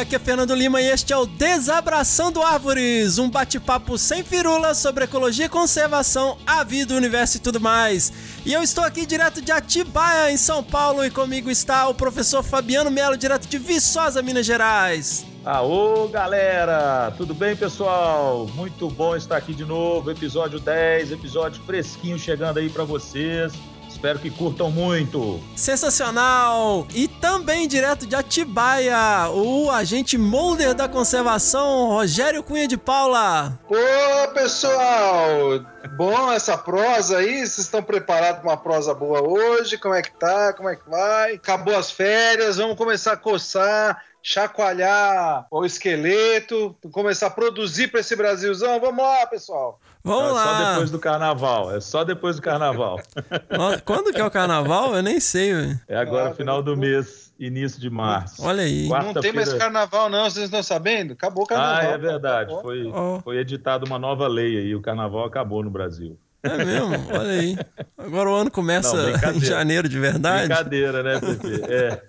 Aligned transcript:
Aqui 0.00 0.14
é 0.14 0.18
Fernando 0.18 0.54
Lima 0.54 0.80
e 0.80 0.86
este 0.86 1.12
é 1.12 1.16
o 1.16 1.26
Desabraçando 1.26 2.40
Árvores, 2.40 3.18
um 3.18 3.28
bate-papo 3.28 3.98
sem 3.98 4.22
firula 4.22 4.72
sobre 4.72 5.04
ecologia, 5.04 5.48
conservação, 5.48 6.38
a 6.46 6.62
vida, 6.62 6.94
o 6.94 6.96
universo 6.96 7.36
e 7.36 7.40
tudo 7.40 7.60
mais. 7.60 8.12
E 8.46 8.52
eu 8.52 8.62
estou 8.62 8.84
aqui 8.84 9.04
direto 9.04 9.42
de 9.42 9.50
Atibaia, 9.50 10.30
em 10.30 10.36
São 10.36 10.62
Paulo, 10.62 11.04
e 11.04 11.10
comigo 11.10 11.50
está 11.50 11.88
o 11.88 11.94
professor 11.94 12.44
Fabiano 12.44 12.90
Melo, 12.90 13.16
direto 13.16 13.48
de 13.48 13.58
Viçosa, 13.58 14.22
Minas 14.22 14.46
Gerais. 14.46 15.26
Aô, 15.44 16.06
galera! 16.08 17.12
Tudo 17.16 17.34
bem, 17.34 17.56
pessoal? 17.56 18.46
Muito 18.54 18.88
bom 18.88 19.16
estar 19.16 19.36
aqui 19.36 19.52
de 19.52 19.64
novo, 19.64 20.10
episódio 20.10 20.60
10, 20.60 21.10
episódio 21.10 21.60
fresquinho 21.64 22.18
chegando 22.18 22.58
aí 22.58 22.70
para 22.70 22.84
vocês. 22.84 23.52
Espero 23.98 24.20
que 24.20 24.30
curtam 24.30 24.70
muito. 24.70 25.40
Sensacional! 25.56 26.86
E 26.94 27.08
também 27.08 27.66
direto 27.66 28.06
de 28.06 28.14
Atibaia, 28.14 29.28
o 29.30 29.68
agente 29.72 30.16
molder 30.16 30.72
da 30.72 30.88
conservação, 30.88 31.88
Rogério 31.88 32.40
Cunha 32.44 32.68
de 32.68 32.76
Paula. 32.76 33.58
Ô, 33.68 34.28
pessoal! 34.28 35.64
Bom 35.96 36.30
essa 36.30 36.56
prosa 36.56 37.18
aí? 37.18 37.38
Vocês 37.38 37.58
estão 37.58 37.82
preparados 37.82 38.40
para 38.40 38.50
uma 38.50 38.56
prosa 38.56 38.94
boa 38.94 39.20
hoje? 39.20 39.76
Como 39.76 39.96
é 39.96 40.00
que 40.00 40.12
tá? 40.12 40.52
Como 40.52 40.68
é 40.68 40.76
que 40.76 40.88
vai? 40.88 41.34
Acabou 41.34 41.76
as 41.76 41.90
férias, 41.90 42.56
vamos 42.56 42.76
começar 42.76 43.14
a 43.14 43.16
coçar 43.16 44.00
chacoalhar 44.22 45.46
o 45.50 45.64
esqueleto, 45.64 46.76
começar 46.92 47.28
a 47.28 47.30
produzir 47.30 47.88
para 47.88 48.00
esse 48.00 48.14
Brasilzão. 48.14 48.78
Vamos 48.78 49.02
lá, 49.02 49.26
pessoal. 49.26 49.80
Vamos 50.08 50.30
é 50.30 50.32
lá. 50.32 50.44
Só 50.44 50.70
depois 50.70 50.90
do 50.90 50.98
carnaval. 50.98 51.76
É 51.76 51.80
só 51.80 52.04
depois 52.04 52.36
do 52.36 52.42
carnaval. 52.42 53.00
Quando 53.84 54.12
que 54.12 54.20
é 54.20 54.24
o 54.24 54.30
carnaval? 54.30 54.96
Eu 54.96 55.02
nem 55.02 55.20
sei. 55.20 55.52
Véio. 55.52 55.80
É 55.86 55.96
agora, 55.96 56.34
final 56.34 56.62
do 56.62 56.76
mês, 56.76 57.32
início 57.38 57.80
de 57.80 57.90
março. 57.90 58.42
Olha 58.42 58.62
aí. 58.62 58.88
Não 58.88 59.14
tem 59.14 59.32
mais 59.32 59.52
carnaval, 59.52 60.08
não. 60.08 60.28
Vocês 60.28 60.46
estão 60.46 60.62
sabendo? 60.62 61.12
Acabou 61.12 61.44
o 61.44 61.46
carnaval. 61.46 61.80
Ah, 61.80 61.84
é 61.84 61.98
verdade. 61.98 62.54
Foi, 62.62 62.86
oh. 62.86 63.20
foi 63.22 63.36
editada 63.38 63.84
uma 63.84 63.98
nova 63.98 64.26
lei 64.26 64.56
aí. 64.56 64.74
O 64.74 64.80
carnaval 64.80 65.24
acabou 65.24 65.62
no 65.62 65.70
Brasil. 65.70 66.18
É 66.42 66.64
mesmo? 66.64 66.94
Olha 67.12 67.30
aí. 67.30 67.58
Agora 67.96 68.30
o 68.30 68.34
ano 68.34 68.50
começa 68.50 68.96
Não, 68.96 69.32
em 69.32 69.40
janeiro 69.40 69.88
de 69.88 69.98
verdade. 69.98 70.46
Brincadeira, 70.46 71.02
né, 71.02 71.20
Pepe? 71.20 71.62
É. 71.68 72.02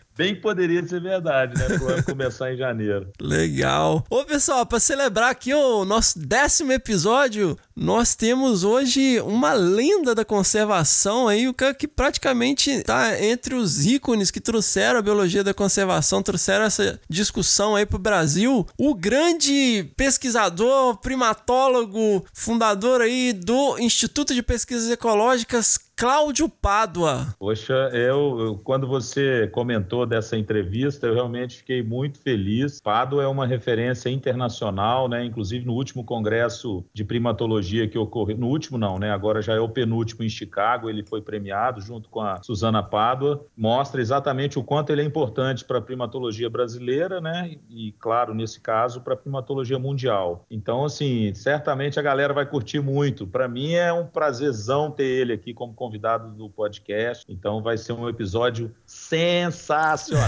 Bem 0.20 0.38
poderia 0.38 0.86
ser 0.86 1.00
verdade, 1.00 1.58
né? 1.58 1.78
Pro 1.78 1.88
ano 1.88 2.04
começar 2.04 2.52
em 2.52 2.56
janeiro. 2.58 3.10
Legal. 3.18 4.04
Ô, 4.10 4.22
pessoal, 4.22 4.66
para 4.66 4.78
celebrar 4.78 5.30
aqui 5.30 5.54
o 5.54 5.82
nosso 5.86 6.18
décimo 6.18 6.72
episódio, 6.72 7.56
nós 7.74 8.14
temos 8.14 8.62
hoje 8.62 9.18
uma 9.22 9.54
lenda 9.54 10.14
da 10.14 10.22
conservação 10.22 11.26
aí, 11.26 11.48
o 11.48 11.54
cara 11.54 11.72
que 11.72 11.88
praticamente 11.88 12.70
está 12.70 13.18
entre 13.18 13.54
os 13.54 13.86
ícones 13.86 14.30
que 14.30 14.42
trouxeram 14.42 14.98
a 14.98 15.02
biologia 15.02 15.42
da 15.42 15.54
conservação, 15.54 16.22
trouxeram 16.22 16.66
essa 16.66 17.00
discussão 17.08 17.74
aí 17.74 17.86
pro 17.86 17.98
Brasil. 17.98 18.66
O 18.76 18.94
grande 18.94 19.90
pesquisador, 19.96 20.98
primatólogo, 20.98 22.26
fundador 22.34 23.00
aí 23.00 23.32
do 23.32 23.78
Instituto 23.78 24.34
de 24.34 24.42
Pesquisas 24.42 24.90
Ecológicas, 24.90 25.78
Cláudio 26.00 26.48
Pádua. 26.48 27.34
Poxa, 27.38 27.90
eu, 27.92 28.40
eu, 28.40 28.60
quando 28.64 28.86
você 28.86 29.46
comentou 29.48 30.06
dessa 30.06 30.34
entrevista, 30.34 31.06
eu 31.06 31.12
realmente 31.12 31.58
fiquei 31.58 31.82
muito 31.82 32.18
feliz. 32.18 32.80
Pádua 32.80 33.24
é 33.24 33.26
uma 33.26 33.46
referência 33.46 34.08
internacional, 34.08 35.10
né? 35.10 35.22
Inclusive 35.22 35.66
no 35.66 35.74
último 35.74 36.02
congresso 36.02 36.82
de 36.94 37.04
primatologia 37.04 37.86
que 37.86 37.98
ocorreu, 37.98 38.38
no 38.38 38.46
último 38.46 38.78
não, 38.78 38.98
né? 38.98 39.10
Agora 39.10 39.42
já 39.42 39.52
é 39.52 39.60
o 39.60 39.68
penúltimo 39.68 40.24
em 40.24 40.28
Chicago, 40.30 40.88
ele 40.88 41.04
foi 41.04 41.20
premiado 41.20 41.82
junto 41.82 42.08
com 42.08 42.22
a 42.22 42.42
Suzana 42.42 42.82
Pádua. 42.82 43.44
Mostra 43.54 44.00
exatamente 44.00 44.58
o 44.58 44.64
quanto 44.64 44.92
ele 44.92 45.02
é 45.02 45.04
importante 45.04 45.66
para 45.66 45.80
a 45.80 45.82
primatologia 45.82 46.48
brasileira, 46.48 47.20
né? 47.20 47.56
E 47.68 47.92
claro, 47.98 48.32
nesse 48.32 48.58
caso, 48.58 49.02
para 49.02 49.12
a 49.12 49.18
primatologia 49.18 49.78
mundial. 49.78 50.46
Então, 50.50 50.82
assim, 50.82 51.34
certamente 51.34 52.00
a 52.00 52.02
galera 52.02 52.32
vai 52.32 52.46
curtir 52.46 52.80
muito. 52.80 53.26
Para 53.26 53.46
mim 53.46 53.74
é 53.74 53.92
um 53.92 54.06
prazerzão 54.06 54.90
ter 54.90 55.04
ele 55.04 55.34
aqui 55.34 55.52
como 55.52 55.74
convidado 55.74 55.89
convidado 55.90 56.30
do 56.30 56.48
podcast. 56.48 57.24
Então 57.28 57.60
vai 57.60 57.76
ser 57.76 57.92
um 57.92 58.08
episódio 58.08 58.72
sensacional. 58.86 60.20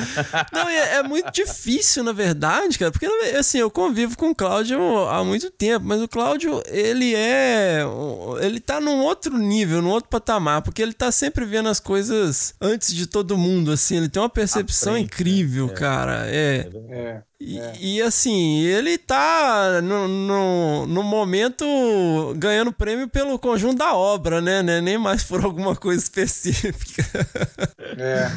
Não, 0.52 0.68
é, 0.68 0.96
é, 0.96 1.02
muito 1.02 1.30
difícil, 1.30 2.02
na 2.02 2.12
verdade, 2.12 2.78
cara, 2.78 2.90
porque 2.90 3.06
assim, 3.36 3.58
eu 3.58 3.70
convivo 3.70 4.16
com 4.16 4.30
o 4.30 4.34
Cláudio 4.34 4.80
há 5.08 5.22
muito 5.22 5.50
tempo, 5.50 5.84
mas 5.84 6.00
o 6.00 6.08
Cláudio, 6.08 6.62
ele 6.66 7.14
é. 7.14 7.82
Ele 8.40 8.58
tá 8.58 8.80
num 8.80 9.00
outro 9.00 9.36
nível, 9.36 9.82
num 9.82 9.90
outro 9.90 10.08
patamar, 10.08 10.62
porque 10.62 10.80
ele 10.80 10.94
tá 10.94 11.12
sempre 11.12 11.44
vendo 11.44 11.68
as 11.68 11.78
coisas 11.78 12.54
antes 12.60 12.94
de 12.94 13.06
todo 13.06 13.36
mundo, 13.36 13.70
assim, 13.70 13.98
ele 13.98 14.08
tem 14.08 14.22
uma 14.22 14.30
percepção 14.30 14.94
frente, 14.94 15.06
incrível, 15.06 15.66
né? 15.66 15.74
cara. 15.74 16.26
É. 16.26 16.68
é. 16.88 17.22
É. 17.40 17.44
E, 17.44 17.58
é. 17.58 17.72
e, 17.80 18.02
assim, 18.02 18.60
ele 18.60 18.98
tá 18.98 19.80
no, 19.82 20.06
no, 20.06 20.86
no, 20.86 21.02
momento 21.02 21.64
ganhando 22.36 22.72
prêmio 22.72 23.08
pelo 23.08 23.38
conjunto 23.38 23.78
da 23.78 23.94
obra, 23.94 24.40
né? 24.40 24.62
né? 24.62 24.80
Nem 24.80 24.98
mais 24.98 25.22
por 25.22 25.42
alguma 25.42 25.74
coisa 25.74 26.02
específica. 26.02 27.02
É, 27.96 28.30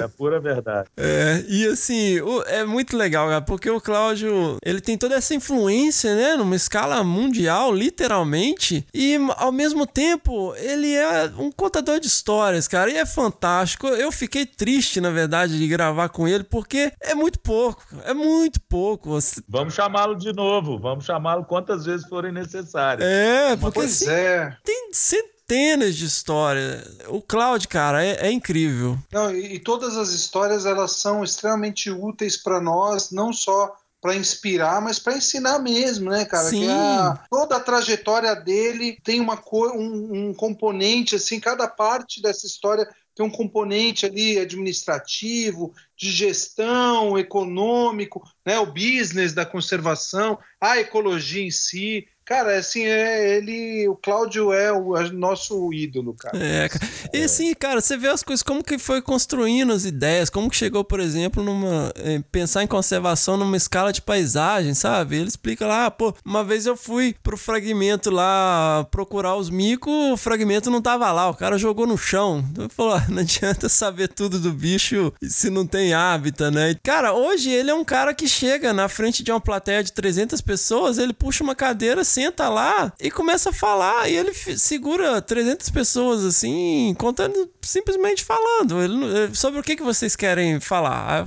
é, 0.00 0.04
é 0.04 0.08
pura 0.08 0.38
verdade. 0.40 0.88
É, 1.04 1.44
e 1.48 1.66
assim, 1.66 2.20
o, 2.20 2.42
é 2.42 2.64
muito 2.64 2.96
legal, 2.96 3.28
cara, 3.28 3.40
porque 3.40 3.68
o 3.68 3.80
Cláudio, 3.80 4.56
ele 4.64 4.80
tem 4.80 4.96
toda 4.96 5.14
essa 5.14 5.34
influência, 5.34 6.14
né? 6.14 6.36
Numa 6.36 6.54
escala 6.54 7.02
mundial, 7.02 7.74
literalmente, 7.74 8.86
e 8.94 9.16
ao 9.36 9.50
mesmo 9.50 9.86
tempo, 9.86 10.54
ele 10.56 10.94
é 10.94 11.30
um 11.38 11.50
contador 11.50 11.98
de 11.98 12.06
histórias, 12.06 12.68
cara, 12.68 12.90
e 12.90 12.96
é 12.96 13.06
fantástico. 13.06 13.88
Eu 13.88 14.12
fiquei 14.12 14.46
triste, 14.46 15.00
na 15.00 15.10
verdade, 15.10 15.58
de 15.58 15.66
gravar 15.66 16.08
com 16.08 16.28
ele, 16.28 16.44
porque 16.44 16.92
é 17.00 17.14
muito 17.14 17.38
pouco, 17.40 17.82
é 18.04 18.14
muito 18.14 18.41
muito 18.42 18.60
pouco. 18.60 19.18
Vamos 19.48 19.74
chamá-lo 19.74 20.16
de 20.16 20.32
novo, 20.32 20.78
vamos 20.78 21.04
chamá-lo 21.04 21.44
quantas 21.44 21.84
vezes 21.84 22.06
forem 22.06 22.32
necessárias. 22.32 23.08
É, 23.08 23.56
porque 23.56 23.80
assim, 23.80 24.08
é. 24.10 24.56
tem 24.64 24.90
centenas 24.92 25.96
de 25.96 26.04
histórias. 26.04 26.84
O 27.08 27.22
Cloud, 27.22 27.66
cara, 27.68 28.04
é, 28.04 28.26
é 28.26 28.30
incrível. 28.30 28.98
Não, 29.12 29.30
e, 29.30 29.54
e, 29.54 29.58
todas 29.58 29.96
as 29.96 30.10
histórias 30.10 30.66
elas 30.66 30.92
são 30.92 31.22
extremamente 31.22 31.90
úteis 31.90 32.36
para 32.36 32.60
nós, 32.60 33.10
não 33.10 33.32
só 33.32 33.74
para 34.00 34.16
inspirar, 34.16 34.82
mas 34.82 34.98
para 34.98 35.16
ensinar 35.16 35.60
mesmo, 35.60 36.10
né, 36.10 36.24
cara? 36.24 36.48
Sim. 36.48 36.68
A, 36.68 37.20
toda 37.30 37.56
a 37.56 37.60
trajetória 37.60 38.34
dele 38.34 38.98
tem 39.04 39.20
uma 39.20 39.36
cor, 39.36 39.70
um, 39.76 40.30
um 40.30 40.34
componente 40.34 41.14
assim, 41.14 41.38
cada 41.38 41.68
parte 41.68 42.20
dessa 42.20 42.44
história 42.44 42.88
tem 43.14 43.24
um 43.24 43.30
componente 43.30 44.06
ali 44.06 44.38
administrativo, 44.38 45.74
de 45.96 46.10
gestão, 46.10 47.18
econômico, 47.18 48.22
né, 48.44 48.58
o 48.58 48.66
business 48.66 49.32
da 49.32 49.44
conservação, 49.44 50.38
a 50.60 50.78
ecologia 50.78 51.42
em 51.42 51.50
si. 51.50 52.06
Cara, 52.24 52.56
assim, 52.56 52.84
é, 52.84 53.36
ele, 53.36 53.88
o 53.88 53.96
Cláudio 53.96 54.52
é 54.52 54.72
o 54.72 54.96
é 54.96 55.10
nosso 55.10 55.72
ídolo, 55.72 56.14
cara. 56.14 56.38
É, 56.38 56.68
cara. 56.68 56.88
E 57.12 57.24
assim, 57.24 57.52
cara, 57.54 57.80
você 57.80 57.96
vê 57.96 58.08
as 58.08 58.22
coisas, 58.22 58.42
como 58.42 58.62
que 58.62 58.78
foi 58.78 59.02
construindo 59.02 59.72
as 59.72 59.84
ideias, 59.84 60.30
como 60.30 60.48
que 60.48 60.56
chegou, 60.56 60.84
por 60.84 61.00
exemplo, 61.00 61.42
numa. 61.42 61.92
Eh, 61.96 62.22
pensar 62.30 62.62
em 62.62 62.66
conservação 62.66 63.36
numa 63.36 63.56
escala 63.56 63.92
de 63.92 64.00
paisagem, 64.00 64.72
sabe? 64.72 65.16
Ele 65.16 65.28
explica 65.28 65.66
lá, 65.66 65.90
pô, 65.90 66.14
uma 66.24 66.44
vez 66.44 66.64
eu 66.64 66.76
fui 66.76 67.14
pro 67.22 67.36
fragmento 67.36 68.10
lá 68.10 68.86
procurar 68.90 69.34
os 69.34 69.50
micos, 69.50 69.92
o 69.92 70.16
fragmento 70.16 70.70
não 70.70 70.80
tava 70.80 71.10
lá, 71.10 71.28
o 71.28 71.34
cara 71.34 71.58
jogou 71.58 71.86
no 71.86 71.98
chão. 71.98 72.44
Então 72.50 72.68
falou, 72.68 72.94
ah, 72.94 73.06
não 73.08 73.18
adianta 73.22 73.68
saber 73.68 74.08
tudo 74.08 74.38
do 74.38 74.52
bicho 74.52 75.12
se 75.22 75.50
não 75.50 75.66
tem 75.66 75.92
hábitat, 75.92 76.54
né? 76.54 76.76
Cara, 76.82 77.12
hoje 77.12 77.50
ele 77.50 77.70
é 77.70 77.74
um 77.74 77.84
cara 77.84 78.14
que 78.14 78.28
chega 78.28 78.72
na 78.72 78.88
frente 78.88 79.22
de 79.22 79.32
uma 79.32 79.40
plateia 79.40 79.82
de 79.82 79.92
300 79.92 80.40
pessoas, 80.40 80.98
ele 80.98 81.12
puxa 81.12 81.42
uma 81.42 81.54
cadeira 81.54 82.04
senta 82.12 82.48
lá 82.48 82.92
e 83.00 83.10
começa 83.10 83.50
a 83.50 83.52
falar. 83.52 84.08
E 84.08 84.16
ele 84.16 84.32
segura 84.56 85.20
300 85.22 85.70
pessoas 85.70 86.24
assim, 86.24 86.94
contando, 86.98 87.50
simplesmente 87.62 88.22
falando. 88.24 88.82
Ele, 88.82 89.34
sobre 89.34 89.60
o 89.60 89.62
que, 89.62 89.76
que 89.76 89.82
vocês 89.82 90.14
querem 90.14 90.60
falar, 90.60 91.26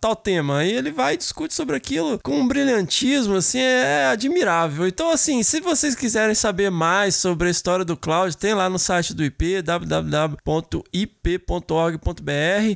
tal 0.00 0.14
tema. 0.14 0.64
E 0.64 0.72
ele 0.72 0.90
vai 0.90 1.14
e 1.14 1.16
discute 1.16 1.54
sobre 1.54 1.74
aquilo 1.76 2.18
com 2.22 2.38
um 2.40 2.46
brilhantismo, 2.46 3.36
assim, 3.36 3.58
é 3.58 4.06
admirável. 4.06 4.86
Então, 4.86 5.10
assim, 5.10 5.42
se 5.42 5.60
vocês 5.60 5.94
quiserem 5.94 6.34
saber 6.34 6.70
mais 6.70 7.14
sobre 7.14 7.48
a 7.48 7.50
história 7.50 7.84
do 7.84 7.96
Cloud, 7.96 8.36
tem 8.36 8.52
lá 8.52 8.68
no 8.68 8.78
site 8.78 9.14
do 9.14 9.24
IP, 9.24 9.62
www.ip.org.br. 9.62 10.40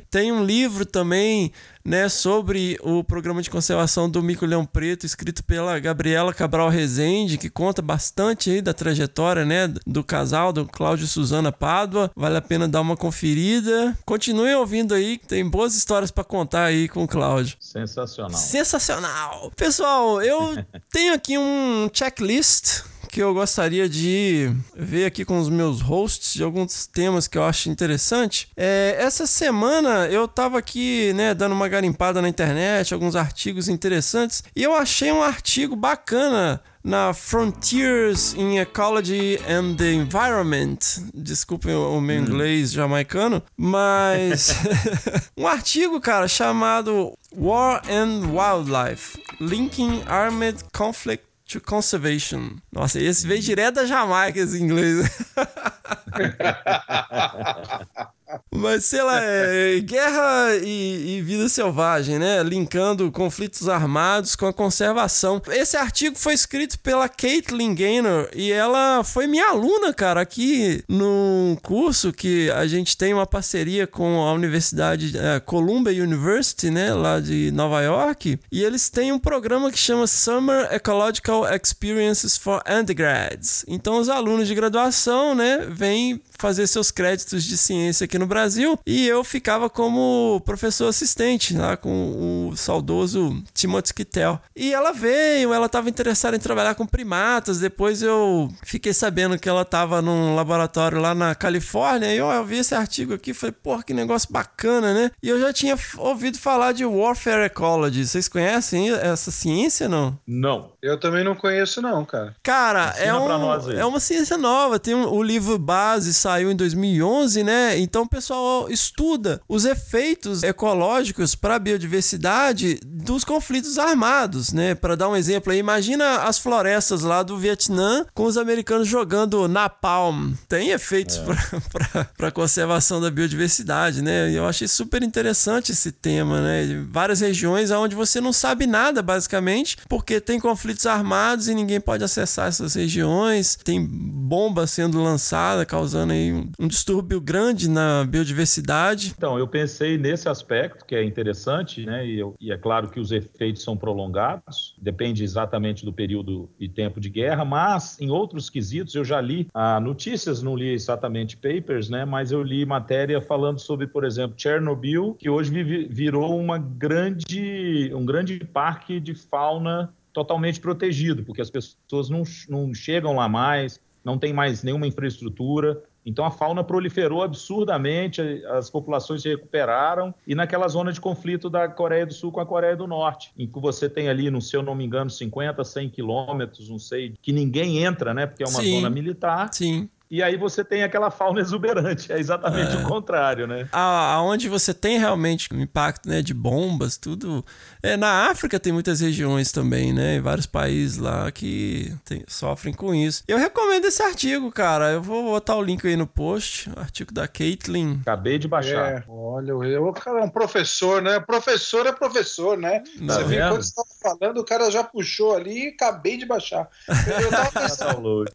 Tem 0.09 0.31
um 0.31 0.43
livro 0.43 0.85
também 0.85 1.51
né, 1.83 2.09
sobre 2.09 2.77
o 2.81 3.03
programa 3.03 3.41
de 3.41 3.49
conservação 3.49 4.09
do 4.09 4.21
mico-leão 4.21 4.65
preto, 4.65 5.05
escrito 5.05 5.43
pela 5.43 5.77
Gabriela 5.79 6.33
Cabral 6.33 6.69
Rezende, 6.69 7.37
que 7.37 7.49
conta 7.49 7.81
bastante 7.81 8.49
aí 8.49 8.61
da 8.61 8.73
trajetória, 8.73 9.45
né, 9.45 9.67
do 9.85 10.03
casal, 10.03 10.53
do 10.53 10.65
Cláudio 10.65 11.05
e 11.05 11.07
Suzana 11.07 11.51
Pádua. 11.51 12.11
Vale 12.15 12.37
a 12.37 12.41
pena 12.41 12.67
dar 12.67 12.81
uma 12.81 12.97
conferida. 12.97 13.97
Continuem 14.05 14.55
ouvindo 14.55 14.93
aí, 14.93 15.17
tem 15.17 15.47
boas 15.47 15.75
histórias 15.75 16.11
para 16.11 16.23
contar 16.23 16.65
aí 16.65 16.87
com 16.87 17.03
o 17.03 17.07
Cláudio. 17.07 17.57
Sensacional. 17.59 18.37
Sensacional. 18.37 19.51
Pessoal, 19.55 20.21
eu 20.21 20.63
tenho 20.91 21.13
aqui 21.13 21.37
um 21.37 21.89
checklist 21.93 22.90
que 23.11 23.21
eu 23.21 23.33
gostaria 23.33 23.89
de 23.89 24.49
ver 24.73 25.05
aqui 25.05 25.25
com 25.25 25.37
os 25.37 25.49
meus 25.49 25.81
hosts 25.81 26.33
de 26.33 26.43
alguns 26.43 26.87
temas 26.87 27.27
que 27.27 27.37
eu 27.37 27.43
acho 27.43 27.69
interessante. 27.69 28.47
É, 28.55 28.95
essa 28.97 29.27
semana 29.27 30.07
eu 30.07 30.27
tava 30.27 30.57
aqui, 30.57 31.11
né, 31.13 31.33
dando 31.33 31.51
uma 31.51 31.67
garimpada 31.67 32.21
na 32.21 32.29
internet, 32.29 32.93
alguns 32.93 33.15
artigos 33.15 33.67
interessantes, 33.67 34.43
e 34.55 34.63
eu 34.63 34.73
achei 34.73 35.11
um 35.11 35.21
artigo 35.21 35.75
bacana 35.75 36.61
na 36.83 37.13
Frontiers 37.13 38.33
in 38.33 38.57
Ecology 38.57 39.37
and 39.47 39.75
the 39.75 39.91
Environment. 39.91 40.79
Desculpem 41.13 41.75
o 41.75 41.99
meu 41.99 42.17
hum. 42.17 42.23
inglês 42.23 42.71
jamaicano, 42.71 43.43
mas 43.57 44.55
um 45.37 45.45
artigo, 45.47 45.99
cara, 45.99 46.27
chamado 46.27 47.13
War 47.35 47.81
and 47.89 48.31
Wildlife: 48.31 49.21
Linking 49.39 50.01
Armed 50.07 50.63
Conflict 50.73 51.30
to 51.51 51.61
Conservation. 51.61 52.57
Nossa, 52.71 52.99
esse 52.99 53.27
veio 53.27 53.41
direto 53.41 53.75
da 53.75 53.85
Jamaica, 53.85 54.39
esse 54.39 54.61
inglês. 54.61 55.09
Mas 58.53 58.85
sei 58.85 59.01
lá, 59.01 59.19
é, 59.21 59.79
guerra 59.79 60.55
e, 60.63 61.17
e, 61.17 61.21
vida 61.21 61.47
selvagem, 61.49 62.19
né? 62.19 62.43
Linkando 62.43 63.11
conflitos 63.11 63.67
armados 63.67 64.35
com 64.35 64.45
a 64.45 64.53
conservação. 64.53 65.41
Esse 65.49 65.77
artigo 65.77 66.17
foi 66.17 66.33
escrito 66.33 66.79
pela 66.79 67.07
Caitlin 67.09 67.73
Gaynor 67.73 68.29
e 68.33 68.51
ela 68.51 69.03
foi 69.03 69.27
minha 69.27 69.49
aluna, 69.49 69.93
cara, 69.93 70.21
aqui 70.21 70.83
num 70.87 71.57
curso 71.61 72.11
que 72.11 72.49
a 72.51 72.67
gente 72.67 72.97
tem 72.97 73.13
uma 73.13 73.25
parceria 73.25 73.87
com 73.87 74.21
a 74.21 74.33
Universidade 74.33 75.17
é, 75.17 75.39
Columbia 75.39 76.03
University, 76.03 76.69
né? 76.69 76.93
Lá 76.93 77.19
de 77.19 77.51
Nova 77.51 77.81
York. 77.81 78.39
E 78.51 78.63
eles 78.63 78.89
têm 78.89 79.11
um 79.11 79.19
programa 79.19 79.71
que 79.71 79.77
chama 79.77 80.07
Summer 80.07 80.67
Ecological 80.73 81.45
Experiences 81.53 82.37
for 82.37 82.61
Undergrads. 82.67 83.65
Então 83.67 83.97
os 83.97 84.09
alunos 84.09 84.47
de 84.47 84.55
graduação, 84.55 85.33
né, 85.35 85.65
vêm 85.69 86.21
fazer 86.41 86.65
seus 86.65 86.89
créditos 86.89 87.43
de 87.43 87.55
ciência 87.55 88.05
aqui 88.05 88.17
no 88.17 88.25
Brasil 88.25 88.77
e 88.85 89.07
eu 89.07 89.23
ficava 89.23 89.69
como 89.69 90.41
professor 90.43 90.87
assistente 90.87 91.55
lá 91.55 91.77
com 91.77 92.49
o 92.49 92.57
saudoso 92.57 93.41
Timothy 93.53 93.93
Kittel. 93.93 94.41
E 94.55 94.73
ela 94.73 94.91
veio, 94.91 95.53
ela 95.53 95.67
estava 95.67 95.87
interessada 95.87 96.35
em 96.35 96.39
trabalhar 96.39 96.73
com 96.73 96.85
primatas. 96.87 97.59
Depois 97.59 98.01
eu 98.01 98.51
fiquei 98.63 98.91
sabendo 98.91 99.37
que 99.37 99.47
ela 99.47 99.61
estava 99.61 100.01
num 100.01 100.33
laboratório 100.35 100.99
lá 100.99 101.13
na 101.13 101.35
Califórnia 101.35 102.11
e 102.11 102.17
eu, 102.17 102.27
eu 102.27 102.43
vi 102.43 102.57
esse 102.57 102.73
artigo 102.73 103.13
aqui 103.13 103.33
falei, 103.35 103.53
porra, 103.53 103.83
que 103.83 103.93
negócio 103.93 104.31
bacana, 104.31 104.93
né? 104.93 105.11
E 105.21 105.29
eu 105.29 105.39
já 105.39 105.53
tinha 105.53 105.77
ouvido 105.97 106.39
falar 106.39 106.71
de 106.71 106.83
Warfare 106.83 107.45
Ecology. 107.45 108.07
Vocês 108.07 108.27
conhecem 108.27 108.89
essa 108.89 109.29
ciência, 109.29 109.87
não? 109.87 110.17
Não. 110.25 110.71
Eu 110.81 110.99
também 110.99 111.23
não 111.23 111.35
conheço, 111.35 111.79
não, 111.79 112.03
cara. 112.03 112.35
Cara, 112.41 112.95
é, 112.97 113.13
um, 113.13 113.71
é 113.71 113.85
uma 113.85 113.99
ciência 113.99 114.35
nova. 114.35 114.79
Tem 114.79 114.95
um, 114.95 115.07
o 115.07 115.21
livro 115.21 115.59
base, 115.59 116.11
saiu 116.11 116.51
em 116.51 116.55
2011, 116.55 117.43
né? 117.43 117.77
Então 117.77 118.01
o 118.01 118.09
pessoal 118.09 118.67
estuda 118.67 119.39
os 119.47 119.63
efeitos 119.63 120.41
ecológicos 120.41 121.35
para 121.35 121.55
a 121.55 121.59
biodiversidade 121.59 122.79
dos 122.83 123.23
conflitos 123.23 123.77
armados, 123.77 124.51
né? 124.51 124.73
Para 124.73 124.95
dar 124.95 125.09
um 125.09 125.15
exemplo 125.15 125.53
aí, 125.53 125.59
imagina 125.59 126.23
as 126.23 126.39
florestas 126.39 127.03
lá 127.03 127.21
do 127.21 127.37
Vietnã 127.37 128.03
com 128.15 128.23
os 128.23 128.35
americanos 128.35 128.87
jogando 128.87 129.47
napalm. 129.47 130.33
Tem 130.49 130.71
efeitos 130.71 131.17
é. 131.17 132.05
para 132.17 132.29
a 132.29 132.31
conservação 132.31 132.99
da 132.99 133.11
biodiversidade, 133.11 134.01
né? 134.01 134.31
Eu 134.31 134.47
achei 134.47 134.67
super 134.67 135.03
interessante 135.03 135.73
esse 135.73 135.91
tema, 135.91 136.41
né? 136.41 136.83
Várias 136.89 137.19
regiões 137.19 137.69
onde 137.69 137.95
você 137.95 138.19
não 138.19 138.33
sabe 138.33 138.65
nada, 138.65 139.03
basicamente, 139.03 139.77
porque 139.87 140.19
tem 140.19 140.39
conflitos 140.39 140.70
armados 140.85 141.47
e 141.47 141.55
ninguém 141.55 141.79
pode 141.79 142.03
acessar 142.03 142.47
essas 142.47 142.75
regiões, 142.75 143.55
tem 143.55 143.85
bomba 143.85 144.65
sendo 144.67 145.01
lançada, 145.01 145.65
causando 145.65 146.13
aí 146.13 146.31
um 146.59 146.67
distúrbio 146.67 147.19
grande 147.19 147.69
na 147.69 148.05
biodiversidade. 148.05 149.13
Então, 149.17 149.37
eu 149.37 149.47
pensei 149.47 149.97
nesse 149.97 150.29
aspecto 150.29 150.85
que 150.85 150.95
é 150.95 151.03
interessante, 151.03 151.85
né? 151.85 152.05
E, 152.05 152.19
eu, 152.19 152.35
e, 152.39 152.51
é 152.51 152.57
claro 152.57 152.89
que 152.89 152.99
os 152.99 153.11
efeitos 153.11 153.63
são 153.63 153.75
prolongados, 153.75 154.75
depende 154.81 155.23
exatamente 155.23 155.85
do 155.85 155.93
período 155.93 156.49
e 156.59 156.67
tempo 156.67 156.99
de 156.99 157.09
guerra, 157.09 157.43
mas 157.43 157.99
em 157.99 158.09
outros 158.09 158.49
quesitos 158.49 158.95
eu 158.95 159.03
já 159.03 159.19
li 159.19 159.47
ah, 159.53 159.79
notícias, 159.79 160.41
não 160.41 160.55
li 160.55 160.69
exatamente 160.69 161.37
papers, 161.37 161.89
né? 161.89 162.05
Mas 162.05 162.31
eu 162.31 162.41
li 162.41 162.65
matéria 162.65 163.21
falando 163.21 163.59
sobre, 163.59 163.87
por 163.87 164.03
exemplo, 164.03 164.35
Chernobyl, 164.37 165.15
que 165.19 165.29
hoje 165.29 165.51
virou 165.89 166.39
uma 166.39 166.57
grande, 166.57 167.91
um 167.93 168.05
grande 168.05 168.39
parque 168.39 168.99
de 168.99 169.13
fauna 169.13 169.93
totalmente 170.13 170.59
protegido, 170.59 171.23
porque 171.23 171.41
as 171.41 171.49
pessoas 171.49 172.09
não, 172.09 172.23
não 172.49 172.73
chegam 172.73 173.15
lá 173.15 173.29
mais, 173.29 173.79
não 174.03 174.17
tem 174.17 174.33
mais 174.33 174.63
nenhuma 174.63 174.87
infraestrutura. 174.87 175.81
Então 176.03 176.25
a 176.25 176.31
fauna 176.31 176.63
proliferou 176.63 177.21
absurdamente, 177.21 178.21
as 178.47 178.69
populações 178.69 179.21
se 179.21 179.29
recuperaram 179.29 180.13
e 180.25 180.33
naquela 180.33 180.67
zona 180.67 180.91
de 180.91 180.99
conflito 180.99 181.47
da 181.47 181.67
Coreia 181.67 182.07
do 182.07 182.13
Sul 182.13 182.31
com 182.31 182.39
a 182.39 182.45
Coreia 182.45 182.75
do 182.75 182.87
Norte, 182.87 183.31
em 183.37 183.45
que 183.45 183.59
você 183.59 183.87
tem 183.87 184.09
ali, 184.09 184.31
não 184.31 184.41
sei, 184.41 184.59
eu 184.59 184.63
não 184.63 184.73
me 184.73 184.83
engano, 184.83 185.11
50, 185.11 185.63
100 185.63 185.89
quilômetros, 185.89 186.69
não 186.69 186.79
sei, 186.79 187.13
que 187.21 187.31
ninguém 187.31 187.83
entra, 187.83 188.15
né, 188.15 188.25
porque 188.25 188.43
é 188.43 188.47
uma 188.47 188.61
Sim. 188.61 188.77
zona 188.77 188.89
militar. 188.89 189.53
Sim 189.53 189.87
e 190.11 190.21
aí 190.21 190.35
você 190.35 190.61
tem 190.61 190.83
aquela 190.83 191.09
fauna 191.09 191.39
exuberante. 191.39 192.11
É 192.11 192.19
exatamente 192.19 192.75
é. 192.75 192.79
o 192.79 192.83
contrário, 192.83 193.47
né? 193.47 193.69
Aonde 193.71 194.49
você 194.49 194.73
tem 194.73 194.99
realmente 194.99 195.47
um 195.53 195.61
impacto 195.61 196.09
né, 196.09 196.21
de 196.21 196.33
bombas, 196.33 196.97
tudo. 196.97 197.45
É, 197.81 197.95
na 197.95 198.29
África 198.29 198.59
tem 198.59 198.73
muitas 198.73 198.99
regiões 198.99 199.53
também, 199.53 199.93
né? 199.93 200.19
Vários 200.19 200.45
países 200.45 200.97
lá 200.97 201.31
que 201.31 201.95
tem, 202.03 202.25
sofrem 202.27 202.73
com 202.73 202.93
isso. 202.93 203.23
Eu 203.25 203.37
recomendo 203.37 203.85
esse 203.85 204.03
artigo, 204.03 204.51
cara. 204.51 204.91
Eu 204.91 205.01
vou 205.01 205.23
botar 205.31 205.55
o 205.55 205.63
link 205.63 205.87
aí 205.87 205.95
no 205.95 206.05
post. 206.05 206.69
O 206.75 206.79
artigo 206.81 207.13
da 207.13 207.25
Caitlin. 207.25 207.99
Acabei 208.01 208.37
de 208.37 208.49
baixar. 208.49 208.91
É, 208.91 209.03
olha, 209.07 209.51
eu, 209.51 209.87
o 209.87 209.93
cara 209.93 210.19
é 210.19 210.23
um 210.23 210.29
professor, 210.29 211.01
né? 211.01 211.21
Professor 211.21 211.85
é 211.85 211.93
professor, 211.93 212.57
né? 212.57 212.83
Não, 212.99 213.15
você 213.15 213.23
viu 213.23 213.39
quando 213.47 213.63
você 213.63 213.69
estava 213.69 213.87
falando, 214.19 214.37
o 214.39 214.43
cara 214.43 214.69
já 214.69 214.83
puxou 214.83 215.33
ali 215.33 215.67
e 215.67 215.67
acabei 215.69 216.17
de 216.17 216.25
baixar. 216.25 216.67
Eu, 217.07 217.21
eu 217.21 217.29
tava 217.29 217.47
tá 217.51 217.61
pensando. 217.61 218.25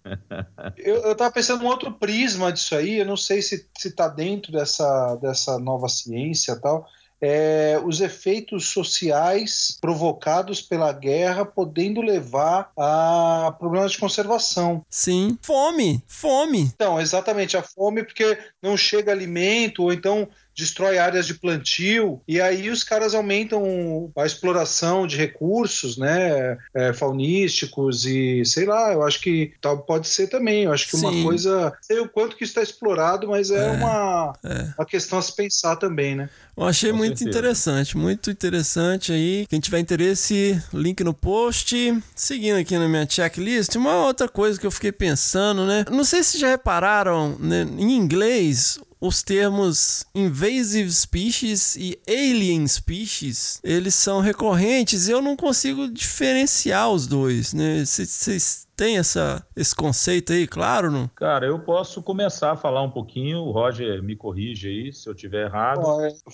eu, 0.78 0.94
eu 1.02 1.14
tava 1.14 1.30
pensando 1.30 1.65
um 1.66 1.70
outro 1.70 1.92
prisma 1.92 2.52
disso 2.52 2.74
aí, 2.74 2.98
eu 2.98 3.06
não 3.06 3.16
sei 3.16 3.42
se 3.42 3.68
está 3.84 4.08
dentro 4.08 4.52
dessa, 4.52 5.16
dessa 5.16 5.58
nova 5.58 5.88
ciência 5.88 6.58
tal, 6.60 6.86
é, 7.20 7.80
os 7.84 8.00
efeitos 8.00 8.68
sociais 8.68 9.76
provocados 9.80 10.60
pela 10.60 10.92
guerra 10.92 11.44
podendo 11.44 12.00
levar 12.00 12.70
a 12.78 13.54
problemas 13.58 13.92
de 13.92 13.98
conservação. 13.98 14.84
Sim. 14.88 15.38
Fome. 15.42 16.02
Fome. 16.06 16.70
Então, 16.74 17.00
exatamente, 17.00 17.56
a 17.56 17.62
fome 17.62 18.04
porque 18.04 18.38
não 18.62 18.76
chega 18.76 19.12
alimento, 19.12 19.82
ou 19.82 19.92
então 19.92 20.28
destrói 20.56 20.98
áreas 20.98 21.26
de 21.26 21.34
plantio, 21.34 22.20
e 22.26 22.40
aí 22.40 22.70
os 22.70 22.82
caras 22.82 23.14
aumentam 23.14 24.10
a 24.16 24.24
exploração 24.24 25.06
de 25.06 25.16
recursos, 25.16 25.96
né, 25.96 26.56
é, 26.74 26.92
faunísticos 26.92 28.06
e 28.06 28.44
sei 28.44 28.64
lá, 28.64 28.92
eu 28.92 29.02
acho 29.02 29.20
que 29.20 29.52
tal 29.60 29.78
pode 29.78 30.08
ser 30.08 30.28
também, 30.28 30.64
eu 30.64 30.72
acho 30.72 30.88
que 30.88 30.96
Sim. 30.96 31.06
uma 31.06 31.22
coisa, 31.22 31.72
sei 31.82 31.98
o 32.00 32.08
quanto 32.08 32.36
que 32.36 32.44
está 32.44 32.62
explorado, 32.62 33.28
mas 33.28 33.50
é, 33.50 33.68
é 33.68 33.70
uma, 33.72 34.38
é. 34.44 34.74
uma 34.78 34.86
questão 34.86 35.18
a 35.18 35.22
se 35.22 35.34
pensar 35.34 35.76
também, 35.76 36.14
né. 36.14 36.30
Eu 36.56 36.64
achei 36.64 36.90
Com 36.90 36.96
muito 36.96 37.18
certeza. 37.18 37.38
interessante, 37.38 37.96
muito 37.98 38.30
interessante 38.30 39.12
aí. 39.12 39.46
Quem 39.48 39.60
tiver 39.60 39.78
interesse, 39.78 40.60
link 40.72 41.04
no 41.04 41.12
post. 41.12 41.76
Seguindo 42.14 42.56
aqui 42.56 42.78
na 42.78 42.88
minha 42.88 43.06
checklist, 43.08 43.74
uma 43.76 44.06
outra 44.06 44.26
coisa 44.26 44.58
que 44.58 44.66
eu 44.66 44.70
fiquei 44.70 44.90
pensando, 44.90 45.66
né? 45.66 45.84
Não 45.90 46.04
sei 46.04 46.22
se 46.22 46.38
já 46.38 46.48
repararam, 46.48 47.36
né? 47.38 47.66
em 47.78 47.92
inglês, 47.94 48.78
os 48.98 49.22
termos 49.22 50.06
invasive 50.14 50.90
species 50.90 51.76
e 51.76 51.98
alien 52.08 52.66
species, 52.66 53.60
eles 53.62 53.94
são 53.94 54.20
recorrentes 54.20 55.08
e 55.08 55.10
eu 55.10 55.20
não 55.20 55.36
consigo 55.36 55.86
diferenciar 55.88 56.90
os 56.90 57.06
dois, 57.06 57.52
né? 57.52 57.84
Vocês 57.84 58.65
têm 58.76 58.98
essa, 58.98 59.44
esse 59.56 59.74
conceito 59.74 60.32
aí, 60.32 60.46
claro, 60.46 60.90
não? 60.90 61.08
Cara, 61.08 61.46
eu 61.46 61.58
posso 61.58 62.02
começar 62.02 62.52
a 62.52 62.56
falar 62.56 62.82
um 62.82 62.90
pouquinho, 62.90 63.38
o 63.38 63.50
Roger 63.50 64.02
me 64.02 64.14
corrige 64.14 64.68
aí 64.68 64.92
se 64.92 65.08
eu 65.08 65.14
tiver 65.14 65.46
errado. 65.46 65.80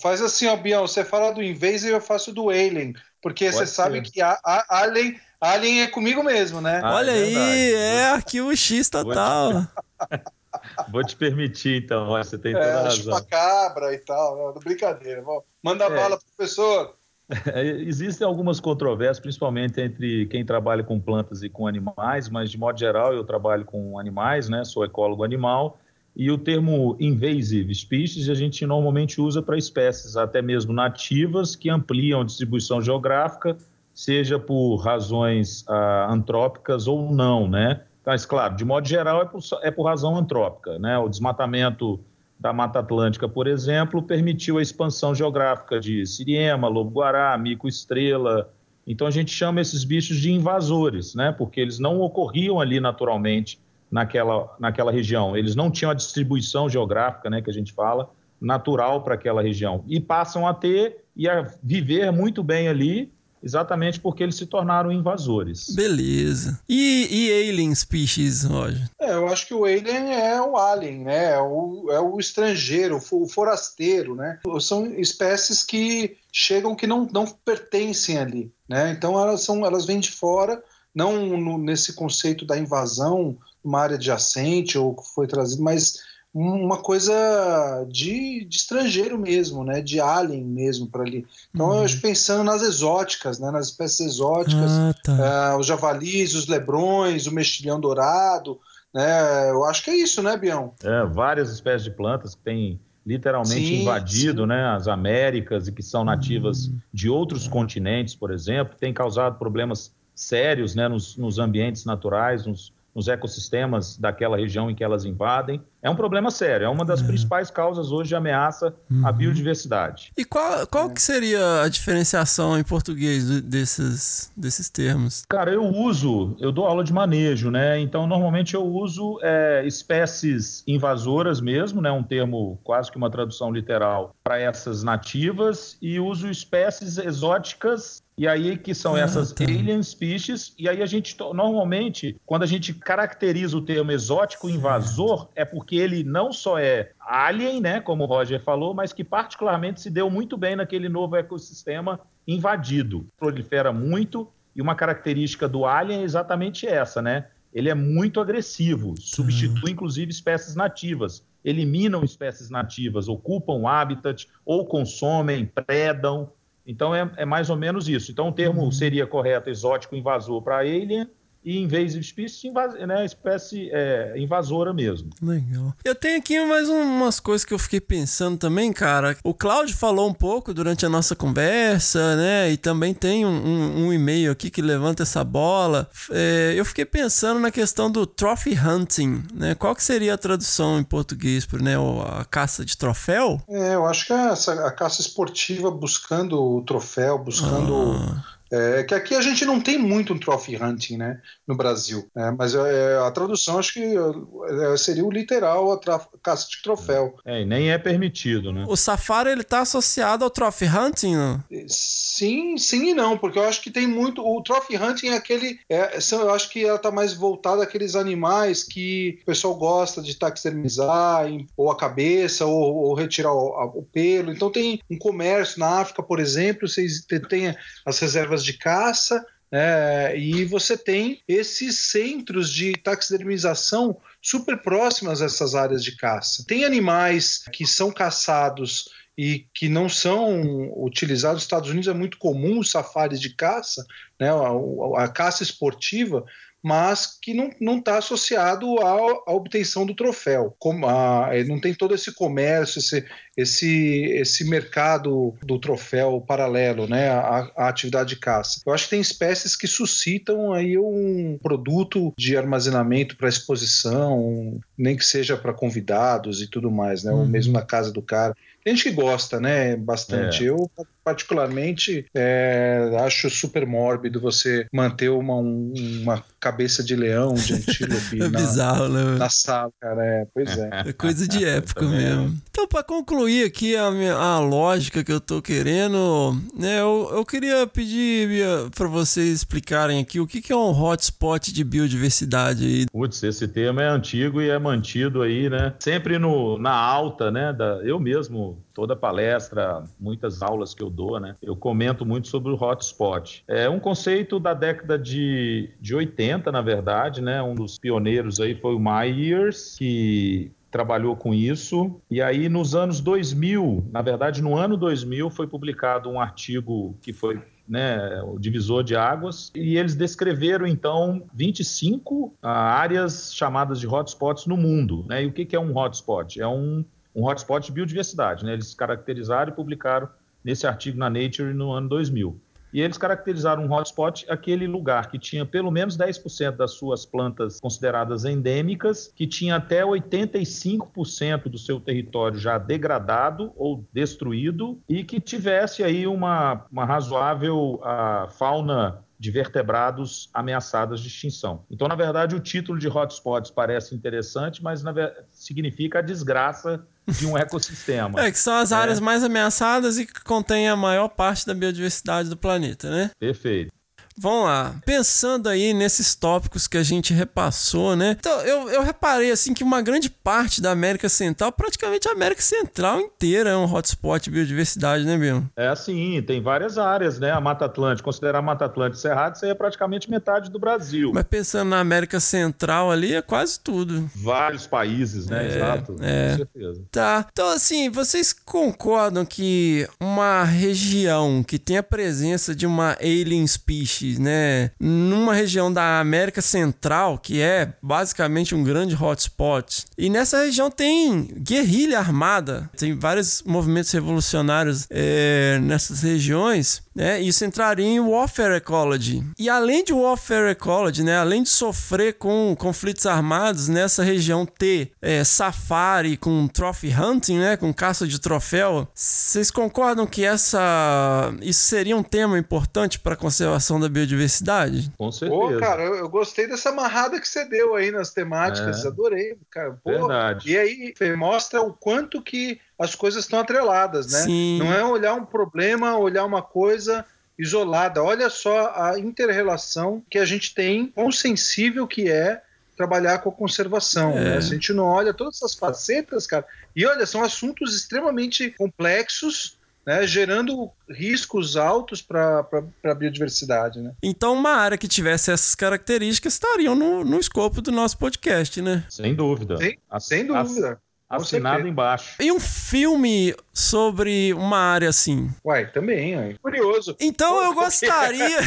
faz 0.00 0.20
assim, 0.20 0.46
ó, 0.48 0.56
Bião, 0.56 0.86
você 0.86 1.04
fala 1.04 1.30
do 1.30 1.42
invasive, 1.42 1.92
eu 1.92 2.00
faço 2.00 2.32
do 2.32 2.50
alien, 2.50 2.94
porque 3.22 3.44
Pode 3.44 3.56
você 3.56 3.66
ser. 3.66 3.74
sabe 3.74 4.02
que 4.02 4.20
a, 4.20 4.38
a 4.44 4.82
alien, 4.82 5.18
alien 5.40 5.82
é 5.82 5.86
comigo 5.86 6.22
mesmo, 6.22 6.60
né? 6.60 6.80
Ah, 6.82 6.96
Olha 6.96 7.12
é 7.12 7.14
aí, 7.14 7.72
é 7.74 8.04
arquivo 8.06 8.54
X 8.56 8.90
total. 8.90 9.66
Vou 10.90 11.02
te 11.04 11.16
permitir, 11.16 11.82
então, 11.82 12.08
você 12.08 12.36
tem 12.38 12.52
toda 12.52 12.64
é, 12.64 12.72
a 12.72 12.82
razão. 12.82 13.24
cabra 13.24 13.94
e 13.94 13.98
tal, 13.98 14.36
não, 14.36 14.60
brincadeira. 14.60 15.22
Manda 15.62 15.84
é. 15.84 15.90
bala, 15.90 16.18
professor. 16.18 16.94
É, 17.52 17.62
existem 17.82 18.26
algumas 18.26 18.60
controvérsias, 18.60 19.20
principalmente 19.20 19.80
entre 19.80 20.26
quem 20.26 20.44
trabalha 20.44 20.82
com 20.82 21.00
plantas 21.00 21.42
e 21.42 21.48
com 21.48 21.66
animais, 21.66 22.28
mas 22.28 22.50
de 22.50 22.58
modo 22.58 22.78
geral 22.78 23.12
eu 23.12 23.24
trabalho 23.24 23.64
com 23.64 23.98
animais, 23.98 24.48
né? 24.48 24.64
Sou 24.64 24.84
ecólogo 24.84 25.24
animal. 25.24 25.78
E 26.14 26.30
o 26.30 26.36
termo 26.36 26.94
invasive 27.00 27.74
species 27.74 28.28
a 28.28 28.34
gente 28.34 28.66
normalmente 28.66 29.20
usa 29.20 29.40
para 29.40 29.56
espécies 29.56 30.16
até 30.16 30.42
mesmo 30.42 30.72
nativas 30.72 31.56
que 31.56 31.70
ampliam 31.70 32.20
a 32.20 32.24
distribuição 32.24 32.82
geográfica, 32.82 33.56
seja 33.94 34.38
por 34.38 34.76
razões 34.76 35.64
ah, 35.68 36.08
antrópicas 36.10 36.86
ou 36.86 37.10
não, 37.12 37.48
né? 37.48 37.80
Mas, 38.04 38.26
claro, 38.26 38.56
de 38.56 38.64
modo 38.64 38.86
geral 38.86 39.22
é 39.22 39.24
por, 39.24 39.40
é 39.62 39.70
por 39.70 39.84
razão 39.84 40.16
antrópica, 40.16 40.78
né? 40.78 40.98
O 40.98 41.08
desmatamento 41.08 41.98
da 42.42 42.52
Mata 42.52 42.80
Atlântica, 42.80 43.28
por 43.28 43.46
exemplo, 43.46 44.02
permitiu 44.02 44.58
a 44.58 44.62
expansão 44.62 45.14
geográfica 45.14 45.78
de 45.78 46.04
siriema, 46.04 46.66
lobo-guará, 46.66 47.38
mico-estrela. 47.38 48.52
Então 48.84 49.06
a 49.06 49.12
gente 49.12 49.30
chama 49.30 49.60
esses 49.60 49.84
bichos 49.84 50.16
de 50.16 50.32
invasores, 50.32 51.14
né? 51.14 51.30
Porque 51.30 51.60
eles 51.60 51.78
não 51.78 52.00
ocorriam 52.00 52.60
ali 52.60 52.80
naturalmente 52.80 53.60
naquela, 53.88 54.52
naquela 54.58 54.90
região. 54.90 55.36
Eles 55.36 55.54
não 55.54 55.70
tinham 55.70 55.92
a 55.92 55.94
distribuição 55.94 56.68
geográfica, 56.68 57.30
né, 57.30 57.40
que 57.40 57.48
a 57.48 57.52
gente 57.52 57.72
fala, 57.72 58.10
natural 58.40 59.02
para 59.02 59.14
aquela 59.14 59.40
região. 59.40 59.84
E 59.86 60.00
passam 60.00 60.44
a 60.44 60.52
ter 60.52 61.04
e 61.14 61.28
a 61.28 61.42
viver 61.62 62.10
muito 62.10 62.42
bem 62.42 62.66
ali 62.66 63.12
exatamente 63.42 64.00
porque 64.00 64.22
eles 64.22 64.36
se 64.36 64.46
tornaram 64.46 64.92
invasores. 64.92 65.70
Beleza. 65.74 66.60
E, 66.68 67.08
e 67.10 67.48
alien 67.50 67.74
species, 67.74 68.44
Roger? 68.44 68.88
É, 69.00 69.12
eu 69.12 69.28
acho 69.28 69.46
que 69.46 69.54
o 69.54 69.64
alien 69.64 70.14
é 70.14 70.40
o 70.40 70.56
alien, 70.56 71.04
né? 71.04 71.32
É 71.32 71.40
o, 71.40 71.88
é 71.90 72.00
o 72.00 72.18
estrangeiro, 72.18 73.00
o 73.10 73.28
forasteiro, 73.28 74.14
né? 74.14 74.38
São 74.60 74.86
espécies 74.98 75.62
que 75.62 76.16
chegam 76.32 76.74
que 76.74 76.86
não, 76.86 77.08
não 77.12 77.26
pertencem 77.26 78.18
ali, 78.18 78.52
né? 78.68 78.92
Então 78.92 79.18
elas 79.20 79.42
são 79.42 79.66
elas 79.66 79.84
vêm 79.84 80.00
de 80.00 80.10
fora, 80.10 80.62
não 80.94 81.26
no, 81.26 81.58
nesse 81.58 81.92
conceito 81.94 82.44
da 82.44 82.58
invasão, 82.58 83.36
uma 83.62 83.80
área 83.80 83.96
adjacente 83.96 84.78
ou 84.78 84.94
que 84.94 85.08
foi 85.14 85.26
trazido, 85.26 85.62
mas 85.62 85.98
uma 86.34 86.78
coisa 86.78 87.86
de, 87.90 88.44
de, 88.46 88.56
estrangeiro 88.56 89.18
mesmo, 89.18 89.64
né? 89.64 89.82
De 89.82 90.00
alien 90.00 90.44
mesmo 90.44 90.88
para 90.88 91.02
ali. 91.02 91.26
Então 91.54 91.68
uhum. 91.68 91.76
eu 91.76 91.84
acho 91.84 92.00
pensando 92.00 92.42
nas 92.42 92.62
exóticas, 92.62 93.38
né? 93.38 93.50
Nas 93.50 93.66
espécies 93.68 94.00
exóticas, 94.00 94.70
ah, 94.70 94.94
tá. 95.04 95.54
uh, 95.54 95.58
os 95.58 95.66
javalis, 95.66 96.34
os 96.34 96.46
lebrões, 96.46 97.26
o 97.26 97.34
mexilhão 97.34 97.78
dourado, 97.78 98.58
né? 98.94 99.50
Eu 99.50 99.64
acho 99.64 99.84
que 99.84 99.90
é 99.90 99.96
isso, 99.96 100.22
né, 100.22 100.36
Bião? 100.36 100.72
É, 100.82 101.04
várias 101.04 101.50
espécies 101.50 101.84
de 101.84 101.90
plantas 101.90 102.34
que 102.34 102.42
têm 102.42 102.80
literalmente 103.04 103.66
sim, 103.66 103.82
invadido, 103.82 104.42
sim. 104.42 104.48
né? 104.48 104.64
As 104.68 104.88
Américas 104.88 105.68
e 105.68 105.72
que 105.72 105.82
são 105.82 106.02
nativas 106.02 106.66
uhum. 106.66 106.78
de 106.92 107.10
outros 107.10 107.46
continentes, 107.46 108.14
por 108.14 108.30
exemplo, 108.30 108.74
têm 108.78 108.92
causado 108.92 109.38
problemas 109.38 109.92
sérios, 110.14 110.74
né? 110.74 110.88
Nos, 110.88 111.14
nos 111.18 111.38
ambientes 111.38 111.84
naturais, 111.84 112.46
nos 112.46 112.72
nos 112.94 113.08
ecossistemas 113.08 113.96
daquela 113.96 114.36
região 114.36 114.70
em 114.70 114.74
que 114.74 114.84
elas 114.84 115.04
invadem. 115.04 115.62
É 115.82 115.90
um 115.90 115.96
problema 115.96 116.30
sério, 116.30 116.66
é 116.66 116.68
uma 116.68 116.84
das 116.84 117.02
é. 117.02 117.06
principais 117.06 117.50
causas 117.50 117.90
hoje 117.90 118.10
de 118.10 118.14
ameaça 118.14 118.72
uhum. 118.88 119.04
à 119.04 119.10
biodiversidade. 119.10 120.12
E 120.16 120.24
qual, 120.24 120.64
qual 120.68 120.90
é. 120.90 120.94
que 120.94 121.02
seria 121.02 121.62
a 121.62 121.68
diferenciação 121.68 122.56
em 122.56 122.62
português 122.62 123.40
desses, 123.40 124.30
desses 124.36 124.68
termos? 124.68 125.24
Cara, 125.28 125.50
eu 125.50 125.64
uso, 125.64 126.36
eu 126.38 126.52
dou 126.52 126.66
aula 126.66 126.84
de 126.84 126.92
manejo, 126.92 127.50
né? 127.50 127.80
Então, 127.80 128.06
normalmente 128.06 128.54
eu 128.54 128.64
uso 128.64 129.18
é, 129.22 129.66
espécies 129.66 130.62
invasoras 130.68 131.40
mesmo, 131.40 131.82
né? 131.82 131.90
Um 131.90 132.02
termo 132.04 132.60
quase 132.62 132.90
que 132.90 132.96
uma 132.96 133.10
tradução 133.10 133.50
literal 133.50 134.14
para 134.22 134.38
essas 134.38 134.84
nativas, 134.84 135.76
e 135.82 135.98
uso 135.98 136.30
espécies 136.30 136.96
exóticas 136.96 138.02
e 138.22 138.28
aí 138.28 138.56
que 138.56 138.72
são 138.72 138.94
ah, 138.94 139.00
essas 139.00 139.32
tá. 139.32 139.42
alien 139.42 139.82
species, 139.82 140.54
e 140.56 140.68
aí 140.68 140.80
a 140.80 140.86
gente 140.86 141.16
normalmente, 141.18 142.16
quando 142.24 142.44
a 142.44 142.46
gente 142.46 142.72
caracteriza 142.72 143.56
o 143.56 143.60
termo 143.60 143.90
exótico 143.90 144.48
invasor, 144.48 145.28
é 145.34 145.44
porque 145.44 145.74
ele 145.74 146.04
não 146.04 146.32
só 146.32 146.56
é 146.56 146.92
alien, 147.00 147.60
né, 147.60 147.80
como 147.80 148.04
o 148.04 148.06
Roger 148.06 148.40
falou, 148.40 148.74
mas 148.74 148.92
que 148.92 149.02
particularmente 149.02 149.80
se 149.80 149.90
deu 149.90 150.08
muito 150.08 150.36
bem 150.36 150.54
naquele 150.54 150.88
novo 150.88 151.16
ecossistema 151.16 151.98
invadido. 152.24 153.08
Prolifera 153.18 153.72
muito, 153.72 154.28
e 154.54 154.62
uma 154.62 154.76
característica 154.76 155.48
do 155.48 155.66
alien 155.66 156.02
é 156.02 156.04
exatamente 156.04 156.64
essa, 156.64 157.02
né? 157.02 157.26
Ele 157.52 157.70
é 157.70 157.74
muito 157.74 158.20
agressivo, 158.20 158.94
substitui 159.00 159.64
uhum. 159.64 159.70
inclusive 159.70 160.12
espécies 160.12 160.54
nativas, 160.54 161.26
eliminam 161.44 162.04
espécies 162.04 162.50
nativas, 162.50 163.08
ocupam 163.08 163.54
o 163.54 163.66
habitat 163.66 164.28
ou 164.46 164.64
consomem, 164.64 165.44
predam. 165.66 166.30
Então 166.66 166.94
é, 166.94 167.10
é, 167.16 167.24
mais 167.24 167.50
ou 167.50 167.56
menos 167.56 167.88
isso. 167.88 168.10
Então 168.10 168.28
o 168.28 168.32
termo 168.32 168.62
uhum. 168.62 168.70
seria 168.70 169.06
correto 169.06 169.50
exótico 169.50 169.96
invasor 169.96 170.42
para 170.42 170.58
alien 170.58 171.08
e 171.44 171.58
invasive 171.58 172.04
species, 172.04 172.44
invas, 172.44 172.74
né, 172.74 173.04
espécie 173.04 173.68
é, 173.72 174.14
invasora 174.16 174.72
mesmo. 174.72 175.10
Legal. 175.20 175.74
Eu 175.84 175.94
tenho 175.94 176.18
aqui 176.18 176.40
mais 176.44 176.68
umas 176.68 177.18
coisas 177.18 177.44
que 177.44 177.52
eu 177.52 177.58
fiquei 177.58 177.80
pensando 177.80 178.36
também, 178.36 178.72
cara. 178.72 179.16
O 179.24 179.34
Cláudio 179.34 179.76
falou 179.76 180.08
um 180.08 180.14
pouco 180.14 180.54
durante 180.54 180.86
a 180.86 180.88
nossa 180.88 181.16
conversa, 181.16 182.16
né? 182.16 182.50
E 182.50 182.56
também 182.56 182.94
tem 182.94 183.26
um, 183.26 183.30
um, 183.30 183.86
um 183.86 183.92
e-mail 183.92 184.30
aqui 184.30 184.50
que 184.50 184.62
levanta 184.62 185.02
essa 185.02 185.24
bola. 185.24 185.88
É, 186.10 186.54
eu 186.56 186.64
fiquei 186.64 186.84
pensando 186.84 187.40
na 187.40 187.50
questão 187.50 187.90
do 187.90 188.06
trophy 188.06 188.56
hunting, 188.58 189.24
né? 189.34 189.54
Qual 189.54 189.74
que 189.74 189.82
seria 189.82 190.14
a 190.14 190.18
tradução 190.18 190.78
em 190.78 190.84
português 190.84 191.44
para 191.44 191.60
né, 191.62 191.74
a 191.76 192.24
caça 192.24 192.64
de 192.64 192.76
troféu? 192.76 193.40
É, 193.48 193.74
eu 193.74 193.86
acho 193.86 194.06
que 194.06 194.12
é 194.12 194.28
essa, 194.28 194.66
a 194.66 194.70
caça 194.70 195.00
esportiva 195.00 195.70
buscando 195.70 196.40
o 196.40 196.62
troféu, 196.62 197.18
buscando 197.18 197.92
ah 197.92 198.41
é 198.52 198.84
que 198.84 198.94
aqui 198.94 199.14
a 199.14 199.20
gente 199.20 199.44
não 199.44 199.60
tem 199.60 199.78
muito 199.78 200.12
um 200.12 200.18
trophy 200.18 200.56
hunting, 200.56 200.96
né, 200.98 201.20
no 201.46 201.56
Brasil. 201.56 202.08
Né, 202.14 202.34
mas 202.38 202.54
é, 202.54 202.98
a 202.98 203.10
tradução 203.10 203.58
acho 203.58 203.74
que 203.74 203.82
é, 203.82 204.76
seria 204.76 205.04
o 205.04 205.10
literal 205.10 205.72
a 205.72 206.00
caça 206.22 206.48
de 206.48 206.60
troféu. 206.62 207.16
É, 207.24 207.42
e 207.42 207.44
nem 207.44 207.70
é 207.70 207.78
permitido, 207.78 208.52
né? 208.52 208.64
O 208.68 208.76
safari 208.76 209.30
ele 209.30 209.44
tá 209.44 209.60
associado 209.60 210.24
ao 210.24 210.30
trophy 210.30 210.66
hunting, 210.66 211.16
não? 211.16 211.44
Sim, 211.66 212.56
sim 212.58 212.90
e 212.90 212.94
não, 212.94 213.16
porque 213.16 213.38
eu 213.38 213.44
acho 213.44 213.62
que 213.62 213.70
tem 213.70 213.86
muito. 213.86 214.22
O 214.22 214.42
trophy 214.42 214.76
hunting 214.76 215.08
é 215.08 215.16
aquele. 215.16 215.58
É, 215.68 215.98
eu 216.12 216.30
acho 216.30 216.50
que 216.50 216.64
ela 216.64 216.78
tá 216.78 216.90
mais 216.90 217.14
voltada 217.14 217.62
àqueles 217.62 217.96
animais 217.96 218.62
que 218.62 219.18
o 219.22 219.26
pessoal 219.26 219.54
gosta 219.54 220.02
de 220.02 220.14
taxidermizar, 220.14 221.26
ou 221.56 221.70
a 221.70 221.76
cabeça, 221.76 222.44
ou, 222.44 222.74
ou 222.74 222.94
retirar 222.94 223.32
o, 223.32 223.78
o, 223.78 223.82
pelo. 223.82 224.32
Então 224.32 224.50
tem 224.50 224.80
um 224.90 224.98
comércio 224.98 225.58
na 225.58 225.80
África, 225.80 226.02
por 226.02 226.20
exemplo, 226.20 226.68
vocês 226.68 227.04
têm 227.28 227.56
as 227.84 227.98
reservas 227.98 228.41
de 228.44 228.54
caça, 228.54 229.24
é, 229.54 230.14
e 230.16 230.46
você 230.46 230.78
tem 230.78 231.20
esses 231.28 231.78
centros 231.78 232.50
de 232.50 232.72
taxidermização 232.72 233.98
super 234.20 234.56
próximas 234.62 235.20
a 235.20 235.26
essas 235.26 235.54
áreas 235.54 235.84
de 235.84 235.94
caça. 235.94 236.44
Tem 236.48 236.64
animais 236.64 237.44
que 237.52 237.66
são 237.66 237.92
caçados 237.92 238.88
e 239.16 239.46
que 239.52 239.68
não 239.68 239.90
são 239.90 240.72
utilizados. 240.82 241.36
Nos 241.36 241.42
Estados 241.42 241.68
Unidos 241.68 241.88
é 241.88 241.92
muito 241.92 242.16
comum 242.16 242.60
os 242.60 242.70
safaris 242.70 243.20
de 243.20 243.34
caça, 243.34 243.84
né, 244.18 244.30
a, 244.30 245.04
a 245.04 245.08
caça 245.08 245.42
esportiva, 245.42 246.24
mas 246.62 247.18
que 247.20 247.34
não 247.60 247.78
está 247.78 247.98
associado 247.98 248.78
à, 248.78 248.90
à, 249.26 249.32
obtenção 249.32 249.84
do 249.84 249.94
troféu. 249.94 250.54
Como 250.58 250.86
a, 250.86 251.30
não 251.46 251.60
tem 251.60 251.74
todo 251.74 251.94
esse 251.94 252.12
comércio, 252.12 252.78
esse, 252.78 253.04
esse, 253.36 254.04
esse 254.12 254.48
mercado 254.48 255.34
do 255.42 255.58
troféu 255.58 256.20
paralelo 256.20 256.86
né, 256.86 257.10
à, 257.10 257.50
à, 257.56 257.68
atividade 257.68 258.10
de 258.10 258.16
caça. 258.16 258.60
Eu 258.64 258.72
acho 258.72 258.84
que 258.84 258.90
tem 258.90 259.00
espécies 259.00 259.56
que 259.56 259.66
suscitam 259.66 260.52
aí 260.52 260.78
um 260.78 261.38
produto 261.42 262.12
de 262.16 262.36
armazenamento 262.36 263.16
para 263.16 263.28
exposição, 263.28 264.60
nem 264.78 264.96
que 264.96 265.04
seja 265.04 265.36
para 265.36 265.52
convidados 265.52 266.42
e 266.42 266.46
tudo 266.46 266.70
mais, 266.70 267.02
né, 267.02 267.12
uhum. 267.12 267.20
ou 267.20 267.26
mesmo 267.26 267.52
na 267.52 267.62
casa 267.62 267.92
do 267.92 268.02
cara. 268.02 268.34
Tem 268.64 268.76
gente 268.76 268.90
que 268.90 268.94
gosta, 268.94 269.40
né? 269.40 269.74
Bastante. 269.74 270.44
É. 270.44 270.50
Eu, 270.50 270.70
particularmente, 271.02 272.06
é, 272.14 272.92
acho 273.00 273.28
super 273.28 273.66
mórbido 273.66 274.20
você 274.20 274.66
manter 274.72 275.08
uma, 275.08 275.34
uma 275.34 276.24
cabeça 276.42 276.82
de 276.82 276.96
leão, 276.96 277.34
de 277.34 277.54
antílope 277.54 278.20
é 278.20 278.26
na, 278.28 278.38
bizarro, 278.40 278.88
né? 278.88 279.16
na 279.16 279.30
sala, 279.30 279.70
cara. 279.80 280.04
É, 280.04 280.26
pois 280.34 280.58
é. 280.58 280.70
É 280.86 280.92
coisa 280.92 281.28
de 281.28 281.44
época 281.46 281.86
mesmo. 281.86 282.36
Então, 282.50 282.66
para 282.66 282.82
concluir 282.82 283.46
aqui 283.46 283.76
a, 283.76 283.92
minha, 283.92 284.14
a 284.14 284.40
lógica 284.40 285.04
que 285.04 285.12
eu 285.12 285.20
tô 285.20 285.40
querendo, 285.40 286.36
né? 286.58 286.80
Eu, 286.80 287.10
eu 287.12 287.24
queria 287.24 287.64
pedir 287.68 288.28
para 288.74 288.88
vocês 288.88 289.28
explicarem 289.28 290.00
aqui 290.00 290.18
o 290.18 290.26
que, 290.26 290.42
que 290.42 290.52
é 290.52 290.56
um 290.56 290.70
hotspot 290.70 291.52
de 291.52 291.62
biodiversidade 291.62 292.66
aí. 292.66 292.86
Putz, 292.86 293.22
esse 293.22 293.46
tema 293.46 293.82
é 293.82 293.88
antigo 293.88 294.42
e 294.42 294.50
é 294.50 294.58
mantido 294.58 295.22
aí, 295.22 295.48
né? 295.48 295.72
Sempre 295.78 296.18
no, 296.18 296.58
na 296.58 296.72
alta, 296.72 297.30
né? 297.30 297.52
Da, 297.52 297.80
eu 297.84 298.00
mesmo 298.00 298.58
toda 298.74 298.96
palestra, 298.96 299.84
muitas 299.98 300.42
aulas 300.42 300.74
que 300.74 300.82
eu 300.82 300.90
dou, 300.90 301.18
né? 301.20 301.36
Eu 301.42 301.56
comento 301.56 302.04
muito 302.04 302.28
sobre 302.28 302.52
o 302.52 302.60
hotspot. 302.60 303.44
É 303.46 303.68
um 303.68 303.78
conceito 303.78 304.38
da 304.38 304.54
década 304.54 304.98
de, 304.98 305.70
de 305.80 305.94
80, 305.94 306.50
na 306.50 306.60
verdade, 306.60 307.20
né? 307.20 307.42
Um 307.42 307.54
dos 307.54 307.78
pioneiros 307.78 308.40
aí 308.40 308.54
foi 308.54 308.74
o 308.74 308.80
Myers, 308.80 309.76
que 309.78 310.50
trabalhou 310.70 311.14
com 311.14 311.34
isso. 311.34 312.00
E 312.10 312.22
aí, 312.22 312.48
nos 312.48 312.74
anos 312.74 313.00
2000, 313.00 313.84
na 313.92 314.00
verdade, 314.00 314.42
no 314.42 314.56
ano 314.56 314.76
2000, 314.76 315.30
foi 315.30 315.46
publicado 315.46 316.08
um 316.08 316.18
artigo 316.18 316.96
que 317.02 317.12
foi 317.12 317.40
né, 317.68 318.20
o 318.22 318.38
divisor 318.38 318.82
de 318.82 318.96
águas, 318.96 319.50
e 319.54 319.76
eles 319.76 319.94
descreveram 319.94 320.66
então 320.66 321.22
25 321.32 322.34
ah, 322.42 322.50
áreas 322.50 323.34
chamadas 323.34 323.80
de 323.80 323.86
hotspots 323.86 324.46
no 324.46 324.56
mundo. 324.56 325.04
Né? 325.08 325.24
E 325.24 325.26
o 325.26 325.32
que, 325.32 325.44
que 325.44 325.54
é 325.54 325.60
um 325.60 325.76
hotspot? 325.76 326.40
É 326.40 326.46
um, 326.46 326.84
um 327.14 327.24
hotspot 327.24 327.66
de 327.66 327.72
biodiversidade. 327.72 328.44
Né? 328.44 328.54
Eles 328.54 328.74
caracterizaram 328.74 329.52
e 329.52 329.54
publicaram 329.54 330.08
nesse 330.44 330.66
artigo 330.66 330.98
na 330.98 331.08
Nature 331.08 331.54
no 331.54 331.72
ano 331.72 331.88
2000. 331.88 332.40
E 332.72 332.80
eles 332.80 332.96
caracterizaram 332.96 333.64
um 333.64 333.70
hotspot 333.70 334.24
aquele 334.30 334.66
lugar 334.66 335.10
que 335.10 335.18
tinha 335.18 335.44
pelo 335.44 335.70
menos 335.70 335.96
10% 335.96 336.52
das 336.52 336.72
suas 336.72 337.04
plantas 337.04 337.60
consideradas 337.60 338.24
endêmicas, 338.24 339.12
que 339.14 339.26
tinha 339.26 339.56
até 339.56 339.82
85% 339.82 341.50
do 341.50 341.58
seu 341.58 341.78
território 341.78 342.38
já 342.38 342.56
degradado 342.56 343.52
ou 343.56 343.84
destruído 343.92 344.80
e 344.88 345.04
que 345.04 345.20
tivesse 345.20 345.84
aí 345.84 346.06
uma, 346.06 346.64
uma 346.72 346.86
razoável 346.86 347.78
a, 347.84 348.28
fauna 348.30 349.04
de 349.18 349.30
vertebrados 349.30 350.30
ameaçadas 350.32 351.00
de 351.00 351.08
extinção. 351.08 351.64
Então, 351.70 351.86
na 351.86 351.94
verdade, 351.94 352.34
o 352.34 352.40
título 352.40 352.78
de 352.78 352.88
hotspots 352.88 353.50
parece 353.50 353.94
interessante, 353.94 354.62
mas 354.62 354.82
na, 354.82 354.92
significa 355.30 356.00
a 356.00 356.02
desgraça 356.02 356.84
de 357.08 357.26
um 357.26 357.36
ecossistema. 357.36 358.20
É, 358.20 358.30
que 358.30 358.38
são 358.38 358.54
as 358.54 358.72
áreas 358.72 358.98
é. 358.98 359.00
mais 359.00 359.24
ameaçadas 359.24 359.98
e 359.98 360.06
que 360.06 360.22
contêm 360.22 360.68
a 360.68 360.76
maior 360.76 361.08
parte 361.08 361.46
da 361.46 361.54
biodiversidade 361.54 362.28
do 362.28 362.36
planeta, 362.36 362.90
né? 362.90 363.10
Perfeito. 363.18 363.72
Vamos 364.18 364.44
lá, 364.44 364.74
pensando 364.84 365.48
aí 365.48 365.72
nesses 365.72 366.14
tópicos 366.14 366.66
que 366.66 366.76
a 366.76 366.82
gente 366.82 367.12
repassou, 367.12 367.96
né? 367.96 368.16
Então, 368.18 368.40
eu, 368.42 368.68
eu 368.70 368.82
reparei 368.82 369.30
assim 369.30 369.54
que 369.54 369.64
uma 369.64 369.80
grande 369.82 370.10
parte 370.10 370.60
da 370.60 370.70
América 370.70 371.08
Central, 371.08 371.52
praticamente 371.52 372.08
a 372.08 372.12
América 372.12 372.42
Central 372.42 373.00
inteira 373.00 373.50
é 373.50 373.56
um 373.56 373.72
hotspot 373.72 374.24
de 374.24 374.30
biodiversidade, 374.30 375.04
né, 375.04 375.16
Bill? 375.16 375.44
É 375.56 375.68
assim, 375.68 376.22
tem 376.22 376.42
várias 376.42 376.78
áreas, 376.78 377.18
né? 377.18 377.30
A 377.30 377.40
Mata 377.40 377.64
Atlântica, 377.64 378.04
considerar 378.04 378.38
a 378.38 378.42
Mata 378.42 378.64
Atlântica 378.64 379.00
Cerrado, 379.00 379.36
isso 379.36 379.44
aí 379.44 379.50
é 379.50 379.54
praticamente 379.54 380.10
metade 380.10 380.50
do 380.50 380.58
Brasil. 380.58 381.12
Mas 381.14 381.24
pensando 381.24 381.70
na 381.70 381.80
América 381.80 382.20
Central 382.20 382.90
ali, 382.90 383.14
é 383.14 383.22
quase 383.22 383.58
tudo. 383.58 384.10
Vários 384.14 384.66
países, 384.66 385.26
né? 385.26 385.44
É, 385.44 385.56
Exato, 385.56 385.96
é. 386.00 386.30
com 386.30 386.36
certeza. 386.36 386.84
Tá, 386.90 387.26
então 387.32 387.48
assim, 387.48 387.90
vocês 387.90 388.32
concordam 388.32 389.24
que 389.24 389.88
uma 390.00 390.44
região 390.44 391.42
que 391.42 391.58
tem 391.58 391.78
a 391.78 391.82
presença 391.82 392.54
de 392.54 392.66
uma 392.66 392.96
alien 393.00 393.46
species 393.46 394.01
né, 394.18 394.70
numa 394.78 395.34
região 395.34 395.72
da 395.72 396.00
América 396.00 396.42
Central, 396.42 397.18
que 397.18 397.40
é 397.40 397.72
basicamente 397.82 398.54
um 398.54 398.62
grande 398.62 398.94
hotspot. 398.94 399.84
E 399.96 400.08
nessa 400.08 400.44
região 400.44 400.70
tem 400.70 401.28
guerrilha 401.38 401.98
armada, 401.98 402.70
tem 402.76 402.98
vários 402.98 403.42
movimentos 403.46 403.90
revolucionários 403.90 404.86
é, 404.90 405.58
nessas 405.62 406.02
regiões. 406.02 406.81
Né? 406.94 407.20
Isso 407.20 407.44
entraria 407.44 407.86
em 407.86 408.00
warfare 408.00 408.56
ecology. 408.56 409.22
E 409.38 409.48
além 409.48 409.82
de 409.84 409.92
warfare 409.92 410.50
ecology, 410.50 411.02
né? 411.02 411.16
além 411.16 411.42
de 411.42 411.48
sofrer 411.48 412.14
com 412.14 412.54
conflitos 412.56 413.06
armados 413.06 413.68
nessa 413.68 414.02
região 414.02 414.44
ter 414.44 414.92
é, 415.00 415.24
safari 415.24 416.16
com 416.16 416.46
trophy 416.48 416.92
hunting, 416.92 417.38
né? 417.38 417.56
com 417.56 417.72
caça 417.72 418.06
de 418.06 418.20
troféu, 418.20 418.86
vocês 418.94 419.50
concordam 419.50 420.06
que 420.06 420.24
essa 420.24 421.32
isso 421.40 421.62
seria 421.62 421.96
um 421.96 422.02
tema 422.02 422.38
importante 422.38 422.98
para 422.98 423.14
a 423.14 423.16
conservação 423.16 423.80
da 423.80 423.88
biodiversidade? 423.88 424.90
Com 424.98 425.10
certeza. 425.10 425.40
Pô, 425.40 425.58
cara, 425.58 425.82
eu, 425.82 425.94
eu, 425.94 426.08
gostei 426.08 426.46
dessa 426.46 426.70
amarrada 426.70 427.20
que 427.20 427.28
você 427.28 427.44
deu 427.44 427.74
aí 427.74 427.90
nas 427.90 428.10
temáticas, 428.10 428.84
é. 428.84 428.88
adorei, 428.88 429.36
cara. 429.50 429.78
Pô, 429.82 429.90
Verdade. 429.90 430.50
E 430.50 430.58
aí 430.58 430.94
mostra 431.16 431.62
o 431.62 431.72
quanto 431.72 432.20
que 432.20 432.60
as 432.78 432.94
coisas 432.94 433.24
estão 433.24 433.38
atreladas, 433.38 434.10
né? 434.10 434.20
Sim. 434.20 434.58
Não 434.58 434.72
é 434.72 434.84
olhar 434.84 435.14
um 435.14 435.24
problema, 435.24 435.96
olhar 435.96 436.24
uma 436.24 436.42
coisa 436.42 437.04
isolada. 437.38 438.02
Olha 438.02 438.28
só 438.28 438.72
a 438.74 438.98
interrelação 438.98 440.02
que 440.10 440.18
a 440.18 440.24
gente 440.24 440.54
tem, 440.54 440.86
quão 440.86 441.10
sensível 441.10 441.86
que 441.86 442.10
é 442.10 442.42
trabalhar 442.76 443.18
com 443.18 443.30
a 443.30 443.32
conservação. 443.32 444.12
É. 444.12 444.24
Né? 444.24 444.40
Se 444.40 444.48
a 444.48 444.54
gente 444.54 444.72
não 444.72 444.84
olha 444.84 445.14
todas 445.14 445.36
essas 445.36 445.54
facetas, 445.54 446.26
cara, 446.26 446.44
e 446.74 446.86
olha, 446.86 447.06
são 447.06 447.22
assuntos 447.22 447.74
extremamente 447.74 448.50
complexos 448.50 449.56
né, 449.86 450.06
gerando 450.06 450.70
riscos 450.88 451.56
altos 451.56 452.00
para 452.00 452.46
a 452.84 452.94
biodiversidade. 452.94 453.80
Né? 453.80 453.92
Então, 454.02 454.32
uma 454.32 454.52
área 454.52 454.78
que 454.78 454.88
tivesse 454.88 455.30
essas 455.30 455.54
características 455.54 456.34
estariam 456.34 456.74
no, 456.74 457.04
no 457.04 457.18
escopo 457.18 457.60
do 457.60 457.72
nosso 457.72 457.98
podcast, 457.98 458.62
né? 458.62 458.84
Sem 458.88 459.14
dúvida. 459.14 459.56
Sem, 459.56 459.78
sem 460.00 460.26
dúvida. 460.26 460.80
Assinado 461.16 461.68
embaixo. 461.68 462.14
E 462.20 462.32
um 462.32 462.40
filme 462.40 463.34
sobre 463.52 464.32
uma 464.32 464.58
área 464.58 464.88
assim? 464.88 465.30
Uai, 465.44 465.66
também, 465.70 466.16
uai. 466.16 466.36
curioso. 466.42 466.96
Então 466.98 467.42
eu 467.44 467.54
gostaria 467.54 468.38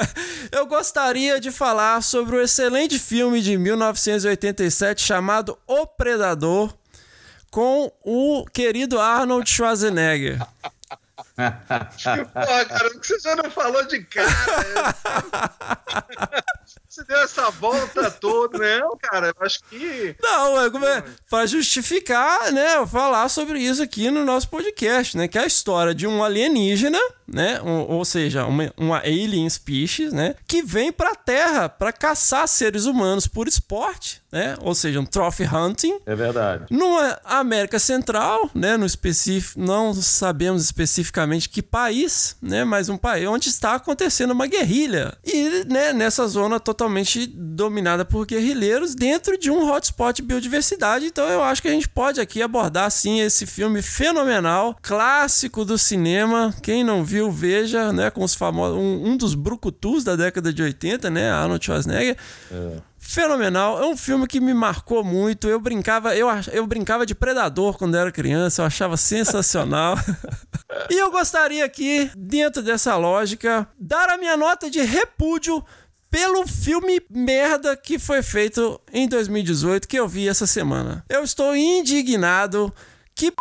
eu 0.50 0.66
gostaria 0.66 1.38
de 1.38 1.50
falar 1.50 2.02
sobre 2.02 2.36
o 2.36 2.40
excelente 2.40 2.98
filme 2.98 3.40
de 3.40 3.56
1987 3.58 5.02
chamado 5.02 5.58
O 5.66 5.86
Predador 5.86 6.72
com 7.50 7.92
o 8.02 8.44
querido 8.52 8.98
Arnold 8.98 9.48
Schwarzenegger. 9.48 10.44
Pô, 11.36 12.66
cara, 12.68 12.88
o 12.88 13.00
que 13.00 13.06
você 13.08 13.18
já 13.18 13.34
não 13.34 13.50
falou 13.50 13.84
de 13.86 14.04
cara? 14.04 14.94
você 16.88 17.04
deu 17.04 17.18
essa 17.18 17.50
volta 17.50 18.08
toda, 18.08 18.58
né? 18.58 18.80
Cara, 19.02 19.28
eu 19.28 19.34
acho 19.40 19.58
que. 19.68 20.16
Não, 20.22 20.60
é, 20.60 20.66
é 20.66 21.04
para 21.28 21.46
justificar, 21.46 22.52
né? 22.52 22.86
Falar 22.86 23.28
sobre 23.28 23.58
isso 23.58 23.82
aqui 23.82 24.12
no 24.12 24.24
nosso 24.24 24.48
podcast, 24.48 25.16
né? 25.16 25.26
Que 25.26 25.36
é 25.36 25.42
a 25.42 25.46
história 25.46 25.92
de 25.92 26.06
um 26.06 26.22
alienígena, 26.22 27.00
né? 27.26 27.60
Um, 27.62 27.80
ou 27.90 28.04
seja, 28.04 28.46
uma, 28.46 28.72
uma 28.76 28.98
alien 28.98 29.48
species, 29.48 30.12
né? 30.12 30.34
Que 30.46 30.62
vem 30.62 30.92
pra 30.92 31.14
Terra 31.14 31.68
para 31.68 31.92
caçar 31.92 32.46
seres 32.48 32.86
humanos 32.86 33.26
por 33.26 33.48
esporte, 33.48 34.22
né? 34.30 34.56
Ou 34.60 34.74
seja, 34.74 35.00
um 35.00 35.06
trophy 35.06 35.44
hunting. 35.44 35.98
É 36.06 36.14
verdade. 36.14 36.66
Numa 36.70 37.18
América 37.24 37.78
Central, 37.78 38.50
né? 38.54 38.76
No 38.76 38.86
específico, 38.86 39.60
não 39.60 39.94
sabemos 39.94 40.62
especificamente 40.62 41.48
que 41.48 41.62
país, 41.62 42.36
né? 42.40 42.64
Mas 42.64 42.88
um 42.88 42.96
país 42.96 43.26
onde 43.28 43.48
está 43.48 43.74
acontecendo 43.74 44.32
uma 44.32 44.46
guerrilha. 44.46 45.16
E, 45.24 45.64
né? 45.68 45.92
Nessa 45.92 46.26
zona 46.26 46.60
totalmente 46.60 46.84
totalmente 46.84 47.26
dominada 47.26 48.04
por 48.04 48.26
guerrilheiros 48.26 48.94
dentro 48.94 49.38
de 49.38 49.50
um 49.50 49.70
hotspot 49.70 50.14
de 50.14 50.22
biodiversidade. 50.22 51.06
Então 51.06 51.26
eu 51.28 51.42
acho 51.42 51.62
que 51.62 51.68
a 51.68 51.70
gente 51.72 51.88
pode 51.88 52.20
aqui 52.20 52.42
abordar 52.42 52.90
sim 52.90 53.20
esse 53.20 53.46
filme 53.46 53.80
fenomenal, 53.80 54.76
clássico 54.82 55.64
do 55.64 55.78
cinema. 55.78 56.54
Quem 56.62 56.84
não 56.84 57.04
viu, 57.04 57.13
veja, 57.30 57.92
né, 57.92 58.10
com 58.10 58.22
os 58.22 58.34
famosos 58.34 58.78
um, 58.78 59.10
um 59.10 59.16
dos 59.16 59.34
brucutus 59.34 60.04
da 60.04 60.16
década 60.16 60.52
de 60.52 60.62
80, 60.62 61.10
né, 61.10 61.30
Arnold 61.30 61.64
Schwarzenegger. 61.64 62.16
É 62.50 62.94
fenomenal. 63.04 63.82
É 63.82 63.86
um 63.86 63.96
filme 63.96 64.26
que 64.26 64.40
me 64.40 64.54
marcou 64.54 65.04
muito. 65.04 65.46
Eu 65.46 65.60
brincava, 65.60 66.16
eu, 66.16 66.26
eu 66.52 66.66
brincava 66.66 67.04
de 67.04 67.14
predador 67.14 67.76
quando 67.76 67.96
era 67.96 68.10
criança, 68.10 68.62
eu 68.62 68.66
achava 68.66 68.96
sensacional. 68.96 69.96
e 70.90 70.94
eu 70.94 71.10
gostaria 71.10 71.64
aqui, 71.64 72.10
dentro 72.16 72.62
dessa 72.62 72.96
lógica, 72.96 73.68
dar 73.78 74.08
a 74.08 74.16
minha 74.16 74.36
nota 74.36 74.70
de 74.70 74.80
repúdio 74.80 75.62
pelo 76.10 76.46
filme 76.46 77.00
merda 77.10 77.76
que 77.76 77.98
foi 77.98 78.22
feito 78.22 78.80
em 78.92 79.08
2018 79.08 79.86
que 79.86 79.98
eu 79.98 80.08
vi 80.08 80.28
essa 80.28 80.46
semana. 80.46 81.04
Eu 81.08 81.22
estou 81.22 81.54
indignado. 81.54 82.72
Que 83.14 83.30
p 83.30 83.36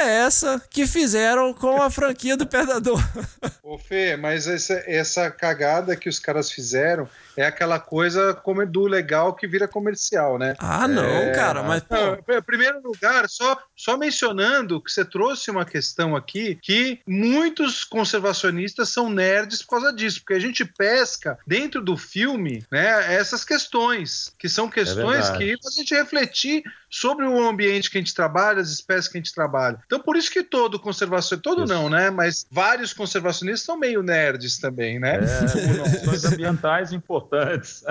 é 0.00 0.26
essa 0.26 0.60
que 0.70 0.86
fizeram 0.86 1.52
com 1.52 1.80
a 1.82 1.90
franquia 1.90 2.36
do 2.36 2.46
Predador? 2.46 3.00
Ô 3.62 3.78
Fê, 3.78 4.16
mas 4.16 4.46
essa, 4.46 4.82
essa 4.86 5.30
cagada 5.30 5.96
que 5.96 6.08
os 6.08 6.18
caras 6.18 6.50
fizeram 6.50 7.08
é 7.36 7.44
aquela 7.44 7.78
coisa 7.78 8.34
como 8.34 8.64
do 8.66 8.86
legal 8.86 9.34
que 9.34 9.46
vira 9.46 9.68
comercial, 9.68 10.38
né? 10.38 10.54
Ah, 10.58 10.88
não, 10.88 11.04
é... 11.04 11.32
cara, 11.32 11.62
mas. 11.62 11.82
Não, 11.88 12.14
em 12.14 12.42
primeiro 12.42 12.80
lugar, 12.82 13.28
só, 13.28 13.58
só 13.78 13.96
mencionando 13.96 14.80
que 14.80 14.92
você 14.92 15.04
trouxe 15.04 15.50
uma 15.50 15.64
questão 15.64 16.16
aqui 16.16 16.58
que 16.60 17.00
muitos 17.06 17.84
conservacionistas 17.84 18.88
são 18.88 19.08
nerds 19.08 19.62
por 19.62 19.80
causa 19.80 19.92
disso, 19.92 20.20
porque 20.20 20.34
a 20.34 20.40
gente 20.40 20.64
pesca 20.64 21.38
dentro 21.46 21.80
do 21.80 21.96
filme 21.96 22.64
né, 22.70 23.14
essas 23.14 23.44
questões, 23.44 24.32
que 24.38 24.48
são 24.48 24.68
questões 24.68 25.30
é 25.30 25.36
que 25.38 25.52
a 25.52 25.70
gente 25.70 25.94
refletir 25.94 26.62
sobre 26.90 27.26
o 27.26 27.46
ambiente 27.46 27.90
que 27.90 27.98
a 27.98 28.00
gente 28.00 28.14
trabalha, 28.14 28.60
as 28.60 28.70
espécies 28.70 29.08
que 29.08 29.18
a 29.18 29.20
gente 29.20 29.34
trabalha. 29.34 29.78
Então, 29.86 30.00
por 30.00 30.16
isso 30.16 30.30
que 30.30 30.42
todo 30.42 30.78
conservacionista, 30.78 31.42
todo 31.42 31.64
isso. 31.64 31.72
não, 31.72 31.90
né? 31.90 32.10
Mas 32.10 32.46
vários 32.50 32.92
conservacionistas 32.94 33.62
são 33.62 33.78
meio 33.78 34.02
nerds 34.02 34.58
também, 34.58 34.98
né? 34.98 35.18
É, 35.18 35.90
questões 35.90 36.24
ambientais 36.24 36.92
importantes 36.92 37.08
importantes. 37.28 37.84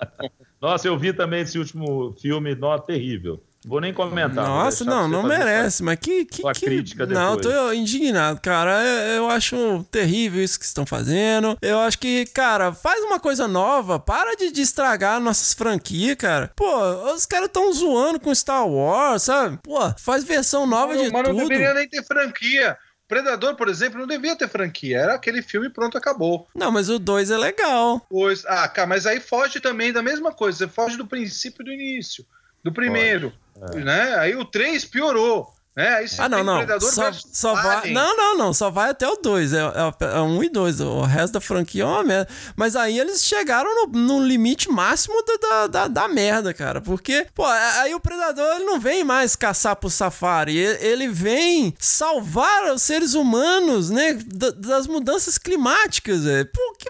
Nossa, 0.60 0.88
eu 0.88 0.98
vi 0.98 1.12
também 1.12 1.42
esse 1.42 1.58
último 1.58 2.14
filme, 2.20 2.54
nó, 2.54 2.78
terrível. 2.78 3.42
Vou 3.64 3.80
nem 3.80 3.94
comentar. 3.94 4.46
Nossa, 4.46 4.84
não, 4.84 5.08
não 5.08 5.22
merece, 5.22 5.82
mas 5.82 5.98
que. 5.98 6.24
que, 6.24 6.42
que... 6.42 6.60
crítica 6.60 7.06
Não, 7.06 7.36
depois. 7.36 7.54
tô 7.54 7.72
indignado, 7.72 8.40
cara. 8.40 8.82
Eu, 8.82 9.16
eu 9.16 9.30
acho 9.30 9.84
terrível 9.90 10.42
isso 10.42 10.58
que 10.58 10.66
estão 10.66 10.84
fazendo. 10.84 11.56
Eu 11.62 11.78
acho 11.78 11.98
que, 11.98 12.26
cara, 12.26 12.72
faz 12.72 13.02
uma 13.02 13.18
coisa 13.18 13.48
nova. 13.48 13.98
Para 13.98 14.36
de, 14.36 14.50
de 14.50 14.60
estragar 14.60 15.20
nossas 15.20 15.54
franquias, 15.54 16.16
cara. 16.16 16.52
Pô, 16.54 17.12
os 17.14 17.24
caras 17.24 17.48
tão 17.52 17.72
zoando 17.72 18.20
com 18.20 18.34
Star 18.34 18.68
Wars, 18.68 19.22
sabe? 19.22 19.58
Pô, 19.62 19.78
faz 19.98 20.24
versão 20.24 20.66
nova 20.66 20.96
de 20.96 21.10
mas 21.10 21.22
não 21.28 21.34
tudo. 21.34 21.48
deveria 21.48 21.74
nem 21.74 21.88
ter 21.88 22.04
franquia. 22.04 22.76
Predador, 23.06 23.54
por 23.54 23.68
exemplo, 23.68 24.00
não 24.00 24.06
devia 24.06 24.34
ter 24.36 24.48
franquia. 24.48 24.98
Era 24.98 25.14
aquele 25.14 25.42
filme 25.42 25.68
pronto, 25.68 25.96
acabou. 25.96 26.48
Não, 26.54 26.70
mas 26.70 26.88
o 26.88 26.98
2 26.98 27.30
é 27.30 27.36
legal. 27.36 28.04
Pois, 28.08 28.44
ah, 28.46 28.66
cara, 28.68 28.88
mas 28.88 29.06
aí 29.06 29.20
foge 29.20 29.60
também 29.60 29.92
da 29.92 30.02
mesma 30.02 30.32
coisa. 30.32 30.58
Você 30.58 30.68
foge 30.68 30.96
do 30.96 31.06
princípio 31.06 31.64
do 31.64 31.70
início, 31.70 32.24
do 32.64 32.72
primeiro, 32.72 33.32
né? 33.74 34.16
Aí 34.18 34.34
o 34.34 34.44
3 34.44 34.84
piorou, 34.86 35.52
né? 35.76 35.88
Aí 35.96 36.08
você 36.08 36.22
Ah, 36.22 36.28
não, 36.28 36.38
tem 36.38 36.46
não. 36.46 36.56
Predador 36.58 36.90
Só, 36.92 37.12
só 37.12 37.54
vai. 37.54 37.90
Não, 37.90 38.16
não, 38.16 38.38
não. 38.38 38.54
Só 38.54 38.70
vai 38.70 38.90
até 38.90 39.06
o 39.08 39.16
2. 39.16 39.52
É, 39.52 39.58
é, 39.58 40.16
é 40.16 40.20
um 40.20 40.42
e 40.42 40.48
dois. 40.48 40.80
O 40.80 41.02
resto 41.02 41.34
da 41.34 41.40
franquia 41.40 41.82
é 41.82 41.86
uma 41.86 42.02
merda. 42.04 42.28
Mas 42.56 42.74
aí 42.76 42.98
eles 42.98 43.24
chegaram 43.24 43.68
no, 43.86 43.92
no 43.98 44.24
limite 44.24 44.70
máximo 44.70 45.14
da, 45.24 45.36
da, 45.36 45.66
da, 45.66 45.88
da 45.88 46.08
merda, 46.08 46.54
cara. 46.54 46.80
Porque, 46.80 47.26
pô, 47.34 47.44
aí 47.44 47.92
o 47.94 48.00
predador 48.00 48.56
ele 48.56 48.64
não 48.64 48.78
vem 48.80 49.02
mais 49.04 49.34
caçar 49.36 49.74
pro 49.76 49.90
safari. 49.90 50.56
Ele, 50.56 51.08
vem 51.08 51.74
salvar 51.78 52.72
os 52.72 52.80
seres 52.82 53.14
humanos, 53.14 53.90
né? 53.90 54.14
da- 54.26 54.50
das 54.52 54.86
mudanças 54.86 55.38
climáticas, 55.38 56.22
velho. 56.24 56.48
Pô, 56.52 56.76
que 56.78 56.88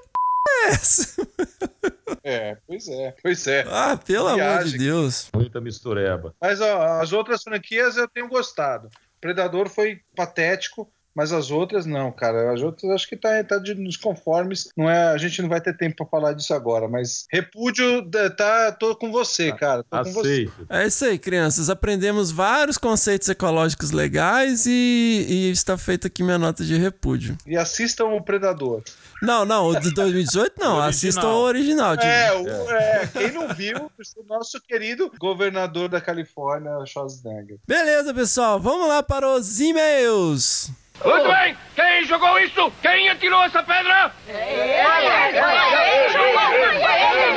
é 0.62 0.66
essa? 0.68 1.14
É, 2.22 2.56
pois 2.66 2.88
é, 2.88 3.14
pois 3.22 3.46
é. 3.46 3.66
Ah, 3.68 3.98
pelo 3.98 4.28
amor 4.28 4.38
de 4.38 4.70
Viagem. 4.70 4.78
Deus. 4.78 5.28
Muita 5.34 5.60
mistureba. 5.60 6.34
Mas 6.40 6.58
ó, 6.60 7.00
as 7.00 7.12
outras 7.12 7.42
franquias 7.42 7.96
eu 7.98 8.08
tenho 8.08 8.28
gostado. 8.28 8.88
Predador 9.20 9.68
foi 9.68 10.00
patético, 10.16 10.90
mas 11.14 11.32
as 11.32 11.50
outras 11.50 11.84
não, 11.84 12.10
cara. 12.10 12.52
As 12.52 12.62
outras 12.62 12.90
acho 12.92 13.08
que 13.08 13.16
tá, 13.16 13.42
tá 13.44 13.58
de, 13.58 13.74
nos 13.74 13.96
conformes. 13.98 14.68
Não 14.76 14.88
é, 14.88 15.08
a 15.12 15.18
gente 15.18 15.42
não 15.42 15.48
vai 15.50 15.60
ter 15.60 15.76
tempo 15.76 15.96
pra 15.96 16.06
falar 16.06 16.32
disso 16.32 16.54
agora, 16.54 16.88
mas 16.88 17.26
repúdio 17.30 18.00
da- 18.02 18.30
tá, 18.30 18.72
tô 18.72 18.96
com 18.96 19.12
você, 19.12 19.52
cara. 19.52 19.82
Tô 19.82 20.02
com 20.04 20.12
você. 20.12 20.20
Aceito. 20.48 20.66
É 20.70 20.86
isso 20.86 21.04
aí, 21.04 21.18
crianças. 21.18 21.68
Aprendemos 21.68 22.30
vários 22.30 22.78
conceitos 22.78 23.28
ecológicos 23.28 23.90
legais 23.90 24.64
e, 24.66 25.26
e 25.28 25.50
está 25.50 25.76
feita 25.76 26.06
aqui 26.06 26.22
minha 26.22 26.38
nota 26.38 26.64
de 26.64 26.76
repúdio. 26.76 27.36
E 27.46 27.54
assistam 27.56 28.06
o 28.06 28.22
Predador. 28.22 28.82
Não, 29.24 29.44
não, 29.44 29.66
o 29.68 29.80
de 29.80 29.92
2018 29.94 30.54
não. 30.60 30.80
Assistam 30.80 31.28
o 31.28 31.42
original. 31.42 31.96
de- 31.96 32.06
É, 32.06 32.32
o- 32.32 32.70
é, 32.70 33.08
quem 33.12 33.32
não 33.32 33.48
viu, 33.48 33.90
o 34.16 34.22
nosso 34.26 34.60
querido 34.60 35.10
governador 35.18 35.88
da 35.88 36.00
Califórnia, 36.00 36.70
Schwarzenegger. 36.87 37.58
Beleza, 37.66 38.12
pessoal. 38.14 38.60
Vamos 38.60 38.88
lá 38.88 39.02
para 39.02 39.28
os 39.28 39.60
e-mails. 39.60 40.70
Muito 41.04 41.26
bem! 41.28 41.56
Quem 41.74 42.04
jogou 42.06 42.38
isso? 42.38 42.72
Quem 42.80 43.08
atirou 43.08 43.42
essa 43.42 43.62
pedra? 43.62 44.12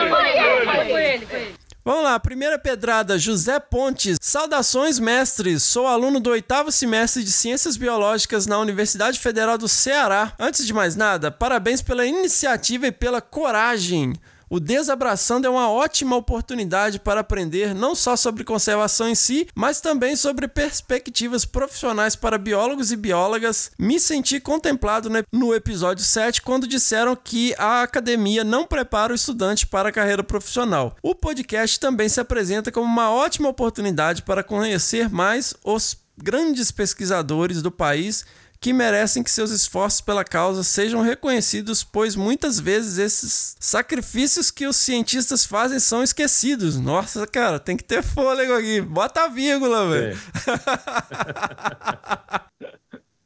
Foi 0.10 0.30
ele, 0.30 1.26
foi 1.26 1.42
ele. 1.44 1.57
Vamos 1.88 2.04
lá, 2.04 2.20
primeira 2.20 2.60
pedrada, 2.60 3.18
José 3.18 3.62
Pontes. 3.62 4.18
Saudações, 4.22 5.00
mestres. 5.00 5.64
Sou 5.64 5.88
aluno 5.88 6.20
do 6.20 6.32
oitavo 6.32 6.70
semestre 6.70 7.24
de 7.24 7.32
Ciências 7.32 7.78
Biológicas 7.78 8.46
na 8.46 8.60
Universidade 8.60 9.18
Federal 9.18 9.58
do 9.58 9.70
Ceará. 9.70 10.34
Antes 10.38 10.68
de 10.68 10.74
mais 10.74 10.98
nada, 10.98 11.32
parabéns 11.32 11.82
pela 11.82 12.06
iniciativa 12.06 12.88
e 12.88 12.92
pela 12.92 13.22
coragem. 13.22 14.16
O 14.50 14.60
Desabraçando 14.62 15.46
é 15.46 15.50
uma 15.50 15.70
ótima 15.70 16.16
oportunidade 16.16 17.00
para 17.00 17.20
aprender 17.20 17.76
não 17.76 17.94
só 17.94 18.16
sobre 18.16 18.46
conservação 18.46 19.10
em 19.10 19.16
si, 19.16 19.46
mas 19.54 19.82
também 19.82 20.16
sobre 20.16 20.48
perspectivas 20.48 21.44
profissionais 21.44 22.16
para 22.16 22.38
biólogos 22.38 22.92
e 22.92 22.96
biólogas. 22.96 23.72
Me 23.78 24.00
senti 24.00 24.40
contemplado 24.40 25.10
ne- 25.10 25.24
no 25.34 25.54
episódio 25.54 26.04
7 26.06 26.42
quando 26.42 26.66
disseram 26.66 27.14
que 27.14 27.54
a 27.58 27.82
academia 27.82 28.44
não 28.46 28.66
prepara 28.66 29.12
o 29.12 29.16
estudante 29.16 29.68
para 29.68 29.90
a 29.90 29.92
carreira 29.92 30.24
profissional. 30.24 30.96
O 31.04 31.14
podcast 31.14 31.78
também 31.78 32.08
se 32.08 32.22
apresenta 32.22 32.72
como 32.72 32.86
uma 32.88 33.12
ótima 33.12 33.50
oportunidade 33.50 34.22
para 34.24 34.44
conhecer 34.44 35.10
mais 35.10 35.54
os 35.62 35.98
grandes 36.18 36.72
pesquisadores 36.72 37.62
do 37.62 37.70
país 37.70 38.26
que 38.60 38.74
merecem 38.74 39.24
que 39.24 39.32
seus 39.32 39.52
esforços 39.52 40.02
pela 40.02 40.24
causa 40.24 40.64
sejam 40.64 41.02
reconhecidos, 41.02 41.84
pois 41.84 42.16
muitas 42.16 42.60
vezes 42.60 42.98
esses 42.98 43.56
sacrifícios 43.60 44.50
que 44.52 44.66
os 44.66 44.76
cientistas 44.78 45.46
fazem 45.46 45.80
são 45.80 46.04
esquecidos. 46.04 46.78
Nossa, 46.80 47.28
cara, 47.28 47.60
tem 47.60 47.78
que 47.78 47.84
ter 47.84 48.02
fôlego 48.04 48.54
aqui. 48.54 48.82
Bota 48.82 49.26
a 49.26 49.28
vírgula, 49.28 49.90
velho. 49.90 50.18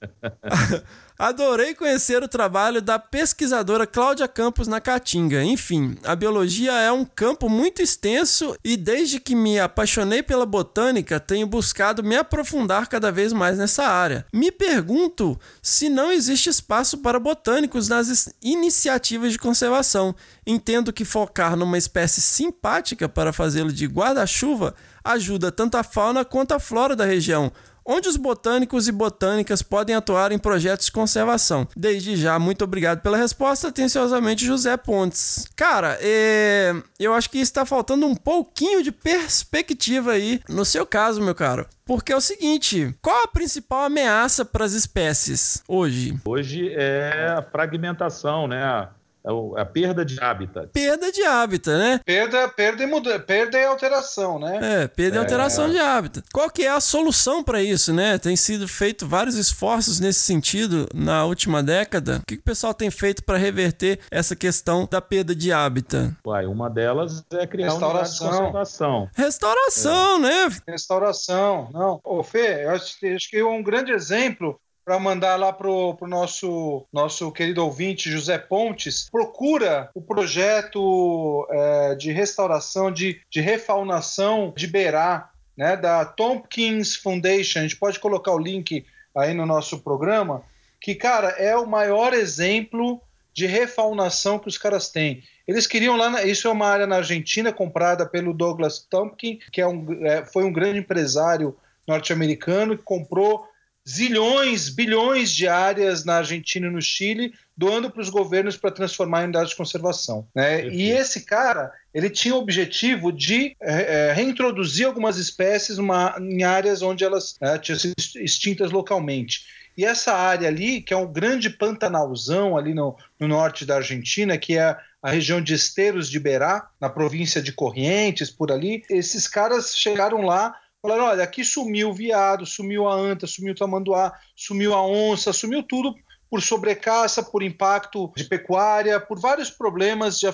Adorei 1.21 1.75
conhecer 1.75 2.23
o 2.23 2.27
trabalho 2.27 2.81
da 2.81 2.97
pesquisadora 2.97 3.85
Cláudia 3.85 4.27
Campos 4.27 4.67
na 4.67 4.81
Caatinga. 4.81 5.43
Enfim, 5.43 5.95
a 6.03 6.15
biologia 6.15 6.71
é 6.71 6.91
um 6.91 7.05
campo 7.05 7.47
muito 7.47 7.79
extenso 7.79 8.57
e 8.63 8.75
desde 8.75 9.19
que 9.19 9.35
me 9.35 9.59
apaixonei 9.59 10.23
pela 10.23 10.47
botânica, 10.47 11.19
tenho 11.19 11.45
buscado 11.45 12.03
me 12.03 12.15
aprofundar 12.15 12.87
cada 12.87 13.11
vez 13.11 13.31
mais 13.33 13.55
nessa 13.55 13.83
área. 13.83 14.25
Me 14.33 14.51
pergunto 14.51 15.39
se 15.61 15.89
não 15.89 16.11
existe 16.11 16.49
espaço 16.49 16.97
para 16.97 17.19
botânicos 17.19 17.87
nas 17.87 18.33
iniciativas 18.41 19.31
de 19.31 19.37
conservação. 19.37 20.15
Entendo 20.43 20.91
que 20.91 21.05
focar 21.05 21.55
numa 21.55 21.77
espécie 21.77 22.19
simpática 22.19 23.07
para 23.07 23.31
fazê-lo 23.31 23.71
de 23.71 23.85
guarda-chuva 23.85 24.73
ajuda 25.03 25.51
tanto 25.51 25.77
a 25.77 25.83
fauna 25.83 26.25
quanto 26.25 26.53
a 26.53 26.59
flora 26.59 26.95
da 26.95 27.05
região 27.05 27.51
onde 27.85 28.07
os 28.07 28.17
botânicos 28.17 28.87
e 28.87 28.91
botânicas 28.91 29.61
podem 29.61 29.95
atuar 29.95 30.31
em 30.31 30.37
projetos 30.37 30.87
de 30.87 30.91
conservação. 30.91 31.67
Desde 31.75 32.15
já, 32.15 32.37
muito 32.39 32.63
obrigado 32.63 33.01
pela 33.01 33.17
resposta. 33.17 33.67
Atenciosamente, 33.67 34.45
José 34.45 34.75
Pontes. 34.77 35.47
Cara, 35.55 35.97
é, 36.01 36.73
eu 36.99 37.13
acho 37.13 37.29
que 37.29 37.39
está 37.39 37.65
faltando 37.65 38.05
um 38.05 38.15
pouquinho 38.15 38.83
de 38.83 38.91
perspectiva 38.91 40.13
aí 40.13 40.41
no 40.47 40.65
seu 40.65 40.85
caso, 40.85 41.21
meu 41.21 41.35
caro. 41.35 41.65
Porque 41.85 42.13
é 42.13 42.15
o 42.15 42.21
seguinte: 42.21 42.95
qual 43.01 43.23
a 43.23 43.27
principal 43.27 43.83
ameaça 43.83 44.45
para 44.45 44.65
as 44.65 44.73
espécies 44.73 45.61
hoje? 45.67 46.17
Hoje 46.23 46.71
é 46.73 47.35
a 47.37 47.41
fragmentação, 47.41 48.47
né? 48.47 48.87
A, 49.25 49.29
é 49.29 49.31
o- 49.33 49.55
a 49.57 49.65
perda 49.65 50.03
de 50.05 50.19
hábitat. 50.21 50.67
Perda 50.73 51.11
de 51.11 51.23
hábitat, 51.23 51.77
né? 51.77 51.99
Perda, 52.05 52.47
perda, 52.49 52.83
e 52.83 52.85
muda, 52.87 53.19
perda 53.19 53.57
e 53.57 53.65
alteração, 53.65 54.39
né? 54.39 54.59
É, 54.83 54.87
perda 54.87 55.17
e 55.17 55.19
alteração 55.19 55.69
de 55.69 55.77
hábitat. 55.77 56.25
Qual 56.33 56.49
que 56.49 56.63
é 56.63 56.69
a 56.69 56.79
solução 56.79 57.43
para 57.43 57.61
isso, 57.61 57.93
né? 57.93 58.17
Tem 58.17 58.35
sido 58.35 58.67
feito 58.67 59.07
vários 59.07 59.35
esforços 59.35 59.99
nesse 59.99 60.19
sentido 60.19 60.87
na 60.93 61.25
última 61.25 61.61
década. 61.63 62.17
O 62.17 62.25
que, 62.25 62.35
que 62.35 62.41
o 62.41 62.45
pessoal 62.45 62.73
tem 62.73 62.89
feito 62.89 63.23
para 63.23 63.37
reverter 63.37 63.99
essa 64.09 64.35
questão 64.35 64.87
da 64.89 65.01
perda 65.01 65.35
de 65.35 65.51
hábitat? 65.51 66.13
Uai, 66.25 66.45
uma 66.45 66.69
delas 66.69 67.23
é 67.33 67.45
criar 67.47 67.73
unidades 67.73 68.17
de 68.17 68.23
Restauração. 68.25 68.37
conservação. 68.39 69.09
Restauração, 69.15 70.19
né? 70.19 70.49
Restauração, 70.67 71.69
não. 71.73 71.99
Ô, 72.03 72.23
Fê, 72.23 72.63
eu 72.65 72.71
acho, 72.71 72.95
acho 73.15 73.29
que 73.29 73.41
um 73.43 73.61
grande 73.63 73.91
exemplo 73.91 74.59
para 74.91 74.99
mandar 74.99 75.37
lá 75.37 75.53
pro, 75.53 75.95
pro 75.95 76.05
nosso, 76.05 76.85
nosso 76.91 77.31
querido 77.31 77.63
ouvinte 77.63 78.11
José 78.11 78.37
Pontes, 78.37 79.07
procura 79.09 79.89
o 79.95 80.01
projeto 80.01 81.47
é, 81.49 81.95
de 81.95 82.11
restauração, 82.11 82.91
de, 82.91 83.21
de 83.29 83.39
refaunação 83.39 84.53
de 84.53 84.67
Berá, 84.67 85.29
né, 85.55 85.77
da 85.77 86.03
Tompkins 86.03 86.93
Foundation. 86.97 87.59
A 87.59 87.61
gente 87.61 87.77
pode 87.77 88.01
colocar 88.01 88.33
o 88.33 88.37
link 88.37 88.85
aí 89.15 89.33
no 89.33 89.45
nosso 89.45 89.79
programa, 89.79 90.43
que, 90.81 90.93
cara, 90.93 91.29
é 91.29 91.55
o 91.55 91.65
maior 91.65 92.13
exemplo 92.13 92.99
de 93.33 93.45
refaunação 93.45 94.37
que 94.39 94.49
os 94.49 94.57
caras 94.57 94.89
têm. 94.89 95.23
Eles 95.47 95.67
queriam 95.67 95.95
lá, 95.95 96.09
na- 96.09 96.23
isso 96.25 96.49
é 96.49 96.51
uma 96.51 96.67
área 96.67 96.85
na 96.85 96.97
Argentina 96.97 97.53
comprada 97.53 98.05
pelo 98.05 98.33
Douglas 98.33 98.79
Tompkin, 98.79 99.39
que 99.53 99.61
é 99.61 99.67
um, 99.67 100.05
é, 100.05 100.25
foi 100.25 100.43
um 100.43 100.51
grande 100.51 100.79
empresário 100.79 101.55
norte-americano 101.87 102.77
que 102.77 102.83
comprou 102.83 103.49
zilhões, 103.87 104.69
bilhões 104.69 105.31
de 105.31 105.47
áreas 105.47 106.05
na 106.05 106.17
Argentina 106.17 106.67
e 106.67 106.69
no 106.69 106.81
Chile, 106.81 107.33
doando 107.57 107.89
para 107.89 108.01
os 108.01 108.09
governos 108.09 108.57
para 108.57 108.71
transformar 108.71 109.21
em 109.21 109.23
unidades 109.25 109.51
de 109.51 109.55
conservação. 109.55 110.27
né? 110.35 110.67
E 110.67 110.89
esse 110.91 111.21
cara, 111.25 111.71
ele 111.93 112.09
tinha 112.09 112.35
o 112.35 112.39
objetivo 112.39 113.11
de 113.11 113.55
é, 113.61 114.09
é, 114.09 114.13
reintroduzir 114.13 114.85
algumas 114.85 115.17
espécies 115.17 115.77
numa- 115.77 116.15
em 116.19 116.43
áreas 116.43 116.81
onde 116.81 117.03
elas 117.03 117.35
é, 117.41 117.57
tinham 117.57 117.77
sido 117.79 117.93
extintas 118.17 118.71
localmente. 118.71 119.45
E 119.77 119.85
essa 119.85 120.13
área 120.13 120.47
ali, 120.47 120.81
que 120.81 120.93
é 120.93 120.97
um 120.97 121.11
grande 121.11 121.49
pantanalzão 121.49 122.57
ali 122.57 122.73
no, 122.73 122.95
no 123.19 123.27
norte 123.27 123.65
da 123.65 123.77
Argentina, 123.77 124.37
que 124.37 124.57
é 124.57 124.75
a 125.01 125.09
região 125.09 125.41
de 125.41 125.53
Esteiros 125.53 126.09
de 126.09 126.19
Berá, 126.19 126.69
na 126.79 126.89
província 126.89 127.41
de 127.41 127.51
Corrientes, 127.51 128.29
por 128.29 128.51
ali, 128.51 128.83
esses 128.89 129.27
caras 129.27 129.75
chegaram 129.75 130.21
lá 130.21 130.53
falaram: 130.81 131.05
olha, 131.05 131.23
aqui 131.23 131.45
sumiu 131.45 131.89
o 131.89 131.93
viado, 131.93 132.45
sumiu 132.45 132.87
a 132.87 132.93
anta, 132.93 133.27
sumiu 133.27 133.53
o 133.53 133.55
tamanduá, 133.55 134.13
sumiu 134.35 134.73
a 134.73 134.85
onça, 134.85 135.31
sumiu 135.31 135.61
tudo 135.63 135.95
por 136.29 136.41
sobrecaça, 136.41 137.21
por 137.21 137.43
impacto 137.43 138.11
de 138.15 138.23
pecuária, 138.23 138.99
por 138.99 139.19
vários 139.19 139.49
problemas 139.49 140.19
de 140.19 140.27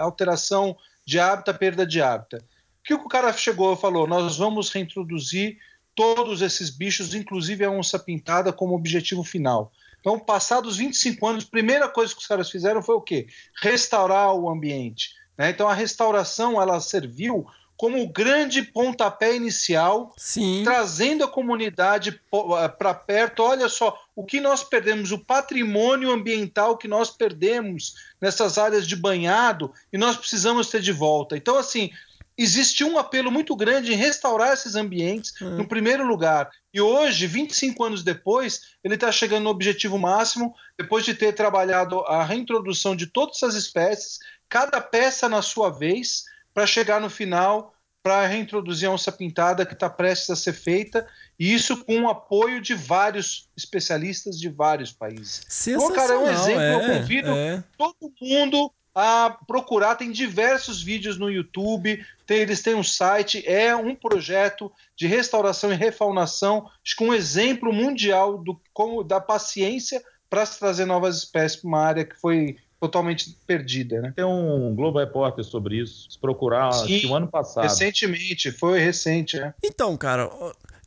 alteração 0.00 0.76
de 1.06 1.20
hábitat, 1.20 1.58
perda 1.58 1.86
de 1.86 2.00
hábitat. 2.00 2.42
O 2.42 2.82
que 2.82 2.94
o 2.94 3.08
cara 3.08 3.32
chegou 3.32 3.74
e 3.74 3.76
falou? 3.76 4.06
Nós 4.06 4.38
vamos 4.38 4.70
reintroduzir 4.70 5.58
todos 5.94 6.40
esses 6.40 6.70
bichos, 6.70 7.14
inclusive 7.14 7.64
a 7.64 7.70
onça 7.70 7.98
pintada, 7.98 8.52
como 8.52 8.74
objetivo 8.74 9.22
final. 9.22 9.70
Então, 10.00 10.18
passados 10.18 10.78
25 10.78 11.24
anos, 11.26 11.44
a 11.44 11.50
primeira 11.50 11.88
coisa 11.88 12.12
que 12.12 12.20
os 12.20 12.26
caras 12.26 12.50
fizeram 12.50 12.82
foi 12.82 12.96
o 12.96 13.00
quê? 13.00 13.26
Restaurar 13.60 14.34
o 14.34 14.48
ambiente. 14.48 15.10
Né? 15.36 15.50
Então, 15.50 15.68
a 15.68 15.74
restauração 15.74 16.60
ela 16.60 16.80
serviu 16.80 17.46
como 17.82 18.00
o 18.00 18.06
grande 18.08 18.62
pontapé 18.62 19.34
inicial, 19.34 20.14
Sim. 20.16 20.60
trazendo 20.62 21.24
a 21.24 21.28
comunidade 21.28 22.20
para 22.78 22.94
perto. 22.94 23.42
Olha 23.42 23.68
só, 23.68 24.00
o 24.14 24.24
que 24.24 24.38
nós 24.38 24.62
perdemos, 24.62 25.10
o 25.10 25.18
patrimônio 25.18 26.12
ambiental 26.12 26.78
que 26.78 26.86
nós 26.86 27.10
perdemos 27.10 27.94
nessas 28.20 28.56
áreas 28.56 28.86
de 28.86 28.94
banhado 28.94 29.72
e 29.92 29.98
nós 29.98 30.16
precisamos 30.16 30.68
ter 30.70 30.80
de 30.80 30.92
volta. 30.92 31.36
Então, 31.36 31.58
assim, 31.58 31.90
existe 32.38 32.84
um 32.84 32.96
apelo 32.96 33.32
muito 33.32 33.56
grande 33.56 33.92
em 33.92 33.96
restaurar 33.96 34.52
esses 34.52 34.76
ambientes, 34.76 35.34
Hum. 35.42 35.56
no 35.56 35.66
primeiro 35.66 36.06
lugar. 36.06 36.50
E 36.72 36.80
hoje, 36.80 37.26
25 37.26 37.82
anos 37.82 38.04
depois, 38.04 38.60
ele 38.84 38.94
está 38.94 39.10
chegando 39.10 39.42
no 39.42 39.50
objetivo 39.50 39.98
máximo, 39.98 40.54
depois 40.78 41.04
de 41.04 41.14
ter 41.14 41.32
trabalhado 41.32 41.98
a 42.02 42.22
reintrodução 42.22 42.94
de 42.94 43.08
todas 43.08 43.38
essas 43.38 43.56
espécies, 43.56 44.20
cada 44.48 44.80
peça 44.80 45.28
na 45.28 45.42
sua 45.42 45.68
vez, 45.68 46.30
para 46.54 46.66
chegar 46.66 47.00
no 47.00 47.10
final 47.10 47.74
para 48.02 48.26
reintroduzir 48.26 48.88
a 48.88 48.92
onça 48.92 49.12
pintada 49.12 49.64
que 49.64 49.74
está 49.74 49.88
prestes 49.88 50.30
a 50.30 50.36
ser 50.36 50.52
feita, 50.52 51.06
e 51.38 51.54
isso 51.54 51.84
com 51.84 52.02
o 52.02 52.08
apoio 52.10 52.60
de 52.60 52.74
vários 52.74 53.48
especialistas 53.56 54.38
de 54.38 54.48
vários 54.48 54.92
países. 54.92 55.42
Então, 55.68 55.92
cara, 55.92 56.14
é 56.14 56.18
um 56.18 56.28
exemplo, 56.28 56.62
eu 56.62 56.80
é, 56.80 56.98
convido 56.98 57.30
é. 57.30 57.64
todo 57.78 58.12
mundo 58.20 58.72
a 58.94 59.38
procurar, 59.46 59.94
tem 59.94 60.10
diversos 60.10 60.82
vídeos 60.82 61.16
no 61.16 61.30
YouTube, 61.30 62.04
tem- 62.26 62.38
eles 62.38 62.60
têm 62.60 62.74
um 62.74 62.82
site, 62.82 63.42
é 63.46 63.74
um 63.74 63.94
projeto 63.94 64.70
de 64.96 65.06
restauração 65.06 65.72
e 65.72 65.76
refaunação, 65.76 66.68
que 66.84 67.04
um 67.04 67.14
exemplo 67.14 67.72
mundial 67.72 68.36
do 68.36 68.60
como 68.74 69.02
da 69.02 69.20
paciência 69.20 70.02
para 70.28 70.44
se 70.44 70.58
trazer 70.58 70.84
novas 70.84 71.18
espécies 71.18 71.60
para 71.60 71.68
uma 71.68 71.80
área 71.80 72.04
que 72.04 72.20
foi 72.20 72.58
totalmente 72.82 73.38
perdida, 73.46 74.00
né? 74.00 74.12
Tem 74.16 74.24
um 74.24 74.74
Globo 74.74 74.98
Repórter 74.98 75.44
sobre 75.44 75.80
isso. 75.80 76.10
Se 76.10 76.18
procurar, 76.18 76.66
acho 76.66 76.88
Sim, 76.88 76.98
que 76.98 77.06
o 77.06 77.14
ano 77.14 77.28
passado. 77.28 77.62
Recentemente, 77.62 78.50
foi 78.50 78.80
recente, 78.80 79.38
né? 79.38 79.54
Então, 79.62 79.96
cara, 79.96 80.28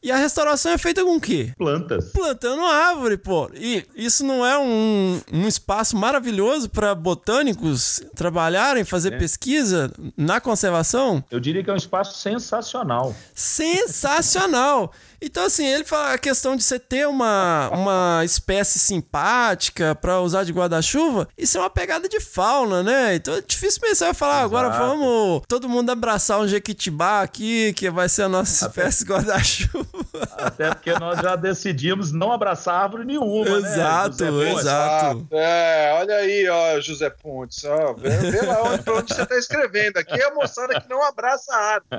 e 0.06 0.12
a 0.12 0.16
restauração 0.18 0.72
é 0.72 0.78
feita 0.78 1.04
com 1.04 1.16
o 1.16 1.20
quê? 1.22 1.52
Plantas. 1.58 2.12
Plantando 2.12 2.64
árvore, 2.64 3.18
pô. 3.18 3.50
E 3.56 3.84
isso 3.96 4.24
não 4.24 4.46
é 4.46 4.58
um, 4.58 5.20
um 5.34 5.48
espaço 5.48 5.98
maravilhoso 5.98 6.70
para 6.70 6.94
botânicos 6.94 8.02
trabalharem, 8.16 8.84
fazer 8.86 9.14
É. 9.14 9.18
pesquisa 9.18 9.92
na 10.16 10.40
conservação? 10.40 11.24
Eu 11.32 11.40
diria 11.40 11.64
que 11.64 11.70
é 11.70 11.74
um 11.74 11.78
espaço 11.78 12.18
sensacional. 12.20 13.16
Sensacional! 13.34 14.92
Então, 15.22 15.46
assim, 15.46 15.66
ele 15.66 15.84
fala 15.86 16.14
a 16.14 16.18
questão 16.18 16.56
de 16.56 16.64
você 16.64 16.78
ter 16.78 17.08
uma, 17.08 17.70
uma 17.74 18.22
espécie 18.24 18.78
simpática 18.78 19.96
para 19.96 20.22
usar 20.22 20.44
de 20.44 20.52
guarda-chuva, 20.52 21.28
isso 21.38 21.58
é 21.58 21.62
uma 21.62 21.70
pegada 21.70 22.08
de 22.08 22.20
fauna, 22.20 22.84
né? 22.84 23.16
Então 23.16 23.34
é 23.34 23.42
difícil 23.42 23.82
pensar 23.82 24.10
e 24.12 24.14
falar, 24.14 24.42
"Ah, 24.42 24.44
agora 24.44 24.68
Exato. 24.68 24.86
vamos 24.86 25.42
todo 25.48 25.70
mundo 25.70 25.90
abraçar 25.90 26.40
um 26.40 26.48
jequitibá 26.48 27.22
aqui, 27.22 27.74
que 27.74 27.90
vai 27.90 28.08
ser 28.10 28.24
a 28.24 28.30
nossa 28.30 28.68
espécie 28.68 29.04
guarda-chuva. 29.06 29.95
Até 30.38 30.70
porque 30.70 30.94
nós 31.00 31.20
já 31.20 31.36
decidimos 31.36 32.12
não 32.12 32.32
abraçar 32.32 32.76
árvore 32.84 33.06
nenhuma. 33.06 33.58
Exato, 33.58 34.32
né, 34.32 34.52
exato. 34.52 35.28
É, 35.32 35.94
olha 36.00 36.16
aí, 36.16 36.48
ó, 36.50 36.80
José 36.80 37.10
Pontes, 37.10 37.64
ó, 37.66 37.94
vê, 37.94 38.10
vê 38.10 38.42
lá 38.42 38.64
onde, 38.64 38.84
pra 38.84 38.94
onde 38.96 39.14
você 39.14 39.22
está 39.24 39.38
escrevendo. 39.38 39.98
Aqui 39.98 40.14
é 40.20 40.26
a 40.28 40.34
moçada 40.34 40.80
que 40.80 40.90
não 40.90 41.04
abraça 41.04 41.54
a 41.54 41.58
árvore. 41.76 41.90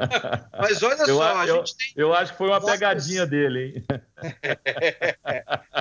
Mas 0.59 0.83
olha 0.83 1.03
Eu, 1.03 1.17
só, 1.17 1.37
a- 1.37 1.47
eu, 1.47 1.57
gente 1.57 1.77
tem 1.77 1.87
eu 1.97 2.15
acho 2.15 2.33
que 2.33 2.39
foi 2.39 2.49
uma 2.49 2.61
Nossa, 2.61 2.73
pegadinha 2.73 3.27
dele, 3.27 3.75
hein? 3.77 3.85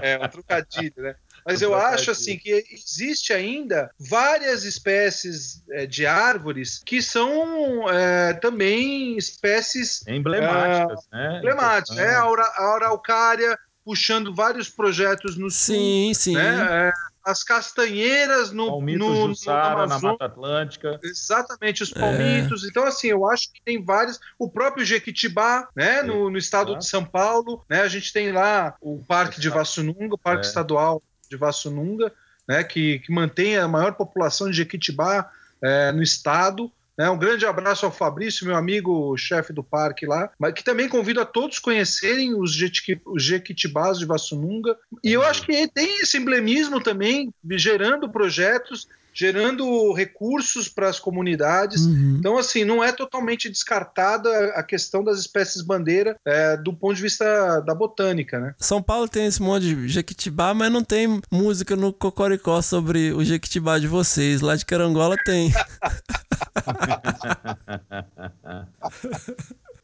É, 0.02 0.20
um 0.24 0.28
trocadilho, 0.28 0.94
né? 0.98 1.16
Mas 1.46 1.62
eu 1.62 1.76
acho 1.76 2.10
assim 2.10 2.38
que 2.38 2.66
existe 2.72 3.32
ainda 3.32 3.92
várias 4.00 4.64
espécies 4.64 5.64
é, 5.70 5.86
de 5.86 6.06
árvores 6.06 6.82
que 6.84 7.02
são 7.02 7.90
é, 7.90 8.34
também 8.34 9.16
espécies 9.16 10.06
Emblemáticas, 10.08 11.00
né? 11.12 11.38
emblemáticas, 11.38 11.96
né? 11.96 12.16
A, 12.16 12.74
araucária 12.76 13.58
puxando 13.84 14.34
vários 14.34 14.68
projetos 14.68 15.38
no 15.38 15.52
sul, 15.52 15.76
Sim, 15.76 16.12
sim. 16.16 16.34
né? 16.34 16.88
É, 16.88 16.92
as 17.24 17.44
castanheiras 17.44 18.52
no, 18.52 18.68
Palmito 18.68 19.00
no, 19.00 19.10
no 19.10 19.28
Jussara, 19.30 19.76
na 19.76 19.84
Amazonas. 19.84 20.02
Mata 20.04 20.26
Atlântica. 20.26 21.00
Exatamente, 21.04 21.82
É. 21.82 21.84
os 21.84 21.92
palmitos. 21.92 22.64
Então, 22.66 22.84
assim, 22.84 23.08
eu 23.08 23.28
acho 23.28 23.52
que 23.52 23.62
tem 23.64 23.84
vários. 23.84 24.20
O 24.38 24.50
próprio 24.50 24.86
Jequitibá, 24.86 25.68
né, 25.76 26.04
no, 26.04 26.30
no 26.30 26.38
estado 26.38 26.74
É. 26.74 26.78
de 26.78 26.88
São 26.88 27.04
Paulo, 27.04 27.64
né, 27.70 27.82
a 27.82 27.88
gente 27.88 28.14
tem 28.14 28.32
lá 28.32 28.76
o 28.80 29.04
Parque 29.08 29.40
de 29.40 29.50
Vassununga, 29.50 30.16
o 30.16 30.20
Parque 30.20 30.46
É. 30.46 30.50
Estadual 30.50 31.02
de 31.30 31.38
Vassununga, 31.38 32.12
né, 32.48 32.64
que, 32.64 33.00
que 33.00 33.12
mantém 33.12 33.58
a 33.58 33.68
maior 33.68 33.94
população 33.94 34.50
de 34.50 34.58
Jequitibá 34.58 35.32
é, 35.62 35.92
no 35.92 36.04
estado. 36.04 36.72
Né, 36.98 37.10
um 37.10 37.18
grande 37.18 37.46
abraço 37.46 37.86
ao 37.86 37.92
Fabrício, 37.92 38.46
meu 38.46 38.56
amigo 38.56 39.18
chefe 39.18 39.52
do 39.52 39.64
parque 39.64 40.06
lá, 40.06 40.32
mas 40.40 40.54
que 40.54 40.64
também 40.64 40.88
convido 40.88 41.20
a 41.20 41.26
todos 41.26 41.60
conhecerem 41.60 42.34
os, 42.34 42.54
jequi, 42.54 43.02
os 43.06 43.24
Jequitibás 43.24 44.00
de 44.00 44.06
Vassununga. 44.06 44.78
E 45.04 45.12
eu 45.12 45.22
acho 45.24 45.42
que 45.44 45.68
tem 45.68 46.02
esse 46.02 46.18
emblemismo 46.18 46.82
também, 46.82 47.34
gerando 47.52 48.10
projetos, 48.10 48.88
gerando 49.16 49.94
recursos 49.94 50.68
para 50.68 50.90
as 50.90 51.00
comunidades. 51.00 51.86
Uhum. 51.86 52.18
Então, 52.20 52.38
assim, 52.38 52.66
não 52.66 52.84
é 52.84 52.92
totalmente 52.92 53.50
descartada 53.50 54.30
a 54.50 54.62
questão 54.62 55.02
das 55.02 55.18
espécies 55.18 55.62
bandeira 55.62 56.18
é, 56.26 56.58
do 56.58 56.74
ponto 56.74 56.96
de 56.96 57.02
vista 57.02 57.62
da 57.62 57.74
botânica, 57.74 58.38
né? 58.40 58.54
São 58.60 58.84
Paulo 58.84 59.08
tem 59.08 59.26
esse 59.26 59.42
monte 59.42 59.64
de 59.64 59.88
Jequitibá, 59.88 60.54
mas 60.54 60.70
não 60.70 60.84
tem 60.84 61.22
música 61.32 61.78
no 61.78 61.94
Cocoricó 61.94 62.62
sobre 62.62 63.14
o 63.14 63.24
Jequitibá 63.24 63.80
de 63.80 63.88
vocês. 63.88 64.42
Lá 64.42 64.58
de 64.58 64.66
Carangola 64.66 65.16
tem. 65.24 65.54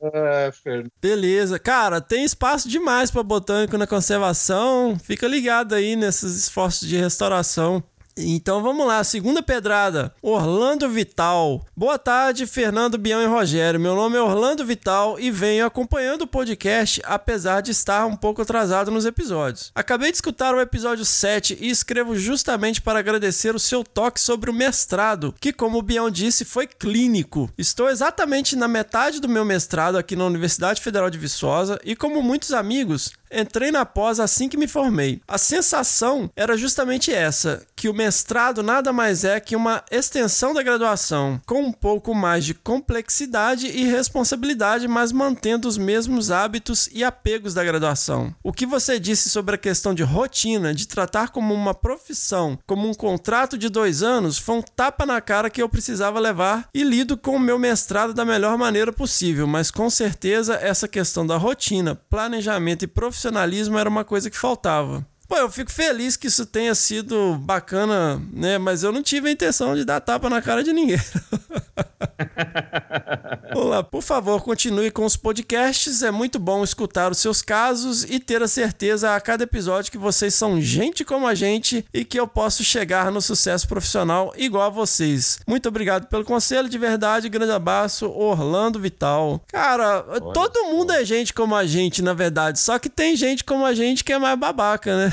É. 0.03 0.51
Beleza. 0.99 1.59
Cara, 1.59 2.01
tem 2.01 2.23
espaço 2.23 2.67
demais 2.67 3.11
para 3.11 3.21
botânico 3.21 3.77
na 3.77 3.85
conservação. 3.85 4.97
Fica 4.97 5.27
ligado 5.27 5.75
aí 5.75 5.95
nesses 5.95 6.35
esforços 6.35 6.87
de 6.87 6.97
restauração. 6.97 7.83
Então 8.17 8.61
vamos 8.61 8.85
lá, 8.85 9.03
segunda 9.03 9.41
pedrada. 9.41 10.13
Orlando 10.21 10.89
Vital. 10.89 11.65
Boa 11.75 11.97
tarde, 11.97 12.45
Fernando, 12.45 12.97
Bião 12.97 13.21
e 13.21 13.25
Rogério. 13.25 13.79
Meu 13.79 13.95
nome 13.95 14.17
é 14.17 14.21
Orlando 14.21 14.65
Vital 14.65 15.19
e 15.19 15.31
venho 15.31 15.65
acompanhando 15.65 16.23
o 16.23 16.27
podcast, 16.27 17.01
apesar 17.05 17.61
de 17.61 17.71
estar 17.71 18.05
um 18.05 18.15
pouco 18.15 18.41
atrasado 18.41 18.91
nos 18.91 19.05
episódios. 19.05 19.71
Acabei 19.73 20.11
de 20.11 20.17
escutar 20.17 20.53
o 20.53 20.59
episódio 20.59 21.05
7 21.05 21.57
e 21.61 21.69
escrevo 21.69 22.15
justamente 22.15 22.81
para 22.81 22.99
agradecer 22.99 23.55
o 23.55 23.59
seu 23.59 23.83
toque 23.83 24.19
sobre 24.19 24.49
o 24.49 24.53
mestrado, 24.53 25.33
que, 25.39 25.53
como 25.53 25.77
o 25.77 25.81
Bião 25.81 26.11
disse, 26.11 26.43
foi 26.43 26.67
clínico. 26.67 27.49
Estou 27.57 27.89
exatamente 27.89 28.55
na 28.55 28.67
metade 28.67 29.21
do 29.21 29.29
meu 29.29 29.45
mestrado 29.45 29.97
aqui 29.97 30.15
na 30.15 30.25
Universidade 30.25 30.81
Federal 30.81 31.09
de 31.09 31.17
Viçosa 31.17 31.79
e, 31.83 31.95
como 31.95 32.21
muitos 32.21 32.51
amigos, 32.51 33.13
entrei 33.31 33.71
na 33.71 33.85
pós 33.85 34.19
assim 34.19 34.49
que 34.49 34.57
me 34.57 34.67
formei. 34.67 35.21
A 35.27 35.37
sensação 35.37 36.29
era 36.35 36.57
justamente 36.57 37.11
essa, 37.11 37.65
que 37.75 37.87
o 37.87 37.93
mestrado 37.93 38.61
nada 38.61 38.91
mais 38.91 39.23
é 39.23 39.39
que 39.39 39.55
uma 39.55 39.83
extensão 39.89 40.53
da 40.53 40.61
graduação, 40.61 41.39
com 41.45 41.61
um 41.61 41.71
pouco 41.71 42.13
mais 42.13 42.43
de 42.45 42.53
complexidade 42.53 43.67
e 43.67 43.85
responsabilidade, 43.85 44.87
mas 44.87 45.11
mantendo 45.11 45.67
os 45.67 45.77
mesmos 45.77 46.29
hábitos 46.29 46.89
e 46.91 47.03
apegos 47.03 47.53
da 47.53 47.63
graduação. 47.63 48.33
O 48.43 48.51
que 48.51 48.65
você 48.65 48.99
disse 48.99 49.29
sobre 49.29 49.55
a 49.55 49.59
questão 49.59 49.93
de 49.93 50.03
rotina, 50.03 50.73
de 50.73 50.87
tratar 50.87 51.29
como 51.29 51.53
uma 51.53 51.73
profissão, 51.73 52.59
como 52.67 52.87
um 52.87 52.93
contrato 52.93 53.57
de 53.57 53.69
dois 53.69 54.03
anos, 54.03 54.37
foi 54.37 54.55
um 54.55 54.61
tapa 54.61 55.05
na 55.05 55.21
cara 55.21 55.49
que 55.49 55.61
eu 55.61 55.69
precisava 55.69 56.19
levar 56.19 56.67
e 56.73 56.83
lido 56.83 57.17
com 57.17 57.35
o 57.35 57.39
meu 57.39 57.57
mestrado 57.57 58.13
da 58.13 58.25
melhor 58.25 58.57
maneira 58.57 58.91
possível, 58.91 59.47
mas 59.47 59.71
com 59.71 59.89
certeza 59.89 60.55
essa 60.55 60.87
questão 60.87 61.25
da 61.25 61.37
rotina, 61.37 61.95
planejamento 61.95 62.83
e 62.83 62.87
profissionalismo 62.87 63.20
era 63.79 63.89
uma 63.89 64.03
coisa 64.03 64.29
que 64.29 64.37
faltava. 64.37 65.05
Pô, 65.27 65.37
eu 65.37 65.49
fico 65.49 65.71
feliz 65.71 66.17
que 66.17 66.27
isso 66.27 66.45
tenha 66.45 66.75
sido 66.75 67.37
bacana, 67.37 68.21
né? 68.33 68.57
Mas 68.57 68.83
eu 68.83 68.91
não 68.91 69.01
tive 69.01 69.29
a 69.29 69.31
intenção 69.31 69.75
de 69.75 69.85
dar 69.85 70.01
tapa 70.01 70.29
na 70.29 70.41
cara 70.41 70.61
de 70.61 70.73
ninguém. 70.73 70.99
Vamos 73.53 73.69
lá, 73.69 73.83
por 73.83 74.01
favor, 74.01 74.41
continue 74.41 74.89
com 74.91 75.03
os 75.05 75.17
podcasts. 75.17 76.01
É 76.03 76.09
muito 76.09 76.39
bom 76.39 76.63
escutar 76.63 77.11
os 77.11 77.17
seus 77.17 77.41
casos 77.41 78.03
e 78.03 78.17
ter 78.17 78.41
a 78.41 78.47
certeza 78.47 79.13
a 79.13 79.19
cada 79.19 79.43
episódio 79.43 79.91
que 79.91 79.97
vocês 79.97 80.33
são 80.33 80.61
gente 80.61 81.03
como 81.03 81.27
a 81.27 81.35
gente 81.35 81.85
e 81.93 82.05
que 82.05 82.17
eu 82.17 82.25
posso 82.25 82.63
chegar 82.63 83.11
no 83.11 83.21
sucesso 83.21 83.67
profissional 83.67 84.33
igual 84.37 84.67
a 84.67 84.69
vocês. 84.69 85.39
Muito 85.45 85.67
obrigado 85.67 86.07
pelo 86.07 86.23
conselho, 86.23 86.69
de 86.69 86.77
verdade. 86.77 87.27
Grande 87.27 87.51
abraço, 87.51 88.09
Orlando 88.09 88.79
Vital. 88.79 89.41
Cara, 89.47 90.01
todo 90.33 90.65
mundo 90.65 90.93
é 90.93 91.03
gente 91.03 91.33
como 91.33 91.53
a 91.53 91.65
gente, 91.65 92.01
na 92.01 92.13
verdade. 92.13 92.57
Só 92.57 92.79
que 92.79 92.89
tem 92.89 93.17
gente 93.17 93.43
como 93.43 93.65
a 93.65 93.73
gente 93.73 94.03
que 94.03 94.13
é 94.13 94.17
mais 94.17 94.39
babaca, 94.39 94.95
né? 94.95 95.11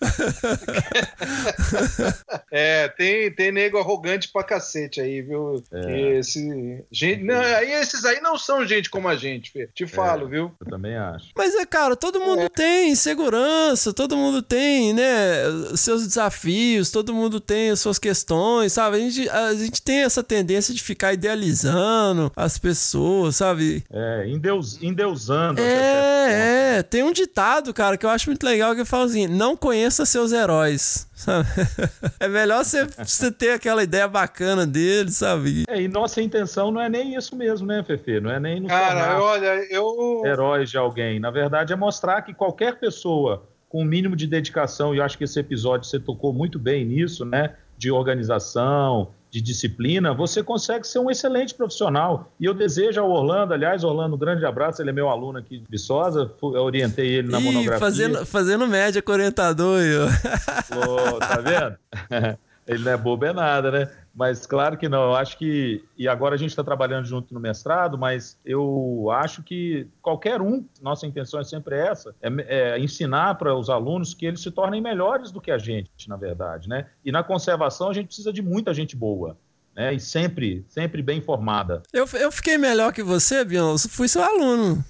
É, 2.51 2.87
tem, 2.87 3.31
tem 3.31 3.51
nego 3.51 3.79
arrogante 3.79 4.29
pra 4.31 4.43
cacete 4.43 5.01
aí, 5.01 5.23
viu? 5.23 5.63
É. 5.71 6.19
Esse, 6.19 6.85
gente, 6.91 7.23
não, 7.23 7.35
aí 7.35 7.71
esses 7.71 8.05
aí 8.05 8.21
não 8.21 8.37
são 8.37 8.63
gente 8.65 8.91
como 8.91 9.07
a 9.07 9.15
gente, 9.15 9.51
Fê. 9.51 9.67
Te 9.73 9.87
falo, 9.87 10.27
viu? 10.27 10.51
Eu 10.59 10.69
também 10.69 10.95
acho. 10.95 11.29
Mas 11.35 11.55
é, 11.55 11.65
cara, 11.65 11.95
todo 11.95 12.19
mundo 12.19 12.47
tem 12.49 12.91
insegurança, 12.91 13.91
todo 13.91 14.15
mundo 14.15 14.43
tem, 14.43 14.93
né, 14.93 15.43
seus 15.75 16.05
desafios, 16.05 16.91
todo 16.91 17.13
mundo 17.13 17.39
tem 17.39 17.71
as 17.71 17.79
suas 17.79 17.97
questões, 17.97 18.73
sabe? 18.73 18.97
A 18.97 18.99
gente, 18.99 19.29
a 19.29 19.53
gente 19.55 19.81
tem 19.81 20.03
essa 20.03 20.21
tendência 20.21 20.73
de 20.73 20.83
ficar 20.83 21.13
idealizando 21.13 22.31
as 22.35 22.59
pessoas, 22.59 23.37
sabe? 23.37 23.83
É, 23.91 24.27
endeus, 24.27 24.79
endeusando. 24.81 25.59
É, 25.59 26.77
é. 26.77 26.83
Tem 26.83 27.03
um 27.03 27.11
ditado, 27.11 27.73
cara, 27.73 27.97
que 27.97 28.05
eu 28.05 28.09
acho 28.09 28.29
muito 28.29 28.43
legal 28.43 28.75
que 28.75 28.85
fala 28.85 29.05
assim: 29.05 29.27
não 29.27 29.55
conheça 29.93 30.05
seus 30.05 30.31
heróis. 30.31 31.07
Sabe? 31.13 31.47
É 32.19 32.27
melhor 32.27 32.63
você, 32.63 32.85
você 32.85 33.31
ter 33.31 33.51
aquela 33.51 33.83
ideia 33.83 34.07
bacana 34.07 34.65
deles, 34.65 35.17
sabe? 35.17 35.63
É, 35.67 35.81
e 35.81 35.87
nossa 35.87 36.21
intenção 36.21 36.71
não 36.71 36.81
é 36.81 36.89
nem 36.89 37.15
isso 37.15 37.35
mesmo, 37.35 37.67
né, 37.67 37.83
Fefe? 37.83 38.19
Não 38.19 38.31
é 38.31 38.39
nem 38.39 38.61
nos 38.61 38.69
Cara, 38.69 39.21
olha, 39.21 39.65
eu. 39.69 40.21
heróis 40.25 40.69
de 40.69 40.77
alguém. 40.77 41.19
Na 41.19 41.29
verdade, 41.29 41.73
é 41.73 41.75
mostrar 41.75 42.21
que 42.21 42.33
qualquer 42.33 42.79
pessoa 42.79 43.43
com 43.67 43.81
o 43.81 43.85
mínimo 43.85 44.15
de 44.15 44.25
dedicação, 44.27 44.93
e 44.93 44.99
eu 44.99 45.03
acho 45.03 45.17
que 45.17 45.23
esse 45.23 45.39
episódio 45.39 45.87
você 45.89 45.99
tocou 45.99 46.31
muito 46.31 46.57
bem 46.57 46.85
nisso, 46.85 47.25
né? 47.25 47.55
De 47.77 47.91
organização, 47.91 49.09
de 49.33 49.41
disciplina, 49.41 50.13
você 50.13 50.43
consegue 50.43 50.85
ser 50.85 50.99
um 50.99 51.09
excelente 51.09 51.55
profissional. 51.55 52.31
E 52.39 52.45
eu 52.45 52.53
desejo 52.53 53.01
ao 53.01 53.09
Orlando, 53.09 53.51
aliás, 53.51 53.83
Orlando, 53.83 54.15
um 54.15 54.19
grande 54.19 54.45
abraço, 54.45 54.79
ele 54.79 54.91
é 54.91 54.93
meu 54.93 55.09
aluno 55.09 55.39
aqui 55.39 55.57
de 55.57 55.65
Viçosa, 55.67 56.31
eu 56.39 56.61
orientei 56.61 57.07
ele 57.15 57.31
na 57.31 57.39
Ih, 57.39 57.43
monografia. 57.43 57.79
fazendo, 57.79 58.23
fazendo 58.27 58.67
média 58.67 59.01
com 59.01 59.11
orientador 59.11 59.81
ó. 59.81 60.75
Pô, 60.75 61.19
tá 61.19 61.37
vendo? 61.41 62.37
Ele 62.65 62.81
não 62.81 62.93
é 62.93 62.95
bobo, 62.95 63.25
é 63.25 63.33
nada, 63.33 63.69
né? 63.69 63.89
Mas 64.13 64.45
claro 64.45 64.77
que 64.77 64.87
não. 64.87 65.03
Eu 65.05 65.15
acho 65.15 65.37
que. 65.37 65.83
E 65.97 66.07
agora 66.07 66.35
a 66.35 66.37
gente 66.37 66.51
está 66.51 66.63
trabalhando 66.63 67.05
junto 67.05 67.33
no 67.33 67.39
mestrado, 67.39 67.97
mas 67.97 68.37
eu 68.45 69.09
acho 69.11 69.41
que 69.41 69.87
qualquer 70.01 70.39
um, 70.39 70.63
nossa 70.81 71.07
intenção 71.07 71.39
é 71.39 71.43
sempre 71.43 71.75
essa: 71.77 72.13
é, 72.21 72.29
é 72.75 72.79
ensinar 72.79 73.35
para 73.35 73.55
os 73.55 73.69
alunos 73.69 74.13
que 74.13 74.25
eles 74.25 74.41
se 74.41 74.51
tornem 74.51 74.81
melhores 74.81 75.31
do 75.31 75.41
que 75.41 75.49
a 75.49 75.57
gente, 75.57 76.07
na 76.07 76.15
verdade, 76.15 76.69
né? 76.69 76.87
E 77.03 77.11
na 77.11 77.23
conservação 77.23 77.89
a 77.89 77.93
gente 77.93 78.07
precisa 78.07 78.31
de 78.31 78.41
muita 78.41 78.73
gente 78.73 78.95
boa. 78.95 79.35
Né? 79.75 79.95
E 79.95 79.99
sempre, 79.99 80.63
sempre 80.69 81.01
bem 81.01 81.19
formada. 81.19 81.81
Eu, 81.91 82.07
eu 82.13 82.31
fiquei 82.31 82.59
melhor 82.59 82.93
que 82.93 83.01
você. 83.01 83.41
Eu 83.41 83.77
fui 83.89 84.07
seu 84.07 84.21
aluno. 84.23 84.85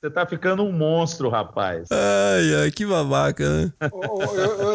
Você 0.00 0.10
tá 0.10 0.26
ficando 0.26 0.62
um 0.62 0.72
monstro, 0.72 1.28
rapaz. 1.28 1.88
Ai, 1.90 2.62
ai, 2.62 2.70
que 2.70 2.86
babaca, 2.86 3.48
né? 3.48 3.72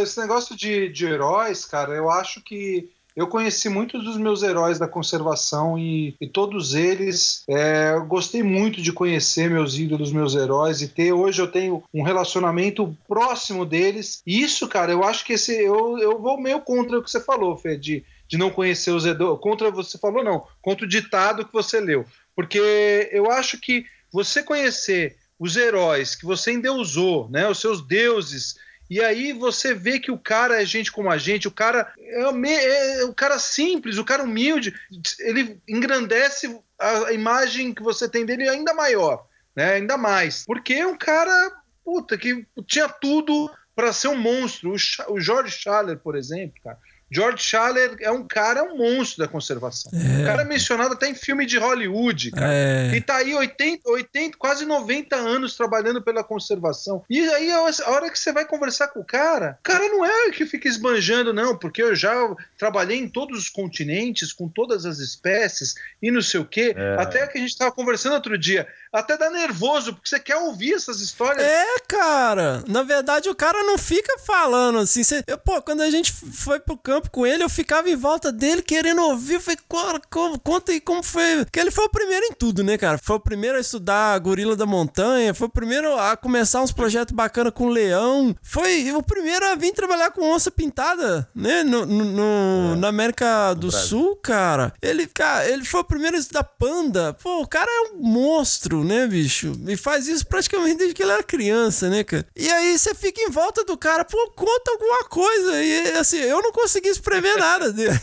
Esse 0.01 0.19
negócio 0.19 0.55
de, 0.55 0.89
de 0.89 1.05
heróis, 1.05 1.65
cara, 1.65 1.93
eu 1.93 2.09
acho 2.09 2.41
que 2.41 2.89
eu 3.15 3.27
conheci 3.27 3.69
muitos 3.69 4.03
dos 4.03 4.17
meus 4.17 4.41
heróis 4.41 4.79
da 4.79 4.87
conservação 4.87 5.77
e, 5.77 6.15
e 6.19 6.27
todos 6.27 6.73
eles 6.73 7.43
é, 7.47 7.93
eu 7.93 8.05
gostei 8.05 8.41
muito 8.41 8.81
de 8.81 8.91
conhecer 8.91 9.49
meus 9.49 9.77
ídolos, 9.77 10.11
meus 10.11 10.33
heróis 10.35 10.81
e 10.81 10.87
ter 10.87 11.13
hoje 11.13 11.39
eu 11.39 11.47
tenho 11.47 11.83
um 11.93 12.01
relacionamento 12.01 12.95
próximo 13.07 13.65
deles. 13.65 14.21
E 14.25 14.41
isso, 14.41 14.67
cara, 14.67 14.91
eu 14.91 15.03
acho 15.03 15.23
que 15.25 15.33
esse 15.33 15.53
eu, 15.53 15.97
eu 15.99 16.19
vou 16.19 16.41
meio 16.41 16.59
contra 16.61 16.97
o 16.97 17.03
que 17.03 17.11
você 17.11 17.19
falou, 17.19 17.55
Fê, 17.55 17.77
de, 17.77 18.03
de 18.27 18.37
não 18.37 18.49
conhecer 18.49 18.91
os 18.91 19.05
heróis. 19.05 19.39
Contra 19.39 19.71
você 19.71 19.97
falou 19.97 20.23
não, 20.23 20.47
contra 20.61 20.85
o 20.85 20.89
ditado 20.89 21.45
que 21.45 21.53
você 21.53 21.79
leu, 21.79 22.05
porque 22.35 23.09
eu 23.11 23.31
acho 23.31 23.59
que 23.59 23.85
você 24.11 24.43
conhecer 24.43 25.17
os 25.39 25.55
heróis 25.55 26.15
que 26.15 26.25
você 26.25 26.51
endeusou, 26.51 27.29
né, 27.29 27.47
os 27.47 27.59
seus 27.59 27.85
deuses 27.85 28.55
e 28.89 29.01
aí 29.01 29.33
você 29.33 29.73
vê 29.73 29.99
que 29.99 30.11
o 30.11 30.17
cara 30.17 30.61
é 30.61 30.65
gente 30.65 30.91
como 30.91 31.09
a 31.09 31.17
gente, 31.17 31.47
o 31.47 31.51
cara 31.51 31.91
é, 31.97 32.31
me- 32.31 32.53
é 32.53 33.03
o 33.05 33.13
cara 33.13 33.39
simples, 33.39 33.97
o 33.97 34.05
cara 34.05 34.23
humilde, 34.23 34.73
ele 35.19 35.59
engrandece 35.67 36.59
a, 36.79 37.11
imagem 37.11 37.73
que 37.73 37.81
você 37.81 38.07
tem 38.07 38.25
dele 38.25 38.47
ainda 38.47 38.73
maior, 38.73 39.25
né? 39.55 39.73
Ainda 39.73 39.97
mais. 39.97 40.45
Porque 40.45 40.73
é 40.73 40.85
um 40.85 40.97
cara, 40.97 41.51
puta, 41.83 42.17
que 42.17 42.45
tinha 42.67 42.87
tudo 42.87 43.49
para 43.75 43.93
ser 43.93 44.09
um 44.09 44.17
monstro. 44.17 44.71
O, 44.73 45.13
o 45.13 45.19
George 45.19 45.57
Schaller, 45.57 45.97
por 45.97 46.15
exemplo, 46.15 46.61
cara. 46.63 46.77
George 47.13 47.43
Schaller 47.43 47.95
é 47.99 48.11
um 48.11 48.25
cara, 48.27 48.61
é 48.61 48.63
um 48.63 48.77
monstro 48.77 49.23
da 49.23 49.27
conservação. 49.27 49.91
O 49.91 50.25
cara 50.25 50.41
é 50.41 50.45
mencionado 50.45 50.93
até 50.93 51.07
em 51.07 51.15
filme 51.15 51.45
de 51.45 51.57
Hollywood, 51.57 52.31
cara. 52.31 52.53
É. 52.53 52.95
E 52.95 53.01
tá 53.01 53.17
aí 53.17 53.35
80, 53.35 53.89
80, 53.89 54.37
quase 54.37 54.65
90 54.65 55.15
anos 55.15 55.55
trabalhando 55.55 56.01
pela 56.01 56.23
conservação. 56.23 57.03
E 57.09 57.19
aí, 57.29 57.51
a 57.51 57.61
hora 57.61 58.09
que 58.09 58.17
você 58.17 58.31
vai 58.31 58.45
conversar 58.45 58.87
com 58.87 59.01
o 59.01 59.05
cara, 59.05 59.57
o 59.59 59.63
cara 59.63 59.87
não 59.89 60.03
é 60.03 60.31
que 60.31 60.45
fica 60.45 60.67
esbanjando, 60.67 61.33
não, 61.33 61.57
porque 61.57 61.83
eu 61.83 61.95
já 61.95 62.13
trabalhei 62.57 62.97
em 62.97 63.07
todos 63.07 63.37
os 63.37 63.49
continentes, 63.49 64.33
com 64.33 64.47
todas 64.47 64.85
as 64.85 64.99
espécies 64.99 65.75
e 66.01 66.09
não 66.09 66.21
sei 66.21 66.39
o 66.39 66.45
quê. 66.45 66.73
É. 66.75 66.95
Até 66.99 67.27
que 67.27 67.37
a 67.37 67.41
gente 67.41 67.57
tava 67.57 67.71
conversando 67.71 68.13
outro 68.13 68.37
dia. 68.37 68.67
Até 68.93 69.17
dá 69.17 69.29
nervoso, 69.31 69.93
porque 69.93 70.07
você 70.07 70.19
quer 70.19 70.35
ouvir 70.37 70.73
essas 70.75 70.99
histórias. 71.01 71.43
É, 71.45 71.65
cara. 71.87 72.63
Na 72.67 72.83
verdade, 72.83 73.27
o 73.27 73.33
cara 73.35 73.63
não 73.63 73.77
fica 73.77 74.19
falando 74.19 74.77
assim. 74.77 75.03
Cê, 75.03 75.23
eu, 75.25 75.37
pô, 75.37 75.59
quando 75.63 75.81
a 75.81 75.89
gente 75.89 76.11
foi 76.13 76.59
pro 76.59 76.77
campo 76.77 77.09
com 77.09 77.25
ele, 77.25 77.43
eu 77.43 77.49
ficava 77.49 77.89
em 77.89 77.95
volta 77.95 78.31
dele 78.31 78.61
querendo 78.61 79.01
ouvir. 79.01 79.33
Eu 79.35 79.41
falei, 79.41 79.57
"Cara, 79.69 79.99
como- 80.11 80.39
conta 80.39 80.71
aí 80.71 80.79
como 80.79 81.01
foi. 81.01 81.43
Porque 81.43 81.59
ele 81.59 81.71
foi 81.71 81.85
o 81.85 81.89
primeiro 81.89 82.25
em 82.27 82.33
tudo, 82.33 82.63
né, 82.63 82.77
cara? 82.77 82.99
Foi 82.99 83.15
o 83.15 83.19
primeiro 83.19 83.57
a 83.57 83.61
estudar 83.61 84.13
a 84.13 84.19
gorila 84.19 84.55
da 84.55 84.65
montanha. 84.65 85.33
Foi 85.33 85.47
o 85.47 85.51
primeiro 85.51 85.97
a 85.97 86.15
começar 86.15 86.61
uns 86.61 86.71
projetos 86.71 87.15
bacanas 87.15 87.53
com 87.53 87.69
leão. 87.69 88.35
Foi 88.43 88.91
o 88.93 89.01
primeiro 89.01 89.45
a 89.47 89.55
vir 89.55 89.73
trabalhar 89.73 90.11
com 90.11 90.21
onça 90.31 90.51
pintada, 90.51 91.27
né? 91.35 91.63
No, 91.63 91.83
no- 91.85 92.05
no- 92.05 92.75
na 92.75 92.89
América 92.89 93.53
do. 93.55 93.71
Sul, 93.71 94.15
cara. 94.17 94.71
Ele, 94.81 95.07
cara, 95.07 95.49
ele 95.49 95.65
foi 95.65 95.79
o 95.81 95.83
primeiro 95.83 96.15
a 96.15 96.19
estudar 96.19 96.43
panda. 96.43 97.13
Pô, 97.23 97.41
o 97.41 97.47
cara 97.47 97.69
é 97.71 97.95
um 97.95 98.01
monstro, 98.03 98.82
né, 98.83 99.07
bicho? 99.07 99.53
E 99.67 99.75
faz 99.77 100.07
isso 100.07 100.25
praticamente 100.25 100.77
desde 100.77 100.93
que 100.95 101.01
ele 101.03 101.11
era 101.11 101.23
criança, 101.23 101.89
né, 101.89 102.03
cara? 102.03 102.25
E 102.35 102.49
aí 102.51 102.77
você 102.77 102.93
fica 102.93 103.21
em 103.21 103.29
volta 103.29 103.63
do 103.63 103.77
cara, 103.77 104.03
pô, 104.05 104.29
conta 104.31 104.71
alguma 104.71 105.03
coisa. 105.05 105.63
E 105.63 105.91
assim, 105.93 106.17
eu 106.17 106.41
não 106.41 106.51
consegui 106.51 106.89
espremer 106.89 107.37
nada 107.37 107.71
dele. 107.71 107.99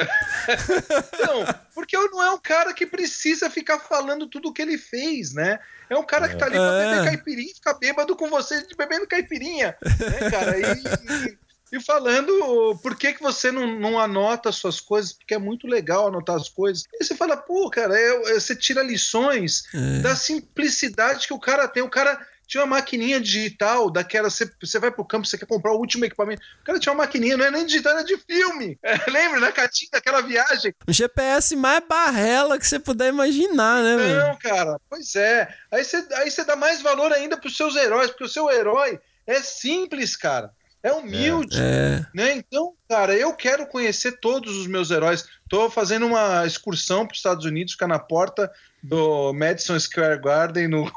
Não, 1.27 1.45
porque 1.75 1.97
não 1.97 2.23
é 2.23 2.31
um 2.31 2.39
cara 2.39 2.73
que 2.73 2.87
precisa 2.87 3.51
ficar 3.51 3.79
falando 3.79 4.27
tudo 4.27 4.49
o 4.49 4.53
que 4.53 4.63
ele 4.63 4.79
fez, 4.79 5.33
né? 5.35 5.59
É 5.89 5.97
um 5.97 6.05
cara 6.05 6.29
que 6.29 6.37
tá 6.37 6.47
ali 6.47 6.57
pra 6.57 6.83
É. 6.83 6.91
beber 6.97 7.05
caipirinha 7.11 7.51
e 7.51 7.55
ficar 7.55 7.75
bêbado 7.75 8.17
com 8.17 8.29
você 8.29 8.67
bebendo 8.77 9.07
caipirinha, 9.07 9.77
né, 9.83 10.31
cara? 10.31 10.57
E, 10.59 10.63
e- 10.63 11.39
e 11.73 11.81
falando 11.81 12.79
por 12.83 12.97
que, 12.97 13.13
que 13.15 13.23
você 13.23 13.51
não, 13.51 13.67
não 13.81 13.99
anota 13.99 14.49
as 14.49 14.57
suas 14.57 14.81
coisas, 14.81 15.13
porque 15.13 15.35
é 15.35 15.39
muito 15.39 15.67
legal 15.67 16.09
anotar 16.09 16.37
as 16.37 16.49
coisas. 16.49 16.85
E 16.93 17.05
você 17.05 17.15
fala, 17.17 17.37
pô, 17.37 17.69
cara, 17.71 17.99
é- 17.99 18.35
você 18.35 18.55
tira 18.55 18.83
lições 18.83 19.65
É. 19.75 20.01
da 20.01 20.15
simplicidade 20.15 21.27
que 21.27 21.35
o 21.35 21.41
cara 21.41 21.67
tem. 21.67 21.83
O 21.83 21.91
cara 21.91 22.19
tinha 22.47 22.63
uma 22.63 22.77
maquininha 22.77 23.19
digital 23.21 23.91
daquela. 23.91 24.29
Você, 24.31 24.49
você 24.61 24.79
vai 24.79 24.91
pro 24.91 25.05
campo, 25.05 25.27
você 25.27 25.39
quer 25.39 25.47
comprar 25.47 25.73
o 25.73 25.79
último 25.79 26.05
equipamento. 26.05 26.43
O 26.61 26.65
cara 26.65 26.79
tinha 26.79 26.93
uma 26.93 27.03
maquininha, 27.05 27.37
não 27.37 27.45
é 27.47 27.51
nem 27.51 27.65
digital, 27.67 27.95
era 27.95 28.05
de 28.05 28.17
filme. 28.19 28.79
É, 28.85 29.11
lembra 29.11 29.41
da 29.41 29.51
catinha 29.51 29.89
daquela 29.93 30.21
viagem? 30.21 30.73
O 30.87 30.93
GPS 30.93 31.57
mais 31.57 31.83
barrela 31.89 32.59
que 32.59 32.67
você 32.67 32.79
puder 32.79 33.09
imaginar, 33.09 33.83
né, 33.83 33.97
velho? 33.97 34.21
Não, 34.21 34.37
cara, 34.39 34.79
pois 34.89 35.15
é. 35.17 35.49
Aí 35.73 35.83
você, 35.83 36.07
aí 36.13 36.31
você 36.31 36.45
dá 36.45 36.55
mais 36.55 36.83
valor 36.83 37.13
ainda 37.13 37.37
pros 37.37 37.57
seus 37.57 37.75
heróis, 37.75 38.11
porque 38.11 38.25
o 38.25 38.29
seu 38.29 38.51
herói 38.51 39.01
é 39.27 39.41
simples, 39.41 40.15
cara. 40.17 40.51
É 40.85 40.93
humilde, 40.93 41.59
É. 41.59 42.05
né? 42.15 42.35
Então, 42.35 42.75
cara, 42.87 43.15
eu 43.15 43.33
quero 43.35 43.67
conhecer 43.67 44.21
todos 44.21 44.55
os 44.55 44.67
meus 44.67 44.91
heróis. 44.91 45.25
Tô 45.49 45.71
fazendo 45.71 46.05
uma 46.05 46.45
excursão 46.47 47.07
para 47.07 47.15
os 47.15 47.19
Estados 47.19 47.47
Unidos, 47.47 47.73
ficar 47.73 47.89
na 47.89 47.99
porta 47.99 48.53
do 48.83 49.33
Madison 49.33 49.81
Square 49.81 50.21
Garden 50.21 50.69
no 50.69 50.85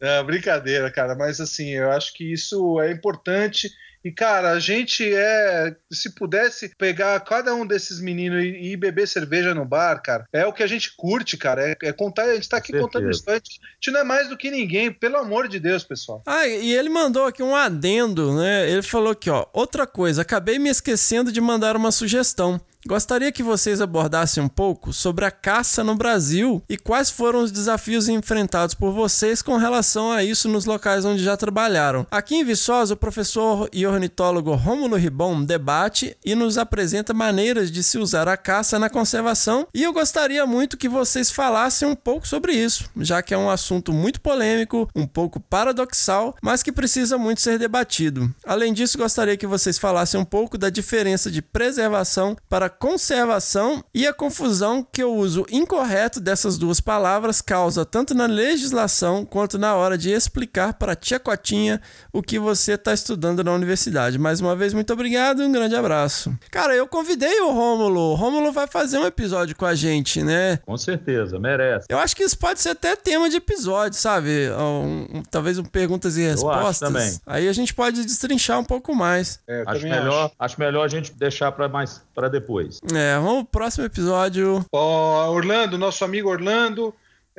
É, 0.00 0.22
brincadeira, 0.22 0.90
cara, 0.92 1.14
mas 1.16 1.40
assim, 1.40 1.70
eu 1.70 1.90
acho 1.90 2.12
que 2.14 2.32
isso 2.32 2.80
é 2.80 2.90
importante. 2.92 3.70
E, 4.04 4.10
cara, 4.10 4.50
a 4.50 4.58
gente 4.58 5.04
é. 5.12 5.74
Se 5.92 6.14
pudesse 6.14 6.72
pegar 6.76 7.18
cada 7.20 7.54
um 7.54 7.66
desses 7.66 8.00
meninos 8.00 8.42
e, 8.42 8.72
e 8.72 8.76
beber 8.76 9.06
cerveja 9.06 9.54
no 9.54 9.64
bar, 9.64 10.02
cara, 10.02 10.24
é 10.32 10.44
o 10.46 10.52
que 10.52 10.62
a 10.62 10.66
gente 10.66 10.94
curte, 10.96 11.36
cara. 11.36 11.70
É, 11.70 11.76
é 11.82 11.92
contar, 11.92 12.24
a 12.24 12.34
gente 12.34 12.48
tá 12.48 12.56
aqui 12.56 12.72
Com 12.72 12.80
contando 12.80 13.02
certeza. 13.02 13.18
história. 13.18 13.40
A 13.40 13.74
gente 13.74 13.90
não 13.92 14.00
é 14.00 14.04
mais 14.04 14.28
do 14.28 14.36
que 14.36 14.50
ninguém, 14.50 14.92
pelo 14.92 15.16
amor 15.16 15.48
de 15.48 15.60
Deus, 15.60 15.84
pessoal. 15.84 16.22
Ah, 16.26 16.46
e 16.46 16.74
ele 16.74 16.88
mandou 16.88 17.26
aqui 17.26 17.42
um 17.42 17.54
adendo, 17.54 18.34
né? 18.34 18.68
Ele 18.68 18.82
falou 18.82 19.12
aqui, 19.12 19.30
ó. 19.30 19.46
Outra 19.52 19.86
coisa, 19.86 20.22
acabei 20.22 20.58
me 20.58 20.68
esquecendo 20.68 21.30
de 21.30 21.40
mandar 21.40 21.76
uma 21.76 21.92
sugestão. 21.92 22.60
Gostaria 22.84 23.30
que 23.30 23.44
vocês 23.44 23.80
abordassem 23.80 24.42
um 24.42 24.48
pouco 24.48 24.92
sobre 24.92 25.24
a 25.24 25.30
caça 25.30 25.84
no 25.84 25.94
Brasil 25.94 26.60
e 26.68 26.76
quais 26.76 27.10
foram 27.10 27.40
os 27.40 27.52
desafios 27.52 28.08
enfrentados 28.08 28.74
por 28.74 28.92
vocês 28.92 29.40
com 29.40 29.56
relação 29.56 30.10
a 30.10 30.24
isso 30.24 30.48
nos 30.48 30.64
locais 30.64 31.04
onde 31.04 31.22
já 31.22 31.36
trabalharam. 31.36 32.04
Aqui 32.10 32.34
em 32.34 32.44
Viçosa, 32.44 32.94
o 32.94 32.96
professor 32.96 33.68
e 33.72 33.86
ornitólogo 33.86 34.52
Rômulo 34.56 34.96
Ribon 34.96 35.44
debate 35.44 36.16
e 36.24 36.34
nos 36.34 36.58
apresenta 36.58 37.14
maneiras 37.14 37.70
de 37.70 37.84
se 37.84 37.98
usar 37.98 38.26
a 38.26 38.36
caça 38.36 38.80
na 38.80 38.90
conservação 38.90 39.68
e 39.72 39.84
eu 39.84 39.92
gostaria 39.92 40.44
muito 40.44 40.76
que 40.76 40.88
vocês 40.88 41.30
falassem 41.30 41.86
um 41.86 41.94
pouco 41.94 42.26
sobre 42.26 42.52
isso, 42.52 42.90
já 42.96 43.22
que 43.22 43.32
é 43.32 43.38
um 43.38 43.48
assunto 43.48 43.92
muito 43.92 44.20
polêmico, 44.20 44.88
um 44.92 45.06
pouco 45.06 45.38
paradoxal, 45.38 46.34
mas 46.42 46.64
que 46.64 46.72
precisa 46.72 47.16
muito 47.16 47.40
ser 47.40 47.60
debatido. 47.60 48.28
Além 48.44 48.72
disso, 48.72 48.98
gostaria 48.98 49.36
que 49.36 49.46
vocês 49.46 49.78
falassem 49.78 50.18
um 50.18 50.24
pouco 50.24 50.58
da 50.58 50.68
diferença 50.68 51.30
de 51.30 51.40
preservação 51.40 52.36
para 52.48 52.71
conservação 52.78 53.84
e 53.94 54.06
a 54.06 54.12
confusão 54.12 54.86
que 54.90 55.04
o 55.04 55.14
uso 55.14 55.46
incorreto 55.50 56.20
dessas 56.20 56.56
duas 56.58 56.80
palavras 56.80 57.40
causa 57.40 57.84
tanto 57.84 58.14
na 58.14 58.26
legislação 58.26 59.24
quanto 59.24 59.58
na 59.58 59.74
hora 59.74 59.96
de 59.96 60.10
explicar 60.10 60.74
para 60.74 60.92
a 60.92 60.96
tia 60.96 61.18
Cotinha 61.20 61.80
o 62.12 62.22
que 62.22 62.38
você 62.38 62.72
está 62.72 62.92
estudando 62.92 63.44
na 63.44 63.52
universidade. 63.52 64.18
Mais 64.18 64.40
uma 64.40 64.56
vez, 64.56 64.72
muito 64.72 64.92
obrigado 64.92 65.42
e 65.42 65.46
um 65.46 65.52
grande 65.52 65.76
abraço. 65.76 66.36
Cara, 66.50 66.74
eu 66.74 66.86
convidei 66.86 67.40
o 67.40 67.52
Rômulo. 67.52 68.12
O 68.12 68.14
Rômulo 68.14 68.52
vai 68.52 68.66
fazer 68.66 68.98
um 68.98 69.06
episódio 69.06 69.54
com 69.56 69.66
a 69.66 69.74
gente, 69.74 70.22
né? 70.22 70.58
Com 70.64 70.76
certeza, 70.76 71.38
merece. 71.38 71.86
Eu 71.88 71.98
acho 71.98 72.16
que 72.16 72.22
isso 72.22 72.38
pode 72.38 72.60
ser 72.60 72.70
até 72.70 72.96
tema 72.96 73.28
de 73.28 73.36
episódio, 73.36 73.98
sabe? 73.98 74.50
Um, 74.50 75.06
um, 75.18 75.22
talvez 75.30 75.58
um 75.58 75.64
perguntas 75.64 76.16
e 76.16 76.22
respostas. 76.22 76.78
também. 76.78 77.20
Aí 77.26 77.48
a 77.48 77.52
gente 77.52 77.74
pode 77.74 78.04
destrinchar 78.04 78.58
um 78.58 78.64
pouco 78.64 78.94
mais. 78.94 79.38
É, 79.46 79.62
eu 79.62 79.68
Acho 79.68 79.82
melhor, 79.84 80.30
acho. 80.38 80.60
melhor 80.60 80.84
a 80.84 80.88
gente 80.88 81.12
deixar 81.12 81.52
para 81.52 81.68
mais 81.68 82.00
para 82.14 82.28
depois. 82.28 82.61
É, 82.94 83.14
vamos 83.16 83.42
pro 83.44 83.60
próximo 83.60 83.84
episódio. 83.84 84.64
Ó, 84.72 85.30
Orlando, 85.30 85.78
nosso 85.78 86.04
amigo 86.04 86.28
Orlando, 86.28 86.94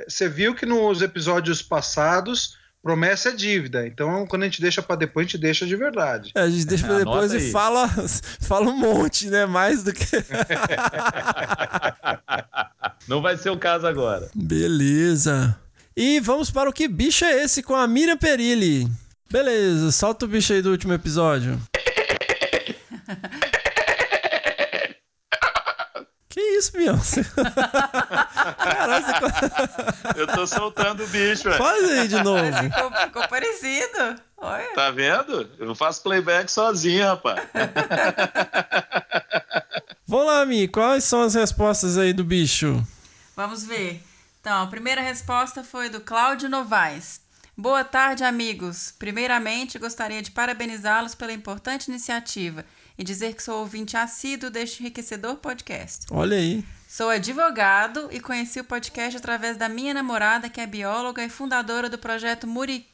você 0.08 0.28
viu 0.28 0.56
que 0.56 0.66
nos 0.66 1.02
episódios 1.02 1.62
passados 1.62 2.58
promessa 2.84 3.30
é 3.30 3.32
dívida. 3.32 3.88
Então, 3.88 4.28
quando 4.28 4.44
a 4.44 4.46
gente 4.46 4.62
deixa 4.62 4.82
pra 4.82 4.98
depois, 4.98 5.26
a 5.26 5.28
gente 5.30 5.40
deixa 5.40 5.66
de 5.66 5.76
verdade. 5.76 6.32
É, 6.36 6.42
a 6.42 6.50
gente 6.50 6.66
deixa 6.66 6.86
pra 6.86 6.98
depois 6.98 7.32
Anota 7.32 7.38
e 7.38 7.46
aí. 7.46 7.52
fala, 7.52 7.90
fala 8.42 8.70
um 8.70 8.78
monte, 8.78 9.30
né? 9.30 9.46
Mais 9.46 9.84
do 9.84 9.94
que. 9.94 10.06
Não 13.08 13.22
vai 13.22 13.38
ser 13.38 13.50
o 13.50 13.58
caso 13.58 13.88
agora. 13.88 14.30
Beleza. 14.36 15.58
E 15.96 16.20
vamos 16.20 16.52
para 16.52 16.70
o 16.70 16.74
que 16.74 16.88
bicho 16.88 17.24
é 17.24 17.44
esse 17.44 17.64
com 17.64 17.76
a 17.76 17.88
Miriam 17.88 18.18
Perilli. 18.18 18.90
Beleza, 19.32 19.92
solta 19.92 20.26
o 20.26 20.28
bicho 20.28 20.52
aí 20.54 20.62
do 20.62 20.72
último 20.72 20.94
episódio. 20.94 21.60
Que 26.34 26.42
isso, 26.58 26.72
Beyoncé? 26.72 27.24
Caralho, 28.58 29.06
você... 29.06 30.20
Eu 30.20 30.26
tô 30.26 30.48
soltando 30.48 31.04
o 31.04 31.08
bicho, 31.10 31.44
velho. 31.44 31.58
faz 31.60 31.84
aí 31.92 32.08
de 32.08 32.24
novo. 32.24 32.52
Ficou, 32.58 32.92
ficou 32.92 33.28
parecido. 33.28 34.16
Olha. 34.38 34.74
Tá 34.74 34.90
vendo? 34.90 35.48
Eu 35.60 35.76
faço 35.76 36.02
playback 36.02 36.52
sozinho, 36.52 37.06
rapaz. 37.06 37.40
Vamos 40.08 40.26
lá, 40.26 40.44
Mi, 40.44 40.68
quais 40.68 41.04
são 41.04 41.22
as 41.22 41.36
respostas 41.36 42.00
aí 42.00 42.14
do 42.14 42.24
bicho? 42.24 42.84
Vamos 43.36 43.64
ver. 43.64 44.02
Então, 44.42 44.64
a 44.64 44.68
primeira 44.68 45.02
resposta 45.02 45.64
foi 45.64 45.88
do 45.88 46.02
Cláudio 46.02 46.50
Novaes. 46.50 47.22
Boa 47.56 47.84
tarde, 47.84 48.24
amigos. 48.24 48.92
Primeiramente, 48.98 49.78
gostaria 49.78 50.24
de 50.24 50.32
parabenizá-los 50.32 51.14
pela 51.14 51.32
importante 51.32 51.90
iniciativa 51.90 52.66
e 52.98 53.04
dizer 53.04 53.34
que 53.34 53.44
sou 53.44 53.60
ouvinte 53.60 53.98
assíduo 53.98 54.50
deste 54.50 54.82
enriquecedor 54.82 55.38
podcast. 55.38 56.06
Olha 56.12 56.38
aí. 56.38 56.64
Sou 56.88 57.10
advogado 57.10 58.08
e 58.12 58.20
conheci 58.20 58.60
o 58.60 58.64
podcast 58.64 59.18
através 59.18 59.58
da 59.58 59.68
minha 59.68 59.96
namorada, 59.96 60.48
que 60.48 60.62
é 60.62 60.68
bióloga 60.68 61.24
e 61.24 61.30
fundadora 61.30 61.90
do 61.90 61.98
projeto 61.98 62.46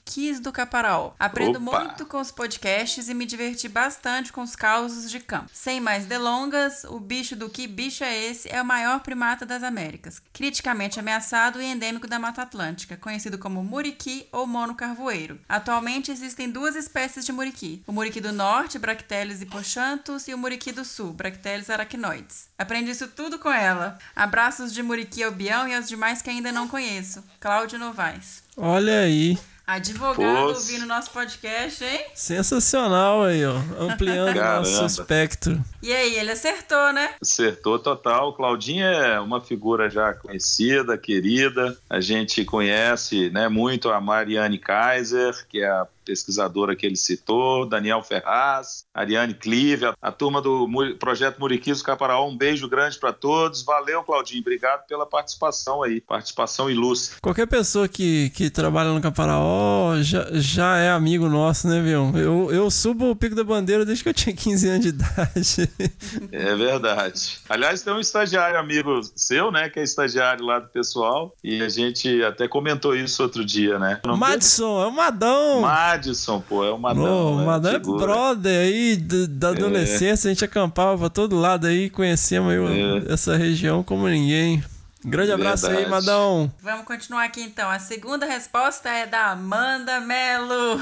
Muriquis 0.09 0.39
do 0.39 0.51
Caparaó. 0.51 1.11
Aprendo 1.19 1.59
Opa! 1.61 1.79
muito 1.79 2.05
com 2.07 2.19
os 2.19 2.31
podcasts 2.31 3.07
e 3.07 3.13
me 3.13 3.27
diverti 3.27 3.69
bastante 3.69 4.33
com 4.33 4.41
os 4.41 4.55
causos 4.55 5.11
de 5.11 5.19
campo. 5.19 5.51
Sem 5.53 5.79
mais 5.79 6.05
delongas, 6.05 6.83
o 6.85 6.99
bicho 6.99 7.35
do 7.35 7.47
que 7.47 7.67
bicho 7.67 8.03
é 8.03 8.17
esse 8.17 8.49
é 8.51 8.59
o 8.59 8.65
maior 8.65 9.01
primata 9.01 9.45
das 9.45 9.61
Américas, 9.61 10.19
criticamente 10.33 10.99
ameaçado 10.99 11.61
e 11.61 11.65
endêmico 11.65 12.07
da 12.07 12.17
Mata 12.17 12.41
Atlântica, 12.41 12.97
conhecido 12.97 13.37
como 13.37 13.63
muriqui 13.63 14.27
ou 14.31 14.47
mono 14.47 14.73
carvoeiro. 14.73 15.39
Atualmente 15.47 16.11
existem 16.11 16.49
duas 16.49 16.75
espécies 16.75 17.23
de 17.23 17.31
muriqui: 17.31 17.83
o 17.85 17.91
muriqui 17.91 18.19
do 18.19 18.31
norte, 18.31 18.79
Bracteles 18.79 19.41
hipochanthus, 19.41 20.27
e 20.27 20.33
o 20.33 20.37
muriqui 20.39 20.71
do 20.71 20.83
sul, 20.83 21.13
Bracteles 21.13 21.69
arachnoides. 21.69 22.49
Aprendi 22.57 22.91
isso 22.91 23.07
tudo 23.09 23.37
com 23.37 23.51
ela. 23.51 23.99
Abraços 24.15 24.73
de 24.73 24.81
Muriqui 24.81 25.23
ao 25.23 25.31
Bião 25.31 25.67
e 25.67 25.75
aos 25.75 25.87
demais 25.87 26.21
que 26.21 26.29
ainda 26.29 26.51
não 26.51 26.67
conheço. 26.67 27.23
Cláudio 27.39 27.79
Novaes. 27.79 28.43
Olha 28.57 29.01
aí. 29.01 29.37
Advogado 29.71 30.47
Poxa. 30.47 30.57
ouvindo 30.61 30.87
nosso 30.87 31.11
podcast, 31.11 31.83
hein? 31.83 32.05
Sensacional 32.15 33.23
aí, 33.23 33.45
ó. 33.45 33.55
Ampliando 33.79 34.33
Caramba. 34.33 34.67
nosso 34.67 34.83
espectro. 34.83 35.63
E 35.81 35.93
aí, 35.93 36.15
ele 36.15 36.31
acertou, 36.31 36.91
né? 36.93 37.11
Acertou 37.21 37.79
total. 37.79 38.33
Claudinha 38.33 38.85
é 38.85 39.19
uma 39.19 39.39
figura 39.41 39.89
já 39.89 40.13
conhecida, 40.13 40.97
querida. 40.97 41.77
A 41.89 42.01
gente 42.01 42.43
conhece 42.45 43.29
né, 43.29 43.47
muito 43.47 43.89
a 43.89 43.99
Mariane 44.01 44.57
Kaiser, 44.57 45.33
que 45.47 45.59
é 45.61 45.67
a 45.69 45.87
pesquisadora 46.05 46.75
que 46.75 46.87
ele 46.87 46.95
citou, 46.95 47.67
Daniel 47.67 48.01
Ferraz, 48.01 48.83
Ariane 48.95 49.35
Clive, 49.35 49.85
a, 49.85 49.93
a 50.01 50.11
turma 50.11 50.41
do 50.41 50.67
Mu- 50.67 50.95
Projeto 50.95 51.37
Muriquis 51.39 51.77
do 51.79 51.83
Caparaó. 51.83 52.27
Um 52.27 52.35
beijo 52.35 52.67
grande 52.67 52.97
para 52.97 53.13
todos. 53.13 53.61
Valeu, 53.63 54.01
Claudinho. 54.03 54.41
Obrigado 54.41 54.87
pela 54.87 55.05
participação 55.05 55.83
aí. 55.83 56.01
Participação 56.01 56.67
ilustre. 56.69 57.17
Qualquer 57.21 57.45
pessoa 57.47 57.87
que, 57.87 58.31
que 58.31 58.49
trabalha 58.49 58.89
no 58.91 58.99
Caparaó 59.01 60.01
já, 60.01 60.27
já 60.33 60.77
é 60.77 60.89
amigo 60.89 61.29
nosso, 61.29 61.67
né, 61.67 61.79
Bião? 61.79 62.11
Eu, 62.17 62.51
eu 62.51 62.71
subo 62.71 63.11
o 63.11 63.15
Pico 63.15 63.35
da 63.35 63.43
Bandeira 63.43 63.85
desde 63.85 64.03
que 64.03 64.09
eu 64.09 64.13
tinha 64.13 64.35
15 64.35 64.67
anos 64.67 64.81
de 64.81 64.87
idade. 64.89 65.68
É 66.31 66.55
verdade. 66.55 67.37
Aliás, 67.49 67.81
tem 67.81 67.93
um 67.93 67.99
estagiário 67.99 68.57
amigo 68.59 69.01
seu, 69.15 69.51
né? 69.51 69.69
Que 69.69 69.79
é 69.79 69.83
estagiário 69.83 70.45
lá 70.45 70.59
do 70.59 70.67
pessoal. 70.67 71.33
E 71.43 71.61
a 71.61 71.69
gente 71.69 72.23
até 72.23 72.47
comentou 72.47 72.95
isso 72.95 73.21
outro 73.23 73.43
dia, 73.45 73.77
né? 73.79 73.99
O 74.03 74.07
nome 74.07 74.19
dele? 74.19 74.31
Madison, 74.31 74.83
é 74.83 74.87
o 74.87 74.91
Madão. 74.91 75.61
Madison, 75.61 76.41
pô, 76.47 76.63
é 76.65 76.71
o 76.71 76.77
Madão. 76.77 77.33
Ô, 77.35 77.39
né? 77.39 77.45
Madão 77.45 77.71
é 77.73 77.79
brother 77.79 78.59
aí 78.61 78.95
da 78.97 79.49
adolescência, 79.49 80.29
a 80.29 80.33
gente 80.33 80.45
acampava 80.45 80.97
pra 80.97 81.09
todo 81.09 81.37
lado 81.39 81.67
aí, 81.67 81.89
conhecemos 81.89 82.51
aí 82.53 83.05
É. 83.07 83.13
essa 83.13 83.35
região 83.35 83.83
como 83.83 84.07
ninguém. 84.07 84.63
Grande 85.03 85.31
abraço 85.31 85.67
aí, 85.67 85.77
Verdade. 85.77 85.91
Madão. 85.91 86.53
Vamos 86.61 86.85
continuar 86.85 87.23
aqui 87.23 87.41
então. 87.41 87.69
A 87.69 87.79
segunda 87.79 88.25
resposta 88.25 88.89
é 88.89 89.05
da 89.05 89.31
Amanda 89.31 89.99
Melo. 90.01 90.81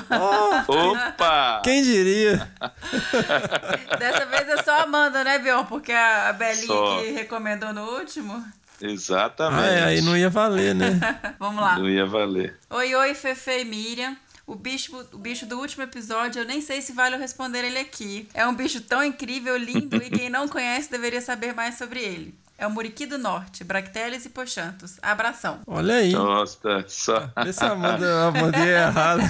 Opa! 0.68 1.62
Quem 1.64 1.84
diria? 1.84 2.52
Dessa 4.00 4.26
vez 4.26 4.50
é 4.50 4.64
só 4.64 4.80
a 4.80 4.84
Amanda, 4.84 5.24
né, 5.24 5.38
Bion? 5.38 5.66
Porque 5.66 5.92
a 5.92 6.18
a 6.30 6.34
Belinha 6.34 6.68
Só. 6.68 7.00
que 7.00 7.12
recomendou 7.12 7.72
no 7.74 7.84
último. 7.98 8.44
Exatamente. 8.82 9.64
Ah, 9.64 9.72
é, 9.72 9.84
aí 9.84 10.02
não 10.02 10.16
ia 10.16 10.30
valer, 10.30 10.76
né? 10.76 11.00
Vamos 11.40 11.62
lá. 11.62 11.78
Não 11.78 11.90
ia 11.90 12.06
valer. 12.06 12.58
Oi, 12.70 12.96
oi, 12.96 13.14
Fefe 13.14 13.62
e 13.62 13.66
Miriam. 13.66 14.16
O 14.46 14.56
bicho, 14.56 14.96
o 15.12 15.18
bicho 15.18 15.46
do 15.46 15.60
último 15.60 15.84
episódio, 15.84 16.42
eu 16.42 16.46
nem 16.46 16.62
sei 16.62 16.82
se 16.82 16.94
vale 16.94 17.16
eu 17.16 17.20
responder 17.20 17.66
ele 17.66 17.80
aqui. 17.80 18.30
É 18.34 18.48
um 18.48 18.54
bicho 18.56 18.80
tão 18.80 19.04
incrível, 19.04 19.58
lindo, 19.58 19.98
e 19.98 20.10
quem 20.10 20.30
não 20.30 20.48
conhece 20.48 20.90
deveria 20.90 21.20
saber 21.20 21.54
mais 21.54 21.78
sobre 21.78 22.00
ele. 22.00 22.34
É 22.58 22.66
o 22.66 22.72
Muriqui 22.72 23.06
do 23.06 23.20
Norte, 23.20 23.64
Bracteles 23.64 24.26
e 24.26 24.30
Pochantos. 24.30 24.98
Abração. 25.02 25.60
Olha 25.68 25.96
aí. 25.96 26.12
Nossa, 26.12 26.84
só. 26.88 27.30
Vê 27.44 27.54
se 27.54 27.64
a 27.64 27.72
Amanda, 27.72 28.08
a 28.08 28.28
Amanda 28.28 28.58
é 28.58 28.88
errada. 28.88 29.24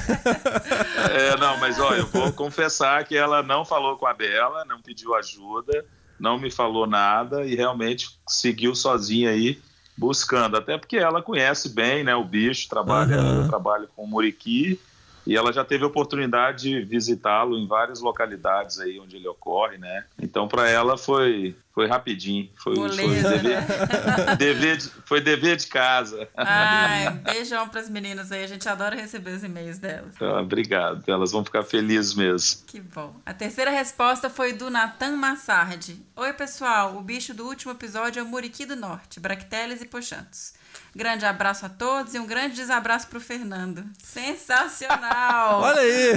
É, 1.12 1.38
não, 1.38 1.58
mas 1.58 1.78
ó, 1.78 1.94
eu 1.94 2.08
vou 2.08 2.32
confessar 2.32 3.04
que 3.04 3.18
ela 3.18 3.44
não 3.44 3.66
falou 3.66 3.98
com 3.98 4.06
a 4.06 4.14
Bela, 4.14 4.64
não 4.64 4.82
pediu 4.82 5.14
ajuda, 5.14 5.86
não 6.18 6.40
me 6.40 6.50
falou 6.50 6.88
nada 6.88 7.46
e 7.46 7.54
realmente 7.54 8.18
seguiu 8.28 8.74
sozinha 8.74 9.32
aí 9.32 9.60
buscando. 9.98 10.56
Até 10.56 10.78
porque 10.78 10.96
ela 10.96 11.22
conhece 11.22 11.70
bem, 11.70 12.06
né, 12.06 12.16
o 12.16 12.24
bicho, 12.24 12.70
trabalha, 12.70 13.16
eu 13.16 13.48
trabalho 13.50 13.90
com 13.94 14.04
o 14.04 14.08
Muriqui 14.08 14.80
e 15.28 15.36
ela 15.36 15.52
já 15.52 15.64
teve 15.64 15.84
a 15.84 15.88
oportunidade 15.88 16.70
de 16.70 16.82
visitá-lo 16.86 17.58
em 17.58 17.68
várias 17.68 18.00
localidades 18.00 18.80
aí 18.80 18.98
onde 18.98 19.18
ele 19.18 19.28
ocorre, 19.28 19.78
né? 19.78 20.06
Então 20.18 20.48
para 20.48 20.70
ela 20.70 20.98
foi 20.98 21.54
foi 21.74 21.86
rapidinho, 21.86 22.50
foi, 22.56 22.76
foi 22.76 22.88
Moleza, 22.88 23.38
dever, 23.38 24.36
dever 24.38 24.78
de, 24.78 24.90
foi 25.06 25.22
dever 25.22 25.58
de 25.58 25.68
casa. 25.68 26.28
Ai, 26.36 27.12
beijão 27.12 27.70
pras 27.70 27.88
meninas 27.88 28.32
aí. 28.32 28.44
A 28.44 28.48
gente 28.48 28.68
adora 28.68 28.96
receber 28.96 29.30
os 29.32 29.44
e-mails 29.44 29.78
delas. 29.78 30.16
Ah, 30.20 30.42
obrigado, 30.42 31.04
elas 31.08 31.32
vão 31.32 31.46
ficar 31.46 31.62
felizes 31.62 32.16
mesmo. 32.16 32.62
Que 32.66 32.80
bom. 32.80 33.16
A 33.24 33.32
terceira 33.32 33.70
resposta 33.70 34.28
foi 34.28 34.54
do 34.54 34.72
Natan 34.72 35.18
Massardi. 35.18 36.04
Oi, 36.16 36.34
pessoal. 36.34 36.98
O 36.98 37.02
bicho 37.02 37.32
do 37.34 37.46
último 37.46 37.74
episódio 37.74 38.22
é 38.22 38.24
o 38.24 38.26
Muriqui 38.26 38.66
do 38.66 38.76
Norte, 38.76 39.20
Bracteles 39.20 39.80
e 39.80 39.86
Pochantos. 39.86 40.54
Grande 40.96 41.26
abraço 41.26 41.66
a 41.66 41.70
todos 41.70 42.16
e 42.16 42.20
um 42.20 42.26
grande 42.26 42.56
desabraço 42.56 43.08
pro 43.08 43.20
Fernando. 43.20 43.84
Sensacional! 44.04 45.62
Olha 45.62 45.80
aí. 45.82 46.14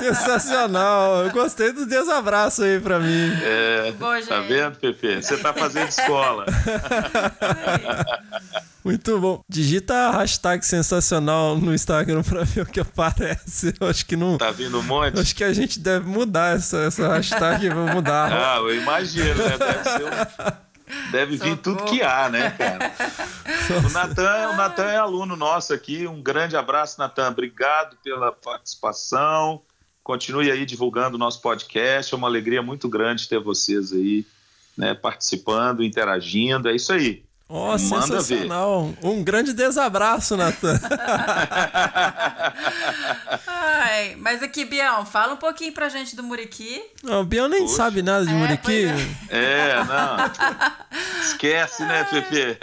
Sensacional. 0.00 1.24
Eu 1.24 1.30
gostei 1.30 1.72
dos 1.72 1.86
desabraços 1.86 2.64
aí 2.64 2.80
pra 2.80 2.98
mim. 2.98 3.30
É, 3.42 3.92
Boa, 3.92 4.20
tá 4.22 4.36
gente. 4.40 4.48
vendo, 4.48 4.76
Pepe? 4.76 5.22
Você 5.22 5.36
tá 5.36 5.52
fazendo 5.52 5.88
escola. 5.88 6.46
Muito 8.82 9.18
bom. 9.20 9.42
Digita 9.48 9.94
a 9.94 10.10
hashtag 10.18 10.64
sensacional 10.64 11.56
no 11.56 11.74
Instagram 11.74 12.22
pra 12.22 12.44
ver 12.44 12.62
o 12.62 12.66
que 12.66 12.80
aparece. 12.80 13.74
Eu 13.78 13.88
acho 13.88 14.06
que 14.06 14.16
não. 14.16 14.38
Tá 14.38 14.50
vindo 14.50 14.78
um 14.78 14.82
monte? 14.82 15.20
Acho 15.20 15.36
que 15.36 15.44
a 15.44 15.52
gente 15.52 15.78
deve 15.78 16.06
mudar 16.08 16.56
essa, 16.56 16.78
essa 16.78 17.08
hashtag. 17.14 17.68
Vamos 17.68 17.92
mudar. 17.94 18.32
Ah, 18.32 18.56
eu 18.56 18.74
imagino, 18.74 19.34
né? 19.34 19.58
Deve, 19.58 19.84
ser 19.84 20.04
um- 20.04 20.69
Deve 21.10 21.36
vir 21.36 21.56
tudo 21.58 21.84
que 21.84 22.02
há, 22.02 22.28
né, 22.28 22.50
cara? 22.50 22.92
O 23.86 23.90
Natan, 23.90 24.50
o 24.50 24.56
Natan 24.56 24.90
é 24.90 24.96
aluno 24.96 25.36
nosso 25.36 25.72
aqui. 25.72 26.06
Um 26.06 26.22
grande 26.22 26.56
abraço, 26.56 26.98
Natan. 26.98 27.28
Obrigado 27.28 27.96
pela 28.02 28.32
participação. 28.32 29.62
Continue 30.02 30.50
aí 30.50 30.66
divulgando 30.66 31.16
o 31.16 31.18
nosso 31.18 31.40
podcast. 31.40 32.12
É 32.12 32.16
uma 32.16 32.28
alegria 32.28 32.62
muito 32.62 32.88
grande 32.88 33.28
ter 33.28 33.38
vocês 33.38 33.92
aí, 33.92 34.26
né, 34.76 34.94
participando, 34.94 35.84
interagindo. 35.84 36.68
É 36.68 36.74
isso 36.74 36.92
aí. 36.92 37.24
Ó, 37.52 37.76
Manda 37.76 37.78
ver. 37.78 38.02
sensacional. 38.22 38.90
Um 39.02 39.24
grande 39.24 39.52
desabraço, 39.52 40.36
Natan. 40.36 40.78
Ai, 43.46 44.14
mas 44.18 44.42
aqui, 44.42 44.64
Bião, 44.64 45.04
fala 45.04 45.32
um 45.34 45.36
pouquinho 45.36 45.72
pra 45.72 45.88
gente 45.88 46.14
do 46.14 46.22
Muriqui. 46.22 46.82
Não, 47.02 47.22
o 47.22 47.24
Bião 47.24 47.48
nem 47.48 47.62
Poxa. 47.62 47.74
sabe 47.76 48.02
nada 48.02 48.24
de 48.24 48.32
É, 48.32 48.34
Muriqui. 48.34 48.86
pois 48.86 49.30
É, 49.30 49.74
não. 49.84 50.16
Esquece, 51.22 51.84
né, 51.84 52.04
Pepe? 52.04 52.58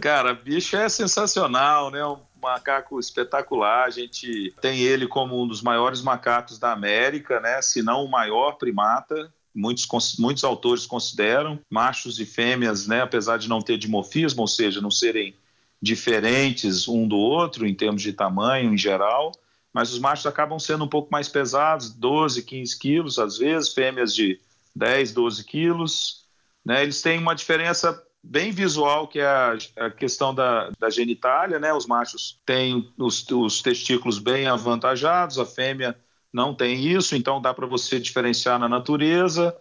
Cara, 0.00 0.34
bicho 0.34 0.76
é 0.76 0.88
sensacional, 0.88 1.90
né? 1.90 2.04
Um 2.06 2.18
macaco 2.42 2.98
espetacular. 3.00 3.84
A 3.86 3.90
gente 3.90 4.54
tem 4.60 4.80
ele 4.80 5.06
como 5.06 5.42
um 5.42 5.46
dos 5.48 5.62
maiores 5.62 6.00
macacos 6.02 6.58
da 6.58 6.72
América, 6.72 7.40
né? 7.40 7.60
Se 7.62 7.82
não 7.82 8.04
o 8.04 8.10
maior 8.10 8.52
primata. 8.52 9.32
Muitos, 9.56 10.16
muitos 10.18 10.44
autores 10.44 10.84
consideram 10.84 11.58
machos 11.70 12.20
e 12.20 12.26
fêmeas, 12.26 12.86
né? 12.86 13.00
Apesar 13.00 13.38
de 13.38 13.48
não 13.48 13.62
ter 13.62 13.78
dimorfismo, 13.78 14.42
ou 14.42 14.46
seja, 14.46 14.82
não 14.82 14.90
serem 14.90 15.34
diferentes 15.80 16.86
um 16.86 17.08
do 17.08 17.16
outro 17.16 17.66
em 17.66 17.74
termos 17.74 18.02
de 18.02 18.12
tamanho 18.12 18.74
em 18.74 18.78
geral, 18.78 19.32
mas 19.72 19.92
os 19.92 19.98
machos 19.98 20.26
acabam 20.26 20.58
sendo 20.58 20.84
um 20.84 20.88
pouco 20.88 21.08
mais 21.10 21.28
pesados, 21.28 21.90
12, 21.90 22.42
15 22.42 22.78
quilos 22.78 23.18
às 23.18 23.38
vezes, 23.38 23.72
fêmeas 23.72 24.14
de 24.14 24.40
10, 24.74 25.12
12 25.12 25.44
quilos. 25.44 26.24
Né? 26.64 26.82
Eles 26.82 27.00
têm 27.00 27.18
uma 27.18 27.34
diferença 27.34 28.02
bem 28.22 28.50
visual, 28.50 29.06
que 29.08 29.20
é 29.20 29.26
a, 29.26 29.56
a 29.76 29.90
questão 29.90 30.34
da, 30.34 30.70
da 30.78 30.90
genitália. 30.90 31.58
Né? 31.58 31.72
Os 31.72 31.86
machos 31.86 32.40
têm 32.44 32.92
os, 32.98 33.24
os 33.30 33.62
testículos 33.62 34.18
bem 34.18 34.46
avantajados, 34.46 35.38
a 35.38 35.46
fêmea 35.46 35.96
não 36.32 36.54
tem 36.54 36.86
isso, 36.86 37.16
então 37.16 37.40
dá 37.40 37.52
para 37.54 37.66
você 37.66 37.98
diferenciar 37.98 38.58
na 38.58 38.68
natureza. 38.68 39.56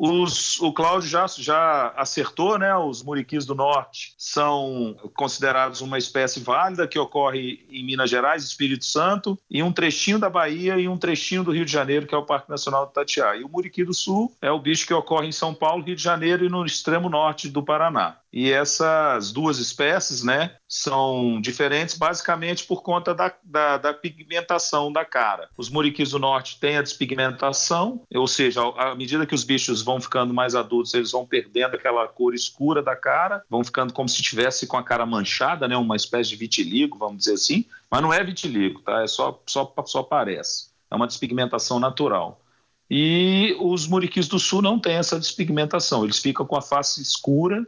Os, 0.00 0.60
o 0.60 0.72
Cláudio 0.72 1.08
já, 1.08 1.26
já 1.26 1.88
acertou, 1.96 2.56
né? 2.56 2.76
Os 2.76 3.02
muriquis 3.02 3.44
do 3.44 3.54
norte 3.54 4.14
são 4.16 4.96
considerados 5.14 5.80
uma 5.80 5.98
espécie 5.98 6.38
válida 6.38 6.86
que 6.86 6.98
ocorre 6.98 7.66
em 7.68 7.84
Minas 7.84 8.08
Gerais, 8.08 8.44
Espírito 8.44 8.84
Santo, 8.84 9.36
e 9.50 9.60
um 9.60 9.72
trechinho 9.72 10.18
da 10.18 10.30
Bahia 10.30 10.78
e 10.78 10.86
um 10.86 10.96
trechinho 10.96 11.42
do 11.42 11.50
Rio 11.50 11.64
de 11.64 11.72
Janeiro, 11.72 12.06
que 12.06 12.14
é 12.14 12.18
o 12.18 12.24
Parque 12.24 12.48
Nacional 12.48 12.86
do 12.86 12.92
Tatiá. 12.92 13.36
E 13.36 13.42
o 13.42 13.48
muriqui 13.48 13.82
do 13.82 13.92
sul 13.92 14.32
é 14.40 14.52
o 14.52 14.60
bicho 14.60 14.86
que 14.86 14.94
ocorre 14.94 15.26
em 15.26 15.32
São 15.32 15.52
Paulo, 15.52 15.82
Rio 15.82 15.96
de 15.96 16.02
Janeiro 16.02 16.44
e 16.44 16.48
no 16.48 16.64
extremo 16.64 17.08
norte 17.08 17.48
do 17.48 17.62
Paraná. 17.62 18.18
E 18.32 18.52
essas 18.52 19.32
duas 19.32 19.58
espécies, 19.58 20.22
né, 20.22 20.56
são 20.68 21.40
diferentes 21.40 21.96
basicamente 21.96 22.64
por 22.64 22.82
conta 22.82 23.14
da, 23.14 23.34
da, 23.42 23.78
da 23.78 23.94
pigmentação 23.94 24.92
da 24.92 25.04
cara. 25.04 25.48
Os 25.56 25.70
muriquis 25.70 26.10
do 26.10 26.18
norte 26.18 26.60
têm 26.60 26.76
a 26.76 26.82
despigmentação, 26.82 28.02
ou 28.14 28.26
seja, 28.26 28.60
à 28.76 28.94
medida 28.94 29.26
que 29.26 29.34
os 29.34 29.44
bichos 29.44 29.80
vão 29.80 30.00
ficando 30.00 30.34
mais 30.34 30.54
adultos, 30.54 30.92
eles 30.92 31.10
vão 31.10 31.24
perdendo 31.24 31.74
aquela 31.74 32.06
cor 32.06 32.34
escura 32.34 32.82
da 32.82 32.94
cara, 32.94 33.42
vão 33.48 33.64
ficando 33.64 33.92
como 33.92 34.08
se 34.08 34.20
estivesse 34.20 34.66
com 34.66 34.76
a 34.76 34.82
cara 34.82 35.06
manchada, 35.06 35.66
né, 35.66 35.76
uma 35.76 35.96
espécie 35.96 36.30
de 36.30 36.36
vitiligo, 36.36 36.98
vamos 36.98 37.18
dizer 37.18 37.34
assim, 37.34 37.64
mas 37.90 38.02
não 38.02 38.12
é 38.12 38.22
vitiligo, 38.22 38.82
tá? 38.82 39.02
É 39.02 39.06
só, 39.06 39.42
só, 39.46 39.72
só 39.86 40.02
parece. 40.02 40.68
É 40.90 40.96
uma 40.96 41.06
despigmentação 41.06 41.80
natural. 41.80 42.40
E 42.90 43.56
os 43.60 43.86
muriquis 43.86 44.28
do 44.28 44.38
sul 44.38 44.62
não 44.62 44.78
têm 44.78 44.94
essa 44.94 45.18
despigmentação, 45.18 46.04
eles 46.04 46.18
ficam 46.18 46.46
com 46.46 46.56
a 46.56 46.62
face 46.62 47.02
escura 47.02 47.66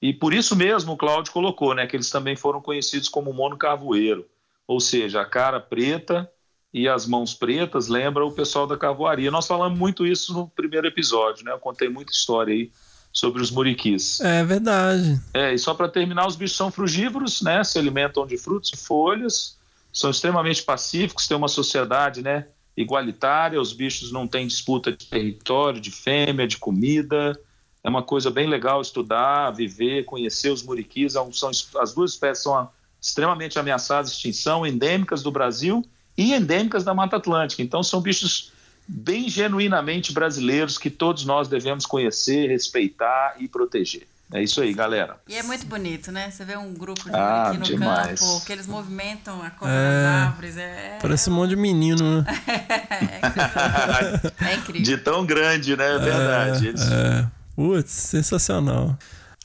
e 0.00 0.12
por 0.12 0.34
isso 0.34 0.54
mesmo 0.54 0.92
o 0.92 0.96
Cláudio 0.96 1.32
colocou, 1.32 1.74
né, 1.74 1.86
que 1.86 1.96
eles 1.96 2.10
também 2.10 2.36
foram 2.36 2.60
conhecidos 2.60 3.08
como 3.08 3.32
monocarvoeiro, 3.32 4.26
ou 4.66 4.80
seja, 4.80 5.20
a 5.20 5.24
cara 5.24 5.60
preta 5.60 6.30
e 6.72 6.88
as 6.88 7.06
mãos 7.06 7.32
pretas 7.32 7.88
lembra 7.88 8.24
o 8.24 8.32
pessoal 8.32 8.66
da 8.66 8.76
carvoaria. 8.76 9.30
Nós 9.30 9.46
falamos 9.46 9.78
muito 9.78 10.06
isso 10.06 10.34
no 10.34 10.48
primeiro 10.48 10.86
episódio, 10.86 11.44
né? 11.44 11.52
Eu 11.52 11.58
contei 11.58 11.88
muita 11.88 12.12
história 12.12 12.52
aí 12.52 12.70
sobre 13.10 13.40
os 13.40 13.50
muriquis. 13.50 14.20
É 14.20 14.44
verdade. 14.44 15.18
É, 15.32 15.54
e 15.54 15.58
só 15.58 15.72
para 15.72 15.88
terminar, 15.88 16.26
os 16.26 16.36
bichos 16.36 16.54
são 16.54 16.70
frugívoros, 16.70 17.40
né? 17.40 17.64
Se 17.64 17.78
alimentam 17.78 18.26
de 18.26 18.36
frutos 18.36 18.70
e 18.74 18.76
folhas, 18.76 19.56
são 19.90 20.10
extremamente 20.10 20.62
pacíficos, 20.62 21.26
têm 21.26 21.36
uma 21.36 21.48
sociedade, 21.48 22.20
né? 22.20 22.48
Igualitária, 22.76 23.58
os 23.58 23.72
bichos 23.72 24.12
não 24.12 24.28
têm 24.28 24.46
disputa 24.46 24.92
de 24.92 25.06
território, 25.06 25.80
de 25.80 25.90
fêmea, 25.90 26.46
de 26.46 26.58
comida. 26.58 27.40
É 27.86 27.88
uma 27.88 28.02
coisa 28.02 28.32
bem 28.32 28.48
legal 28.48 28.82
estudar, 28.82 29.52
viver, 29.52 30.04
conhecer 30.06 30.50
os 30.50 30.60
muriquis. 30.60 31.12
São, 31.12 31.32
são- 31.32 31.52
as 31.80 31.94
duas 31.94 32.10
espécies 32.10 32.42
são 32.42 32.68
extremamente 33.00 33.60
ameaçadas 33.60 34.10
de 34.10 34.16
extinção, 34.16 34.66
endêmicas 34.66 35.22
do 35.22 35.30
Brasil 35.30 35.84
e 36.18 36.34
endêmicas 36.34 36.82
da 36.82 36.92
Mata 36.92 37.14
Atlântica. 37.16 37.62
Então 37.62 37.84
são 37.84 38.00
bichos 38.00 38.50
bem 38.88 39.28
genuinamente 39.28 40.12
brasileiros 40.12 40.78
que 40.78 40.90
todos 40.90 41.24
nós 41.24 41.46
devemos 41.46 41.86
conhecer, 41.86 42.48
respeitar 42.48 43.36
e 43.38 43.46
proteger. 43.46 44.04
É 44.32 44.42
isso 44.42 44.60
aí, 44.60 44.74
galera. 44.74 45.20
E 45.28 45.36
é 45.36 45.42
muito 45.44 45.64
bonito, 45.66 46.10
né? 46.10 46.28
Você 46.32 46.44
vê 46.44 46.56
um 46.56 46.74
grupo 46.74 47.04
de 47.04 47.14
Ah, 47.14 47.52
Muriqui 47.54 47.58
no 47.58 47.64
demais. 47.78 48.18
campo, 48.18 48.44
que 48.44 48.52
eles 48.52 48.66
movimentam 48.66 49.40
a 49.40 49.50
cor 49.50 49.68
É. 49.68 49.72
das 49.72 50.26
árvores. 50.28 50.56
É, 50.56 50.98
Parece 51.00 51.30
um 51.30 51.34
monte 51.34 51.50
de 51.50 51.56
menino, 51.56 52.22
né? 52.22 52.26
é 54.44 54.54
incrível. 54.56 54.82
De 54.82 54.98
tão 54.98 55.24
grande, 55.24 55.76
né? 55.76 55.94
É 55.94 55.98
verdade. 55.98 56.66
Eles- 56.68 56.90
É. 56.90 57.35
Putz, 57.56 57.90
sensacional. 57.90 58.98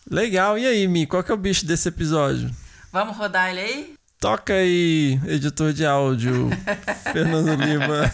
Legal. 0.10 0.58
E 0.60 0.68
aí, 0.68 0.86
Mi, 0.86 1.08
qual 1.08 1.24
que 1.24 1.32
é 1.32 1.34
o 1.34 1.38
bicho 1.38 1.66
desse 1.66 1.88
episódio? 1.88 2.52
Vamos 2.92 3.16
rodar 3.16 3.50
ele 3.50 3.62
aí? 3.62 3.94
Toca 4.20 4.54
aí, 4.54 5.18
editor 5.26 5.72
de 5.72 5.86
áudio, 5.86 6.50
Fernando 7.14 7.56
Lima. 7.56 8.12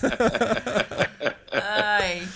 Ai. 1.52 2.28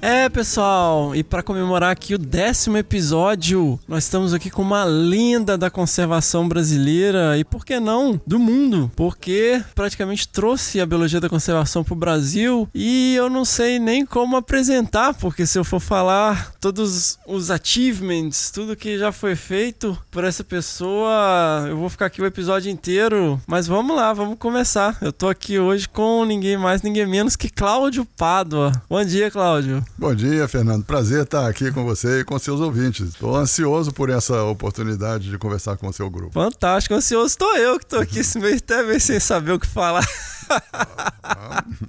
É... 0.00 0.30
Pessoal, 0.30 1.14
e 1.14 1.24
para 1.24 1.42
comemorar 1.42 1.90
aqui 1.90 2.14
o 2.14 2.18
décimo 2.18 2.76
episódio, 2.76 3.78
nós 3.88 4.04
estamos 4.04 4.32
aqui 4.32 4.48
com 4.48 4.62
uma 4.62 4.84
lenda 4.84 5.58
da 5.58 5.68
conservação 5.68 6.48
brasileira 6.48 7.36
e 7.36 7.44
por 7.44 7.64
que 7.64 7.80
não 7.80 8.20
do 8.26 8.38
mundo? 8.38 8.90
Porque 8.94 9.62
praticamente 9.74 10.28
trouxe 10.28 10.80
a 10.80 10.86
biologia 10.86 11.20
da 11.20 11.28
conservação 11.28 11.82
para 11.82 11.92
o 11.92 11.96
Brasil 11.96 12.68
e 12.72 13.14
eu 13.16 13.28
não 13.28 13.44
sei 13.44 13.78
nem 13.78 14.06
como 14.06 14.36
apresentar, 14.36 15.14
porque 15.14 15.44
se 15.44 15.58
eu 15.58 15.64
for 15.64 15.80
falar 15.80 16.52
todos 16.60 17.18
os 17.26 17.50
achievements, 17.50 18.50
tudo 18.50 18.76
que 18.76 18.98
já 18.98 19.10
foi 19.10 19.34
feito 19.34 19.98
por 20.10 20.22
essa 20.22 20.44
pessoa, 20.44 21.66
eu 21.68 21.76
vou 21.76 21.90
ficar 21.90 22.06
aqui 22.06 22.22
o 22.22 22.26
episódio 22.26 22.70
inteiro. 22.70 23.40
Mas 23.46 23.66
vamos 23.66 23.96
lá, 23.96 24.12
vamos 24.12 24.38
começar. 24.38 24.96
Eu 25.02 25.12
tô 25.12 25.28
aqui 25.28 25.58
hoje 25.58 25.88
com 25.88 26.24
ninguém 26.24 26.56
mais, 26.56 26.82
ninguém 26.82 27.06
menos 27.06 27.34
que 27.34 27.50
Cláudio 27.50 28.06
Pádua. 28.16 28.70
Bom 28.88 29.04
dia, 29.04 29.30
Cláudio. 29.30 29.84
Bom 30.00 30.14
dia, 30.14 30.48
Fernando. 30.48 30.82
Prazer 30.82 31.24
estar 31.24 31.46
aqui 31.46 31.70
com 31.70 31.84
você 31.84 32.20
e 32.20 32.24
com 32.24 32.38
seus 32.38 32.58
ouvintes. 32.58 33.08
Estou 33.08 33.36
ansioso 33.36 33.92
por 33.92 34.08
essa 34.08 34.42
oportunidade 34.44 35.28
de 35.28 35.36
conversar 35.36 35.76
com 35.76 35.88
o 35.88 35.92
seu 35.92 36.08
grupo. 36.08 36.32
Fantástico, 36.32 36.94
ansioso 36.94 37.26
estou 37.26 37.54
eu 37.58 37.78
que 37.78 37.84
estou 37.84 38.00
aqui 38.00 38.20
até 38.56 38.82
meio 38.82 38.98
sem 38.98 39.20
saber 39.20 39.52
o 39.52 39.60
que 39.60 39.66
falar. 39.66 40.02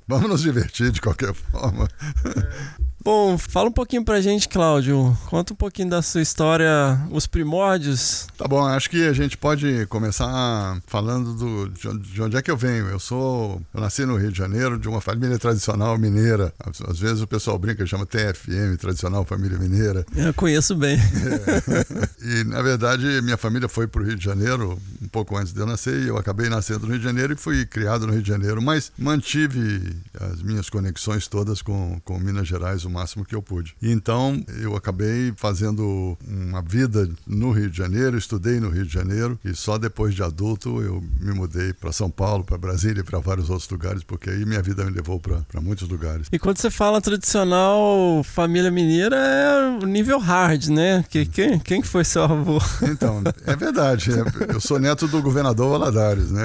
Vamos 0.05 0.29
nos 0.29 0.41
divertir 0.41 0.91
de 0.91 0.99
qualquer 0.99 1.33
forma. 1.33 1.87
Bom, 3.03 3.35
fala 3.35 3.67
um 3.67 3.71
pouquinho 3.71 4.05
pra 4.05 4.21
gente, 4.21 4.47
Cláudio. 4.47 5.17
Conta 5.25 5.53
um 5.53 5.55
pouquinho 5.55 5.89
da 5.89 6.03
sua 6.03 6.21
história, 6.21 6.69
os 7.09 7.25
primórdios. 7.25 8.27
Tá 8.37 8.47
bom, 8.47 8.63
acho 8.63 8.91
que 8.91 9.07
a 9.07 9.13
gente 9.13 9.35
pode 9.35 9.87
começar 9.87 10.79
falando 10.85 11.33
do, 11.33 11.69
de 11.97 12.21
onde 12.21 12.37
é 12.37 12.41
que 12.43 12.51
eu 12.51 12.57
venho. 12.57 12.87
Eu 12.89 12.99
sou. 12.99 13.59
Eu 13.73 13.81
nasci 13.81 14.05
no 14.05 14.17
Rio 14.17 14.31
de 14.31 14.37
Janeiro, 14.37 14.77
de 14.77 14.87
uma 14.87 15.01
família 15.01 15.39
tradicional 15.39 15.97
mineira. 15.97 16.53
Às 16.87 16.99
vezes 16.99 17.21
o 17.21 17.27
pessoal 17.27 17.57
brinca, 17.57 17.83
chama 17.87 18.05
TFM, 18.05 18.77
Tradicional 18.79 19.25
Família 19.25 19.57
Mineira. 19.57 20.05
Eu 20.15 20.33
conheço 20.33 20.75
bem. 20.75 20.97
É. 20.97 22.11
E, 22.23 22.43
na 22.43 22.61
verdade, 22.61 23.19
minha 23.23 23.35
família 23.35 23.67
foi 23.67 23.87
pro 23.87 24.03
Rio 24.03 24.15
de 24.15 24.23
Janeiro 24.23 24.77
um 25.01 25.07
pouco 25.07 25.35
antes 25.35 25.51
de 25.51 25.59
eu 25.59 25.65
nascer, 25.65 26.03
e 26.03 26.07
eu 26.07 26.17
acabei 26.17 26.49
nascendo 26.49 26.81
no 26.81 26.89
Rio 26.89 26.99
de 26.99 27.03
Janeiro 27.03 27.33
e 27.33 27.35
fui 27.35 27.65
criado 27.65 28.05
no 28.05 28.13
Rio 28.13 28.21
de 28.21 28.27
Janeiro, 28.27 28.61
mas 28.61 28.91
mantive 28.95 29.95
as 30.19 30.43
minhas 30.43 30.69
conexões 30.69 31.27
todas 31.27 31.63
com, 31.63 31.99
com 32.05 32.19
Minas 32.19 32.47
Gerais, 32.47 32.85
o 32.85 32.90
máximo 32.91 33.25
que 33.25 33.35
eu 33.35 33.41
pude. 33.41 33.75
E 33.81 33.91
então 33.91 34.43
eu 34.61 34.75
acabei 34.75 35.33
fazendo 35.35 36.17
uma 36.27 36.61
vida 36.61 37.09
no 37.25 37.51
Rio 37.51 37.69
de 37.69 37.77
Janeiro, 37.77 38.17
estudei 38.17 38.59
no 38.59 38.69
Rio 38.69 38.85
de 38.85 38.93
Janeiro 38.93 39.39
e 39.43 39.55
só 39.55 39.77
depois 39.77 40.13
de 40.13 40.23
adulto 40.23 40.81
eu 40.81 41.03
me 41.19 41.33
mudei 41.33 41.73
para 41.73 41.91
São 41.91 42.09
Paulo, 42.09 42.43
para 42.43 42.57
Brasília 42.57 43.01
e 43.01 43.03
para 43.03 43.19
vários 43.19 43.49
outros 43.49 43.69
lugares, 43.69 44.03
porque 44.03 44.29
aí 44.29 44.45
minha 44.45 44.61
vida 44.61 44.83
me 44.83 44.91
levou 44.91 45.19
para 45.19 45.61
muitos 45.61 45.87
lugares. 45.87 46.27
E 46.31 46.39
quando 46.39 46.57
você 46.57 46.69
fala 46.69 47.01
tradicional 47.01 48.23
família 48.23 48.71
mineira, 48.71 49.15
é 49.15 49.79
o 49.83 49.85
nível 49.85 50.19
hard, 50.19 50.67
né? 50.67 51.03
Que, 51.09 51.25
quem, 51.25 51.59
quem 51.59 51.81
que 51.81 51.87
foi 51.87 52.03
seu 52.03 52.23
avô? 52.23 52.59
Então, 52.83 53.21
é 53.45 53.55
verdade. 53.55 54.11
Eu 54.47 54.59
sou 54.59 54.79
neto 54.79 55.07
do 55.07 55.21
governador 55.21 55.71
Valadares, 55.71 56.31
né? 56.31 56.43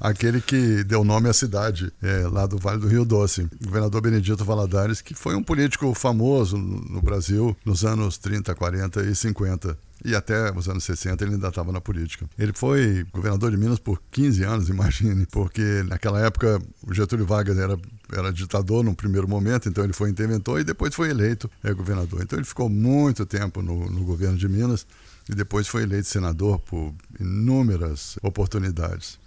Aquele 0.00 0.40
que 0.40 0.84
deu 0.84 1.04
nome 1.04 1.28
à 1.28 1.32
cidade 1.32 1.92
é, 2.02 2.26
lá 2.28 2.46
do 2.46 2.58
Vale 2.58 2.80
do 2.80 2.88
Rio 2.88 3.04
Doce. 3.04 3.48
Governador 3.64 4.00
Benedito 4.00 4.44
Valadares, 4.44 5.00
que 5.00 5.14
foi 5.14 5.34
um 5.34 5.42
político 5.42 5.85
famoso 5.94 6.56
no 6.56 7.00
Brasil 7.00 7.56
nos 7.64 7.84
anos 7.84 8.18
30, 8.18 8.54
40 8.54 9.02
e 9.02 9.14
50 9.14 9.78
e 10.04 10.14
até 10.14 10.52
os 10.56 10.68
anos 10.68 10.84
60 10.84 11.24
ele 11.24 11.34
ainda 11.34 11.48
estava 11.48 11.72
na 11.72 11.80
política. 11.80 12.28
Ele 12.38 12.52
foi 12.52 13.04
governador 13.12 13.50
de 13.50 13.56
Minas 13.56 13.78
por 13.78 14.00
15 14.10 14.44
anos, 14.44 14.68
imagine, 14.70 15.26
porque 15.26 15.82
naquela 15.88 16.20
época 16.20 16.60
o 16.86 16.92
Getúlio 16.92 17.26
Vargas 17.26 17.58
era, 17.58 17.78
era 18.12 18.32
ditador 18.32 18.84
no 18.84 18.94
primeiro 18.94 19.28
momento, 19.28 19.68
então 19.68 19.82
ele 19.82 19.92
foi 19.92 20.10
interventor 20.10 20.60
e 20.60 20.64
depois 20.64 20.94
foi 20.94 21.10
eleito 21.10 21.50
é, 21.62 21.72
governador. 21.72 22.22
Então 22.22 22.38
ele 22.38 22.46
ficou 22.46 22.68
muito 22.68 23.24
tempo 23.24 23.62
no, 23.62 23.90
no 23.90 24.04
governo 24.04 24.36
de 24.36 24.48
Minas 24.48 24.86
e 25.28 25.34
depois 25.34 25.66
foi 25.66 25.82
eleito 25.82 26.08
senador 26.08 26.58
por 26.60 26.94
inúmeras 27.18 28.18
oportunidades. 28.22 29.18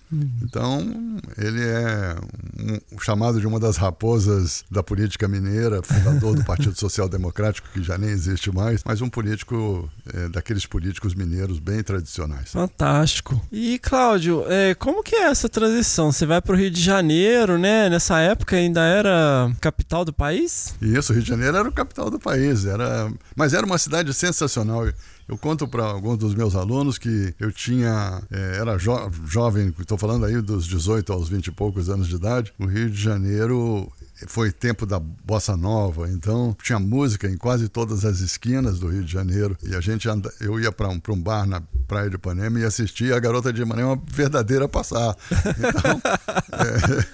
Então, 0.41 0.82
ele 1.38 1.62
é 1.64 2.16
um, 2.60 2.99
chamado 2.99 3.39
de 3.39 3.45
uma 3.45 3.60
das 3.60 3.78
raposas 3.78 4.64
da 4.70 4.82
política 4.82 5.28
mineira, 5.28 5.84
fundador 5.84 6.36
do 6.36 6.43
Partido 6.43 6.76
Social 6.80 7.07
Democrático, 7.07 7.68
que 7.72 7.84
já 7.84 7.97
nem 7.97 8.10
existe 8.10 8.51
mais, 8.51 8.82
mas 8.84 9.01
um 9.01 9.10
político 9.10 9.89
é, 10.14 10.30
daqueles 10.30 10.66
políticos 10.66 11.14
mineiros 11.14 11.60
bem 11.60 11.84
tradicionais. 11.84 12.51
Fantástico. 12.51 13.39
E, 13.51 13.78
Cláudio, 13.80 14.43
é, 14.47 14.74
como 14.74 15.03
que 15.03 15.16
é 15.16 15.30
essa 15.30 15.47
transição? 15.47 16.12
Você 16.12 16.26
vai 16.26 16.41
para 16.41 16.53
o 16.53 16.57
Rio 16.57 16.72
de 16.72 16.82
Janeiro, 16.82 17.57
né? 17.57 17.89
Nessa 17.89 18.20
época 18.20 18.55
ainda 18.55 18.82
era 18.82 19.51
capital 19.62 20.03
do 20.03 20.14
país? 20.14 20.74
Isso, 20.82 21.12
o 21.12 21.16
Rio 21.16 21.24
de 21.24 21.30
Janeiro 21.30 21.57
era 21.57 21.70
o 21.70 21.72
capital 21.72 22.10
do 22.10 22.20
país, 22.20 22.66
era... 22.66 23.12
mas 23.36 23.53
era 23.53 23.66
uma 23.66 23.78
cidade 23.78 24.14
sensacional. 24.14 24.88
Eu 25.30 25.38
conto 25.38 25.68
para 25.68 25.84
alguns 25.86 26.18
dos 26.18 26.34
meus 26.34 26.56
alunos 26.56 26.98
que 26.98 27.36
eu 27.40 27.52
tinha, 27.52 28.20
é, 28.32 28.58
era 28.58 28.80
jo 28.80 28.92
jovem, 29.28 29.72
estou 29.80 29.96
falando 29.96 30.26
aí 30.26 30.42
dos 30.42 30.66
18 30.66 31.14
aos 31.14 31.30
20 31.30 31.46
e 31.46 31.52
poucos 31.52 31.88
anos 31.88 32.08
de 32.08 32.16
idade. 32.16 32.52
O 32.58 32.66
Rio 32.66 32.90
de 32.90 33.00
Janeiro 33.00 33.92
foi 34.28 34.51
tempo 34.51 34.86
da 34.86 34.99
bossa 34.99 35.55
nova, 35.55 36.09
então 36.09 36.55
tinha 36.61 36.80
música 36.80 37.28
em 37.28 37.38
quase 37.38 37.70
todas 37.70 38.05
as 38.05 38.20
esquinas 38.20 38.80
do 38.80 38.88
Rio 38.88 39.03
de 39.03 39.11
Janeiro 39.11 39.57
e 39.63 39.76
a 39.76 39.82
gente 39.82 40.07
anda, 40.09 40.32
eu 40.39 40.59
ia 40.59 40.72
para 40.72 40.89
um, 40.89 41.01
um 41.09 41.22
bar 41.22 41.45
na 41.45 41.61
praia 41.88 42.09
de 42.09 42.15
Ipanema 42.15 42.59
e 42.59 42.65
assistia 42.65 43.15
a 43.15 43.20
Garota 43.20 43.51
de 43.51 43.61
Ipanema 43.61 43.99
verdadeira 44.11 44.67
passar. 44.67 45.15
Então, 45.32 46.01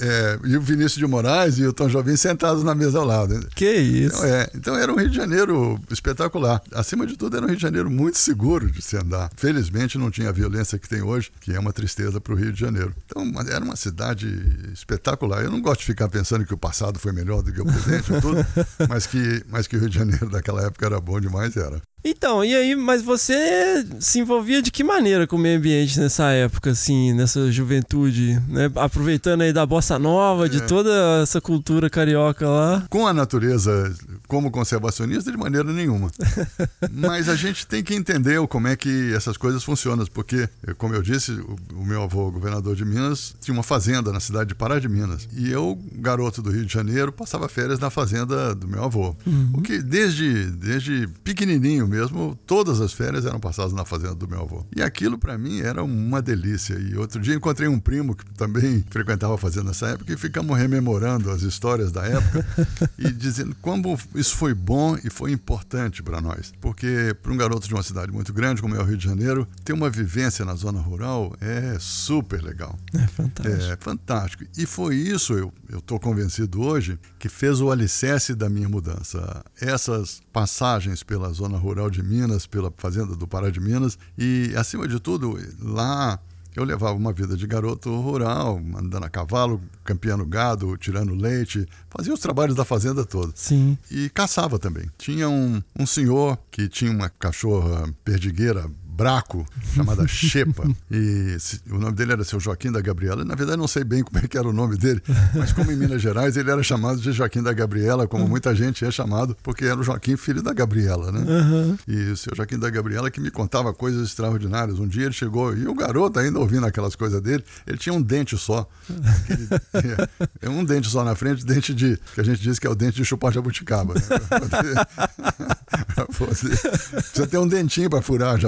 é, 0.00 0.36
é, 0.36 0.38
e 0.44 0.56
o 0.56 0.60
Vinícius 0.60 0.96
de 0.96 1.06
Moraes 1.06 1.58
e 1.58 1.66
o 1.66 1.72
Tom 1.72 1.88
Jobim 1.88 2.16
sentados 2.16 2.62
na 2.62 2.74
mesa 2.74 2.98
ao 2.98 3.04
lado. 3.04 3.46
Que 3.54 3.72
isso! 3.72 4.16
Então, 4.16 4.24
é, 4.24 4.50
então 4.54 4.76
era 4.76 4.92
um 4.92 4.96
Rio 4.96 5.10
de 5.10 5.16
Janeiro 5.16 5.80
espetacular. 5.90 6.62
Acima 6.72 7.06
de 7.06 7.16
tudo 7.16 7.36
era 7.36 7.44
um 7.44 7.48
Rio 7.48 7.56
de 7.56 7.62
Janeiro 7.62 7.90
muito 7.90 8.18
seguro 8.18 8.70
de 8.70 8.82
se 8.82 8.96
andar. 8.96 9.30
Felizmente 9.36 9.98
não 9.98 10.10
tinha 10.10 10.28
a 10.28 10.32
violência 10.32 10.78
que 10.78 10.88
tem 10.88 11.02
hoje, 11.02 11.30
que 11.40 11.52
é 11.52 11.58
uma 11.58 11.72
tristeza 11.72 12.20
para 12.20 12.32
o 12.32 12.36
Rio 12.36 12.52
de 12.52 12.60
Janeiro. 12.60 12.94
Então 13.04 13.24
era 13.48 13.64
uma 13.64 13.76
cidade 13.76 14.26
espetacular. 14.72 15.42
Eu 15.42 15.50
não 15.50 15.60
gosto 15.60 15.85
ficar 15.86 16.08
pensando 16.08 16.44
que 16.44 16.52
o 16.52 16.58
passado 16.58 16.98
foi 16.98 17.12
melhor 17.12 17.42
do 17.42 17.52
que 17.52 17.60
o 17.60 17.64
presente 17.64 18.20
tudo, 18.20 18.44
mas 18.88 19.06
que, 19.06 19.44
mas 19.48 19.66
que 19.66 19.76
o 19.76 19.80
Rio 19.80 19.88
de 19.88 19.98
Janeiro 19.98 20.28
daquela 20.28 20.66
época 20.66 20.84
era 20.84 21.00
bom 21.00 21.20
demais, 21.20 21.56
era. 21.56 21.80
Então, 22.04 22.44
e 22.44 22.54
aí, 22.54 22.76
mas 22.76 23.02
você 23.02 23.84
se 23.98 24.20
envolvia 24.20 24.62
de 24.62 24.70
que 24.70 24.84
maneira 24.84 25.26
com 25.26 25.34
o 25.36 25.38
meio 25.38 25.58
ambiente 25.58 25.98
nessa 25.98 26.30
época, 26.30 26.70
assim, 26.70 27.12
nessa 27.12 27.50
juventude, 27.50 28.40
né? 28.48 28.70
Aproveitando 28.76 29.40
aí 29.40 29.52
da 29.52 29.66
bossa 29.66 29.98
nova, 29.98 30.48
de 30.48 30.58
é. 30.58 30.60
toda 30.60 31.20
essa 31.22 31.40
cultura 31.40 31.90
carioca 31.90 32.48
lá. 32.48 32.84
Com 32.88 33.06
a 33.06 33.12
natureza 33.12 33.92
como 34.28 34.50
conservacionista, 34.50 35.32
de 35.32 35.36
maneira 35.36 35.72
nenhuma. 35.72 36.10
mas 36.92 37.28
a 37.28 37.34
gente 37.34 37.66
tem 37.66 37.82
que 37.82 37.94
entender 37.94 38.44
como 38.46 38.68
é 38.68 38.76
que 38.76 39.12
essas 39.14 39.36
coisas 39.36 39.64
funcionam, 39.64 40.06
porque, 40.12 40.48
como 40.78 40.94
eu 40.94 41.02
disse, 41.02 41.32
o, 41.74 41.84
meu 41.84 42.02
avô, 42.02 42.30
governador 42.30 42.76
de 42.76 42.84
Minas, 42.84 43.34
tinha 43.40 43.52
uma 43.52 43.62
fazenda 43.62 44.12
na 44.12 44.20
cidade 44.20 44.48
de 44.48 44.54
Pará 44.54 44.78
de 44.78 44.88
Minas. 44.88 45.28
E 45.32 45.50
eu, 45.50 45.76
garoto 45.94 46.40
do 46.40 46.50
Rio 46.50 46.64
de 46.64 46.72
Janeiro, 46.72 47.10
passava 47.10 47.48
férias 47.48 47.80
na 47.80 47.90
fazenda 47.90 48.54
do 48.54 48.68
meu 48.68 48.84
avô. 48.84 49.16
Uhum. 49.26 49.50
O 49.54 49.62
que 49.62 49.82
desde, 49.82 50.50
desde 50.52 51.08
pequenininho 51.24 51.85
mesmo, 51.86 52.38
todas 52.46 52.80
as 52.80 52.92
férias 52.92 53.24
eram 53.24 53.40
passadas 53.40 53.72
na 53.72 53.84
fazenda 53.84 54.14
do 54.14 54.28
meu 54.28 54.40
avô. 54.40 54.64
E 54.74 54.82
aquilo 54.82 55.18
para 55.18 55.36
mim 55.36 55.60
era 55.60 55.82
uma 55.82 56.20
delícia. 56.20 56.74
E 56.78 56.96
outro 56.96 57.20
dia 57.20 57.34
encontrei 57.34 57.68
um 57.68 57.78
primo 57.78 58.14
que 58.14 58.24
também 58.34 58.84
frequentava 58.90 59.34
a 59.34 59.38
fazenda 59.38 59.68
nessa 59.68 59.88
época 59.88 60.12
e 60.12 60.16
ficamos 60.16 60.56
rememorando 60.56 61.30
as 61.30 61.42
histórias 61.42 61.92
da 61.92 62.04
época 62.06 62.46
e 62.98 63.10
dizendo 63.10 63.54
como 63.60 63.98
isso 64.14 64.36
foi 64.36 64.54
bom 64.54 64.96
e 65.04 65.10
foi 65.10 65.32
importante 65.32 66.02
para 66.02 66.20
nós. 66.20 66.52
Porque 66.60 67.14
para 67.22 67.32
um 67.32 67.36
garoto 67.36 67.66
de 67.66 67.74
uma 67.74 67.82
cidade 67.82 68.12
muito 68.12 68.32
grande 68.32 68.62
como 68.62 68.74
é 68.74 68.80
o 68.80 68.84
Rio 68.84 68.96
de 68.96 69.04
Janeiro, 69.04 69.46
ter 69.64 69.72
uma 69.72 69.90
vivência 69.90 70.44
na 70.44 70.54
zona 70.54 70.80
rural 70.80 71.34
é 71.40 71.76
super 71.78 72.42
legal. 72.42 72.78
É 72.94 73.06
fantástico. 73.06 73.72
É 73.72 73.76
fantástico. 73.76 74.44
E 74.56 74.66
foi 74.66 74.96
isso, 74.96 75.34
eu 75.34 75.52
estou 75.78 75.98
convencido 75.98 76.60
hoje, 76.62 76.98
que 77.18 77.28
fez 77.28 77.60
o 77.60 77.70
alicerce 77.70 78.34
da 78.34 78.48
minha 78.48 78.68
mudança. 78.68 79.44
Essas 79.60 80.20
passagens 80.36 81.02
pela 81.02 81.32
zona 81.32 81.56
rural 81.56 81.88
de 81.88 82.02
Minas, 82.02 82.46
pela 82.46 82.70
fazenda 82.76 83.16
do 83.16 83.26
Pará 83.26 83.48
de 83.48 83.58
Minas 83.58 83.98
e, 84.18 84.52
acima 84.54 84.86
de 84.86 85.00
tudo, 85.00 85.34
lá 85.58 86.20
eu 86.54 86.62
levava 86.62 86.92
uma 86.92 87.10
vida 87.10 87.34
de 87.34 87.46
garoto 87.46 87.98
rural, 88.02 88.60
andando 88.76 89.06
a 89.06 89.08
cavalo, 89.08 89.58
campeando 89.82 90.26
gado, 90.26 90.76
tirando 90.76 91.14
leite, 91.14 91.66
fazia 91.88 92.12
os 92.12 92.20
trabalhos 92.20 92.54
da 92.54 92.66
fazenda 92.66 93.02
toda. 93.02 93.32
Sim. 93.34 93.78
E 93.90 94.10
caçava 94.10 94.58
também. 94.58 94.90
Tinha 94.98 95.26
um, 95.26 95.62
um 95.74 95.86
senhor 95.86 96.38
que 96.50 96.68
tinha 96.68 96.90
uma 96.90 97.08
cachorra 97.08 97.90
perdigueira 98.04 98.70
Braco, 98.96 99.44
chamada 99.74 100.06
Xepa. 100.08 100.64
E 100.90 101.36
o 101.70 101.78
nome 101.78 101.92
dele 101.92 102.12
era 102.12 102.24
seu 102.24 102.40
Joaquim 102.40 102.72
da 102.72 102.80
Gabriela. 102.80 103.24
Na 103.24 103.34
verdade, 103.34 103.58
não 103.58 103.68
sei 103.68 103.84
bem 103.84 104.02
como 104.02 104.18
é 104.18 104.26
que 104.26 104.38
era 104.38 104.48
o 104.48 104.52
nome 104.52 104.76
dele, 104.76 105.02
mas 105.34 105.52
como 105.52 105.70
em 105.70 105.76
Minas 105.76 106.00
Gerais, 106.00 106.36
ele 106.36 106.50
era 106.50 106.62
chamado 106.62 106.98
de 107.00 107.12
Joaquim 107.12 107.42
da 107.42 107.52
Gabriela, 107.52 108.06
como 108.08 108.26
muita 108.26 108.54
gente 108.54 108.84
é 108.84 108.90
chamado, 108.90 109.36
porque 109.42 109.64
era 109.66 109.78
o 109.78 109.82
Joaquim, 109.82 110.16
filho 110.16 110.42
da 110.42 110.52
Gabriela, 110.54 111.12
né? 111.12 111.20
Aham. 111.28 111.78
E 111.86 111.96
o 112.10 112.16
seu 112.16 112.32
Joaquim 112.34 112.58
da 112.58 112.70
Gabriela 112.70 113.10
que 113.10 113.20
me 113.20 113.30
contava 113.30 113.74
coisas 113.74 114.08
extraordinárias. 114.08 114.78
Um 114.78 114.86
dia 114.88 115.04
ele 115.04 115.12
chegou, 115.12 115.54
e 115.56 115.66
o 115.68 115.74
garoto 115.74 116.18
ainda 116.18 116.38
ouvindo 116.38 116.64
aquelas 116.66 116.96
coisas 116.96 117.20
dele, 117.20 117.44
ele 117.66 117.76
tinha 117.76 117.92
um 117.92 118.00
dente 118.00 118.36
só. 118.38 118.66
Aquele- 118.88 120.08
é, 120.40 120.48
um 120.48 120.64
dente 120.64 120.88
só 120.88 121.04
na 121.04 121.14
frente, 121.14 121.44
dente 121.44 121.74
de. 121.74 121.98
que 122.14 122.20
a 122.20 122.24
gente 122.24 122.40
diz 122.40 122.58
que 122.58 122.66
é 122.66 122.70
o 122.70 122.74
dente 122.74 122.96
de 122.96 123.04
chupar 123.04 123.32
jabuticaba. 123.32 123.94
Né? 123.94 124.00
Pra 125.94 126.06
poder- 126.06 126.34
Precisa 126.36 127.26
ter 127.26 127.38
um 127.38 127.48
dentinho 127.48 127.88
para 127.90 128.02
furar 128.02 128.34
a 128.34 128.38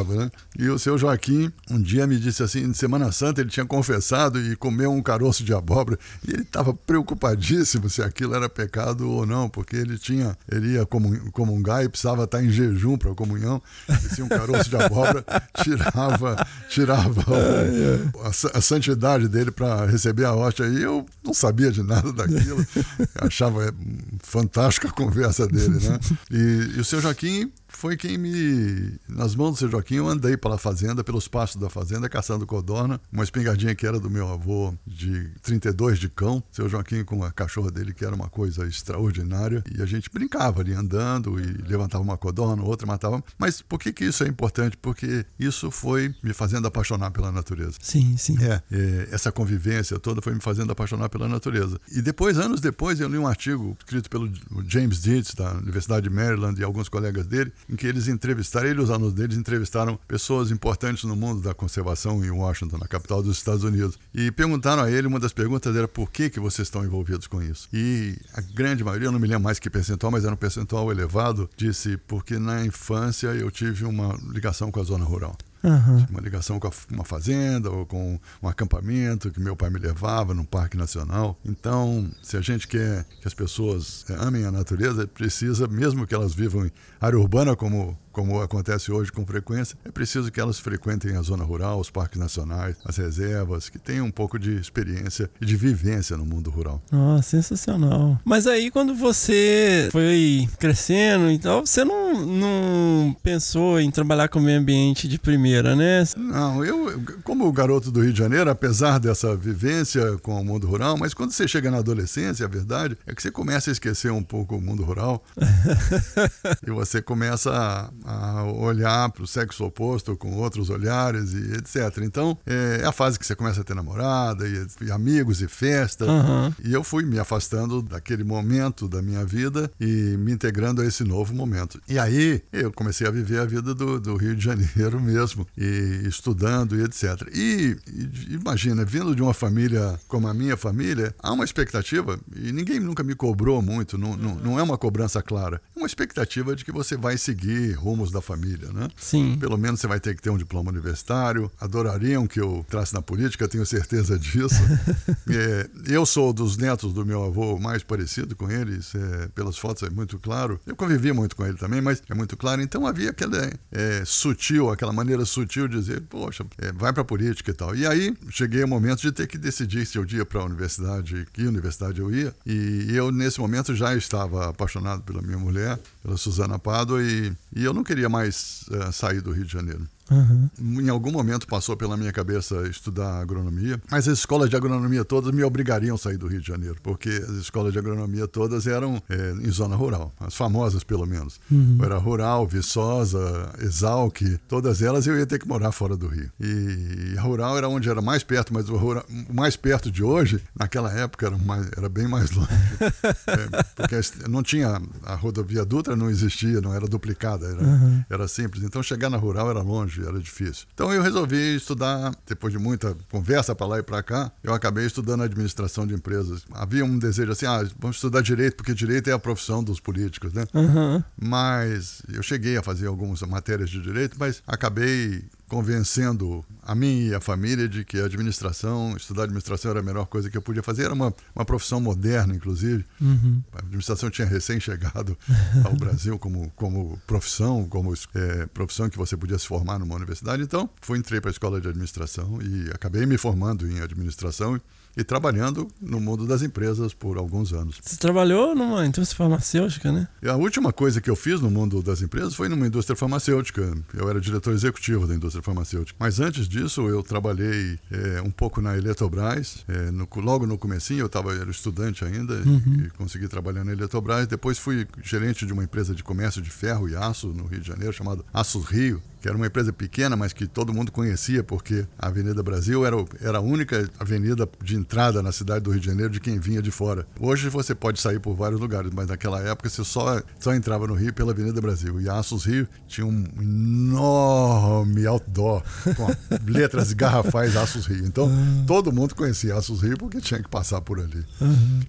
né? 0.00 0.30
E 0.58 0.68
o 0.68 0.78
seu 0.78 0.96
Joaquim, 0.96 1.50
um 1.70 1.80
dia 1.80 2.06
me 2.06 2.18
disse 2.18 2.42
assim, 2.42 2.60
em 2.62 2.72
Semana 2.74 3.10
Santa 3.12 3.40
ele 3.40 3.50
tinha 3.50 3.66
confessado 3.66 4.40
e 4.40 4.56
comeu 4.56 4.90
um 4.92 5.02
caroço 5.02 5.44
de 5.44 5.52
abóbora 5.52 5.98
e 6.26 6.32
ele 6.32 6.42
estava 6.42 6.72
preocupadíssimo 6.74 7.88
se 7.90 8.02
aquilo 8.02 8.34
era 8.34 8.48
pecado 8.48 9.10
ou 9.10 9.26
não, 9.26 9.48
porque 9.48 9.76
ele 9.76 9.98
tinha, 9.98 10.36
ele 10.50 10.72
ia 10.74 10.86
comun- 10.86 11.30
comungar 11.30 11.84
e 11.84 11.88
precisava 11.88 12.24
estar 12.24 12.42
em 12.42 12.50
jejum 12.50 12.96
para 12.96 13.10
a 13.12 13.14
comunhão. 13.14 13.60
E 13.88 14.14
se 14.14 14.22
um 14.22 14.28
caroço 14.28 14.68
de 14.70 14.76
abóbora 14.76 15.24
tirava, 15.62 16.46
tirava 16.68 17.20
o- 17.32 18.20
a, 18.22 18.58
a 18.58 18.60
santidade 18.60 19.28
dele 19.28 19.50
para 19.50 19.86
receber 19.86 20.24
a 20.24 20.34
hóstia. 20.34 20.64
E 20.66 20.82
eu 20.82 21.06
não 21.24 21.34
sabia 21.34 21.70
de 21.70 21.82
nada 21.82 22.12
daquilo, 22.12 22.64
achava 23.20 23.70
hum, 23.72 23.98
fantástica 24.22 24.88
a 24.88 24.92
conversa 24.92 25.46
dele, 25.46 25.78
né? 25.88 25.98
E, 26.30 26.76
e 26.76 26.80
o 26.80 26.84
seu 26.84 27.00
Joaquim 27.00 27.50
foi 27.76 27.96
quem 27.96 28.18
me. 28.18 28.98
Nas 29.08 29.34
mãos 29.34 29.52
do 29.52 29.56
seu 29.56 29.70
Joaquim, 29.70 29.96
eu 29.96 30.08
andei 30.08 30.36
pela 30.36 30.58
fazenda, 30.58 31.02
pelos 31.02 31.28
pastos 31.28 31.60
da 31.60 31.68
fazenda, 31.68 32.08
caçando 32.08 32.46
codorna. 32.46 33.00
Uma 33.12 33.24
espingardinha 33.24 33.74
que 33.74 33.86
era 33.86 33.98
do 33.98 34.10
meu 34.10 34.28
avô, 34.28 34.74
de 34.86 35.30
32 35.42 35.98
de 35.98 36.08
cão. 36.08 36.42
Seu 36.50 36.68
Joaquim 36.68 37.04
com 37.04 37.24
a 37.24 37.32
cachorra 37.32 37.70
dele, 37.70 37.92
que 37.92 38.04
era 38.04 38.14
uma 38.14 38.28
coisa 38.28 38.66
extraordinária. 38.66 39.62
E 39.76 39.82
a 39.82 39.86
gente 39.86 40.10
brincava 40.10 40.60
ali, 40.60 40.72
andando, 40.72 41.40
e 41.40 41.44
levantava 41.68 42.02
uma 42.02 42.16
codorna, 42.16 42.62
outra 42.62 42.86
matava. 42.86 43.22
Mas 43.38 43.62
por 43.62 43.78
que, 43.78 43.92
que 43.92 44.04
isso 44.04 44.24
é 44.24 44.28
importante? 44.28 44.76
Porque 44.76 45.24
isso 45.38 45.70
foi 45.70 46.14
me 46.22 46.32
fazendo 46.32 46.66
apaixonar 46.66 47.10
pela 47.10 47.32
natureza. 47.32 47.76
Sim, 47.80 48.16
sim. 48.16 48.36
É, 48.42 48.62
é, 48.70 49.08
essa 49.10 49.32
convivência 49.32 49.98
toda 49.98 50.20
foi 50.22 50.34
me 50.34 50.40
fazendo 50.40 50.72
apaixonar 50.72 51.08
pela 51.08 51.28
natureza. 51.28 51.80
E 51.90 52.00
depois, 52.00 52.38
anos 52.38 52.60
depois, 52.60 53.00
eu 53.00 53.08
li 53.08 53.18
um 53.18 53.26
artigo 53.26 53.76
escrito 53.78 54.08
pelo 54.08 54.30
James 54.66 55.00
Dietz, 55.00 55.34
da 55.34 55.52
Universidade 55.52 56.08
de 56.08 56.14
Maryland, 56.14 56.60
e 56.60 56.64
alguns 56.64 56.88
colegas 56.88 57.26
dele, 57.26 57.52
em 57.68 57.76
que 57.76 57.86
eles 57.86 58.08
entrevistaram, 58.08 58.68
ele 58.68 58.80
e 58.80 58.82
os 58.82 58.90
alunos 58.90 59.14
deles 59.14 59.36
entrevistaram 59.36 59.98
pessoas 60.08 60.50
importantes 60.50 61.04
no 61.04 61.16
mundo 61.16 61.40
da 61.40 61.54
conservação 61.54 62.24
em 62.24 62.30
Washington, 62.30 62.78
na 62.78 62.86
capital 62.86 63.22
dos 63.22 63.36
Estados 63.36 63.64
Unidos. 63.64 63.98
E 64.14 64.30
perguntaram 64.30 64.82
a 64.82 64.90
ele, 64.90 65.06
uma 65.06 65.20
das 65.20 65.32
perguntas 65.32 65.74
era 65.74 65.88
por 65.88 66.10
que, 66.10 66.30
que 66.30 66.40
vocês 66.40 66.68
estão 66.68 66.84
envolvidos 66.84 67.26
com 67.26 67.42
isso? 67.42 67.68
E 67.72 68.16
a 68.34 68.40
grande 68.40 68.84
maioria, 68.84 69.08
eu 69.08 69.12
não 69.12 69.20
me 69.20 69.26
lembro 69.26 69.44
mais 69.44 69.58
que 69.58 69.70
percentual, 69.70 70.12
mas 70.12 70.24
era 70.24 70.34
um 70.34 70.36
percentual 70.36 70.90
elevado, 70.90 71.48
disse 71.56 71.96
porque 72.06 72.38
na 72.38 72.64
infância 72.64 73.28
eu 73.28 73.50
tive 73.50 73.84
uma 73.84 74.18
ligação 74.32 74.70
com 74.70 74.80
a 74.80 74.84
zona 74.84 75.04
rural 75.04 75.36
Aham. 75.64 76.06
uma 76.10 76.20
ligação 76.20 76.58
com 76.58 76.70
uma 76.90 77.04
fazenda 77.04 77.70
ou 77.70 77.86
com 77.86 78.18
um 78.42 78.48
acampamento 78.48 79.30
que 79.30 79.40
meu 79.40 79.54
pai 79.54 79.70
me 79.70 79.78
levava 79.78 80.34
num 80.34 80.44
parque 80.44 80.76
nacional. 80.76 81.38
Então, 81.44 82.10
se 82.22 82.36
a 82.36 82.40
gente 82.40 82.66
quer 82.66 83.04
que 83.20 83.28
as 83.28 83.34
pessoas 83.34 84.04
eh, 84.08 84.16
amem 84.18 84.44
a 84.44 84.50
natureza, 84.50 85.06
precisa, 85.06 85.68
mesmo 85.68 86.06
que 86.06 86.14
elas 86.14 86.34
vivam 86.34 86.66
em 86.66 86.72
área 87.00 87.18
urbana, 87.18 87.54
como, 87.54 87.96
como 88.12 88.40
acontece 88.40 88.92
hoje 88.92 89.10
com 89.10 89.26
frequência, 89.26 89.76
é 89.84 89.90
preciso 89.90 90.30
que 90.30 90.40
elas 90.40 90.58
frequentem 90.58 91.16
a 91.16 91.22
zona 91.22 91.44
rural, 91.44 91.80
os 91.80 91.90
parques 91.90 92.20
nacionais, 92.20 92.76
as 92.84 92.96
reservas, 92.96 93.68
que 93.68 93.78
tenham 93.78 94.06
um 94.06 94.10
pouco 94.10 94.38
de 94.38 94.54
experiência 94.56 95.30
e 95.40 95.46
de 95.46 95.56
vivência 95.56 96.16
no 96.16 96.24
mundo 96.24 96.50
rural. 96.50 96.82
Nossa, 96.90 97.30
sensacional. 97.30 98.20
Mas 98.24 98.46
aí 98.46 98.70
quando 98.70 98.94
você 98.94 99.88
foi 99.90 100.48
crescendo 100.58 101.30
e 101.30 101.38
tal, 101.38 101.64
você 101.66 101.84
não, 101.84 102.26
não 102.26 103.16
pensou 103.22 103.80
em 103.80 103.90
trabalhar 103.90 104.28
com 104.28 104.38
o 104.38 104.42
meio 104.42 104.60
ambiente 104.60 105.08
de 105.08 105.18
primeira, 105.18 105.74
né? 105.74 106.04
Não, 106.16 106.64
eu, 106.64 107.02
como 107.24 107.50
garoto 107.52 107.90
do 107.90 108.02
Rio 108.02 108.12
de 108.12 108.18
Janeiro, 108.18 108.50
apesar 108.50 108.98
dessa 108.98 109.34
vivência 109.34 110.18
com 110.18 110.40
o 110.40 110.44
mundo 110.44 110.66
rural, 110.66 110.96
mas 110.98 111.14
quando 111.14 111.32
você 111.32 111.48
chega 111.48 111.70
na 111.70 111.78
adolescência, 111.78 112.44
a 112.44 112.48
verdade 112.48 112.96
é 113.06 113.14
que 113.14 113.22
você 113.22 113.30
começa 113.30 113.70
a 113.70 113.72
esquecer 113.72 114.12
um 114.12 114.22
pouco 114.22 114.56
o 114.56 114.60
mundo 114.60 114.82
rural 114.82 115.22
e 116.66 116.70
você 116.70 117.00
começa 117.00 117.50
a, 117.50 117.90
a 118.04 118.44
olhar 118.44 119.10
para 119.10 119.22
o 119.22 119.26
sexo 119.26 119.64
oposto 119.64 120.16
com 120.16 120.34
outros 120.36 120.70
olhares 120.70 121.32
e 121.32 121.54
etc. 121.54 121.98
Então, 122.02 122.36
é, 122.46 122.80
é 122.82 122.86
a 122.86 122.92
fase 122.92 123.18
que 123.18 123.26
você 123.26 123.34
começa 123.34 123.60
a 123.60 123.64
ter 123.64 123.74
namorada 123.74 124.46
e, 124.46 124.66
e 124.86 124.90
amigos 124.90 125.40
e 125.40 125.48
festas. 125.48 126.08
Aham. 126.08 126.54
E 126.64 126.72
eu 126.72 126.82
fui 126.84 127.04
me 127.04 127.18
afastando 127.18 127.82
daquele 127.82 128.24
momento 128.24 128.88
da 128.88 129.02
minha 129.02 129.24
vida 129.24 129.70
e 129.80 130.16
me 130.18 130.32
integrando 130.32 130.82
a 130.82 130.86
esse 130.86 131.04
novo 131.04 131.34
momento. 131.34 131.80
E 131.88 131.98
aí 131.98 132.42
eu 132.52 132.72
comecei 132.72 133.06
a 133.06 133.10
viver 133.10 133.40
a 133.40 133.44
vida 133.44 133.74
do, 133.74 134.00
do 134.00 134.16
Rio 134.16 134.34
de 134.34 134.44
Janeiro 134.44 135.00
mesmo, 135.00 135.46
e 135.56 136.02
estudando 136.06 136.78
e 136.78 136.82
etc. 136.82 137.28
E, 137.34 137.76
e 137.86 138.34
imagina, 138.34 138.84
vindo 138.84 139.14
de 139.14 139.22
uma 139.22 139.34
família 139.34 139.98
como 140.08 140.28
a 140.28 140.34
minha 140.34 140.56
família, 140.56 141.14
há 141.22 141.32
uma 141.32 141.44
expectativa, 141.44 142.18
e 142.34 142.52
ninguém 142.52 142.80
nunca 142.80 143.02
me 143.02 143.14
cobrou 143.14 143.60
muito, 143.62 143.96
não, 143.96 144.16
não, 144.16 144.34
não 144.36 144.58
é 144.58 144.62
uma 144.62 144.78
cobrança 144.78 145.22
clara, 145.22 145.60
é 145.74 145.78
uma 145.78 145.86
expectativa 145.86 146.54
de 146.54 146.64
que 146.64 146.72
você 146.72 146.96
vai 146.96 147.16
seguir 147.16 147.74
rumos 147.92 148.10
da 148.10 148.22
família, 148.22 148.72
né? 148.72 148.88
Sim. 148.96 149.36
Pelo 149.38 149.58
menos 149.58 149.80
você 149.80 149.86
vai 149.86 150.00
ter 150.00 150.14
que 150.16 150.22
ter 150.22 150.30
um 150.30 150.38
diploma 150.38 150.70
universitário. 150.70 151.50
Adorariam 151.60 152.26
que 152.26 152.40
eu 152.40 152.64
trasse 152.68 152.94
na 152.94 153.02
política, 153.02 153.46
tenho 153.46 153.66
certeza 153.66 154.18
disso. 154.18 154.62
É, 155.32 155.68
eu 155.86 156.04
sou 156.04 156.32
dos 156.32 156.56
netos 156.56 156.92
do 156.92 157.06
meu 157.06 157.24
avô 157.24 157.58
mais 157.58 157.82
parecido 157.82 158.36
com 158.36 158.50
eles, 158.50 158.94
é, 158.94 159.28
pelas 159.28 159.56
fotos 159.56 159.82
é 159.82 159.88
muito 159.88 160.18
claro. 160.18 160.60
Eu 160.66 160.76
convivi 160.76 161.10
muito 161.12 161.34
com 161.34 161.46
ele 161.46 161.56
também, 161.56 161.80
mas 161.80 162.02
é 162.08 162.14
muito 162.14 162.36
claro. 162.36 162.60
Então 162.60 162.86
havia 162.86 163.10
aquela 163.10 163.50
é, 163.70 164.02
sutil, 164.04 164.70
aquela 164.70 164.92
maneira 164.92 165.24
sutil 165.24 165.68
de 165.68 165.78
dizer, 165.78 166.02
poxa, 166.02 166.44
é, 166.58 166.70
vai 166.72 166.92
para 166.92 167.02
a 167.02 167.04
política 167.04 167.50
e 167.50 167.54
tal. 167.54 167.74
E 167.74 167.86
aí 167.86 168.14
cheguei 168.30 168.62
ao 168.62 168.68
momento 168.68 169.00
de 169.00 169.12
ter 169.12 169.26
que 169.26 169.38
decidir 169.38 169.86
se 169.86 169.96
eu 169.96 170.04
ia 170.06 170.26
para 170.26 170.40
a 170.40 170.44
universidade, 170.44 171.26
que 171.32 171.46
universidade 171.46 172.00
eu 172.00 172.12
ia. 172.12 172.34
E 172.44 172.88
eu, 172.90 173.10
nesse 173.10 173.40
momento, 173.40 173.74
já 173.74 173.94
estava 173.94 174.50
apaixonado 174.50 175.02
pela 175.02 175.22
minha 175.22 175.38
mulher, 175.38 175.78
pela 176.02 176.16
Suzana 176.16 176.58
Pádua, 176.58 177.02
e, 177.02 177.32
e 177.54 177.64
eu 177.64 177.72
não 177.72 177.84
queria 177.84 178.08
mais 178.08 178.64
eh, 178.70 178.90
sair 178.92 179.20
do 179.20 179.30
Rio 179.30 179.44
de 179.44 179.52
Janeiro. 179.52 179.86
Aham. 180.12 180.50
Em 180.60 180.88
algum 180.88 181.10
momento 181.10 181.46
passou 181.46 181.76
pela 181.76 181.96
minha 181.96 182.12
cabeça 182.12 182.66
estudar 182.68 183.20
agronomia, 183.20 183.80
mas 183.90 184.06
as 184.08 184.18
escolas 184.18 184.50
de 184.50 184.56
agronomia 184.56 185.04
todas 185.04 185.32
me 185.34 185.42
obrigariam 185.42 185.94
a 185.94 185.98
sair 185.98 186.16
do 186.16 186.26
Rio 186.26 186.40
de 186.40 186.46
Janeiro, 186.48 186.76
porque 186.82 187.08
as 187.08 187.36
escolas 187.36 187.72
de 187.72 187.78
agronomia 187.78 188.26
todas 188.28 188.66
eram 188.66 189.02
eh, 189.08 189.34
em 189.42 189.50
zona 189.50 189.74
rural, 189.76 190.12
as 190.20 190.34
famosas 190.34 190.84
pelo 190.84 191.06
menos. 191.06 191.40
Era 191.82 191.96
Rural, 191.98 192.46
Viçosa, 192.46 193.52
Exalc, 193.60 194.20
todas 194.48 194.82
elas 194.82 195.06
eu 195.06 195.18
ia 195.18 195.26
ter 195.26 195.38
que 195.38 195.46
morar 195.48 195.72
fora 195.72 195.96
do 195.96 196.06
Rio. 196.08 196.30
E 196.40 197.14
a 197.16 197.22
rural 197.22 197.56
era 197.56 197.68
onde 197.68 197.88
era 197.88 198.00
mais 198.02 198.22
perto, 198.22 198.52
mas 198.52 198.68
o, 198.68 198.76
rural- 198.76 199.04
mais 199.32 199.56
perto 199.56 199.90
de 199.90 200.02
hoje, 200.02 200.42
naquela 200.58 200.92
época, 200.92 201.26
era, 201.26 201.38
mais- 201.38 201.70
era 201.76 201.88
bem 201.88 202.06
mais 202.08 202.30
longe. 202.30 202.48
É, 203.26 203.62
porque 203.76 204.00
não 204.28 204.42
tinha 204.42 204.80
a 205.04 205.14
rodovia 205.14 205.64
Dutra, 205.64 205.94
não 205.96 206.10
existia, 206.10 206.60
não 206.60 206.74
era 206.74 206.86
duplicada, 206.86 207.46
era, 207.46 208.04
era 208.10 208.28
simples. 208.28 208.62
Então 208.64 208.82
chegar 208.82 209.08
na 209.08 209.16
rural 209.16 209.48
era 209.50 209.60
longe, 209.62 210.01
era 210.06 210.18
difícil. 210.18 210.66
Então 210.74 210.92
eu 210.92 211.02
resolvi 211.02 211.56
estudar, 211.56 212.14
depois 212.26 212.52
de 212.52 212.58
muita 212.58 212.96
conversa 213.10 213.54
para 213.54 213.66
lá 213.66 213.78
e 213.78 213.82
para 213.82 214.02
cá, 214.02 214.32
eu 214.42 214.52
acabei 214.54 214.86
estudando 214.86 215.22
administração 215.22 215.86
de 215.86 215.94
empresas. 215.94 216.44
Havia 216.52 216.84
um 216.84 216.98
desejo 216.98 217.32
assim, 217.32 217.46
ah, 217.46 217.66
vamos 217.78 217.96
estudar 217.96 218.22
direito, 218.22 218.56
porque 218.56 218.74
direito 218.74 219.08
é 219.08 219.12
a 219.12 219.18
profissão 219.18 219.62
dos 219.62 219.80
políticos, 219.80 220.32
né? 220.32 220.44
Aham. 220.54 221.04
Mas 221.20 222.02
eu 222.12 222.22
cheguei 222.22 222.56
a 222.56 222.62
fazer 222.62 222.86
algumas 222.86 223.20
matérias 223.22 223.70
de 223.70 223.80
direito, 223.80 224.16
mas 224.18 224.42
acabei 224.46 225.24
convencendo 225.52 226.42
a 226.62 226.74
mim 226.74 227.08
e 227.08 227.14
a 227.14 227.20
família 227.20 227.68
de 227.68 227.84
que 227.84 228.00
a 228.00 228.06
administração, 228.06 228.96
estudar 228.96 229.24
administração 229.24 229.70
era 229.70 229.80
a 229.80 229.82
melhor 229.82 230.06
coisa 230.06 230.30
que 230.30 230.36
eu 230.38 230.40
podia 230.40 230.62
fazer. 230.62 230.84
Era 230.84 230.94
uma, 230.94 231.14
uma 231.36 231.44
profissão 231.44 231.78
moderna, 231.78 232.34
inclusive. 232.34 232.86
Uhum. 232.98 233.42
A 233.52 233.58
administração 233.58 234.08
tinha 234.08 234.26
recém-chegado 234.26 235.14
ao 235.62 235.76
Brasil 235.76 236.18
como, 236.18 236.50
como 236.56 236.98
profissão, 237.06 237.66
como 237.68 237.92
é, 238.14 238.46
profissão 238.46 238.88
que 238.88 238.96
você 238.96 239.14
podia 239.14 239.38
se 239.38 239.46
formar 239.46 239.78
numa 239.78 239.94
universidade. 239.94 240.42
Então, 240.42 240.70
fui 240.80 240.98
entrei 240.98 241.20
para 241.20 241.28
a 241.28 241.32
escola 241.32 241.60
de 241.60 241.68
administração 241.68 242.38
e 242.40 242.70
acabei 242.70 243.04
me 243.04 243.18
formando 243.18 243.70
em 243.70 243.78
administração 243.82 244.58
e 244.96 245.02
trabalhando 245.04 245.68
no 245.80 246.00
mundo 246.00 246.26
das 246.26 246.42
empresas 246.42 246.92
por 246.92 247.16
alguns 247.16 247.52
anos. 247.52 247.78
Você 247.82 247.96
trabalhou 247.96 248.54
numa 248.54 248.84
indústria 248.86 249.16
farmacêutica, 249.16 249.90
né? 249.90 250.06
E 250.22 250.28
a 250.28 250.36
última 250.36 250.72
coisa 250.72 251.00
que 251.00 251.10
eu 251.10 251.16
fiz 251.16 251.40
no 251.40 251.50
mundo 251.50 251.82
das 251.82 252.02
empresas 252.02 252.34
foi 252.34 252.48
numa 252.48 252.66
indústria 252.66 252.96
farmacêutica. 252.96 253.74
Eu 253.94 254.08
era 254.08 254.20
diretor 254.20 254.52
executivo 254.52 255.06
da 255.06 255.14
indústria 255.14 255.42
farmacêutica. 255.42 255.96
Mas 255.98 256.20
antes 256.20 256.48
disso, 256.48 256.88
eu 256.88 257.02
trabalhei 257.02 257.78
é, 257.90 258.20
um 258.22 258.30
pouco 258.30 258.60
na 258.60 258.76
Eletrobras. 258.76 259.64
É, 259.68 259.90
no, 259.90 260.08
logo 260.16 260.46
no 260.46 260.58
comecinho, 260.58 261.00
eu 261.00 261.08
tava, 261.08 261.34
era 261.34 261.50
estudante 261.50 262.04
ainda 262.04 262.32
Uhum. 262.42 262.86
e 262.86 262.90
consegui 262.90 263.28
trabalhar 263.28 263.64
na 263.64 263.72
Eletrobras. 263.72 264.26
Depois 264.26 264.58
fui 264.58 264.86
gerente 265.02 265.46
de 265.46 265.52
uma 265.52 265.64
empresa 265.64 265.94
de 265.94 266.02
comércio 266.02 266.42
de 266.42 266.50
ferro 266.50 266.88
e 266.88 266.96
aço 266.96 267.28
no 267.28 267.46
Rio 267.46 267.60
de 267.60 267.68
Janeiro, 267.68 267.92
chamada 267.92 268.22
Aços 268.32 268.64
Rio 268.64 269.02
que 269.22 269.28
era 269.28 269.36
uma 269.36 269.46
empresa 269.46 269.72
pequena, 269.72 270.16
mas 270.16 270.32
que 270.32 270.48
todo 270.48 270.74
mundo 270.74 270.90
conhecia, 270.90 271.44
porque 271.44 271.86
a 271.96 272.08
Avenida 272.08 272.42
Brasil 272.42 272.84
era, 272.84 272.96
era 273.20 273.38
a 273.38 273.40
única 273.40 273.88
avenida 274.00 274.48
de 274.60 274.74
entrada 274.74 275.22
na 275.22 275.30
cidade 275.30 275.60
do 275.60 275.70
Rio 275.70 275.78
de 275.78 275.86
Janeiro 275.86 276.12
de 276.12 276.18
quem 276.18 276.40
vinha 276.40 276.60
de 276.60 276.72
fora. 276.72 277.06
Hoje 277.20 277.48
você 277.48 277.72
pode 277.72 278.00
sair 278.00 278.18
por 278.18 278.34
vários 278.34 278.60
lugares, 278.60 278.90
mas 278.92 279.06
naquela 279.06 279.40
época 279.40 279.70
você 279.70 279.84
só, 279.84 280.20
só 280.40 280.52
entrava 280.52 280.88
no 280.88 280.94
Rio 280.94 281.14
pela 281.14 281.30
Avenida 281.30 281.60
Brasil. 281.60 282.00
E 282.00 282.08
a 282.08 282.18
Aços 282.18 282.44
Rio 282.44 282.66
tinha 282.88 283.06
um 283.06 283.24
enorme 283.40 285.06
outdoor 285.06 285.62
com 285.96 286.08
letras 286.50 286.92
garrafais 286.92 287.56
Aços 287.56 287.86
Rio. 287.86 288.04
Então 288.04 288.28
todo 288.66 288.90
mundo 288.90 289.14
conhecia 289.14 289.54
Aços 289.54 289.82
Rio 289.82 289.96
porque 289.96 290.20
tinha 290.20 290.42
que 290.42 290.48
passar 290.48 290.80
por 290.80 290.98
ali. 290.98 291.24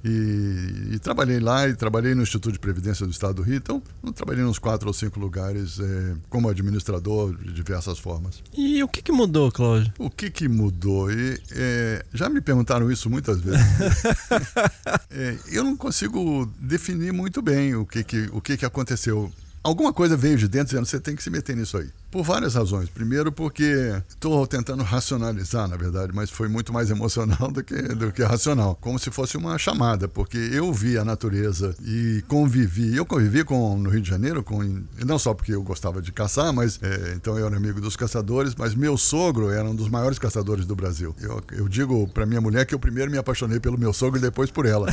E, 0.06 0.94
e 0.94 1.00
trabalhei 1.00 1.40
lá 1.40 1.68
e 1.68 1.74
trabalhei 1.74 2.14
no 2.14 2.22
Instituto 2.22 2.54
de 2.54 2.60
Previdência 2.60 3.08
do 3.08 3.12
Estado 3.12 3.36
do 3.36 3.42
Rio. 3.42 3.56
Então, 3.56 3.82
eu 4.04 4.14
trabalhei 4.14 4.44
nos 4.44 4.60
quatro 4.60 4.88
ou 4.88 4.94
cinco 4.94 5.20
lugares 5.20 5.80
eh, 5.80 6.16
como 6.30 6.48
administrador 6.48 7.23
de 7.32 7.54
diversas 7.54 8.00
formas. 8.00 8.42
E 8.56 8.84
o 8.84 8.88
que, 8.88 9.02
que 9.02 9.12
mudou, 9.12 9.52
Cláudio? 9.52 9.94
O 9.98 10.10
que, 10.10 10.30
que 10.30 10.48
mudou? 10.48 11.12
E, 11.12 11.40
eh, 11.52 12.06
já 12.14 12.30
me 12.30 12.42
perguntaram 12.42 12.92
isso 12.92 13.10
muitas 13.10 13.40
vezes. 13.40 13.62
Eh, 15.12 15.38
eu 15.52 15.64
não 15.64 15.76
consigo 15.76 16.52
definir 16.60 17.14
muito 17.14 17.42
bem 17.42 17.76
o 17.76 17.86
que, 17.86 18.04
que, 18.04 18.30
o 18.32 18.42
que, 18.42 18.58
que 18.58 18.66
aconteceu. 18.66 19.32
Alguma 19.64 19.94
coisa 19.94 20.18
veio 20.18 20.38
de 20.38 20.48
dentro 20.48 20.68
dizendo 20.68 20.86
você 20.86 21.00
tem 21.00 21.16
que 21.16 21.24
se 21.24 21.30
meter 21.30 21.56
nisso 21.56 21.78
aí. 21.78 21.90
Por 22.14 22.22
várias 22.22 22.54
razões. 22.54 22.90
Primeiro, 22.90 23.32
porque 23.32 24.00
estou 24.08 24.46
tentando 24.46 24.84
racionalizar, 24.84 25.68
na 25.68 25.76
verdade, 25.76 26.14
mas 26.14 26.30
foi 26.30 26.48
muito 26.48 26.72
mais 26.72 26.92
emocional 26.92 27.52
do 27.52 27.64
que, 27.64 27.74
do 27.82 28.12
que 28.12 28.22
racional. 28.22 28.78
Como 28.80 29.00
se 29.00 29.10
fosse 29.10 29.36
uma 29.36 29.58
chamada, 29.58 30.08
porque 30.08 30.38
eu 30.38 30.72
vi 30.72 30.96
a 30.96 31.04
natureza 31.04 31.74
e 31.84 32.24
convivi. 32.28 32.96
Eu 32.96 33.04
convivi 33.04 33.44
com, 33.44 33.80
no 33.80 33.90
Rio 33.90 34.00
de 34.00 34.08
Janeiro, 34.08 34.44
com, 34.44 34.84
não 35.04 35.18
só 35.18 35.34
porque 35.34 35.56
eu 35.56 35.64
gostava 35.64 36.04
de 36.04 36.12
caçar, 36.12 36.54
mas 36.54 36.80
é, 36.84 37.14
então 37.16 37.36
eu 37.36 37.48
era 37.48 37.58
amigo 37.58 37.82
dos 37.82 37.96
caçadores, 37.96 38.54
mas 38.54 38.76
meu 38.76 38.96
sogro 38.96 39.50
era 39.50 39.68
um 39.68 39.74
dos 39.74 39.90
maiores 39.90 40.20
caçadores 40.20 40.68
do 40.68 40.76
Brasil. 40.76 41.16
Eu, 41.20 41.42
eu 41.52 41.68
digo 41.68 42.08
para 42.10 42.28
minha 42.28 42.40
mulher 42.40 42.68
que 42.68 42.76
eu 42.76 42.80
primeiro 42.80 43.10
me 43.10 43.18
apaixonei 43.18 43.60
pelo 43.60 43.76
meu 43.76 43.92
sogro 43.92 44.20
e 44.20 44.22
depois 44.22 44.52
por 44.52 44.68
ela. 44.68 44.86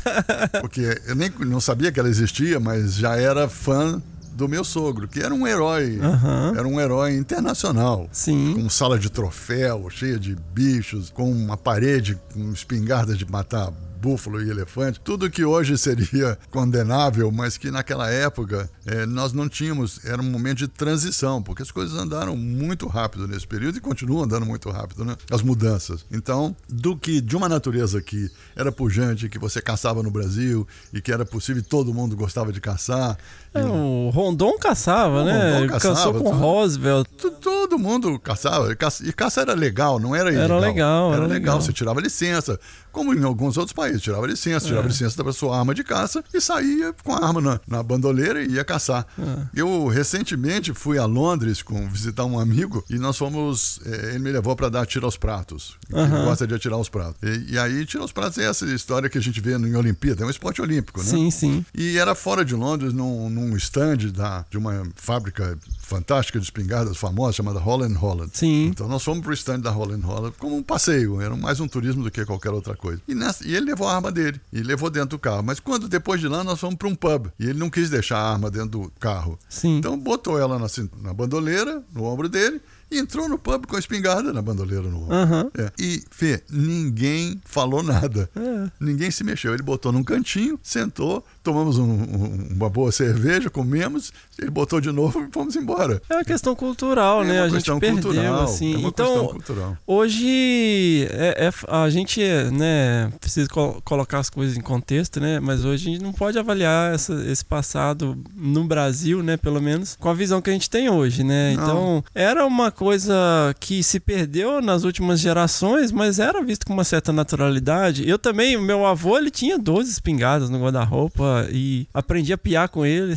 porque 0.60 1.00
eu 1.06 1.14
nem 1.14 1.30
não 1.46 1.62
sabia 1.62 1.90
que 1.90 1.98
ela 1.98 2.10
existia, 2.10 2.60
mas 2.60 2.94
já 2.96 3.16
era 3.16 3.48
fã 3.48 4.02
do 4.38 4.48
meu 4.48 4.62
sogro, 4.62 5.08
que 5.08 5.18
era 5.18 5.34
um 5.34 5.44
herói, 5.44 5.98
Aham. 6.00 6.52
era 6.56 6.68
um 6.68 6.80
herói 6.80 7.16
internacional. 7.16 8.08
Sim. 8.12 8.54
Com 8.54 8.70
sala 8.70 8.96
de 8.96 9.10
troféu, 9.10 9.90
cheia 9.90 10.16
de 10.16 10.36
bichos, 10.54 11.10
com 11.10 11.28
uma 11.28 11.56
parede 11.56 12.16
com 12.32 12.52
espingardas 12.52 13.18
de 13.18 13.28
matar 13.28 13.72
búfalo 13.98 14.40
e 14.40 14.48
elefante, 14.48 15.00
tudo 15.00 15.28
que 15.28 15.44
hoje 15.44 15.76
seria 15.76 16.38
condenável, 16.50 17.30
mas 17.32 17.58
que 17.58 17.68
naquela 17.70 18.08
época 18.08 18.70
eh, 18.86 19.04
nós 19.06 19.32
não 19.32 19.48
tínhamos, 19.48 20.04
era 20.04 20.22
um 20.22 20.30
momento 20.30 20.58
de 20.58 20.68
transição, 20.68 21.42
porque 21.42 21.62
as 21.62 21.70
coisas 21.70 21.98
andaram 21.98 22.36
muito 22.36 22.86
rápido 22.86 23.26
nesse 23.26 23.46
período 23.46 23.78
e 23.78 23.80
continuam 23.80 24.22
andando 24.22 24.46
muito 24.46 24.70
rápido, 24.70 25.04
né? 25.04 25.16
As 25.30 25.42
mudanças. 25.42 26.06
Então, 26.10 26.54
do 26.68 26.96
que 26.96 27.20
de 27.20 27.36
uma 27.36 27.48
natureza 27.48 28.00
que 28.00 28.30
era 28.58 28.72
pujante, 28.72 29.28
que 29.28 29.38
você 29.38 29.62
caçava 29.62 30.02
no 30.02 30.10
Brasil 30.10 30.66
e 30.92 31.00
que 31.00 31.12
era 31.12 31.24
possível, 31.24 31.60
e 31.62 31.64
todo 31.64 31.94
mundo 31.94 32.16
gostava 32.16 32.52
de 32.52 32.60
caçar. 32.60 33.16
É, 33.54 33.62
o 33.64 34.10
Rondon 34.12 34.58
caçava, 34.58 35.22
O 35.22 35.24
né? 35.24 35.32
Rondon 35.52 35.58
Ele 35.60 35.68
caçava, 35.68 35.94
caçou 35.94 36.12
com 36.14 36.18
tudo. 36.24 36.36
Roosevelt. 36.36 37.06
Tu- 37.16 37.30
Todo 37.30 37.78
mundo 37.78 38.18
caçava. 38.18 38.72
E 38.72 38.76
caça, 38.76 39.06
e 39.06 39.12
caça 39.12 39.40
era 39.42 39.52
legal, 39.54 39.98
não 40.00 40.14
era 40.16 40.28
Era 40.30 40.38
ilegal. 40.38 40.60
legal, 40.60 41.06
Era 41.12 41.16
era 41.16 41.22
legal. 41.26 41.38
legal. 41.56 41.60
Você 41.60 41.72
tirava 41.72 42.00
licença, 42.00 42.58
como 42.90 43.14
em 43.14 43.22
alguns 43.24 43.56
outros 43.58 43.72
países. 43.74 44.00
Tirava 44.02 44.26
licença, 44.26 44.66
tirava 44.66 44.86
É. 44.86 44.88
licença 44.88 45.22
da 45.22 45.32
sua 45.32 45.58
arma 45.58 45.74
de 45.74 45.84
caça 45.84 46.22
e 46.32 46.40
saía 46.40 46.94
com 47.04 47.12
a 47.12 47.24
arma 47.24 47.40
na, 47.40 47.60
na 47.68 47.82
bandoleira 47.82 48.42
e 48.42 48.52
ia 48.52 48.64
caçar. 48.64 49.06
É. 49.18 49.22
Eu 49.60 49.86
recentemente 49.88 50.72
fui 50.72 50.98
a 50.98 51.04
Londres 51.04 51.62
com 51.62 51.88
visitar 51.88 52.24
um 52.24 52.38
amigo 52.38 52.82
e 52.90 52.98
nós 52.98 53.16
fomos. 53.16 53.80
eh, 53.86 54.10
ele 54.10 54.18
me 54.20 54.30
levou 54.32 54.56
para 54.56 54.68
dar 54.68 54.86
tiro 54.86 55.04
aos 55.04 55.16
pratos. 55.16 55.76
Ele 55.90 56.00
Aham. 56.00 56.24
gosta 56.24 56.46
de 56.46 56.54
atirar 56.54 56.78
os 56.78 56.88
pratos. 56.88 57.16
E, 57.22 57.52
e 57.54 57.58
aí, 57.58 57.84
tiro 57.86 58.02
aos 58.02 58.12
pratos 58.12 58.38
é 58.38 58.47
essa 58.48 58.64
história 58.66 59.08
que 59.08 59.18
a 59.18 59.20
gente 59.20 59.40
vê 59.40 59.56
em 59.56 59.76
Olimpíada. 59.76 60.22
É 60.22 60.26
um 60.26 60.30
esporte 60.30 60.60
olímpico, 60.62 61.00
né? 61.00 61.06
Sim, 61.06 61.30
sim. 61.30 61.64
E 61.74 61.96
era 61.98 62.14
fora 62.14 62.44
de 62.44 62.54
Londres, 62.54 62.92
num, 62.92 63.28
num 63.30 63.56
stand 63.56 63.96
da, 64.14 64.44
de 64.50 64.56
uma 64.58 64.86
fábrica 64.96 65.56
fantástica 65.80 66.38
de 66.38 66.44
espingardas 66.44 66.96
famosa 66.96 67.32
chamada 67.34 67.58
Holland 67.58 67.94
Holland. 67.94 68.30
Sim. 68.34 68.66
Então 68.66 68.88
nós 68.88 69.02
fomos 69.02 69.22
pro 69.22 69.32
stand 69.32 69.60
da 69.60 69.70
Holland 69.70 70.04
Holland 70.04 70.34
como 70.38 70.56
um 70.56 70.62
passeio, 70.62 71.20
era 71.20 71.34
mais 71.36 71.60
um 71.60 71.68
turismo 71.68 72.02
do 72.02 72.10
que 72.10 72.24
qualquer 72.24 72.50
outra 72.50 72.76
coisa. 72.76 73.00
E, 73.08 73.14
nessa- 73.14 73.46
e 73.46 73.54
ele 73.54 73.66
levou 73.66 73.86
a 73.88 73.94
arma 73.94 74.10
dele, 74.12 74.40
e 74.52 74.60
levou 74.62 74.90
dentro 74.90 75.10
do 75.10 75.18
carro. 75.18 75.42
Mas 75.42 75.60
quando 75.60 75.88
depois 75.88 76.20
de 76.20 76.28
lá 76.28 76.44
nós 76.44 76.58
fomos 76.60 76.76
para 76.76 76.88
um 76.88 76.94
pub, 76.94 77.28
e 77.38 77.44
ele 77.44 77.58
não 77.58 77.70
quis 77.70 77.88
deixar 77.90 78.18
a 78.18 78.32
arma 78.32 78.50
dentro 78.50 78.68
do 78.80 78.92
carro. 79.00 79.38
Sim. 79.48 79.78
Então 79.78 79.98
botou 79.98 80.38
ela 80.38 80.58
na, 80.58 80.66
na 81.02 81.12
bandoleira, 81.14 81.82
no 81.94 82.04
ombro 82.04 82.28
dele, 82.28 82.60
entrou 82.90 83.28
no 83.28 83.38
pub 83.38 83.66
com 83.66 83.76
a 83.76 83.78
espingarda 83.78 84.32
na 84.32 84.40
bandoleira 84.40 84.88
no 84.88 85.02
ombro. 85.02 85.14
Aham. 85.14 85.50
É. 85.56 85.70
E, 85.78 86.02
Fê, 86.10 86.42
ninguém 86.50 87.40
falou 87.44 87.82
nada. 87.82 88.30
É. 88.34 88.70
Ninguém 88.80 89.10
se 89.10 89.24
mexeu. 89.24 89.52
Ele 89.54 89.62
botou 89.62 89.92
num 89.92 90.04
cantinho, 90.04 90.58
sentou, 90.62 91.24
tomamos 91.48 91.78
um- 91.78 91.84
um- 91.84 92.48
uma 92.56 92.68
boa 92.68 92.92
cerveja, 92.92 93.48
comemos, 93.48 94.12
ele 94.38 94.50
botou 94.50 94.80
de 94.80 94.92
novo 94.92 95.20
e 95.22 95.32
fomos 95.32 95.56
embora. 95.56 96.02
É 96.10 96.14
uma 96.16 96.24
questão 96.24 96.54
cultural, 96.54 97.22
É 97.22 97.26
né? 97.26 97.40
uma 97.40 97.46
a 97.46 97.48
gente 97.48 97.70
perdeu, 97.80 98.02
cultural, 98.02 98.44
assim. 98.44 98.74
é 98.74 98.76
uma 98.76 98.88
então, 98.88 99.06
questão 99.06 99.26
cultural. 99.28 99.76
hoje 99.86 101.08
é, 101.10 101.46
é- 101.46 101.52
a 101.68 101.88
gente, 101.90 102.20
né, 102.52 103.10
precisa 103.20 103.48
col- 103.48 103.80
colocar 103.84 104.18
as 104.18 104.28
coisas 104.30 104.56
em 104.56 104.60
contexto, 104.60 105.20
né? 105.20 105.40
Mas 105.40 105.64
hoje 105.64 105.88
a 105.88 105.92
gente 105.92 106.02
não 106.02 106.12
pode 106.12 106.38
avaliar 106.38 106.94
essa- 106.94 107.14
esse 107.26 107.44
passado 107.44 108.16
no 108.36 108.64
Brasil, 108.64 109.22
né? 109.22 109.36
Pelo 109.36 109.60
menos 109.60 109.96
com 109.98 110.08
a 110.08 110.14
visão 110.14 110.40
que 110.42 110.50
a 110.50 110.52
gente 110.52 110.68
tem 110.68 110.88
hoje, 110.90 111.24
né? 111.24 111.54
Não. 111.54 111.62
Então, 111.62 112.04
era 112.14 112.44
uma 112.46 112.70
coisa 112.70 113.14
que 113.58 113.82
se 113.82 113.98
perdeu 114.00 114.60
nas 114.60 114.84
últimas 114.84 115.18
gerações, 115.20 115.90
mas 115.92 116.18
era 116.18 116.42
visto 116.42 116.66
com 116.66 116.72
uma 116.74 116.84
certa 116.84 117.12
naturalidade. 117.12 118.08
Eu 118.08 118.18
também, 118.18 118.60
meu 118.60 118.84
avô, 118.86 119.16
ele 119.16 119.30
tinha 119.30 119.58
12 119.58 119.90
espingardas 119.90 120.50
no 120.50 120.58
guarda-roupa 120.60 121.37
e 121.50 121.86
aprendi 121.92 122.32
a 122.32 122.38
piar 122.38 122.68
com 122.68 122.84
ele. 122.84 123.16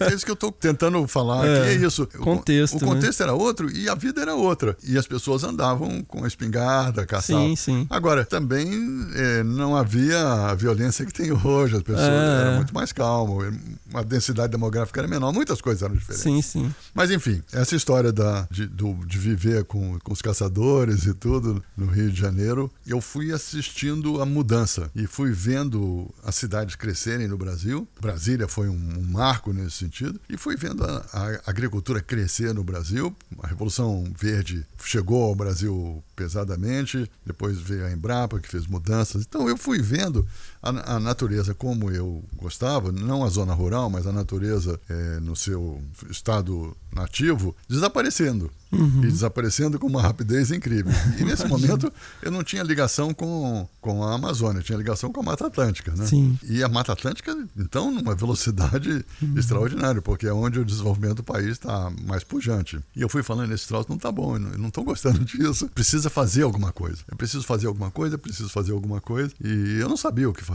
É, 0.00 0.04
é 0.10 0.14
isso 0.14 0.24
que 0.24 0.30
eu 0.30 0.34
estou 0.34 0.50
tentando 0.52 1.06
falar 1.06 1.46
É, 1.46 1.72
é 1.72 1.74
isso. 1.74 2.04
O- 2.04 2.18
contexto, 2.18 2.76
O 2.76 2.80
né? 2.80 2.86
contexto 2.94 3.22
era 3.22 3.32
outro 3.32 3.70
e 3.70 3.88
a 3.88 3.94
vida 3.94 4.20
era 4.22 4.34
outra. 4.34 4.76
E 4.82 4.96
as 4.98 5.06
pessoas 5.06 5.44
andavam 5.44 6.02
com 6.02 6.24
a 6.24 6.26
espingarda, 6.28 7.04
caçavam. 7.06 7.48
Sim, 7.48 7.56
sim. 7.56 7.86
Agora, 7.90 8.24
também 8.24 8.68
é, 9.14 9.42
não 9.42 9.76
havia 9.76 10.18
a 10.50 10.54
violência 10.54 11.04
que 11.04 11.12
tem 11.12 11.32
hoje. 11.32 11.76
As 11.76 11.82
pessoas 11.82 12.04
É. 12.08 12.40
eram 12.42 12.56
muito 12.56 12.74
mais 12.74 12.92
calmas, 12.92 13.54
a 13.92 14.02
densidade 14.02 14.50
demográfica 14.52 15.00
era 15.00 15.08
menor, 15.08 15.32
muitas 15.32 15.60
coisas 15.60 15.82
eram 15.82 15.94
diferentes. 15.94 16.22
Sim, 16.22 16.42
sim. 16.42 16.74
Mas 16.94 17.10
enfim, 17.10 17.42
essa 17.52 17.74
história 17.76 18.12
da, 18.12 18.46
de, 18.50 18.66
do- 18.66 18.94
de 19.06 19.18
viver 19.18 19.64
com, 19.64 19.98
com 20.00 20.12
os 20.12 20.20
caçadores 20.22 21.06
e 21.06 21.14
tudo 21.14 21.62
no 21.76 21.86
Rio 21.86 22.10
de 22.10 22.20
Janeiro, 22.20 22.70
eu 22.86 23.00
fui 23.00 23.32
assistindo 23.32 24.20
a 24.20 24.26
mudança 24.26 24.90
e 24.94 25.06
fui 25.06 25.32
vendo 25.32 26.08
as 26.24 26.34
cidades 26.34 26.74
crescerem 26.76 27.23
no 27.26 27.36
Brasil. 27.36 27.86
Brasília 28.00 28.48
foi 28.48 28.68
um, 28.68 28.98
um 28.98 29.02
marco 29.02 29.52
nesse 29.52 29.76
sentido. 29.76 30.20
E 30.28 30.36
fui 30.36 30.56
vendo 30.56 30.84
a, 30.84 31.04
a 31.12 31.50
agricultura 31.50 32.00
crescer 32.00 32.54
no 32.54 32.64
Brasil. 32.64 33.14
A 33.42 33.46
Revolução 33.46 34.04
Verde 34.18 34.66
chegou 34.82 35.24
ao 35.24 35.34
Brasil 35.34 36.02
pesadamente, 36.14 37.10
depois 37.24 37.58
veio 37.58 37.86
a 37.86 37.92
Embrapa, 37.92 38.38
que 38.38 38.48
fez 38.48 38.66
mudanças. 38.66 39.22
Então 39.22 39.48
eu 39.48 39.56
fui 39.56 39.80
vendo 39.80 40.26
a, 40.64 40.96
a 40.96 41.00
natureza 41.00 41.54
como 41.54 41.90
eu 41.90 42.24
gostava, 42.36 42.90
não 42.90 43.22
a 43.22 43.28
zona 43.28 43.52
rural, 43.52 43.90
mas 43.90 44.06
a 44.06 44.12
natureza 44.12 44.80
eh, 44.88 45.20
no 45.20 45.36
seu 45.36 45.82
estado 46.10 46.74
nativo, 46.94 47.54
desaparecendo. 47.68 48.50
Uhum. 48.72 49.04
E 49.04 49.06
desaparecendo 49.06 49.78
com 49.78 49.86
uma 49.86 50.02
rapidez 50.02 50.50
incrível. 50.50 50.92
E 51.18 51.24
nesse 51.24 51.46
momento 51.48 51.92
eu 52.20 52.30
não 52.30 52.42
tinha 52.42 52.62
ligação 52.62 53.14
com, 53.14 53.68
com 53.80 54.02
a 54.02 54.14
Amazônia, 54.14 54.62
tinha 54.62 54.76
ligação 54.76 55.12
com 55.12 55.20
a 55.20 55.22
Mata 55.22 55.46
Atlântica. 55.46 55.92
Né? 55.92 56.06
Sim. 56.06 56.36
E 56.42 56.62
a 56.62 56.68
Mata 56.68 56.92
Atlântica, 56.92 57.36
então, 57.56 57.92
numa 57.92 58.14
velocidade 58.14 59.04
extraordinária, 59.36 60.02
porque 60.02 60.26
é 60.26 60.32
onde 60.32 60.58
o 60.58 60.64
desenvolvimento 60.64 61.16
do 61.16 61.22
país 61.22 61.50
está 61.50 61.92
mais 62.04 62.24
pujante. 62.24 62.80
E 62.96 63.02
eu 63.02 63.08
fui 63.08 63.22
falando, 63.22 63.52
esse 63.52 63.68
troço 63.68 63.88
não 63.88 63.98
tá 63.98 64.10
bom, 64.10 64.36
eu 64.36 64.58
não 64.58 64.68
estou 64.68 64.82
gostando 64.82 65.20
disso. 65.24 65.68
Precisa 65.68 66.10
fazer 66.10 66.42
alguma 66.42 66.72
coisa. 66.72 66.98
Eu 67.08 67.16
preciso 67.16 67.44
fazer 67.44 67.66
alguma 67.68 67.90
coisa, 67.90 68.18
preciso 68.18 68.48
fazer 68.48 68.72
alguma 68.72 69.00
coisa. 69.00 69.32
E 69.42 69.78
eu 69.80 69.88
não 69.88 69.96
sabia 69.96 70.28
o 70.28 70.32
que 70.32 70.42
fazer, 70.42 70.53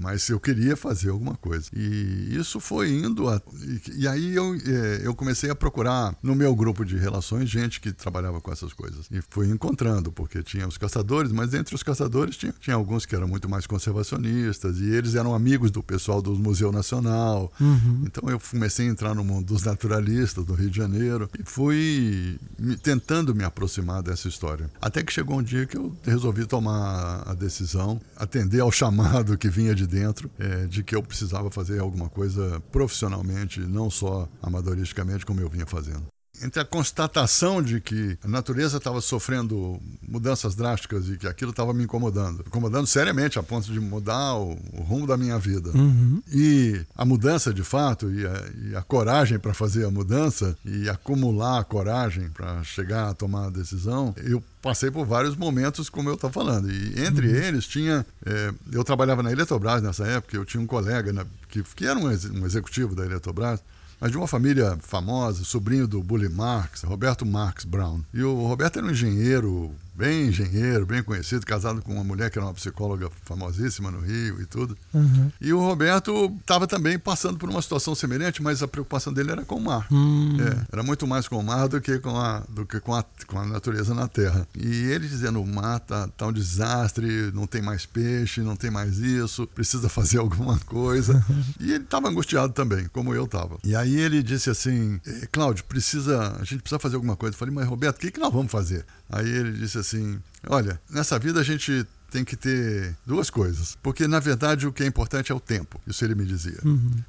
mas 0.00 0.28
eu 0.28 0.38
queria 0.38 0.76
fazer 0.76 1.10
alguma 1.10 1.34
coisa. 1.34 1.68
E 1.74 2.36
isso 2.36 2.60
foi 2.60 2.90
indo. 2.90 3.28
A, 3.28 3.40
e, 3.62 4.02
e 4.02 4.08
aí 4.08 4.34
eu, 4.34 4.54
eh, 4.54 5.00
eu 5.02 5.14
comecei 5.14 5.50
a 5.50 5.54
procurar 5.54 5.70
procurar 5.70 6.16
no 6.22 6.34
meu 6.34 6.54
grupo 6.54 6.84
de 6.84 6.96
relações 6.96 7.48
gente 7.48 7.80
que 7.80 7.92
trabalhava 7.92 8.40
com 8.40 8.52
essas 8.52 8.72
coisas. 8.72 9.06
E 9.10 9.20
fui 9.30 9.48
encontrando, 9.48 10.10
porque 10.10 10.42
tinha 10.42 10.66
os 10.66 10.76
caçadores, 10.76 11.30
mas 11.32 11.54
entre 11.54 11.74
os 11.74 11.82
caçadores 11.82 12.36
tinha, 12.36 12.52
tinha 12.60 12.74
alguns 12.76 13.06
que 13.06 13.14
eram 13.14 13.28
muito 13.28 13.48
mais 13.48 13.66
conservacionistas, 13.66 14.78
e 14.80 14.84
eles 14.90 15.14
eram 15.14 15.34
amigos 15.34 15.70
do 15.70 15.82
pessoal 15.82 16.20
do 16.20 16.34
Museu 16.36 16.72
Nacional. 16.72 17.52
Uhum. 17.60 18.02
Então 18.04 18.28
eu 18.28 18.40
comecei 18.40 18.88
a 18.88 18.90
entrar 18.90 19.14
no 19.14 19.24
mundo 19.24 19.46
dos 19.46 19.62
naturalistas 19.62 20.44
do 20.44 20.54
Rio 20.54 20.70
de 20.70 20.76
Janeiro 20.76 21.30
e 21.38 21.42
fui 21.44 22.38
me- 22.58 22.76
tentando 22.76 23.34
me 23.34 23.44
aproximar 23.44 24.02
dessa 24.02 24.28
história. 24.28 24.68
Até 24.80 25.02
que 25.02 25.12
chegou 25.12 25.38
um 25.38 25.42
dia 25.42 25.66
que 25.66 25.76
eu 25.76 25.96
resolvi 26.02 26.46
tomar 26.46 27.22
a 27.26 27.34
decisão, 27.34 28.00
atender 28.16 28.60
ao 28.60 28.72
chamado 28.72 29.29
que 29.36 29.48
vinha 29.48 29.74
de 29.74 29.86
dentro, 29.86 30.30
eh, 30.38 30.66
de 30.66 30.82
que 30.82 30.94
eu 30.94 31.02
precisava 31.02 31.50
fazer 31.50 31.80
alguma 31.80 32.08
coisa 32.08 32.60
profissionalmente, 32.72 33.60
não 33.60 33.90
só 33.90 34.28
amadoristicamente, 34.42 35.26
como 35.26 35.40
eu 35.40 35.48
vinha 35.48 35.66
fazendo 35.66 36.06
entre 36.42 36.60
a 36.60 36.64
constatação 36.64 37.62
de 37.62 37.80
que 37.80 38.18
a 38.24 38.28
natureza 38.28 38.76
estava 38.78 39.00
sofrendo 39.00 39.80
mudanças 40.06 40.54
drásticas 40.54 41.08
e 41.08 41.16
que 41.16 41.26
aquilo 41.26 41.50
estava 41.50 41.72
me 41.74 41.84
incomodando, 41.84 42.44
incomodando 42.46 42.86
seriamente 42.86 43.38
a 43.38 43.42
ponto 43.42 43.72
de 43.72 43.78
mudar 43.80 44.34
o, 44.34 44.58
o 44.72 44.82
rumo 44.82 45.06
da 45.06 45.16
minha 45.16 45.38
vida, 45.38 45.70
Uhum. 45.74 46.22
e 46.32 46.80
a 46.96 47.04
mudança 47.04 47.52
de 47.52 47.62
fato 47.62 48.10
e 48.10 48.26
a, 48.26 48.44
e 48.70 48.76
a 48.76 48.82
coragem 48.82 49.38
para 49.38 49.54
fazer 49.54 49.84
a 49.84 49.90
mudança 49.90 50.56
e 50.64 50.88
acumular 50.88 51.60
a 51.60 51.64
coragem 51.64 52.28
para 52.30 52.62
chegar 52.64 53.08
a 53.10 53.14
tomar 53.14 53.46
a 53.46 53.50
decisão, 53.50 54.14
eu 54.24 54.42
passei 54.62 54.90
por 54.90 55.06
vários 55.06 55.36
momentos, 55.36 55.88
como 55.88 56.08
eu 56.10 56.14
estou 56.14 56.30
falando. 56.30 56.70
E 56.70 57.00
entre 57.04 57.28
eles 57.30 57.66
tinha. 57.66 58.04
eh, 58.26 58.52
eu 58.72 58.84
trabalhava 58.84 59.22
na 59.22 59.32
Eletrobras 59.32 59.82
nessa 59.82 60.06
época, 60.06 60.36
eu 60.36 60.44
tinha 60.44 60.62
um 60.62 60.66
colega 60.66 61.12
né, 61.12 61.24
que, 61.48 61.62
que 61.62 61.86
era 61.86 61.98
um, 61.98 62.10
ex- 62.10 62.26
um 62.26 62.44
executivo 62.44 62.94
da 62.94 63.04
Eletrobras 63.06 63.60
mas 64.00 64.10
de 64.10 64.16
uma 64.16 64.26
família 64.26 64.78
famosa, 64.80 65.44
sobrinho 65.44 65.86
do 65.86 66.02
Bully 66.02 66.28
Marx, 66.28 66.82
Roberto 66.82 67.26
Marx 67.26 67.64
Brown. 67.64 68.00
E 68.14 68.22
o 68.22 68.46
Roberto 68.46 68.78
era 68.78 68.86
um 68.86 68.90
engenheiro, 68.90 69.74
bem 70.00 70.28
engenheiro, 70.28 70.86
bem 70.86 71.02
conhecido, 71.02 71.44
casado 71.44 71.82
com 71.82 71.92
uma 71.92 72.02
mulher 72.02 72.30
que 72.30 72.38
era 72.38 72.46
uma 72.46 72.54
psicóloga 72.54 73.10
famosíssima 73.26 73.90
no 73.90 74.00
Rio 74.00 74.40
e 74.40 74.46
tudo. 74.46 74.76
Uhum. 74.94 75.30
E 75.38 75.52
o 75.52 75.60
Roberto 75.60 76.34
estava 76.40 76.66
também 76.66 76.98
passando 76.98 77.36
por 77.36 77.50
uma 77.50 77.60
situação 77.60 77.94
semelhante, 77.94 78.42
mas 78.42 78.62
a 78.62 78.68
preocupação 78.68 79.12
dele 79.12 79.32
era 79.32 79.44
com 79.44 79.56
o 79.56 79.60
mar. 79.60 79.86
Hum. 79.92 80.38
É, 80.40 80.66
era 80.72 80.82
muito 80.82 81.06
mais 81.06 81.28
com 81.28 81.36
o 81.36 81.42
mar 81.42 81.68
do 81.68 81.82
que 81.82 81.98
com 81.98 82.16
a, 82.16 82.42
do 82.48 82.64
que 82.64 82.80
com 82.80 82.94
a, 82.94 83.04
com 83.26 83.38
a 83.38 83.44
natureza 83.44 83.92
na 83.92 84.08
terra. 84.08 84.48
E 84.56 84.84
ele 84.84 85.06
dizendo: 85.06 85.42
o 85.42 85.46
mar 85.46 85.80
tá, 85.80 86.08
tá 86.08 86.26
um 86.28 86.32
desastre, 86.32 87.30
não 87.34 87.46
tem 87.46 87.60
mais 87.60 87.84
peixe, 87.84 88.40
não 88.40 88.56
tem 88.56 88.70
mais 88.70 88.98
isso, 88.98 89.46
precisa 89.48 89.88
fazer 89.90 90.16
alguma 90.16 90.58
coisa. 90.60 91.22
e 91.60 91.72
ele 91.72 91.84
estava 91.84 92.08
angustiado 92.08 92.54
também, 92.54 92.86
como 92.90 93.14
eu 93.14 93.26
estava. 93.26 93.58
E 93.62 93.76
aí 93.76 93.96
ele 93.96 94.22
disse 94.22 94.48
assim: 94.48 94.98
"Eh, 95.06 95.28
Cláudio, 95.30 95.62
precisa, 95.64 96.36
a 96.40 96.44
gente 96.44 96.60
precisa 96.62 96.78
fazer 96.78 96.96
alguma 96.96 97.16
coisa. 97.16 97.34
Eu 97.34 97.38
falei: 97.38 97.54
mas 97.54 97.68
Roberto, 97.68 97.96
o 97.96 98.00
que, 98.00 98.10
que 98.10 98.18
nós 98.18 98.32
vamos 98.32 98.50
fazer? 98.50 98.86
Aí 99.10 99.28
ele 99.28 99.52
disse 99.52 99.78
assim: 99.78 100.20
olha, 100.48 100.80
nessa 100.88 101.18
vida 101.18 101.40
a 101.40 101.44
gente 101.44 101.86
tem 102.10 102.24
que 102.24 102.36
ter 102.36 102.94
duas 103.06 103.30
coisas. 103.30 103.76
Porque, 103.82 104.06
na 104.06 104.18
verdade, 104.18 104.66
o 104.66 104.72
que 104.72 104.82
é 104.82 104.86
importante 104.86 105.32
é 105.32 105.34
o 105.34 105.40
tempo. 105.40 105.80
Isso 105.86 106.04
ele 106.04 106.14
me 106.14 106.24
dizia. 106.24 106.58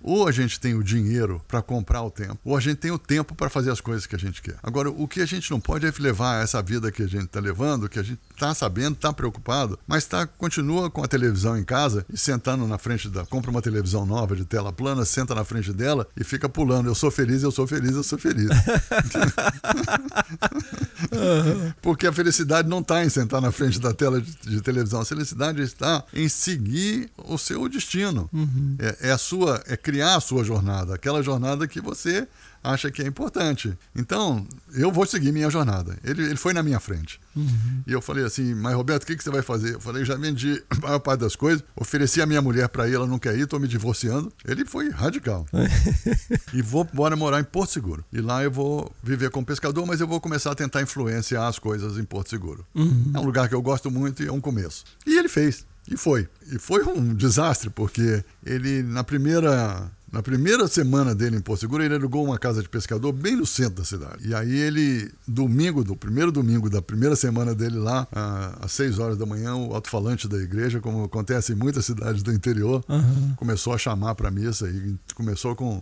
Ou 0.01 0.27
a 0.27 0.31
gente 0.31 0.59
tem 0.59 0.75
o 0.75 0.83
dinheiro 0.83 1.41
para 1.47 1.61
comprar 1.61 2.01
o 2.03 2.11
tempo, 2.11 2.39
ou 2.43 2.55
a 2.55 2.59
gente 2.59 2.77
tem 2.77 2.91
o 2.91 2.99
tempo 2.99 3.35
para 3.35 3.49
fazer 3.49 3.71
as 3.71 3.81
coisas 3.81 4.05
que 4.05 4.15
a 4.15 4.19
gente 4.19 4.41
quer. 4.41 4.55
Agora, 4.61 4.89
o 4.89 5.07
que 5.07 5.21
a 5.21 5.25
gente 5.25 5.49
não 5.51 5.59
pode 5.59 5.85
é 5.85 5.93
levar 5.99 6.43
essa 6.43 6.61
vida 6.61 6.91
que 6.91 7.03
a 7.03 7.07
gente 7.07 7.25
está 7.25 7.39
levando, 7.39 7.89
que 7.89 7.99
a 7.99 8.03
gente 8.03 8.19
está 8.31 8.53
sabendo, 8.53 8.95
está 8.95 9.11
preocupado, 9.11 9.77
mas 9.87 10.05
tá, 10.05 10.25
continua 10.25 10.89
com 10.89 11.03
a 11.03 11.07
televisão 11.07 11.57
em 11.57 11.63
casa 11.63 12.05
e 12.11 12.17
sentando 12.17 12.67
na 12.67 12.77
frente 12.77 13.09
da. 13.09 13.25
Compra 13.25 13.51
uma 13.51 13.61
televisão 13.61 14.05
nova 14.05 14.35
de 14.35 14.45
tela 14.45 14.71
plana, 14.71 15.05
senta 15.05 15.33
na 15.35 15.43
frente 15.43 15.73
dela 15.73 16.07
e 16.17 16.23
fica 16.23 16.47
pulando. 16.47 16.87
Eu 16.87 16.95
sou 16.95 17.11
feliz, 17.11 17.43
eu 17.43 17.51
sou 17.51 17.67
feliz, 17.67 17.95
eu 17.95 18.03
sou 18.03 18.17
feliz. 18.17 18.49
Porque 21.81 22.07
a 22.07 22.13
felicidade 22.13 22.67
não 22.67 22.79
está 22.79 23.03
em 23.03 23.09
sentar 23.09 23.41
na 23.41 23.51
frente 23.51 23.79
da 23.79 23.93
tela 23.93 24.21
de, 24.21 24.31
de 24.31 24.61
televisão. 24.61 24.90
A 24.99 25.05
felicidade 25.05 25.61
está 25.61 26.03
em 26.13 26.27
seguir 26.27 27.09
o 27.17 27.37
seu 27.37 27.67
destino. 27.69 28.29
É, 28.79 29.09
é 29.09 29.11
a 29.11 29.17
sua, 29.17 29.63
é 29.67 29.77
criar 29.77 30.15
a 30.15 30.19
sua 30.21 30.43
jornada, 30.43 30.95
aquela 30.95 31.21
jornada 31.21 31.67
que 31.67 31.79
você 31.81 32.27
acha 32.63 32.91
que 32.91 33.01
é 33.01 33.07
importante. 33.07 33.77
Então, 33.95 34.47
eu 34.73 34.91
vou 34.91 35.05
seguir 35.05 35.31
minha 35.31 35.49
jornada. 35.49 35.97
Ele, 36.03 36.23
ele 36.23 36.35
foi 36.35 36.53
na 36.53 36.63
minha 36.63 36.79
frente. 36.79 37.19
E 37.87 37.91
eu 37.91 38.01
falei 38.01 38.25
assim, 38.25 38.53
mas 38.53 38.75
Roberto, 38.75 39.03
o 39.03 39.05
que, 39.05 39.15
que 39.15 39.23
você 39.23 39.29
vai 39.29 39.41
fazer? 39.41 39.75
Eu 39.75 39.79
falei, 39.79 40.03
já 40.05 40.15
vendi 40.15 40.61
a 40.69 40.75
maior 40.75 40.99
parte 40.99 41.21
das 41.21 41.35
coisas, 41.35 41.63
ofereci 41.75 42.21
a 42.21 42.25
minha 42.25 42.41
mulher 42.41 42.67
para 42.69 42.87
ir, 42.87 42.95
ela 42.95 43.07
não 43.07 43.17
quer 43.17 43.37
ir, 43.37 43.43
estou 43.43 43.59
me 43.59 43.67
divorciando. 43.67 44.31
Ele 44.45 44.65
foi 44.65 44.89
radical. 44.89 45.45
e 46.53 46.61
vou 46.61 46.87
embora 46.91 47.15
morar 47.15 47.39
em 47.39 47.43
Porto 47.43 47.71
Seguro. 47.71 48.03
E 48.11 48.21
lá 48.21 48.43
eu 48.43 48.51
vou 48.51 48.91
viver 49.01 49.29
como 49.29 49.45
pescador, 49.45 49.85
mas 49.85 50.01
eu 50.01 50.07
vou 50.07 50.19
começar 50.19 50.51
a 50.51 50.55
tentar 50.55 50.81
influenciar 50.81 51.47
as 51.47 51.57
coisas 51.57 51.97
em 51.97 52.03
Porto 52.03 52.29
Seguro. 52.29 52.65
É 53.15 53.19
um 53.19 53.25
lugar 53.25 53.47
que 53.47 53.55
eu 53.55 53.61
gosto 53.61 53.89
muito 53.89 54.23
e 54.23 54.27
é 54.27 54.31
um 54.31 54.41
começo. 54.41 54.83
E 55.05 55.17
ele 55.17 55.29
fez. 55.29 55.65
E 55.89 55.97
foi. 55.97 56.27
E 56.51 56.59
foi 56.59 56.83
um 56.83 57.13
desastre, 57.13 57.69
porque 57.69 58.23
ele, 58.45 58.83
na 58.83 59.03
primeira 59.03 59.89
na 60.11 60.21
primeira 60.21 60.67
semana 60.67 61.15
dele 61.15 61.37
em 61.37 61.41
Porto 61.41 61.61
Seguro, 61.61 61.81
ele 61.83 61.95
alugou 61.95 62.23
uma 62.25 62.37
casa 62.37 62.61
de 62.61 62.67
pescador 62.67 63.11
bem 63.13 63.35
no 63.35 63.45
centro 63.45 63.75
da 63.75 63.83
cidade. 63.85 64.27
E 64.27 64.33
aí 64.35 64.51
ele, 64.53 65.09
domingo, 65.27 65.83
do 65.83 65.95
primeiro 65.95 66.31
domingo 66.31 66.69
da 66.69 66.81
primeira 66.81 67.15
semana 67.15 67.55
dele 67.55 67.77
lá, 67.77 68.05
às 68.59 68.71
seis 68.73 68.99
horas 68.99 69.17
da 69.17 69.25
manhã, 69.25 69.55
o 69.55 69.73
alto-falante 69.73 70.27
da 70.27 70.37
igreja, 70.37 70.79
como 70.81 71.03
acontece 71.05 71.53
em 71.53 71.55
muitas 71.55 71.85
cidades 71.85 72.21
do 72.23 72.33
interior, 72.33 72.83
Uhum. 72.89 73.33
começou 73.37 73.73
a 73.73 73.77
chamar 73.77 74.15
para 74.15 74.27
a 74.27 74.31
missa 74.31 74.69
e 74.69 74.95
começou 75.15 75.55
com 75.55 75.81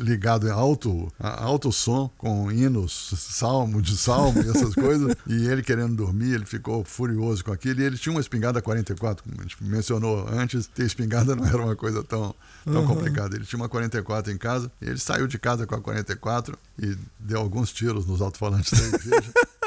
ligado 0.00 0.46
em 0.46 0.50
alto, 0.50 1.10
alto 1.18 1.72
som, 1.72 2.10
com 2.18 2.50
hinos, 2.52 3.14
salmo 3.16 3.80
de 3.80 3.96
salmo 3.96 4.42
e 4.42 4.48
essas 4.50 4.74
coisas. 4.76 5.14
E 5.26 5.46
ele 5.48 5.62
querendo 5.62 5.94
dormir, 5.96 6.34
ele 6.34 6.44
ficou 6.44 6.84
furioso 6.84 7.44
com 7.44 7.52
aquilo. 7.52 7.80
E 7.80 7.84
ele 7.84 7.96
tinha 7.96 8.12
uma 8.14 8.20
espingarda 8.20 8.60
44, 8.60 9.24
como 9.24 9.36
a 9.40 9.42
gente 9.42 9.56
mencionou 9.62 10.28
antes. 10.28 10.66
Ter 10.66 10.84
espingarda 10.84 11.34
não 11.36 11.46
era 11.46 11.56
uma 11.58 11.76
coisa 11.76 12.02
tão, 12.04 12.34
tão 12.64 12.82
Uhum. 12.82 12.86
complicada. 12.86 13.34
Ele 13.36 13.44
tinha 13.44 13.60
uma 13.60 13.68
44 13.68 14.32
em 14.32 14.36
casa. 14.38 14.70
Ele 14.80 14.98
saiu 14.98 15.26
de 15.26 15.38
casa 15.38 15.66
com 15.66 15.74
a 15.74 15.80
44 15.80 16.56
e 16.78 16.96
deu 17.18 17.40
alguns 17.40 17.72
tiros 17.72 18.04
nos 18.06 18.20
alto-falantes 18.20 18.72
da 18.78 18.86
igreja. 18.98 19.32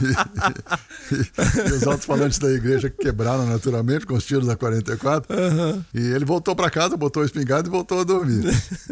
e, 0.00 1.14
e- 1.14 1.68
e 1.70 1.72
os 1.72 1.86
alto-falantes 1.86 2.38
da 2.38 2.50
igreja 2.50 2.90
quebraram 2.90 3.46
naturalmente 3.46 4.06
com 4.06 4.14
os 4.14 4.24
tiros 4.24 4.46
da 4.46 4.56
44. 4.56 5.32
E 5.94 5.98
ele 6.00 6.24
voltou 6.24 6.54
para 6.54 6.70
casa, 6.70 6.96
botou 6.96 7.22
a 7.22 7.26
espingarda 7.26 7.68
e 7.68 7.70
voltou 7.70 8.00
a 8.00 8.04
dormir. 8.04 8.42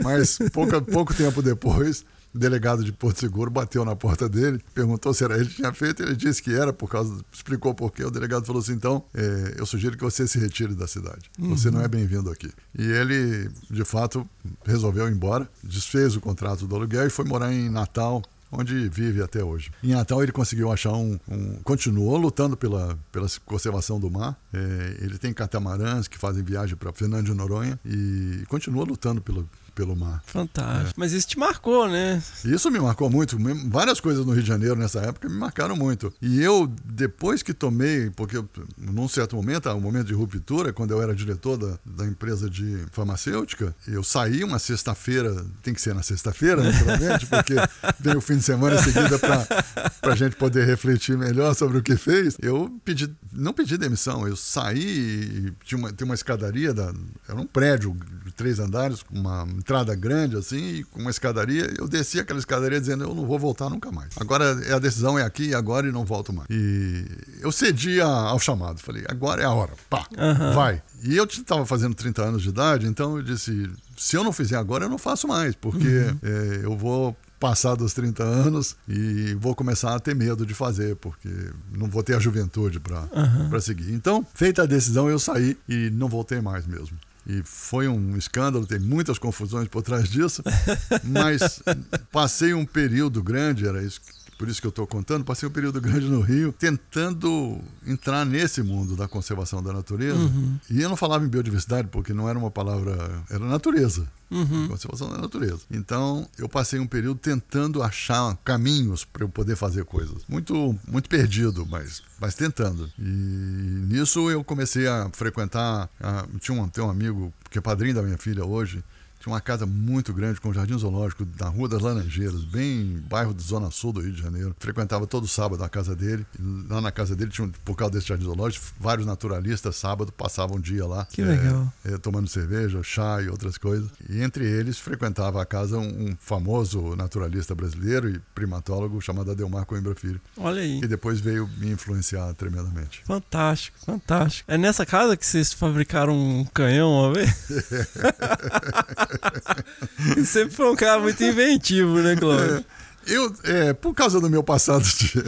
Mas 0.03 0.39
pouca, 0.53 0.81
pouco 0.81 1.15
tempo 1.15 1.43
depois, 1.43 2.05
o 2.35 2.39
delegado 2.39 2.85
de 2.85 2.93
Porto 2.93 3.19
Seguro 3.19 3.51
bateu 3.51 3.85
na 3.85 3.97
porta 3.97 4.29
dele, 4.29 4.61
perguntou 4.73 5.13
se 5.13 5.25
era 5.25 5.37
ele 5.37 5.49
que 5.49 5.57
tinha 5.57 5.73
feito. 5.73 6.03
Ele 6.03 6.15
disse 6.15 6.43
que 6.43 6.55
era, 6.55 6.73
por 6.73 6.89
causa, 6.89 7.13
explicou 7.33 7.75
por 7.75 7.91
quê. 7.93 8.05
O 8.05 8.11
delegado 8.11 8.47
falou 8.47 8.63
assim: 8.63 8.73
então, 8.73 9.03
é, 9.15 9.55
eu 9.59 9.67
sugiro 9.67 9.97
que 9.97 10.03
você 10.05 10.27
se 10.29 10.39
retire 10.39 10.75
da 10.75 10.87
cidade. 10.87 11.31
Você 11.39 11.71
não 11.71 11.81
é 11.81 11.89
bem-vindo 11.89 12.31
aqui. 12.31 12.51
E 12.79 12.83
ele, 12.85 13.51
de 13.71 13.85
fato, 13.85 14.27
resolveu 14.65 15.09
ir 15.09 15.13
embora, 15.13 15.49
desfez 15.63 16.15
o 16.17 16.21
contrato 16.21 16.67
do 16.67 16.77
aluguel 16.77 17.07
e 17.07 17.11
foi 17.11 17.25
morar 17.25 17.53
em 17.53 17.69
Natal, 17.69 18.23
onde 18.53 18.89
vive 18.89 19.23
até 19.23 19.43
hoje. 19.45 19.71
Em 19.83 19.93
Natal 19.93 20.23
ele 20.23 20.33
conseguiu 20.33 20.71
achar 20.73 20.93
um, 20.93 21.19
um- 21.29 21.57
continuou 21.63 22.17
lutando 22.17 22.57
pela, 22.57 22.99
pela 23.13 23.27
conservação 23.45 24.01
do 24.01 24.11
mar. 24.11 24.39
É, 24.53 24.97
ele 25.01 25.19
tem 25.19 25.33
catamarãs 25.33 26.09
que 26.09 26.19
fazem 26.19 26.43
viagem 26.43 26.77
para 26.77 26.93
Fernando 26.93 27.27
de 27.27 27.35
Noronha 27.35 27.79
e 27.85 28.45
continua 28.49 28.85
lutando 28.85 29.21
pelo, 29.23 29.49
pelo 29.81 29.97
mar. 29.97 30.23
Fantástico. 30.27 30.93
Mas 31.01 31.13
isso 31.13 31.27
te 31.27 31.39
marcou, 31.39 31.89
né? 31.89 32.23
Isso 32.45 32.71
me 32.71 32.79
marcou 32.79 33.09
muito. 33.09 33.39
Várias 33.71 33.99
coisas 33.99 34.27
no 34.27 34.33
Rio 34.33 34.43
de 34.43 34.49
Janeiro 34.49 34.77
nessa 34.77 35.01
época 35.01 35.27
me 35.27 35.35
marcaram 35.37 35.75
muito. 35.75 36.13
E 36.21 36.43
eu, 36.43 36.71
depois 36.85 37.43
que 37.43 37.55
tomei, 37.55 38.11
porque 38.11 38.37
eu, 38.37 38.47
num 38.77 39.09
certo 39.09 39.37
momento, 39.37 39.71
um 39.71 39.81
momento 39.81 40.09
de 40.09 40.13
ruptura, 40.13 40.71
quando 40.71 40.91
eu 40.91 41.01
era 41.01 41.15
diretor 41.15 41.57
da, 41.57 41.79
da 41.83 42.05
empresa 42.05 42.51
de 42.51 42.85
farmacêutica, 42.93 43.75
eu 43.89 44.05
saí 44.05 44.45
uma 44.45 44.59
sexta-feira, 44.59 45.47
tem 45.63 45.73
que 45.73 45.81
ser 45.81 45.95
na 45.95 46.03
sexta-feira, 46.03 46.63
naturalmente, 46.63 47.25
porque 47.25 47.55
vem 47.99 48.15
o 48.15 48.21
fim 48.21 48.37
de 48.37 48.43
semana 48.43 48.77
em 48.77 48.83
seguida 48.83 49.19
para 49.19 50.13
a 50.13 50.15
gente 50.15 50.37
poder 50.37 50.67
refletir 50.67 51.17
melhor 51.17 51.55
sobre 51.55 51.79
o 51.79 51.83
que 51.83 51.97
fez. 51.97 52.37
Eu 52.43 52.71
pedi, 52.85 53.11
não 53.33 53.55
pedi 53.55 53.79
demissão, 53.79 54.29
eu 54.29 54.37
saí 54.37 54.83
e 54.83 55.53
tinha 55.65 55.79
uma, 55.79 55.91
tem 55.91 56.05
uma 56.05 56.15
escadaria, 56.15 56.75
da, 56.75 56.93
era 57.27 57.41
um 57.41 57.47
prédio 57.47 57.97
de 58.27 58.33
três 58.33 58.59
andares, 58.59 59.03
com 59.03 59.15
uma 59.15 59.49
entrada 59.71 59.95
grande 59.95 60.37
assim, 60.37 60.85
com 60.91 61.01
uma 61.01 61.11
escadaria. 61.11 61.73
Eu 61.79 61.87
desci 61.89 62.19
aquela 62.19 62.39
escadaria 62.39 62.81
dizendo: 62.81 63.05
eu 63.05 63.15
não 63.15 63.25
vou 63.27 63.39
voltar 63.39 63.71
nunca 63.71 63.91
mais. 63.93 64.11
Agora 64.19 64.45
é 64.67 64.73
a 64.73 64.79
decisão 64.79 65.19
é 65.19 65.23
aqui, 65.23 65.55
agora 65.55 65.87
e 65.89 65.93
não 65.93 66.05
volto 66.05 66.33
mais. 66.33 66.49
E 66.51 67.05
eu 67.41 67.53
cedi 67.53 68.01
a- 68.01 68.07
ao 68.07 68.39
chamado, 68.41 68.81
falei: 68.81 69.05
agora 69.09 69.43
é 69.43 69.45
a 69.45 69.51
hora, 69.53 69.73
pá, 69.89 70.07
Aham. 70.19 70.53
vai. 70.53 70.83
E 71.03 71.17
eu 71.17 71.25
estava 71.25 71.65
fazendo 71.65 71.95
30 71.95 72.23
anos 72.23 72.43
de 72.43 72.49
idade, 72.49 72.87
então 72.87 73.17
eu 73.17 73.23
disse: 73.23 73.71
se 73.97 74.17
eu 74.17 74.25
não 74.25 74.33
fizer 74.33 74.57
agora, 74.57 74.85
eu 74.85 74.91
não 74.91 74.99
faço 74.99 75.29
mais, 75.29 75.55
porque 75.55 75.87
eh, 76.23 76.61
eu 76.63 76.77
vou 76.77 77.17
passar 77.39 77.75
dos 77.75 77.95
30 77.95 78.23
anos 78.23 78.77
e 78.87 79.35
vou 79.41 79.55
começar 79.55 79.95
a 79.95 80.01
ter 80.01 80.15
medo 80.15 80.45
de 80.45 80.53
fazer, 80.53 80.95
porque 80.97 81.29
não 81.75 81.87
vou 81.89 82.03
ter 82.03 82.15
a 82.15 82.19
juventude 82.19 82.79
para 82.81 83.03
para 83.49 83.61
seguir. 83.63 83.93
Então, 83.95 84.27
feita 84.35 84.65
a 84.65 84.67
decisão, 84.67 85.09
eu 85.09 85.19
saí 85.19 85.57
e 85.69 85.89
não 85.91 86.07
voltei 86.09 86.41
mais 86.43 86.67
mesmo. 86.67 86.99
E 87.31 87.43
foi 87.45 87.87
um 87.87 88.17
escândalo, 88.17 88.67
tem 88.67 88.81
muitas 88.81 89.19
confusões 89.19 89.69
por 89.69 89.83
trás 89.83 90.09
disso, 90.09 90.43
mas 91.05 91.63
passei 92.11 92.53
um 92.53 92.67
período 92.67 93.23
grande, 93.23 93.69
era 93.69 93.81
isso 93.83 94.01
por 94.41 94.49
isso 94.49 94.59
que 94.59 94.67
eu 94.67 94.71
estou 94.71 94.87
contando, 94.87 95.23
passei 95.23 95.47
um 95.47 95.53
período 95.53 95.83
grande 95.83 96.07
no 96.07 96.23
Rio 96.23 96.51
tentando 96.51 97.61
entrar 97.87 98.25
nesse 98.25 98.63
mundo 98.63 98.97
da 98.97 99.07
conservação 99.07 99.63
da 99.63 99.71
natureza. 99.71 100.17
Uhum. 100.17 100.59
E 100.71 100.81
eu 100.81 100.89
não 100.89 100.97
falava 100.97 101.23
em 101.27 101.29
biodiversidade 101.29 101.89
porque 101.89 102.15
não 102.15 102.27
era 102.27 102.39
uma 102.39 102.51
palavra, 102.51 103.23
era 103.29 103.45
natureza. 103.45 104.11
Uhum. 104.31 104.67
Conservação 104.67 105.11
da 105.11 105.19
natureza. 105.19 105.61
Então, 105.71 106.27
eu 106.39 106.49
passei 106.49 106.81
um 106.81 106.87
período 106.87 107.21
tentando 107.21 107.83
achar 107.83 108.35
caminhos 108.43 109.05
para 109.05 109.25
eu 109.25 109.29
poder 109.29 109.57
fazer 109.57 109.85
coisas. 109.85 110.23
Muito, 110.27 110.75
muito 110.89 111.11
perdido, 111.11 111.67
mas, 111.67 112.03
mas 112.19 112.35
tentando. 112.35 112.91
E 112.99 113.03
nisso 113.03 114.31
eu 114.31 114.43
comecei 114.43 114.89
a 114.89 115.11
frequentar. 115.13 115.91
A, 116.01 116.27
tinha 116.41 116.59
um, 116.59 116.67
tem 116.67 116.83
um 116.83 116.89
amigo 116.89 117.31
que 117.51 117.59
é 117.59 117.61
padrinho 117.61 117.95
da 117.95 118.03
minha 118.03 118.17
filha 118.17 118.43
hoje, 118.43 118.83
tinha 119.21 119.33
uma 119.33 119.41
casa 119.41 119.67
muito 119.67 120.15
grande 120.15 120.41
com 120.41 120.49
um 120.49 120.55
jardim 120.55 120.79
zoológico 120.79 121.27
na 121.39 121.49
Rua 121.49 121.69
das 121.69 121.83
Laranjeiras, 121.83 122.43
bem 122.43 123.03
bairro 123.07 123.35
da 123.35 123.43
Zona 123.43 123.71
Sul 123.71 123.93
do 123.93 124.01
Rio 124.01 124.13
de 124.13 124.23
Janeiro. 124.23 124.57
Frequentava 124.59 125.07
todo 125.07 125.29
sábado 125.29 125.63
a 125.63 125.69
casa 125.69 125.95
dele. 125.95 126.27
Lá 126.69 126.81
na 126.81 126.91
casa 126.91 127.15
dele 127.15 127.31
tinha, 127.31 127.51
por 127.63 127.77
causa 127.77 127.93
desse 127.93 128.09
jardim 128.09 128.25
zoológico, 128.25 128.65
vários 128.81 129.07
naturalistas 129.07 129.77
sábado 129.77 130.11
passavam 130.11 130.57
um 130.57 130.61
dia 130.61 130.87
lá. 130.87 131.05
Que 131.05 131.23
legal. 131.23 131.71
É, 131.85 131.93
é, 131.93 131.99
tomando 131.99 132.29
cerveja, 132.29 132.83
chá 132.83 133.21
e 133.21 133.29
outras 133.29 133.59
coisas. 133.59 133.91
E 134.09 134.23
entre 134.23 134.45
eles 134.47 134.79
frequentava 134.79 135.43
a 135.43 135.45
casa 135.45 135.77
um, 135.77 136.09
um 136.09 136.17
famoso 136.19 136.97
naturalista 136.97 137.55
brasileiro 137.55 138.09
e 138.09 138.19
primatólogo 138.35 139.03
chamado 139.03 139.31
Adelmar 139.31 139.67
Coimbra 139.67 139.95
Filho. 139.95 140.21
Olha 140.39 140.63
aí. 140.63 140.81
E 140.83 140.87
depois 140.87 141.21
veio 141.21 141.47
me 141.59 141.71
influenciar 141.71 142.33
tremendamente. 142.35 143.03
Fantástico, 143.05 143.79
fantástico. 143.85 144.51
É 144.51 144.57
nessa 144.57 144.87
casa 144.87 145.15
que 145.15 145.27
vocês 145.27 145.53
fabricaram 145.53 146.15
um 146.15 146.45
canhão 146.47 146.91
uma 146.91 147.13
vez? 147.13 147.31
Sempre 150.25 150.55
foi 150.55 150.73
um 150.73 150.77
cara 150.77 151.01
muito 151.01 151.23
inventivo, 151.23 151.99
né, 152.01 152.17
Cláudio? 152.17 152.65
Eu, 153.07 153.35
é, 153.45 153.73
por 153.73 153.95
causa 153.95 154.21
do 154.21 154.29
meu 154.29 154.43
passado 154.43 154.85
de. 154.85 155.13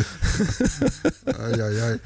ai, 1.27 1.61
ai, 1.61 1.81
ai. 1.81 2.01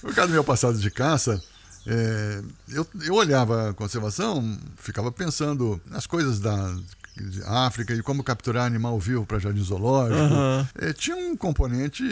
por 0.00 0.14
causa 0.14 0.28
do 0.28 0.34
meu 0.34 0.44
passado 0.44 0.78
de 0.78 0.90
caça, 0.90 1.40
é, 1.86 2.42
eu, 2.68 2.86
eu 3.02 3.14
olhava 3.14 3.70
a 3.70 3.74
conservação, 3.74 4.58
ficava 4.76 5.12
pensando 5.12 5.80
nas 5.86 6.06
coisas 6.06 6.40
da 6.40 6.74
de 7.16 7.42
África 7.44 7.94
e 7.94 8.02
como 8.02 8.22
capturar 8.24 8.66
animal 8.66 8.98
vivo 8.98 9.24
para 9.24 9.38
jardim 9.38 9.62
zoológico. 9.62 10.18
Aham. 10.20 10.68
É, 10.74 10.92
tinha 10.92 11.16
um 11.16 11.36
componente 11.36 12.02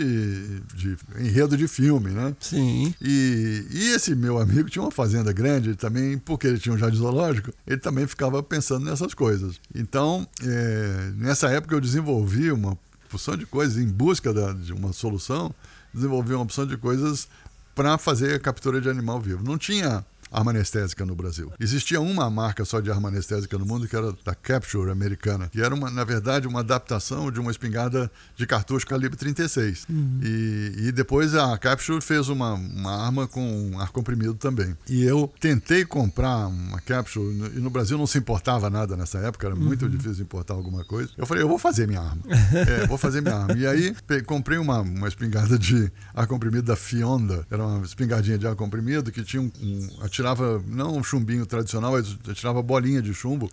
de 0.74 0.96
enredo 1.18 1.56
de 1.56 1.66
filme, 1.66 2.10
né? 2.10 2.34
Sim. 2.40 2.94
E, 3.00 3.66
e 3.70 3.88
esse 3.94 4.14
meu 4.14 4.38
amigo 4.38 4.68
tinha 4.70 4.82
uma 4.82 4.90
fazenda 4.90 5.32
grande 5.32 5.70
ele 5.70 5.76
também, 5.76 6.18
porque 6.18 6.46
ele 6.46 6.58
tinha 6.58 6.74
um 6.74 6.78
jardim 6.78 6.98
zoológico, 6.98 7.52
ele 7.66 7.78
também 7.80 8.06
ficava 8.06 8.42
pensando 8.42 8.84
nessas 8.84 9.14
coisas. 9.14 9.60
Então, 9.74 10.26
é, 10.42 11.10
nessa 11.16 11.48
época 11.48 11.74
eu 11.74 11.80
desenvolvi 11.80 12.52
uma 12.52 12.78
porção 13.08 13.36
de 13.36 13.44
coisas 13.44 13.76
em 13.82 13.86
busca 13.88 14.32
da- 14.32 14.52
de 14.52 14.72
uma 14.72 14.92
solução, 14.92 15.52
desenvolvi 15.92 16.32
uma 16.32 16.42
opção 16.44 16.66
de 16.66 16.76
coisas 16.76 17.28
para 17.74 17.98
fazer 17.98 18.34
a 18.34 18.38
captura 18.38 18.80
de 18.80 18.88
animal 18.88 19.20
vivo. 19.20 19.42
Não 19.42 19.58
tinha 19.58 20.04
arma 20.32 20.50
anestésica 20.50 21.04
no 21.04 21.14
Brasil. 21.14 21.52
Existia 21.60 22.00
uma 22.00 22.28
marca 22.30 22.64
só 22.64 22.80
de 22.80 22.90
arma 22.90 23.08
anestésica 23.08 23.58
no 23.58 23.66
mundo, 23.66 23.86
que 23.86 23.94
era 23.96 24.12
da 24.24 24.34
Capture 24.34 24.90
americana, 24.90 25.48
que 25.48 25.60
era, 25.60 25.74
uma, 25.74 25.90
na 25.90 26.04
verdade, 26.04 26.46
uma 26.48 26.60
adaptação 26.60 27.30
de 27.30 27.38
uma 27.40 27.50
espingarda 27.50 28.10
de 28.36 28.46
cartucho 28.46 28.86
calibre 28.86 29.16
36. 29.16 29.86
E, 30.22 30.72
e 30.88 30.92
depois 30.92 31.34
a 31.34 31.56
Capture 31.58 32.00
fez 32.00 32.28
uma, 32.28 32.54
uma 32.54 33.04
arma 33.04 33.26
com 33.26 33.72
ar 33.78 33.90
comprimido 33.90 34.34
também. 34.34 34.76
E 34.88 35.02
eu 35.04 35.32
tentei 35.40 35.84
comprar 35.84 36.46
uma 36.48 36.80
Capture, 36.80 37.24
e 37.54 37.60
no 37.60 37.70
Brasil 37.70 37.98
não 37.98 38.06
se 38.06 38.18
importava 38.18 38.70
nada 38.70 38.96
nessa 38.96 39.18
época, 39.18 39.46
era 39.46 39.56
muito 39.56 39.88
difícil 39.88 40.22
importar 40.24 40.54
alguma 40.54 40.84
coisa. 40.84 41.10
Eu 41.16 41.26
falei, 41.26 41.42
eu 41.42 41.48
vou 41.48 41.58
fazer 41.58 41.86
minha 41.86 42.00
arma. 42.00 42.22
é, 42.82 42.86
vou 42.86 42.98
fazer 42.98 43.20
minha 43.20 43.34
arma. 43.36 43.54
E 43.54 43.66
aí 43.66 43.94
comprei 44.26 44.58
uma, 44.58 44.80
uma 44.80 45.08
espingarda 45.08 45.58
de 45.58 45.90
ar 46.14 46.26
comprimido 46.26 46.66
da 46.66 46.76
Fionda, 46.76 47.46
era 47.50 47.64
uma 47.64 47.84
espingardinha 47.84 48.38
de 48.38 48.46
ar 48.46 48.54
comprimido 48.54 49.10
que 49.12 49.22
tinha 49.22 49.42
um, 49.42 49.50
um- 49.60 49.88
atirava 50.22 50.62
não 50.66 50.96
um 50.96 51.02
chumbinho 51.04 51.44
tradicional, 51.46 51.92
mas 51.92 52.16
atirava 52.28 52.62
bolinha 52.62 53.02
de 53.02 53.12
chumbo. 53.12 53.50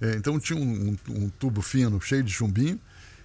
É, 0.00 0.14
então 0.16 0.38
tinha 0.38 0.58
um, 0.58 0.96
um- 1.08 1.28
tubo 1.38 1.62
fino 1.62 2.00
cheio 2.00 2.22
de 2.22 2.30
chumbinho 2.32 2.78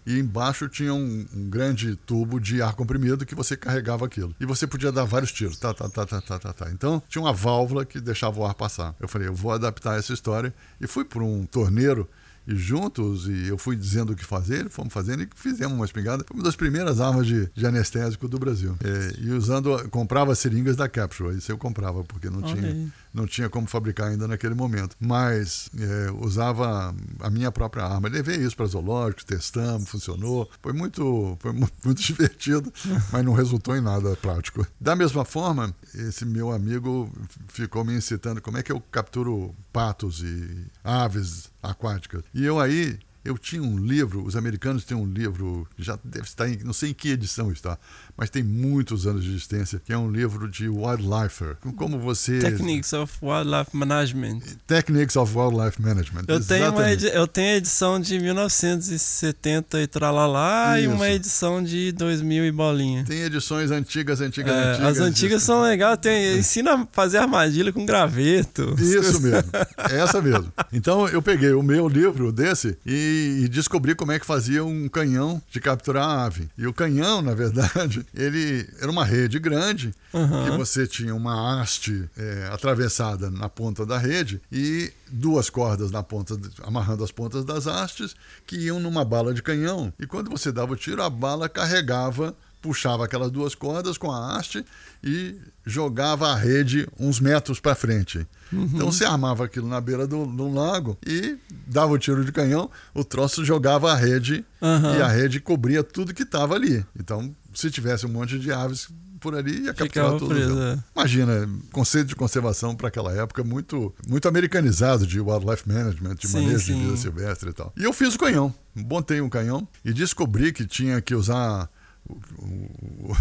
e 0.06 0.18
embaixo 0.20 0.70
tinha 0.70 0.94
um, 0.94 1.26
um 1.36 1.50
grande 1.50 1.96
tubo 1.98 2.40
de 2.40 2.62
ar 2.62 2.74
comprimido 2.74 3.26
que 3.26 3.36
você 3.36 3.58
carregava 3.58 4.06
aquilo. 4.06 4.34
E 4.40 4.46
você 4.46 4.66
podia 4.66 4.90
dar 4.92 5.04
vários 5.04 5.32
tiros. 5.34 5.58
Tá, 5.58 5.74
tá, 5.74 5.90
tá, 5.90 6.06
tá, 6.06 6.22
tá, 6.22 6.40
tá, 6.40 6.54
tá. 6.54 6.72
Então 6.72 7.04
tinha 7.10 7.22
uma 7.22 7.34
válvula 7.34 7.86
que 7.86 8.00
deixava 8.00 8.40
o 8.40 8.46
ar 8.46 8.54
passar. 8.54 8.96
Eu 9.02 9.08
falei, 9.10 9.28
eu 9.28 9.34
vou 9.34 9.52
adaptar 9.52 10.00
essa 10.00 10.14
história. 10.14 10.54
E 10.80 10.88
fui 10.88 11.04
para 11.04 11.22
um 11.24 11.46
torneiro 11.46 12.08
juntos, 12.48 13.28
e 13.28 13.48
eu 13.48 13.58
fui 13.58 13.76
dizendo 13.76 14.14
o 14.14 14.16
que 14.16 14.24
fazer, 14.26 14.70
fomos 14.70 14.94
fazendo 14.94 15.24
e 15.24 15.30
fizemos 15.36 15.76
uma 15.76 15.86
espingarda. 15.86 16.24
Foi 16.28 16.36
uma 16.38 16.44
das 16.44 16.56
primeiras 16.56 17.00
armas 17.00 17.28
de, 17.28 17.50
de 17.54 17.66
anestésico 17.66 18.28
do 18.28 18.40
Brasil. 18.40 18.76
É, 18.84 19.14
e 19.20 19.32
usando, 19.32 19.88
comprava 19.90 20.34
seringas 20.36 20.76
da 20.76 20.88
Capsule. 20.88 21.38
Isso 21.38 21.52
eu 21.52 21.58
comprava, 21.58 22.04
porque 22.04 22.30
não 22.30 22.42
Olha 22.44 22.54
tinha 22.56 22.92
não 23.14 23.26
tinha 23.26 23.50
como 23.50 23.66
fabricar 23.66 24.10
ainda 24.10 24.28
naquele 24.28 24.54
momento. 24.54 24.96
Mas 25.00 25.70
é, 25.80 26.12
usava 26.24 26.94
a 27.20 27.30
minha 27.32 27.52
própria 27.52 27.84
arma. 27.84 28.08
Levei 28.08 28.36
isso 28.38 28.56
para 28.56 28.68
zoológicos, 28.68 29.24
testamos, 29.24 29.90
funcionou. 29.90 30.48
Foi 30.62 30.72
muito, 30.72 31.36
foi 31.40 31.52
mu- 31.52 31.68
muito 31.84 32.00
divertido, 32.02 32.72
mas 33.12 33.26
não 33.26 33.34
resultou 33.34 33.76
em 33.76 33.82
nada 33.82 34.16
prático. 34.18 34.68
Da 34.80 34.96
mesma 34.96 35.26
forma, 35.26 35.74
esse 35.96 36.26
meu 36.26 36.52
amigo 36.52 37.12
ficou 37.48 37.84
me 37.84 37.96
incitando 37.96 38.40
como 38.40 38.58
é 38.60 38.62
que 38.64 38.72
eu 38.72 38.80
capturo 38.92 39.56
patos 39.74 40.22
e 40.22 40.66
aves 40.84 41.50
aquáticas. 41.70 42.24
E 42.34 42.46
eu 42.46 42.60
aí 42.60 43.00
eu 43.28 43.38
tinha 43.38 43.62
um 43.62 43.78
livro, 43.78 44.24
os 44.24 44.38
americanos 44.38 44.86
têm 44.86 44.96
um 44.96 45.06
livro, 45.06 45.68
já 45.78 46.00
deve 46.02 46.26
estar 46.26 46.48
em, 46.48 46.58
não 46.64 46.72
sei 46.72 46.92
em 46.92 46.94
que 46.94 47.10
edição 47.10 47.52
está, 47.52 47.78
mas 48.18 48.30
tem 48.30 48.44
muitos 48.44 49.06
anos 49.06 49.24
de 49.24 49.30
existência, 49.30 49.80
que 49.86 49.94
é 49.94 49.98
um 49.98 50.10
livro 50.12 50.50
de 50.50 50.68
wildlifer. 50.68 51.56
Como 51.76 52.00
você 52.00 52.40
Techniques 52.40 52.92
of 52.94 53.14
Wildlife 53.22 53.76
Management. 53.76 54.40
Techniques 54.66 55.16
of 55.16 55.38
Wildlife 55.38 55.82
Management. 55.82 56.24
Eu 56.28 56.44
tenho, 56.44 56.72
uma 56.72 56.92
edi- 56.92 57.12
eu 57.14 57.28
tenho 57.28 57.54
a 57.54 57.58
edição 57.58 58.00
de 58.00 58.20
1970 58.20 59.82
e 59.82 59.88
tralalá 59.88 60.80
e 60.80 60.86
Isso. 60.86 60.94
uma 60.94 61.10
edição 61.10 61.64
de 61.64 61.92
2000 61.92 62.46
e 62.46 62.52
bolinha. 62.52 63.04
Tem 63.06 63.22
edições 63.22 63.72
antigas, 63.72 64.22
antigas, 64.22 64.54
É, 64.54 64.72
antigas. 64.72 64.88
as 64.88 65.00
antigas 65.00 65.44
são 65.44 65.62
legais, 65.62 65.98
tem, 66.00 66.38
ensina 66.40 66.74
a 66.76 66.88
fazer 66.92 67.18
armadilha 67.20 67.72
com 67.72 67.86
graveto. 67.86 68.76
Isso 68.80 69.22
mesmo, 69.22 69.50
é 69.92 70.00
essa 70.00 70.22
mesmo. 70.22 70.52
Então 70.74 71.08
eu 71.08 71.22
peguei 71.22 71.52
o 71.54 71.62
meu 71.64 71.88
livro 71.88 72.32
desse 72.32 72.78
e, 72.86 73.42
e 73.44 73.48
descobri 73.48 73.96
como 73.96 74.12
é 74.12 74.20
que 74.20 74.26
fazia 74.26 74.64
um 74.64 74.88
canhão 74.88 75.42
de 75.52 75.60
capturar 75.60 76.04
a 76.08 76.26
ave. 76.26 76.48
E 76.58 76.66
o 76.68 76.74
canhão, 76.74 77.22
na 77.22 77.34
verdade, 77.34 78.06
ele 78.14 78.68
era 78.80 78.90
uma 78.90 79.04
rede 79.04 79.40
grande 79.40 79.94
Aham. 80.14 80.46
que 80.46 80.58
você 80.58 80.88
tinha 80.88 81.14
uma 81.14 81.62
haste 81.62 82.10
é, 82.18 82.50
atravessada 82.52 83.30
na 83.30 83.50
ponta 83.50 83.86
da 83.86 83.98
rede 83.98 84.42
e 84.52 84.92
duas 85.10 85.50
cordas 85.50 85.92
na 85.92 86.04
ponta, 86.04 86.40
amarrando 86.64 87.04
as 87.04 87.12
pontas 87.12 87.46
das 87.46 87.68
hastes 87.68 88.16
que 88.46 88.58
iam 88.58 88.80
numa 88.80 89.06
bala 89.06 89.34
de 89.34 89.42
canhão. 89.42 89.94
E 90.00 90.06
quando 90.06 90.30
você 90.30 90.52
dava 90.52 90.74
o 90.74 90.76
tiro, 90.76 91.02
a 91.02 91.10
bala 91.10 91.48
carregava 91.48 92.36
puxava 92.62 93.06
aquelas 93.06 93.32
duas 93.32 93.54
cordas 93.56 93.98
com 93.98 94.12
a 94.12 94.36
haste 94.38 94.66
e 95.04 95.36
jogava 95.66 96.30
a 96.30 96.36
rede 96.36 96.88
uns 97.00 97.20
metros 97.20 97.60
para 97.60 97.76
frente. 97.76 98.26
Então 98.52 98.92
você 98.92 99.06
armava 99.06 99.46
aquilo 99.46 99.68
na 99.68 99.80
beira 99.82 100.08
do, 100.08 100.26
do 100.26 100.52
lago 100.52 100.98
e 101.06 101.38
dava 101.68 101.92
o 101.94 101.98
tiro 101.98 102.24
de 102.24 102.32
canhão, 102.32 102.70
o 102.94 103.04
troço 103.04 103.44
jogava 103.44 103.92
a 103.92 103.96
rede 103.96 104.46
Aham. 104.62 104.98
e 104.98 105.02
a 105.02 105.08
rede 105.08 105.40
cobria 105.40 105.84
tudo 105.84 106.14
que 106.14 106.24
estava 106.24 106.56
ali. 106.56 106.86
Então, 107.00 107.36
se 107.54 107.70
tivesse 107.70 108.06
um 108.06 108.10
monte 108.10 108.40
de 108.40 108.52
aves 108.52 108.88
por 109.20 109.36
ali, 109.36 109.64
ia 109.66 109.74
capturar 109.74 110.16
tudo. 110.18 110.34
é. 110.62 110.78
Imagina, 110.96 111.50
conceito 111.72 112.08
de 112.08 112.16
conservação 112.16 112.76
para 112.76 112.88
aquela 112.88 113.12
época 113.14 113.44
muito, 113.44 113.94
muito 114.08 114.28
americanizado 114.28 115.08
de 115.08 115.20
wildlife 115.20 115.68
management, 115.68 116.16
de 116.16 116.28
Sim, 116.28 116.42
manejo 116.44 116.66
sim. 116.68 116.76
de 116.76 116.82
vida 116.86 116.98
silvestre 116.98 117.50
e 117.50 117.54
tal. 117.54 117.74
E 117.76 117.84
eu 117.84 117.92
fiz 117.92 118.14
o 118.16 118.20
canhão, 118.20 118.54
montei 118.76 119.20
um 119.20 119.28
canhão 119.30 119.68
e 119.84 119.92
descobri 119.92 120.52
que 120.54 120.66
tinha 120.66 121.02
que 121.02 121.14
usar. 121.16 121.70
O- 122.10 123.12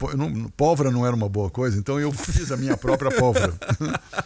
o- 0.00 0.16
não- 0.16 0.48
pólvora 0.50 0.90
não 0.90 1.06
era 1.06 1.14
uma 1.14 1.28
boa 1.28 1.50
coisa, 1.50 1.78
então 1.78 1.98
eu 1.98 2.12
fiz 2.12 2.50
a 2.52 2.56
minha 2.56 2.76
própria 2.76 3.10
pólvora. 3.10 3.54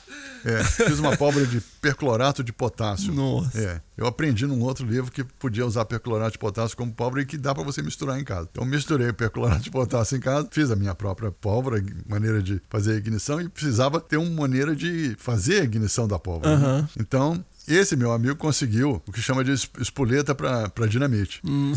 É, 0.45 0.65
fiz 0.65 0.99
uma 0.99 1.17
pólvora 1.17 1.47
de 1.47 1.61
perclorato 1.81 2.43
de 2.43 2.53
potássio. 2.53 3.15
Nossa. 3.15 3.57
É, 3.57 3.81
eu 3.97 4.05
aprendi 4.09 4.45
num 4.45 4.61
outro 4.63 4.85
livro 4.85 5.09
que 5.09 5.23
podia 5.23 5.65
usar 5.65 5.85
perclorato 5.85 6.33
de 6.33 6.39
potássio 6.41 6.77
como 6.77 6.93
pólvora 6.93 7.23
e 7.23 7.25
que 7.25 7.39
dá 7.39 7.55
para 7.55 7.63
você 7.63 7.81
misturar 7.81 8.19
em 8.19 8.25
casa. 8.25 8.49
Então 8.51 8.65
misturei 8.65 9.09
o 9.11 9.15
perclorato 9.15 9.63
de 9.63 9.71
potássio 9.71 10.17
em 10.17 10.21
casa, 10.21 10.49
fiz 10.51 10.69
a 10.73 10.75
minha 10.75 10.97
própria 10.97 11.31
pólvora, 11.31 11.81
maneira 12.09 12.43
de 12.43 12.61
fazer 12.69 12.95
a 12.95 12.97
ignição 12.97 13.41
e 13.41 13.49
precisava 13.49 14.01
ter 14.01 14.17
uma 14.17 14.29
maneira 14.43 14.75
de 14.75 15.15
fazer 15.17 15.61
a 15.61 15.65
ignição 15.65 16.09
da 16.09 16.19
pólvora. 16.19 16.59
né? 16.59 16.67
Aham. 16.67 16.89
Então 16.99 17.45
esse 17.69 17.95
meu 17.97 18.13
amigo 18.13 18.37
conseguiu 18.37 19.03
o 19.07 19.13
que 19.13 19.21
chama 19.23 19.43
de 19.45 19.53
es- 19.53 19.69
espoleta 19.79 20.35
para 20.35 20.87
dinamite. 20.89 21.41
Hum. 21.45 21.73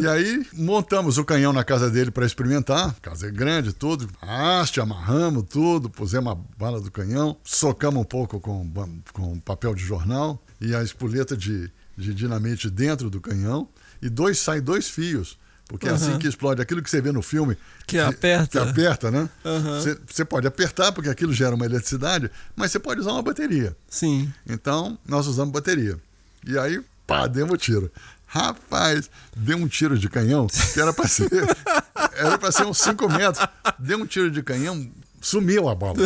E 0.00 0.06
aí 0.06 0.46
montamos 0.52 1.18
o 1.18 1.24
canhão 1.24 1.52
na 1.52 1.64
casa 1.64 1.90
dele 1.90 2.10
para 2.10 2.26
experimentar. 2.26 2.94
Casa 3.00 3.28
é 3.28 3.30
grande, 3.30 3.72
tudo. 3.72 4.08
Haste, 4.20 4.80
amarramos 4.80 5.44
tudo, 5.48 5.88
pusemos 5.90 6.32
a 6.32 6.34
bala 6.58 6.80
do 6.80 6.90
canhão, 6.90 7.36
socamos 7.44 8.00
um 8.00 8.04
pouco 8.04 8.38
com, 8.40 8.70
com 9.12 9.38
papel 9.40 9.74
de 9.74 9.82
jornal 9.84 10.42
e 10.60 10.74
a 10.74 10.82
espoleta 10.82 11.36
de, 11.36 11.70
de 11.96 12.14
dinamite 12.14 12.68
dentro 12.70 13.08
do 13.10 13.20
canhão. 13.20 13.68
E 14.00 14.08
dois 14.08 14.38
sai 14.38 14.60
dois 14.60 14.88
fios. 14.88 15.38
Porque 15.72 15.88
é 15.88 15.92
assim 15.92 16.18
que 16.18 16.28
explode. 16.28 16.60
Aquilo 16.60 16.82
que 16.82 16.90
você 16.90 17.00
vê 17.00 17.10
no 17.10 17.22
filme. 17.22 17.56
Que 17.86 17.98
aperta. 17.98 18.62
Que 18.62 18.70
aperta, 18.70 19.10
né? 19.10 19.28
Você, 19.42 19.98
você 20.06 20.24
pode 20.24 20.46
apertar, 20.46 20.92
porque 20.92 21.08
aquilo 21.08 21.32
gera 21.32 21.54
uma 21.54 21.64
eletricidade, 21.64 22.30
mas 22.54 22.70
você 22.70 22.78
pode 22.78 23.00
usar 23.00 23.12
uma 23.12 23.22
bateria. 23.22 23.74
Sim. 23.88 24.30
Então, 24.46 24.98
nós 25.06 25.26
usamos 25.26 25.50
bateria. 25.50 25.96
E 26.46 26.58
aí, 26.58 26.80
pá, 27.06 27.26
demos 27.26 27.58
tiro. 27.58 27.90
Rapaz, 28.26 29.10
deu 29.34 29.56
um 29.56 29.66
tiro 29.66 29.98
de 29.98 30.08
canhão, 30.10 30.46
que 30.46 30.80
era 30.80 30.92
pra 30.92 31.08
ser. 31.08 31.28
era 32.16 32.38
pra 32.38 32.52
ser 32.52 32.66
uns 32.66 32.78
5 32.78 33.08
metros. 33.08 33.46
Deu 33.78 33.98
um 33.98 34.06
tiro 34.06 34.30
de 34.30 34.42
canhão, 34.42 34.90
sumiu 35.22 35.70
a 35.70 35.74
bola. 35.74 35.96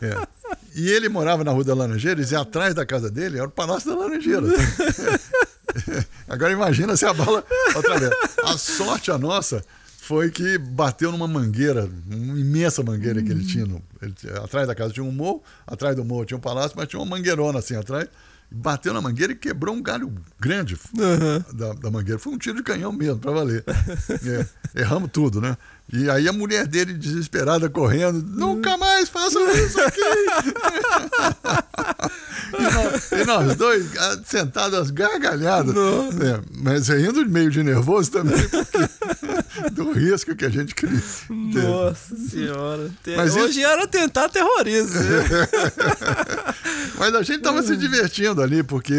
É. 0.00 0.06
É. 0.06 0.26
E 0.74 0.88
ele 0.88 1.08
morava 1.08 1.44
na 1.44 1.50
Rua 1.50 1.64
da 1.64 1.74
Laranjeiras 1.74 2.30
e 2.30 2.36
atrás 2.36 2.74
da 2.74 2.86
casa 2.86 3.10
dele 3.10 3.38
era 3.38 3.46
o 3.46 3.50
Palácio 3.50 3.90
da 3.90 3.96
Laranjeira. 3.96 4.42
Agora 6.32 6.50
imagina 6.50 6.96
se 6.96 7.04
a 7.04 7.12
bola. 7.12 7.44
Outra 7.76 7.98
vez. 7.98 8.10
A 8.42 8.56
sorte 8.56 9.10
a 9.10 9.18
nossa 9.18 9.62
foi 9.98 10.30
que 10.30 10.56
bateu 10.56 11.12
numa 11.12 11.28
mangueira, 11.28 11.86
uma 12.10 12.40
imensa 12.40 12.82
mangueira 12.82 13.22
que 13.22 13.30
ele 13.30 13.44
tinha. 13.44 13.66
No, 13.66 13.82
ele, 14.00 14.14
atrás 14.42 14.66
da 14.66 14.74
casa 14.74 14.94
tinha 14.94 15.04
um 15.04 15.12
morro, 15.12 15.42
atrás 15.66 15.94
do 15.94 16.02
morro 16.02 16.24
tinha 16.24 16.38
um 16.38 16.40
palácio, 16.40 16.72
mas 16.74 16.88
tinha 16.88 16.98
uma 16.98 17.04
mangueirona 17.04 17.58
assim 17.58 17.76
atrás. 17.76 18.08
Bateu 18.50 18.94
na 18.94 19.00
mangueira 19.02 19.34
e 19.34 19.36
quebrou 19.36 19.74
um 19.74 19.82
galho 19.82 20.10
grande 20.40 20.78
da, 21.52 21.74
da 21.74 21.90
mangueira. 21.90 22.18
Foi 22.18 22.32
um 22.32 22.38
tiro 22.38 22.56
de 22.56 22.62
canhão 22.62 22.92
mesmo, 22.92 23.18
pra 23.18 23.30
valer. 23.30 23.62
É, 24.74 24.80
erramos 24.80 25.10
tudo, 25.12 25.38
né? 25.38 25.54
E 25.90 26.08
aí 26.10 26.28
a 26.28 26.32
mulher 26.32 26.66
dele, 26.66 26.94
desesperada, 26.94 27.68
correndo, 27.68 28.22
nunca 28.22 28.76
mais 28.76 29.08
façam 29.08 29.50
isso 29.50 29.80
aqui! 29.80 30.00
e, 32.58 32.62
nós, 32.62 33.12
e 33.12 33.24
nós 33.24 33.56
dois 33.56 33.96
ah, 33.96 34.18
sentados 34.24 34.90
gargalhadas. 34.90 35.74
É, 35.74 36.40
mas 36.56 36.88
rindo 36.88 37.26
meio 37.28 37.50
de 37.50 37.62
nervoso 37.62 38.10
também, 38.10 38.36
porque 38.48 38.78
do 39.72 39.92
risco 39.92 40.34
que 40.34 40.44
a 40.44 40.48
gente 40.48 40.74
ter. 40.74 40.88
Nossa 41.62 42.16
senhora. 42.16 42.90
Mas 43.16 43.36
Hoje 43.36 43.60
isso- 43.60 43.68
era 43.68 43.86
tentar 43.86 44.28
terrorismo. 44.28 45.00
né? 45.00 45.48
Mas 46.98 47.14
a 47.14 47.22
gente 47.22 47.38
estava 47.38 47.62
se 47.62 47.76
divertindo 47.76 48.42
ali, 48.42 48.62
porque 48.62 48.94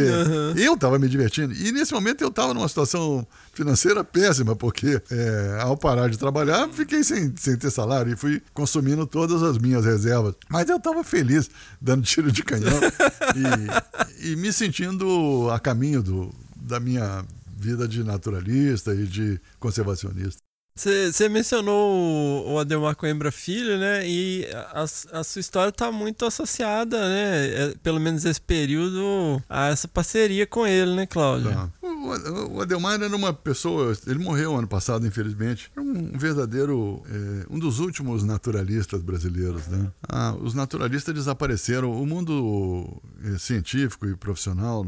eu 0.58 0.74
estava 0.74 1.00
me 1.00 1.08
divertindo. 1.08 1.54
E 1.54 1.72
nesse 1.72 1.94
momento 1.94 2.22
eu 2.22 2.28
estava 2.28 2.54
numa 2.54 2.68
situação 2.68 3.26
financeira 3.54 4.04
péssima, 4.04 4.56
porque 4.56 5.02
é, 5.10 5.60
ao 5.62 5.78
parar 5.78 6.10
de 6.10 6.18
trabalhar, 6.18 6.68
fiquei 6.70 7.04
sem, 7.04 7.34
sem 7.38 7.56
ter 7.56 7.70
salário 7.70 8.12
e 8.12 8.16
fui 8.16 8.42
consumindo 8.54 9.06
todas 9.06 9.44
as 9.44 9.58
minhas 9.58 9.86
reservas. 9.86 10.36
Mas 10.50 10.68
eu 10.70 10.78
estava 10.78 11.04
feliz, 11.04 11.50
dando 11.80 12.04
tiro 12.04 12.32
de 12.32 12.44
canhão 12.44 12.80
e, 14.20 14.32
e 14.32 14.36
me 14.36 14.52
sentindo 14.52 15.50
a 15.52 15.60
caminho 15.60 16.02
do, 16.02 16.34
da 16.56 16.80
minha 16.80 17.24
vida 17.56 17.88
de 17.88 18.04
naturalista 18.04 18.94
e 18.94 19.06
de 19.06 19.40
conservacionista. 19.60 20.42
Você 20.76 21.30
mencionou 21.30 22.52
o- 22.52 22.58
Ademar 22.58 22.96
Coimbra 22.96 23.32
Filho, 23.32 23.78
né? 23.78 24.08
E 24.10 24.48
a, 24.74 24.86
a 25.20 25.24
sua 25.24 25.40
história 25.40 25.70
está 25.70 25.92
muito 25.92 26.26
associada, 26.26 26.98
né? 27.10 27.48
é, 27.48 27.76
pelo 27.84 28.00
menos 28.00 28.26
esse 28.26 28.42
período, 28.42 29.42
a 29.48 29.68
essa 29.68 29.88
parceria 29.88 30.48
com 30.48 30.66
ele, 30.66 30.96
né, 30.96 31.06
Cláudio? 31.06 31.52
Tá. 31.52 31.70
O- 31.82 32.54
O 32.58 32.62
Adelmar 32.62 33.02
era 33.02 33.16
uma 33.16 33.32
pessoa, 33.34 33.96
ele 34.08 34.20
morreu 34.20 34.56
ano 34.58 34.68
passado, 34.68 35.06
infelizmente. 35.08 35.72
Era 35.76 35.82
um 35.86 36.18
verdadeiro, 36.18 37.02
é, 37.10 37.46
um 37.50 37.58
dos 37.60 37.80
últimos 37.80 38.24
naturalistas 38.24 39.02
brasileiros, 39.02 39.68
né? 39.68 39.90
Ah, 40.10 40.36
os 40.40 40.54
naturalistas 40.54 41.14
desapareceram. 41.14 41.92
O 41.92 42.06
mundo 42.06 43.02
é, 43.24 43.38
científico 43.38 44.06
e 44.08 44.16
profissional, 44.16 44.86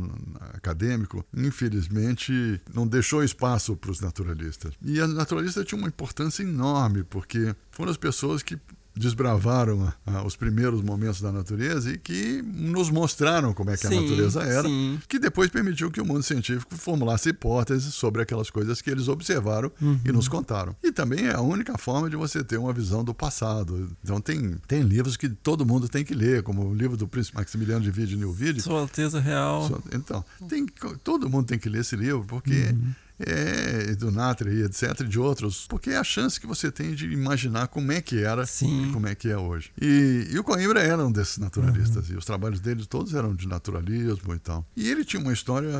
acadêmico, 0.53 1.23
infelizmente, 1.35 2.59
não 2.73 2.85
deixou 2.87 3.23
espaço 3.23 3.75
para 3.75 3.91
os 3.91 4.01
naturalistas. 4.01 4.73
E 4.83 4.99
os 4.99 5.13
naturalistas 5.13 5.65
tinham 5.65 5.74
uma 5.75 5.87
importância 5.87 6.41
enorme, 6.43 7.03
porque 7.03 7.55
foram 7.71 7.91
as 7.91 7.97
pessoas 7.97 8.41
que 8.43 8.57
desbravaram 8.97 9.93
ah, 10.07 10.23
os 10.25 10.37
primeiros 10.37 10.81
momentos 10.81 11.19
da 11.19 11.29
natureza 11.29 11.91
e 11.91 11.97
que 11.97 12.41
nos 12.41 12.89
mostraram 12.89 13.53
como 13.53 13.69
é 13.69 13.75
que 13.75 13.85
a 13.85 13.89
Sim, 13.89 14.01
natureza 14.01 14.41
era, 14.41 14.67
sim. 14.69 14.97
que 15.09 15.19
depois 15.19 15.49
permitiu 15.49 15.91
que 15.91 15.99
o 15.99 16.05
mundo 16.05 16.23
científico 16.23 16.73
formulasse 16.77 17.27
hipóteses 17.29 17.93
sobre 17.93 18.21
aquelas 18.21 18.49
coisas 18.49 18.81
que 18.81 18.89
eles 18.89 19.09
observaram 19.09 19.69
e 20.05 20.11
nos 20.13 20.29
contaram. 20.29 20.73
E 20.81 20.93
também 20.93 21.25
é 21.27 21.33
a 21.35 21.41
única 21.41 21.77
forma 21.77 22.09
de 22.09 22.15
você 22.15 22.41
ter 22.41 22.57
uma 22.57 22.71
visão 22.71 23.03
do 23.03 23.13
passado. 23.13 23.89
Então 24.01 24.21
tem, 24.21 24.55
tem 24.65 24.81
livros 24.81 25.17
que 25.17 25.27
todo 25.27 25.65
mundo 25.65 25.89
tem 25.89 26.05
que 26.05 26.13
ler, 26.13 26.41
como 26.41 26.65
o 26.69 26.73
livro 26.73 26.95
do 26.95 27.05
príncipe 27.05 27.35
Maximiliano 27.37 27.81
de 27.83 27.91
Vide 27.91 28.15
Nilvide. 28.15 28.61
Sua 28.61 28.79
Alteza 28.79 29.19
Real. 29.19 29.67
Só- 29.67 29.79
Então, 29.93 30.23
tem, 30.47 30.65
todo 31.03 31.29
mundo 31.29 31.45
tem 31.45 31.59
que 31.59 31.67
ler 31.67 31.81
esse 31.81 31.97
livro, 31.97 32.23
porque 32.25 32.73
é 33.19 33.95
do 33.95 34.11
Natre 34.11 34.51
e 34.51 34.63
etc, 34.63 35.03
de 35.07 35.19
outros, 35.19 35.65
porque 35.67 35.91
é 35.91 35.97
a 35.97 36.03
chance 36.03 36.39
que 36.39 36.47
você 36.47 36.71
tem 36.71 36.93
de 36.93 37.11
imaginar 37.11 37.67
como 37.67 37.91
é 37.91 38.01
que 38.01 38.21
era 38.21 38.45
Sim. 38.45 38.89
e 38.89 38.93
como 38.93 39.07
é 39.07 39.15
que 39.15 39.29
é 39.29 39.37
hoje. 39.37 39.71
E, 39.81 40.27
e 40.31 40.39
o 40.39 40.43
Coimbra 40.43 40.81
era 40.81 41.05
um 41.05 41.11
desses 41.11 41.37
naturalistas, 41.37 42.09
e 42.09 42.15
os 42.15 42.25
trabalhos 42.25 42.59
dele 42.59 42.85
todos 42.85 43.13
eram 43.13 43.33
de 43.33 43.47
naturalismo 43.47 44.33
e 44.33 44.39
tal. 44.39 44.65
E 44.75 44.89
ele 44.89 45.05
tinha 45.05 45.21
uma 45.21 45.33
história 45.33 45.71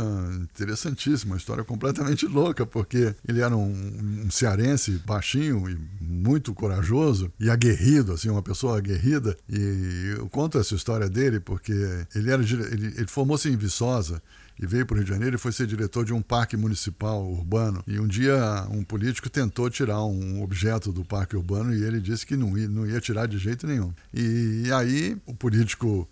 interessantíssima, 0.41 1.34
uma 1.34 1.38
história 1.38 1.64
completamente 1.64 2.26
louca, 2.28 2.66
porque 2.66 3.16
ele 3.28 3.41
era 3.41 3.56
um, 3.56 4.24
um 4.26 4.32
cearense 4.32 5.02
baixinho 5.06 5.70
e 5.70 5.78
muito 6.02 6.53
corajoso 6.53 7.32
e 7.40 7.49
aguerrido, 7.49 8.14
assim, 8.14 8.30
uma 8.30 8.41
pessoa 8.41 8.78
aguerrida. 8.78 9.36
E 9.49 10.16
eu 10.18 10.30
conto 10.30 10.57
essa 10.57 10.76
história 10.76 11.10
dele 11.10 11.40
porque 11.40 11.74
ele 12.16 12.32
era 12.32 12.41
ele, 12.44 12.94
ele 12.98 13.07
formou-se 13.07 13.49
em 13.49 13.56
Viçosa 13.56 14.22
e 14.60 14.65
veio 14.65 14.86
para 14.86 14.95
o 14.95 14.98
Rio 14.98 15.06
de 15.06 15.11
Janeiro 15.11 15.36
e 15.36 15.40
foi 15.40 15.52
ser 15.52 15.68
diretor 15.68 16.06
de 16.06 16.14
um 16.14 16.22
parque 16.22 16.56
municipal 16.56 17.26
urbano. 17.26 17.84
E 17.86 17.99
um 17.99 18.07
dia 18.07 18.65
um 18.69 18.84
político 18.84 19.30
tentou 19.30 19.69
tirar 19.69 20.03
um 20.03 20.41
objeto 20.41 20.91
do 20.91 21.03
parque 21.03 21.36
urbano 21.36 21.73
e 21.73 21.84
ele 21.84 21.99
disse 21.99 22.26
que 22.26 22.36
não 22.36 22.57
ia, 22.57 22.68
não 22.68 22.88
ia 22.88 22.99
tirar 23.02 23.27
de 23.27 23.38
jeito 23.38 23.68
nenhum. 23.68 23.94
E, 24.14 24.72
aí 24.72 25.18
o 25.26 25.34
político 25.34 26.07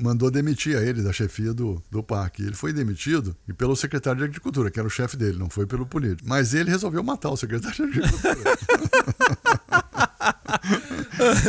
mandou 0.00 0.30
demitir 0.30 0.76
a 0.76 0.82
ele 0.82 1.02
da 1.02 1.12
chefia 1.12 1.54
do, 1.54 1.82
do 1.90 2.02
parque. 2.02 2.42
Ele 2.42 2.54
foi 2.54 2.72
demitido 2.72 3.36
e 3.48 3.52
pelo 3.52 3.76
secretário 3.76 4.18
de 4.18 4.24
Agricultura, 4.24 4.70
que 4.70 4.78
era 4.78 4.86
o 4.86 4.90
chefe 4.90 5.16
dele, 5.16 5.38
não 5.38 5.48
foi 5.48 5.66
pelo 5.66 5.86
político. 5.86 6.28
Mas 6.28 6.54
ele 6.54 6.70
resolveu 6.70 7.02
matar 7.02 7.30
o 7.30 7.36
secretário 7.36 7.76
de 7.90 7.98
Agricultura. 7.98 8.36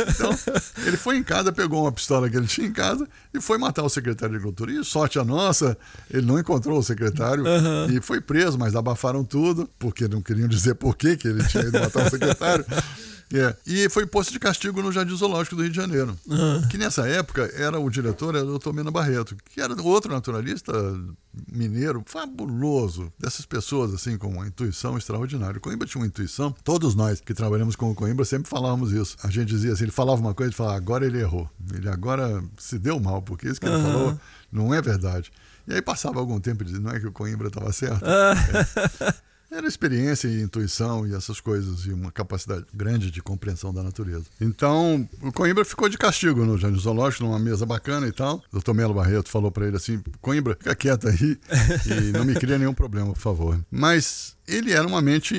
Então, 0.08 0.30
ele 0.86 0.96
foi 0.96 1.16
em 1.16 1.22
casa, 1.22 1.52
pegou 1.52 1.82
uma 1.82 1.92
pistola 1.92 2.28
que 2.28 2.36
ele 2.36 2.46
tinha 2.46 2.66
em 2.66 2.72
casa 2.72 3.06
e 3.32 3.40
foi 3.40 3.58
matar 3.58 3.82
o 3.82 3.88
secretário 3.88 4.32
de 4.32 4.36
Agricultura. 4.36 4.72
E 4.72 4.84
sorte 4.84 5.18
a 5.18 5.24
nossa, 5.24 5.76
ele 6.10 6.26
não 6.26 6.38
encontrou 6.38 6.78
o 6.78 6.82
secretário 6.82 7.44
e 7.90 8.00
foi 8.00 8.20
preso, 8.20 8.58
mas 8.58 8.74
abafaram 8.74 9.24
tudo, 9.24 9.68
porque 9.78 10.08
não 10.08 10.20
queriam 10.20 10.48
dizer 10.48 10.74
por 10.74 10.96
que 10.96 11.16
que 11.16 11.28
ele 11.28 11.44
tinha 11.44 11.64
ido 11.64 11.78
matar 11.78 12.06
o 12.06 12.10
secretário. 12.10 12.64
É, 13.32 13.54
E 13.66 13.88
foi 13.88 14.06
posto 14.06 14.32
de 14.32 14.38
castigo 14.38 14.82
no 14.82 14.90
Jardim 14.90 15.14
Zoológico 15.16 15.56
do 15.56 15.62
Rio 15.62 15.70
de 15.70 15.76
Janeiro. 15.76 16.16
Que 16.70 16.78
nessa 16.78 17.06
época 17.08 17.50
era 17.54 17.78
o 17.78 17.90
diretor, 17.90 18.34
era 18.34 18.44
o 18.44 18.48
doutor 18.48 18.72
Mena 18.72 18.90
Barreto, 18.90 19.36
que 19.52 19.60
era 19.60 19.80
outro 19.82 20.12
naturalista 20.12 20.72
mineiro 21.52 22.02
fabuloso, 22.06 23.12
dessas 23.18 23.46
pessoas 23.46 23.94
assim 23.94 24.16
com 24.16 24.28
uma 24.28 24.46
intuição 24.46 24.96
extraordinária. 24.96 25.58
O 25.58 25.60
Coimbra 25.60 25.86
tinha 25.86 26.00
uma 26.00 26.06
intuição, 26.06 26.54
todos 26.64 26.94
nós 26.94 27.20
que 27.20 27.34
trabalhamos 27.34 27.76
com 27.76 27.90
o 27.90 27.94
Coimbra 27.94 28.24
sempre 28.24 28.48
falávamos 28.48 28.92
isso. 28.92 29.16
A 29.22 29.30
gente 29.30 29.48
dizia 29.48 29.72
assim, 29.72 29.84
ele 29.84 29.92
falava 29.92 30.20
uma 30.20 30.34
coisa 30.34 30.52
e 30.52 30.54
falava, 30.54 30.76
agora 30.76 31.06
ele 31.06 31.20
errou. 31.20 31.48
Ele 31.72 31.88
agora 31.88 32.42
se 32.56 32.78
deu 32.78 32.98
mal, 32.98 33.22
porque 33.22 33.48
isso 33.48 33.60
que 33.60 33.66
ele 33.66 33.82
falou 33.82 34.18
não 34.50 34.72
é 34.74 34.80
verdade. 34.80 35.30
E 35.66 35.74
aí 35.74 35.82
passava 35.82 36.18
algum 36.18 36.40
tempo 36.40 36.62
e 36.62 36.66
dizia, 36.66 36.80
não 36.80 36.90
é 36.90 36.98
que 36.98 37.06
o 37.06 37.12
Coimbra 37.12 37.48
estava 37.48 37.70
certo? 37.72 38.04
É. 38.04 39.14
Era 39.58 39.66
experiência 39.66 40.28
e 40.28 40.40
intuição 40.40 41.04
e 41.04 41.12
essas 41.12 41.40
coisas, 41.40 41.80
e 41.80 41.92
uma 41.92 42.12
capacidade 42.12 42.64
grande 42.72 43.10
de 43.10 43.20
compreensão 43.20 43.74
da 43.74 43.82
natureza. 43.82 44.26
Então, 44.40 45.08
o 45.20 45.32
Coimbra 45.32 45.64
ficou 45.64 45.88
de 45.88 45.98
castigo 45.98 46.44
no 46.44 46.56
Jardim 46.56 46.78
Zoológico, 46.78 47.24
numa 47.24 47.40
mesa 47.40 47.66
bacana 47.66 48.06
e 48.06 48.12
tal. 48.12 48.40
O 48.52 48.60
Dr. 48.60 48.72
Melo 48.72 48.94
Barreto 48.94 49.28
falou 49.28 49.50
para 49.50 49.66
ele 49.66 49.76
assim: 49.76 50.00
Coimbra, 50.20 50.56
fica 50.56 50.76
quieto 50.76 51.08
aí 51.08 51.36
e 51.90 52.12
não 52.12 52.24
me 52.24 52.36
cria 52.36 52.56
nenhum 52.56 52.72
problema, 52.72 53.12
por 53.12 53.18
favor. 53.18 53.60
Mas 53.68 54.36
ele 54.46 54.72
era 54.72 54.86
uma 54.86 55.02
mente 55.02 55.34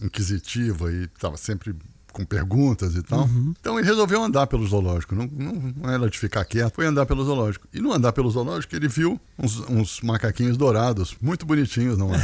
inquisitiva 0.00 0.92
e 0.92 1.06
estava 1.06 1.36
sempre 1.36 1.74
com 2.18 2.24
perguntas 2.24 2.96
e 2.96 3.02
tal. 3.02 3.28
Então 3.60 3.78
ele 3.78 3.86
resolveu 3.86 4.20
andar 4.20 4.48
pelo 4.48 4.66
zoológico. 4.66 5.14
Não, 5.14 5.30
não, 5.32 5.52
não 5.76 5.90
era 5.90 6.10
de 6.10 6.18
ficar 6.18 6.44
quieto, 6.44 6.74
foi 6.74 6.84
andar 6.84 7.06
pelo 7.06 7.24
zoológico. 7.24 7.68
E 7.72 7.80
no 7.80 7.92
andar 7.92 8.12
pelo 8.12 8.28
zoológico 8.28 8.74
ele 8.74 8.88
viu 8.88 9.20
uns, 9.38 9.60
uns 9.68 10.00
macaquinhos 10.00 10.56
dourados, 10.56 11.14
muito 11.22 11.46
bonitinhos 11.46 11.96
numa, 11.96 12.16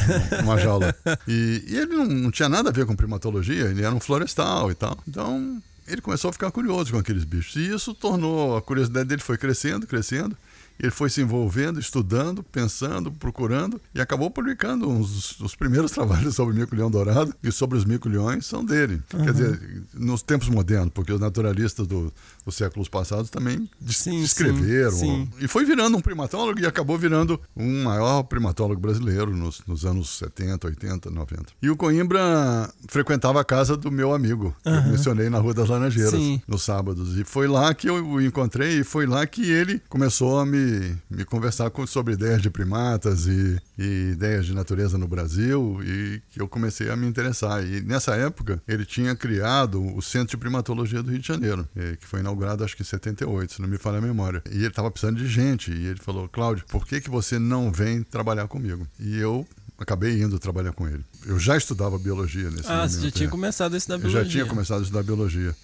numa 0.42 0.58
jaula. 0.58 0.94
E, 1.28 1.64
e 1.68 1.76
ele 1.76 1.94
não, 1.94 2.06
não 2.06 2.30
tinha 2.32 2.48
nada 2.48 2.70
a 2.70 2.72
ver 2.72 2.86
com 2.86 2.96
primatologia, 2.96 3.66
ele 3.66 3.84
era 3.84 3.94
um 3.94 4.00
florestal 4.00 4.68
e 4.70 4.74
tal. 4.74 4.98
Então 5.06 5.62
ele 5.86 6.00
começou 6.00 6.30
a 6.30 6.32
ficar 6.32 6.50
curioso 6.50 6.90
com 6.90 6.98
aqueles 6.98 7.22
bichos. 7.22 7.54
E 7.54 7.72
isso 7.72 7.94
tornou, 7.94 8.56
a 8.56 8.62
curiosidade 8.62 9.08
dele 9.08 9.22
foi 9.22 9.38
crescendo, 9.38 9.86
crescendo. 9.86 10.36
Ele 10.78 10.90
foi 10.90 11.08
se 11.10 11.20
envolvendo, 11.20 11.78
estudando, 11.78 12.42
pensando, 12.42 13.10
procurando 13.12 13.80
e 13.94 14.00
acabou 14.00 14.30
publicando 14.30 14.88
uns 14.88 15.36
dos 15.38 15.54
primeiros 15.54 15.90
trabalhos 15.92 16.34
sobre 16.34 16.54
mico-leão 16.54 16.90
dourado 16.90 17.34
e 17.42 17.50
sobre 17.52 17.78
os 17.78 17.84
mico-leões 17.84 18.46
são 18.46 18.64
dele. 18.64 19.02
Uhum. 19.12 19.24
Quer 19.24 19.32
dizer, 19.32 19.82
nos 19.94 20.22
tempos 20.22 20.48
modernos, 20.48 20.90
porque 20.92 21.12
os 21.12 21.20
naturalistas 21.20 21.86
do, 21.86 22.12
dos 22.44 22.54
séculos 22.54 22.88
passados 22.88 23.30
também 23.30 23.68
sim, 23.86 24.20
descreveram. 24.20 24.90
Sim, 24.92 25.28
sim. 25.32 25.44
E 25.44 25.48
foi 25.48 25.64
virando 25.64 25.96
um 25.96 26.00
primatólogo 26.00 26.60
e 26.60 26.66
acabou 26.66 26.98
virando 26.98 27.40
um 27.56 27.84
maior 27.84 28.22
primatólogo 28.24 28.80
brasileiro 28.80 29.34
nos, 29.34 29.62
nos 29.66 29.84
anos 29.84 30.18
70, 30.18 30.66
80, 30.66 31.10
90. 31.10 31.44
E 31.62 31.70
o 31.70 31.76
Coimbra 31.76 32.72
frequentava 32.88 33.40
a 33.40 33.44
casa 33.44 33.76
do 33.76 33.90
meu 33.90 34.14
amigo, 34.14 34.54
que 34.62 34.68
uhum. 34.68 34.76
eu 34.76 34.82
mencionei 34.82 35.30
na 35.30 35.38
Rua 35.38 35.54
das 35.54 35.68
Laranjeiras, 35.68 36.40
nos 36.46 36.62
sábados. 36.62 37.16
E 37.18 37.24
foi 37.24 37.46
lá 37.46 37.72
que 37.74 37.88
eu 37.88 38.04
o 38.04 38.20
encontrei 38.20 38.80
e 38.80 38.84
foi 38.84 39.06
lá 39.06 39.26
que 39.26 39.50
ele 39.50 39.80
começou 39.88 40.38
a 40.38 40.46
me, 40.46 40.63
me 41.10 41.24
conversar 41.24 41.70
com, 41.70 41.86
sobre 41.86 42.14
ideias 42.14 42.42
de 42.42 42.50
primatas 42.50 43.26
e, 43.26 43.60
e 43.78 44.10
ideias 44.12 44.46
de 44.46 44.54
natureza 44.54 44.98
no 44.98 45.06
Brasil 45.06 45.80
e 45.82 46.22
que 46.30 46.40
eu 46.40 46.48
comecei 46.48 46.90
a 46.90 46.96
me 46.96 47.06
interessar. 47.06 47.64
E 47.64 47.80
nessa 47.80 48.14
época 48.14 48.62
ele 48.66 48.84
tinha 48.84 49.14
criado 49.14 49.82
o 49.94 50.02
Centro 50.02 50.30
de 50.30 50.36
Primatologia 50.36 51.02
do 51.02 51.10
Rio 51.10 51.20
de 51.20 51.26
Janeiro, 51.26 51.68
eh, 51.76 51.96
que 52.00 52.06
foi 52.06 52.20
inaugurado 52.20 52.64
acho 52.64 52.76
que 52.76 52.82
em 52.82 52.86
78, 52.86 53.54
se 53.54 53.62
não 53.62 53.68
me 53.68 53.78
falha 53.78 53.98
a 53.98 54.00
memória. 54.00 54.42
E 54.50 54.56
ele 54.56 54.68
estava 54.68 54.90
precisando 54.90 55.18
de 55.18 55.26
gente 55.26 55.72
e 55.72 55.86
ele 55.86 56.00
falou: 56.00 56.28
Cláudio, 56.28 56.64
por 56.68 56.86
que, 56.86 57.00
que 57.00 57.10
você 57.10 57.38
não 57.38 57.70
vem 57.70 58.02
trabalhar 58.02 58.46
comigo? 58.48 58.86
E 58.98 59.18
eu 59.18 59.46
acabei 59.78 60.22
indo 60.22 60.38
trabalhar 60.38 60.72
com 60.72 60.88
ele. 60.88 61.04
Eu 61.26 61.38
já 61.38 61.56
estudava 61.56 61.98
biologia 61.98 62.50
nesse 62.50 62.66
ah, 62.66 62.76
momento. 62.76 62.84
Ah, 62.84 62.88
você 62.88 63.00
já 63.02 63.10
tinha 63.10 63.28
é. 63.28 63.30
começado 63.30 63.74
a 63.74 63.76
estudar 63.76 63.98
biologia. 63.98 64.20
Eu 64.20 64.24
já 64.24 64.30
tinha 64.30 64.46
começado 64.46 64.78
a 64.80 64.82
estudar 64.82 65.02
biologia. 65.02 65.54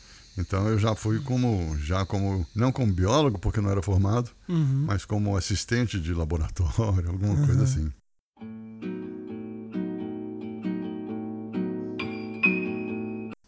Então 0.40 0.68
eu 0.68 0.78
já 0.78 0.94
fui 0.94 1.20
como, 1.20 1.76
já 1.78 2.04
como, 2.04 2.46
não 2.54 2.72
como 2.72 2.92
biólogo, 2.92 3.38
porque 3.38 3.60
não 3.60 3.70
era 3.70 3.82
formado, 3.82 4.30
uhum. 4.48 4.84
mas 4.86 5.04
como 5.04 5.36
assistente 5.36 6.00
de 6.00 6.12
laboratório, 6.14 7.10
alguma 7.10 7.34
uhum. 7.34 7.46
coisa 7.46 7.64
assim. 7.64 7.92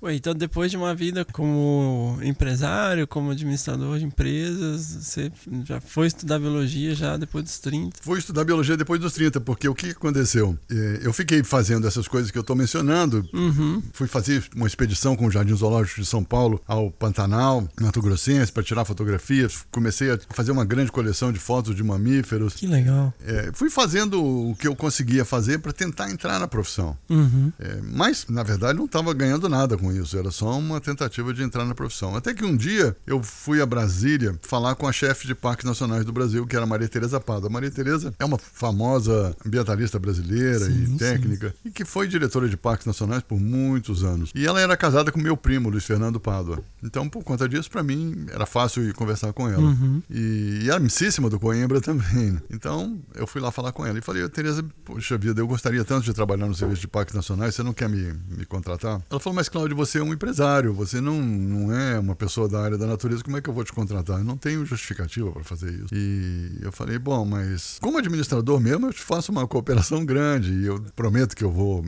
Ué, 0.03 0.17
então 0.17 0.35
depois 0.35 0.69
de 0.69 0.77
uma 0.77 0.93
vida 0.95 1.25
como 1.25 2.19
empresário, 2.25 3.07
como 3.07 3.31
administrador 3.31 4.01
de 4.01 4.05
empresas, 4.05 4.81
você 5.01 5.31
já 5.65 5.81
foi 5.81 6.09
estudar 6.09 6.41
biologia 6.41 6.93
já 6.93 7.17
depois 7.17 7.45
dos 7.45 7.61
30? 7.61 7.99
Fui 8.03 8.19
estudar 8.19 8.43
biologia 8.45 8.77
depois 8.77 9.01
dos 9.01 9.13
30, 9.13 9.41
porque 9.41 9.69
o 9.69 9.75
que 9.75 9.91
aconteceu? 9.91 10.59
É, 10.69 11.01
eu 11.03 11.13
fiquei 11.13 11.45
fazendo 11.45 11.87
essas 11.87 12.09
coisas 12.09 12.33
que 12.33 12.39
eu 12.39 12.41
estou 12.41 12.57
mencionando. 12.57 13.25
Uhum. 13.33 13.81
Fui 13.93 14.09
fazer 14.09 14.43
uma 14.57 14.67
expedição 14.67 15.15
com 15.15 15.27
o 15.27 15.31
Jardim 15.31 15.55
Zoológico 15.55 16.01
de 16.01 16.07
São 16.07 16.25
Paulo 16.25 16.61
ao 16.67 16.91
Pantanal, 16.91 17.69
Mato 17.81 18.03
Grossense, 18.03 18.51
para 18.51 18.65
tirar 18.65 18.85
fotografias. 18.85 19.65
Comecei 19.71 20.11
a 20.11 20.19
fazer 20.31 20.51
uma 20.51 20.65
grande 20.65 20.91
coleção 20.91 21.33
de 21.33 21.39
fotos 21.39 21.77
de 21.77 21.85
mamíferos. 21.85 22.55
Que 22.55 22.67
legal. 22.67 23.15
É, 23.25 23.51
fui 23.53 23.71
fazendo 23.71 24.21
o 24.21 24.57
que 24.57 24.67
eu 24.67 24.75
conseguia 24.75 25.25
fazer 25.25 25.59
para 25.59 25.73
tentar 25.73 26.11
entrar 26.11 26.41
na 26.41 26.49
profissão. 26.49 26.99
Uhum. 27.09 27.53
É, 27.61 27.79
mas, 27.83 28.27
na 28.29 28.43
verdade, 28.43 28.77
não 28.77 28.87
estava 28.87 29.15
ganhando 29.15 29.49
nada 29.49 29.77
com 29.79 29.92
isso, 29.99 30.19
era 30.19 30.31
só 30.31 30.59
uma 30.59 30.81
tentativa 30.81 31.33
de 31.33 31.43
entrar 31.43 31.65
na 31.65 31.75
profissão. 31.75 32.17
Até 32.17 32.35
que 32.35 32.45
um 32.45 32.57
dia 32.57 32.97
eu 33.07 33.23
fui 33.23 33.61
a 33.61 33.67
Brasília 33.67 34.39
falar 34.43 34.75
com 34.75 34.87
a 34.87 34.93
chefe 34.93 35.27
de 35.27 35.35
parques 35.35 35.65
nacionais 35.65 36.05
do 36.05 36.13
Brasil, 36.13 36.47
que 36.47 36.57
era 36.57 36.67
Maria 36.67 36.89
Tereza 36.89 37.21
Pado. 37.21 37.47
A 37.47 37.51
Maria 37.51 37.71
Tereza 37.71 38.15
é 38.19 38.25
uma 38.25 38.39
famosa 38.39 39.37
ambientalista 39.45 39.99
brasileira 39.99 40.67
sim, 40.67 40.95
e 40.95 40.99
técnica 40.99 41.51
sim. 41.51 41.69
e 41.69 41.71
que 41.71 41.85
foi 41.85 42.09
diretora 42.09 42.49
de 42.49 42.57
parques 42.57 42.87
nacionais 42.87 43.23
por 43.23 43.39
muitos 43.41 44.05
anos. 44.05 44.31
E 44.35 44.47
ela 44.47 44.61
era 44.61 44.77
casada 44.77 45.13
com 45.13 45.21
meu 45.21 45.37
primo, 45.37 45.69
Luiz 45.69 45.85
Fernando 45.85 46.19
Pádua. 46.19 46.63
Então, 46.83 47.09
por 47.09 47.23
conta 47.23 47.49
disso, 47.49 47.71
para 47.71 47.83
mim 47.83 48.27
era 48.31 48.47
fácil 48.47 48.85
ir 48.85 48.95
conversar 48.95 49.33
com 49.33 49.49
ela. 49.49 49.63
Uhum. 49.63 50.03
E, 50.11 50.61
e 50.65 50.71
amicíssima 50.71 51.29
do 51.31 51.39
Coimbra 51.39 51.81
também. 51.81 52.33
Né? 52.33 52.43
Então, 52.51 53.01
eu 53.15 53.27
fui 53.27 53.41
lá 53.41 53.51
falar 53.51 53.73
com 53.73 53.85
ela 53.85 53.99
e 53.99 54.03
falei: 54.03 54.29
Tereza, 54.29 54.65
poxa 54.85 55.17
vida, 55.19 55.41
eu 55.41 55.47
gostaria 55.47 55.85
tanto 55.85 56.05
de 56.05 56.13
trabalhar 56.13 56.47
no 56.47 56.55
serviço 56.55 56.81
de 56.81 56.89
parques 56.89 57.15
nacionais, 57.15 57.55
você 57.55 57.63
não 57.63 57.73
quer 57.73 57.89
me, 57.89 58.13
me 58.29 58.45
contratar? 58.45 59.01
Ela 59.11 59.21
falou: 59.21 59.37
Mas, 59.37 59.49
Cláudio, 59.49 59.77
você 59.87 59.99
é 59.99 60.03
um 60.03 60.13
empresário, 60.13 60.73
você 60.73 61.01
não, 61.01 61.21
não 61.21 61.75
é 61.75 61.99
uma 61.99 62.15
pessoa 62.15 62.49
da 62.49 62.61
área 62.63 62.79
da 62.79 62.87
natureza, 62.87 63.25
como 63.25 63.37
é 63.37 63.41
que 63.41 63.51
eu 63.51 63.55
vou 63.55 63.65
te 63.65 63.73
contratar? 63.73 64.19
Eu 64.19 64.25
não 64.25 64.37
tenho 64.37 64.65
justificativa 64.65 65.31
para 65.33 65.43
fazer 65.43 65.73
isso. 65.73 65.89
E 65.93 66.59
eu 66.63 66.71
falei, 66.71 66.99
bom, 66.99 67.25
mas 67.25 67.79
como 67.81 67.99
administrador 67.99 68.61
mesmo, 68.61 68.87
eu 68.87 68.93
te 68.93 69.03
faço 69.03 69.33
uma 69.33 69.47
cooperação 69.47 70.05
grande 70.05 70.53
e 70.53 70.67
eu 70.67 70.81
prometo 70.95 71.35
que 71.35 71.43
eu 71.43 71.51
vou 71.51 71.85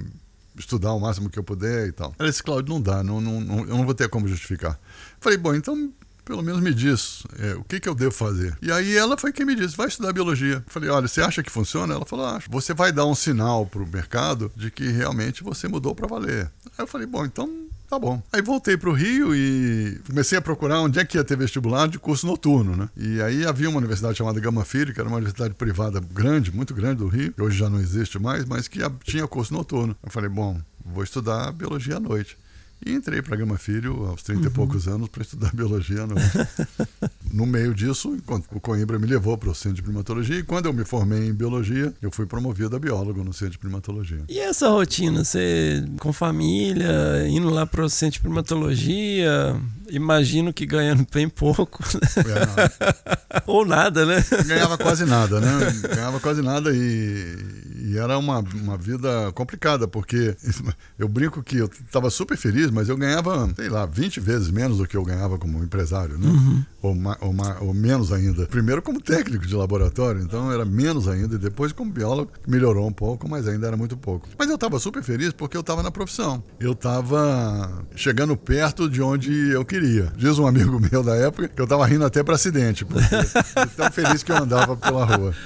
estudar 0.59 0.93
o 0.93 1.01
máximo 1.01 1.31
que 1.31 1.39
eu 1.39 1.45
puder 1.45 1.87
e 1.87 1.93
tal. 1.93 2.15
Ela 2.19 2.29
disse, 2.29 2.43
Cláudio, 2.43 2.75
não 2.75 2.81
dá, 2.81 3.03
não, 3.03 3.21
não, 3.21 3.41
não, 3.41 3.59
eu 3.61 3.77
não 3.77 3.85
vou 3.85 3.95
ter 3.95 4.09
como 4.09 4.27
justificar. 4.27 4.79
Falei, 5.21 5.39
bom, 5.39 5.55
então 5.55 5.93
pelo 6.25 6.43
menos 6.43 6.61
me 6.61 6.73
diz 6.73 7.23
é, 7.39 7.55
o 7.55 7.63
que, 7.63 7.79
que 7.79 7.89
eu 7.89 7.95
devo 7.95 8.13
fazer. 8.13 8.57
E 8.63 8.73
aí 8.73 8.97
ela 8.97 9.17
foi 9.17 9.33
quem 9.33 9.45
me 9.45 9.55
disse, 9.55 9.77
vai 9.77 9.89
estudar 9.89 10.13
biologia. 10.13 10.65
falei, 10.67 10.89
olha, 10.89 11.07
você 11.07 11.21
acha 11.21 11.43
que 11.43 11.51
funciona? 11.51 11.95
Ela 11.95 12.07
falou, 12.07 12.27
acho. 12.27 12.51
Você 12.51 12.73
vai 12.73 12.91
dar 12.91 13.05
um 13.05 13.15
sinal 13.15 13.67
para 13.67 13.83
o 13.83 13.87
mercado 13.87 14.51
de 14.57 14.71
que 14.71 14.89
realmente 14.89 15.45
você 15.45 15.69
mudou 15.69 15.95
para 15.95 16.09
valer. 16.09 16.51
Aí 16.67 16.83
eu 16.85 16.87
falei, 16.87 17.07
bom, 17.07 17.25
então 17.25 17.64
Tá 17.95 17.99
bom. 18.01 18.21
Aí 18.33 18.43
voltei 18.43 18.77
para 18.77 18.91
o 18.91 18.93
Rio 18.93 19.37
e 19.37 20.01
comecei 20.05 20.37
a 20.37 20.43
procurar 20.43 20.81
onde 20.81 20.99
é 20.99 21.05
que 21.05 21.17
ia 21.17 21.23
ter 21.23 21.37
vestibular 21.37 21.87
de 21.87 21.97
curso 21.97 22.27
noturno, 22.27 22.75
né? 22.75 22.89
E 22.97 23.23
aí 23.23 23.47
havia 23.47 23.69
uma 23.71 23.79
universidade 23.79 24.19
chamada 24.19 24.41
Gama 24.41 24.65
Filho, 24.65 24.93
que 24.93 24.99
era 24.99 25.09
uma 25.09 25.19
universidade 25.19 25.55
privada 25.55 26.01
grande, 26.01 26.51
muito 26.51 26.75
grande 26.75 26.97
do 26.97 27.07
Rio, 27.07 27.33
que 27.33 27.41
hoje 27.41 27.57
já 27.57 27.71
não 27.71 27.79
existe 27.79 28.19
mais, 28.19 28.45
mas 28.47 28.67
que 28.67 28.81
tinha 29.05 29.29
curso 29.29 29.55
noturno. 29.55 29.95
Eu 30.03 30.11
falei, 30.11 30.29
bom, 30.29 30.61
vou 30.85 31.05
estudar 31.05 31.53
biologia 31.53 31.99
à 31.99 32.01
noite. 32.01 32.37
E 32.85 32.93
entrei 32.93 33.23
para 33.23 33.37
Gama 33.37 33.57
Filho 33.57 34.05
aos 34.07 34.23
30 34.23 34.41
uhum. 34.41 34.47
e 34.47 34.51
poucos 34.51 34.87
anos 34.87 35.09
para 35.09 35.23
estudar 35.23 35.51
biologia. 35.57 36.07
No, 36.07 36.15
no 37.33 37.47
meio 37.47 37.75
disso, 37.75 38.17
o 38.53 38.61
Coimbra 38.61 38.99
me 38.99 39.07
levou 39.07 39.39
para 39.39 39.49
o 39.49 39.55
Centro 39.55 39.77
de 39.77 39.83
Primatologia 39.83 40.39
e 40.39 40.43
quando 40.43 40.67
eu 40.67 40.73
me 40.73 40.85
formei 40.85 41.29
em 41.29 41.33
biologia, 41.33 41.95
eu 42.03 42.11
fui 42.11 42.27
promovido 42.27 42.77
a 42.77 42.79
biólogo 42.79 43.25
no 43.25 43.33
Centro 43.33 43.53
de 43.53 43.59
Primatologia. 43.59 44.25
E 44.29 44.39
essa 44.39 44.69
rotina, 44.69 45.25
você 45.25 45.83
com 45.99 46.13
família, 46.13 47.27
indo 47.29 47.49
lá 47.49 47.65
para 47.65 47.85
o 47.85 47.89
Centro 47.89 48.15
de 48.15 48.21
Primatologia, 48.21 49.59
imagino 49.95 50.53
que 50.53 50.67
ganhando 50.67 51.07
bem 51.13 51.29
pouco. 51.29 51.83
É, 52.19 53.15
Ou 53.47 53.65
nada, 53.65 54.07
né? 54.07 54.25
Ganhava 54.47 54.79
quase 54.79 55.05
nada, 55.05 55.41
né? 55.41 55.49
Ganhava 55.95 56.21
quase 56.21 56.43
nada 56.43 56.71
e, 56.75 57.37
e 57.87 57.99
era 57.99 58.19
uma, 58.19 58.39
uma 58.39 58.77
vida 58.77 59.33
complicada, 59.33 59.87
porque 59.89 60.37
eu 60.99 61.09
brinco 61.09 61.43
que 61.43 61.59
eu 61.59 61.67
estava 61.67 62.11
super 62.11 62.37
feliz, 62.37 62.71
mas 62.71 62.89
eu 62.89 62.97
ganhava, 62.97 63.53
sei 63.57 63.69
lá, 63.69 63.87
20 63.87 64.21
vezes 64.21 64.51
menos 64.51 64.79
do 64.79 64.87
que 64.87 64.97
eu 64.97 65.05
ganhava 65.05 65.39
como 65.39 65.63
empresário, 65.63 66.19
né? 66.19 66.29
Uhum. 66.29 66.65
Ou, 66.83 66.97
ou, 67.21 67.67
ou, 67.69 67.75
menos 67.75 68.13
ainda. 68.13 68.47
Primeiro 68.47 68.83
como 68.83 69.01
técnico 69.01 69.47
de 69.47 69.55
laboratório, 69.55 70.23
então 70.23 70.53
era 70.53 70.65
menos 70.65 71.09
ainda, 71.09 71.35
e 71.35 71.39
depois 71.39 71.73
como 71.73 71.91
biólogo 71.91 72.33
melhorou 72.47 72.87
um 72.87 72.93
pouco, 72.93 73.29
mas 73.29 73.49
ainda 73.49 73.67
era 73.67 73.77
muito 73.77 73.97
pouco. 73.97 74.29
Mas 74.39 74.49
eu 74.49 74.55
estava 74.55 74.79
super 74.79 75.03
feliz 75.03 75.33
porque 75.33 75.57
eu 75.57 75.63
estava 75.63 75.83
na 75.83 75.91
profissão. 75.91 76.43
Eu 76.61 76.73
estava 76.73 77.85
chegando 77.95 78.37
perto 78.37 78.89
de 78.89 79.03
onde 79.03 79.51
eu 79.51 79.65
queria. 79.65 79.84
Diz 80.17 80.39
um 80.39 80.47
amigo 80.47 80.81
meu 80.81 81.03
da 81.03 81.15
época 81.17 81.49
que 81.49 81.61
eu 81.61 81.65
estava 81.65 81.87
rindo 81.87 82.05
até 82.05 82.23
para 82.23 82.35
acidente, 82.35 82.85
porque 82.85 83.07
tão 83.77 83.91
feliz 83.91 84.23
que 84.23 84.33
eu 84.33 84.37
andava 84.37 84.77
pela 84.77 85.05
rua. 85.05 85.35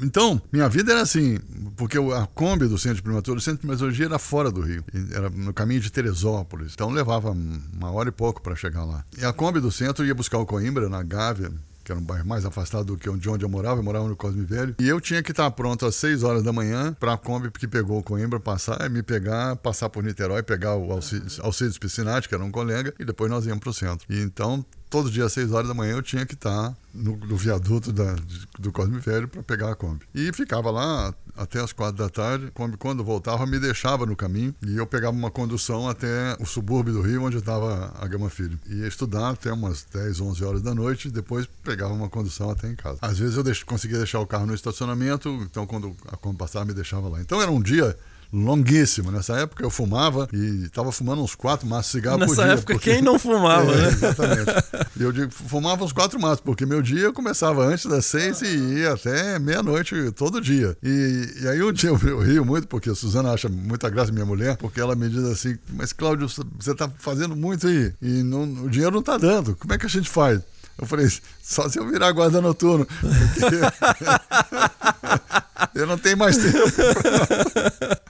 Então, 0.00 0.40
minha 0.52 0.68
vida 0.68 0.92
era 0.92 1.02
assim, 1.02 1.38
porque 1.76 1.98
a 1.98 2.26
Kombi 2.26 2.66
do 2.66 2.78
Centro 2.78 2.96
de 2.96 3.02
Primatologia, 3.02 3.38
o 3.38 3.42
Centro 3.42 3.56
de 3.56 3.66
Primatologia 3.66 4.06
era 4.06 4.18
fora 4.18 4.50
do 4.50 4.60
Rio, 4.60 4.84
era 5.12 5.28
no 5.28 5.52
caminho 5.52 5.80
de 5.80 5.90
Teresópolis, 5.90 6.72
então 6.72 6.90
levava 6.90 7.30
uma 7.30 7.90
hora 7.90 8.08
e 8.10 8.12
pouco 8.12 8.40
para 8.40 8.54
chegar 8.54 8.84
lá. 8.84 9.04
E 9.18 9.24
a 9.24 9.32
Kombi 9.32 9.58
do 9.58 9.72
centro 9.72 10.04
ia 10.04 10.14
buscar 10.14 10.38
o 10.38 10.46
Coimbra, 10.46 10.88
na 10.88 11.02
Gávea, 11.02 11.50
que 11.86 11.92
era 11.92 12.00
um 12.00 12.04
bairro 12.04 12.26
mais 12.26 12.44
afastado 12.44 12.84
do 12.86 12.96
que 12.98 13.08
onde 13.08 13.44
eu 13.44 13.48
morava, 13.48 13.78
eu 13.78 13.84
morava 13.84 14.08
no 14.08 14.16
Cosme 14.16 14.44
Velho. 14.44 14.74
E 14.80 14.88
eu 14.88 15.00
tinha 15.00 15.22
que 15.22 15.30
estar 15.30 15.48
pronto 15.52 15.86
às 15.86 15.94
6 15.94 16.24
horas 16.24 16.42
da 16.42 16.52
manhã 16.52 16.92
para 16.98 17.12
a 17.12 17.16
Kombi 17.16 17.48
que 17.52 17.68
pegou 17.68 18.00
o 18.00 18.02
Coimbra 18.02 18.40
passar, 18.40 18.90
me 18.90 19.04
pegar, 19.04 19.54
passar 19.54 19.88
por 19.88 20.02
Niterói, 20.02 20.42
pegar 20.42 20.74
o 20.74 20.90
Alcides, 20.90 21.38
Alcides 21.38 21.78
Piscinati, 21.78 22.28
que 22.28 22.34
era 22.34 22.42
um 22.42 22.50
colega, 22.50 22.92
e 22.98 23.04
depois 23.04 23.30
nós 23.30 23.46
íamos 23.46 23.60
para 23.60 23.70
o 23.70 23.72
centro. 23.72 24.04
E 24.10 24.20
então 24.20 24.66
todo 24.96 25.10
dia 25.10 25.26
às 25.26 25.32
6 25.34 25.52
horas 25.52 25.68
da 25.68 25.74
manhã 25.74 25.92
eu 25.92 26.02
tinha 26.02 26.24
que 26.24 26.32
estar 26.32 26.74
no, 26.94 27.18
no 27.18 27.36
viaduto 27.36 27.92
da, 27.92 28.16
do 28.58 28.72
Cosme 28.72 28.98
Velho 28.98 29.28
para 29.28 29.42
pegar 29.42 29.70
a 29.70 29.74
Kombi. 29.74 30.06
E 30.14 30.32
ficava 30.32 30.70
lá 30.70 31.14
até 31.36 31.60
as 31.60 31.70
4 31.70 32.02
da 32.02 32.08
tarde. 32.08 32.46
A 32.46 32.50
Kombi, 32.50 32.78
quando 32.78 33.04
voltava, 33.04 33.44
me 33.44 33.58
deixava 33.58 34.06
no 34.06 34.16
caminho 34.16 34.54
e 34.66 34.74
eu 34.74 34.86
pegava 34.86 35.14
uma 35.14 35.30
condução 35.30 35.86
até 35.86 36.34
o 36.40 36.46
subúrbio 36.46 36.94
do 36.94 37.02
Rio, 37.02 37.24
onde 37.24 37.36
estava 37.36 37.92
a 38.00 38.06
Gama 38.06 38.30
Filho. 38.30 38.58
Ia 38.70 38.88
estudar 38.88 39.28
até 39.28 39.52
umas 39.52 39.84
10, 39.92 40.18
11 40.18 40.44
horas 40.44 40.62
da 40.62 40.74
noite 40.74 41.08
e 41.08 41.10
depois 41.10 41.46
pegava 41.62 41.92
uma 41.92 42.08
condução 42.08 42.48
até 42.48 42.66
em 42.66 42.74
casa. 42.74 42.98
Às 43.02 43.18
vezes 43.18 43.36
eu 43.36 43.42
deix, 43.42 43.62
conseguia 43.62 43.98
deixar 43.98 44.20
o 44.20 44.26
carro 44.26 44.46
no 44.46 44.54
estacionamento, 44.54 45.28
então 45.42 45.66
quando 45.66 45.94
a 46.10 46.16
Kombi 46.16 46.38
passava, 46.38 46.64
me 46.64 46.72
deixava 46.72 47.06
lá. 47.06 47.20
Então 47.20 47.42
era 47.42 47.50
um 47.50 47.60
dia 47.60 47.94
longuíssimo. 48.32 49.10
Nessa 49.10 49.34
época 49.38 49.64
eu 49.64 49.70
fumava 49.70 50.28
e 50.32 50.64
estava 50.64 50.90
fumando 50.92 51.22
uns 51.22 51.34
quatro 51.34 51.66
maços 51.66 51.86
de 51.86 51.92
cigarro 51.92 52.18
Nessa 52.18 52.28
por 52.28 52.36
dia. 52.36 52.46
Nessa 52.46 52.58
época 52.58 52.74
porque... 52.74 52.90
quem 52.92 53.02
não 53.02 53.18
fumava, 53.18 53.72
é, 53.72 53.76
né? 53.76 53.88
Exatamente. 53.88 54.50
E 54.98 55.02
eu 55.02 55.12
digo, 55.12 55.30
fumava 55.30 55.84
uns 55.84 55.92
quatro 55.92 56.20
maços, 56.20 56.40
porque 56.40 56.66
meu 56.66 56.82
dia 56.82 57.12
começava 57.12 57.64
antes 57.64 57.86
das 57.86 58.06
seis 58.06 58.42
e 58.42 58.78
ia 58.78 58.92
até 58.92 59.38
meia-noite 59.38 60.10
todo 60.12 60.40
dia. 60.40 60.76
E, 60.82 61.34
e 61.42 61.48
aí 61.48 61.62
um 61.62 61.72
dia 61.72 61.90
eu, 61.90 61.98
eu 61.98 62.20
rio 62.20 62.44
muito, 62.44 62.66
porque 62.68 62.90
a 62.90 62.94
Suzana 62.94 63.32
acha 63.32 63.48
muita 63.48 63.88
graça 63.88 64.12
minha 64.12 64.26
mulher, 64.26 64.56
porque 64.56 64.80
ela 64.80 64.94
me 64.94 65.08
diz 65.08 65.24
assim, 65.24 65.58
mas 65.72 65.92
Cláudio, 65.92 66.28
você 66.28 66.72
está 66.72 66.90
fazendo 66.98 67.36
muito 67.36 67.66
aí 67.66 67.92
e 68.00 68.22
não, 68.22 68.42
o 68.64 68.70
dinheiro 68.70 68.92
não 68.92 69.00
está 69.00 69.16
dando. 69.16 69.56
Como 69.56 69.72
é 69.72 69.78
que 69.78 69.86
a 69.86 69.90
gente 69.90 70.08
faz? 70.08 70.40
Eu 70.78 70.86
falei, 70.86 71.08
só 71.42 71.68
se 71.68 71.78
eu 71.78 71.88
virar 71.88 72.12
guarda 72.12 72.40
noturno. 72.40 72.86
Porque 73.34 73.56
eu 75.74 75.86
não 75.86 75.98
tenho 75.98 76.16
mais 76.16 76.36
tempo. 76.36 76.58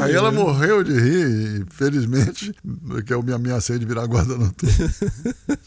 Aí 0.00 0.14
ela 0.14 0.30
morreu 0.30 0.82
de 0.84 0.92
rir, 0.92 1.62
e 1.62 1.64
felizmente, 1.74 2.54
porque 2.86 3.12
eu 3.12 3.22
me 3.22 3.32
ameacei 3.32 3.78
de 3.78 3.86
virar 3.86 4.06
guarda 4.06 4.36
noturno. 4.36 4.68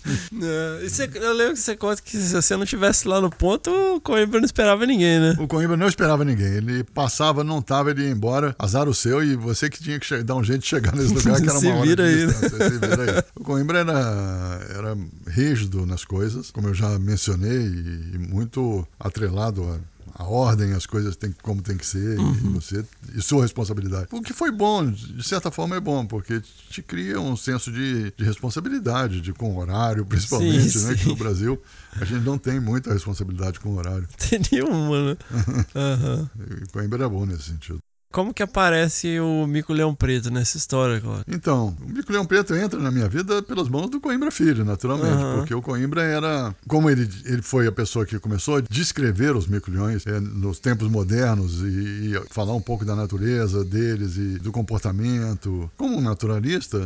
É, 0.43 0.87
você- 0.87 1.09
eu 1.15 1.33
lembro 1.33 1.53
que 1.53 1.59
você 1.59 1.75
conta 1.75 2.01
que 2.01 2.17
se 2.17 2.33
você 2.33 2.57
não 2.57 2.65
tivesse 2.65 3.07
lá 3.07 3.21
no 3.21 3.29
ponto, 3.29 3.69
o 3.95 4.01
Coimbra 4.01 4.39
não 4.39 4.45
esperava 4.45 4.85
ninguém, 4.85 5.19
né? 5.19 5.35
O 5.39 5.47
Coimbra 5.47 5.77
não 5.77 5.87
esperava 5.87 6.25
ninguém. 6.25 6.53
Ele 6.55 6.83
passava, 6.83 7.43
não 7.43 7.61
tava, 7.61 7.91
ele 7.91 8.03
ia 8.03 8.09
embora. 8.09 8.55
Azar 8.57 8.89
o 8.89 8.93
seu 8.93 9.23
e 9.23 9.35
você 9.35 9.69
que 9.69 9.81
tinha 9.81 9.99
que 9.99 10.23
dar 10.23 10.35
um 10.35 10.43
jeito 10.43 10.61
de 10.61 10.67
chegar 10.67 10.95
nesse 10.95 11.13
lugar 11.13 11.39
que 11.41 11.49
era 11.49 11.59
uma 11.59 11.75
hora 11.75 11.85
vira 11.87 12.03
aí, 12.05 12.25
né? 12.25 12.33
Se 12.33 12.49
vira 12.79 13.03
aí. 13.17 13.23
O 13.35 13.43
Coimbra 13.43 13.79
era, 13.79 14.61
era 14.75 14.97
rígido 15.27 15.85
nas 15.85 16.03
coisas, 16.03 16.49
como 16.49 16.69
eu 16.69 16.73
já 16.73 16.97
mencionei, 16.97 17.61
e 17.61 18.17
muito 18.17 18.85
atrelado 18.99 19.30
a 19.39 19.79
a 20.15 20.23
ordem, 20.25 20.73
as 20.73 20.85
coisas 20.85 21.15
tem, 21.15 21.33
como 21.41 21.61
tem 21.61 21.77
que 21.77 21.85
ser, 21.85 22.17
e 22.17 22.19
Uhum. 22.19 22.53
você 22.53 22.85
e 23.15 23.21
sua 23.21 23.43
responsabilidade. 23.43 24.07
O 24.11 24.21
que 24.21 24.33
foi 24.33 24.51
bom, 24.51 24.89
de 24.89 25.23
certa 25.23 25.49
forma 25.49 25.75
é 25.75 25.79
bom, 25.79 26.05
porque 26.05 26.41
te 26.69 26.81
cria 26.81 27.19
um 27.19 27.35
senso 27.35 27.71
de, 27.71 28.11
de 28.15 28.23
responsabilidade, 28.23 29.21
de 29.21 29.33
com 29.33 29.57
horário, 29.57 30.05
principalmente, 30.05 30.77
Sim, 30.77 30.87
né? 30.87 30.95
Que 30.95 31.03
sim. 31.03 31.09
no 31.09 31.15
Brasil 31.15 31.61
a 31.99 32.05
gente 32.05 32.23
não 32.23 32.37
tem 32.37 32.59
muita 32.59 32.93
responsabilidade 32.93 33.59
com 33.59 33.75
horário. 33.75 34.07
Tem 34.29 34.39
nenhuma, 34.51 35.11
né? 35.11 35.17
E 36.63 36.71
Coimbra 36.71 37.05
é 37.05 37.09
bom 37.09 37.25
nesse 37.25 37.43
sentido. 37.43 37.81
Como 38.11 38.33
que 38.33 38.43
aparece 38.43 39.19
o 39.19 39.47
Mico 39.47 39.71
Leão 39.71 39.95
Preto 39.95 40.29
nessa 40.29 40.57
história, 40.57 40.99
Cláudio? 40.99 41.23
Então, 41.27 41.75
o 41.81 41.89
Mico 41.89 42.11
Leão 42.11 42.25
Preto 42.25 42.53
entra 42.53 42.79
na 42.79 42.91
minha 42.91 43.07
vida 43.07 43.41
pelas 43.41 43.69
mãos 43.69 43.89
do 43.89 44.01
Coimbra 44.01 44.29
Filho, 44.31 44.65
naturalmente, 44.65 45.13
Aham. 45.15 45.37
porque 45.37 45.53
o 45.53 45.61
Coimbra 45.61 46.01
era, 46.03 46.53
como 46.67 46.89
ele, 46.89 47.09
ele 47.25 47.41
foi 47.41 47.67
a 47.67 47.71
pessoa 47.71 48.05
que 48.05 48.19
começou 48.19 48.57
a 48.57 48.61
descrever 48.61 49.35
os 49.35 49.47
mico-leões 49.47 50.05
eh, 50.05 50.19
nos 50.19 50.59
tempos 50.59 50.89
modernos 50.89 51.61
e, 51.61 52.11
e 52.15 52.21
falar 52.29 52.53
um 52.53 52.61
pouco 52.61 52.83
da 52.83 52.95
natureza 52.95 53.63
deles 53.63 54.17
e 54.17 54.39
do 54.39 54.51
comportamento. 54.51 55.71
Como 55.77 55.97
um 55.97 56.01
naturalista, 56.01 56.77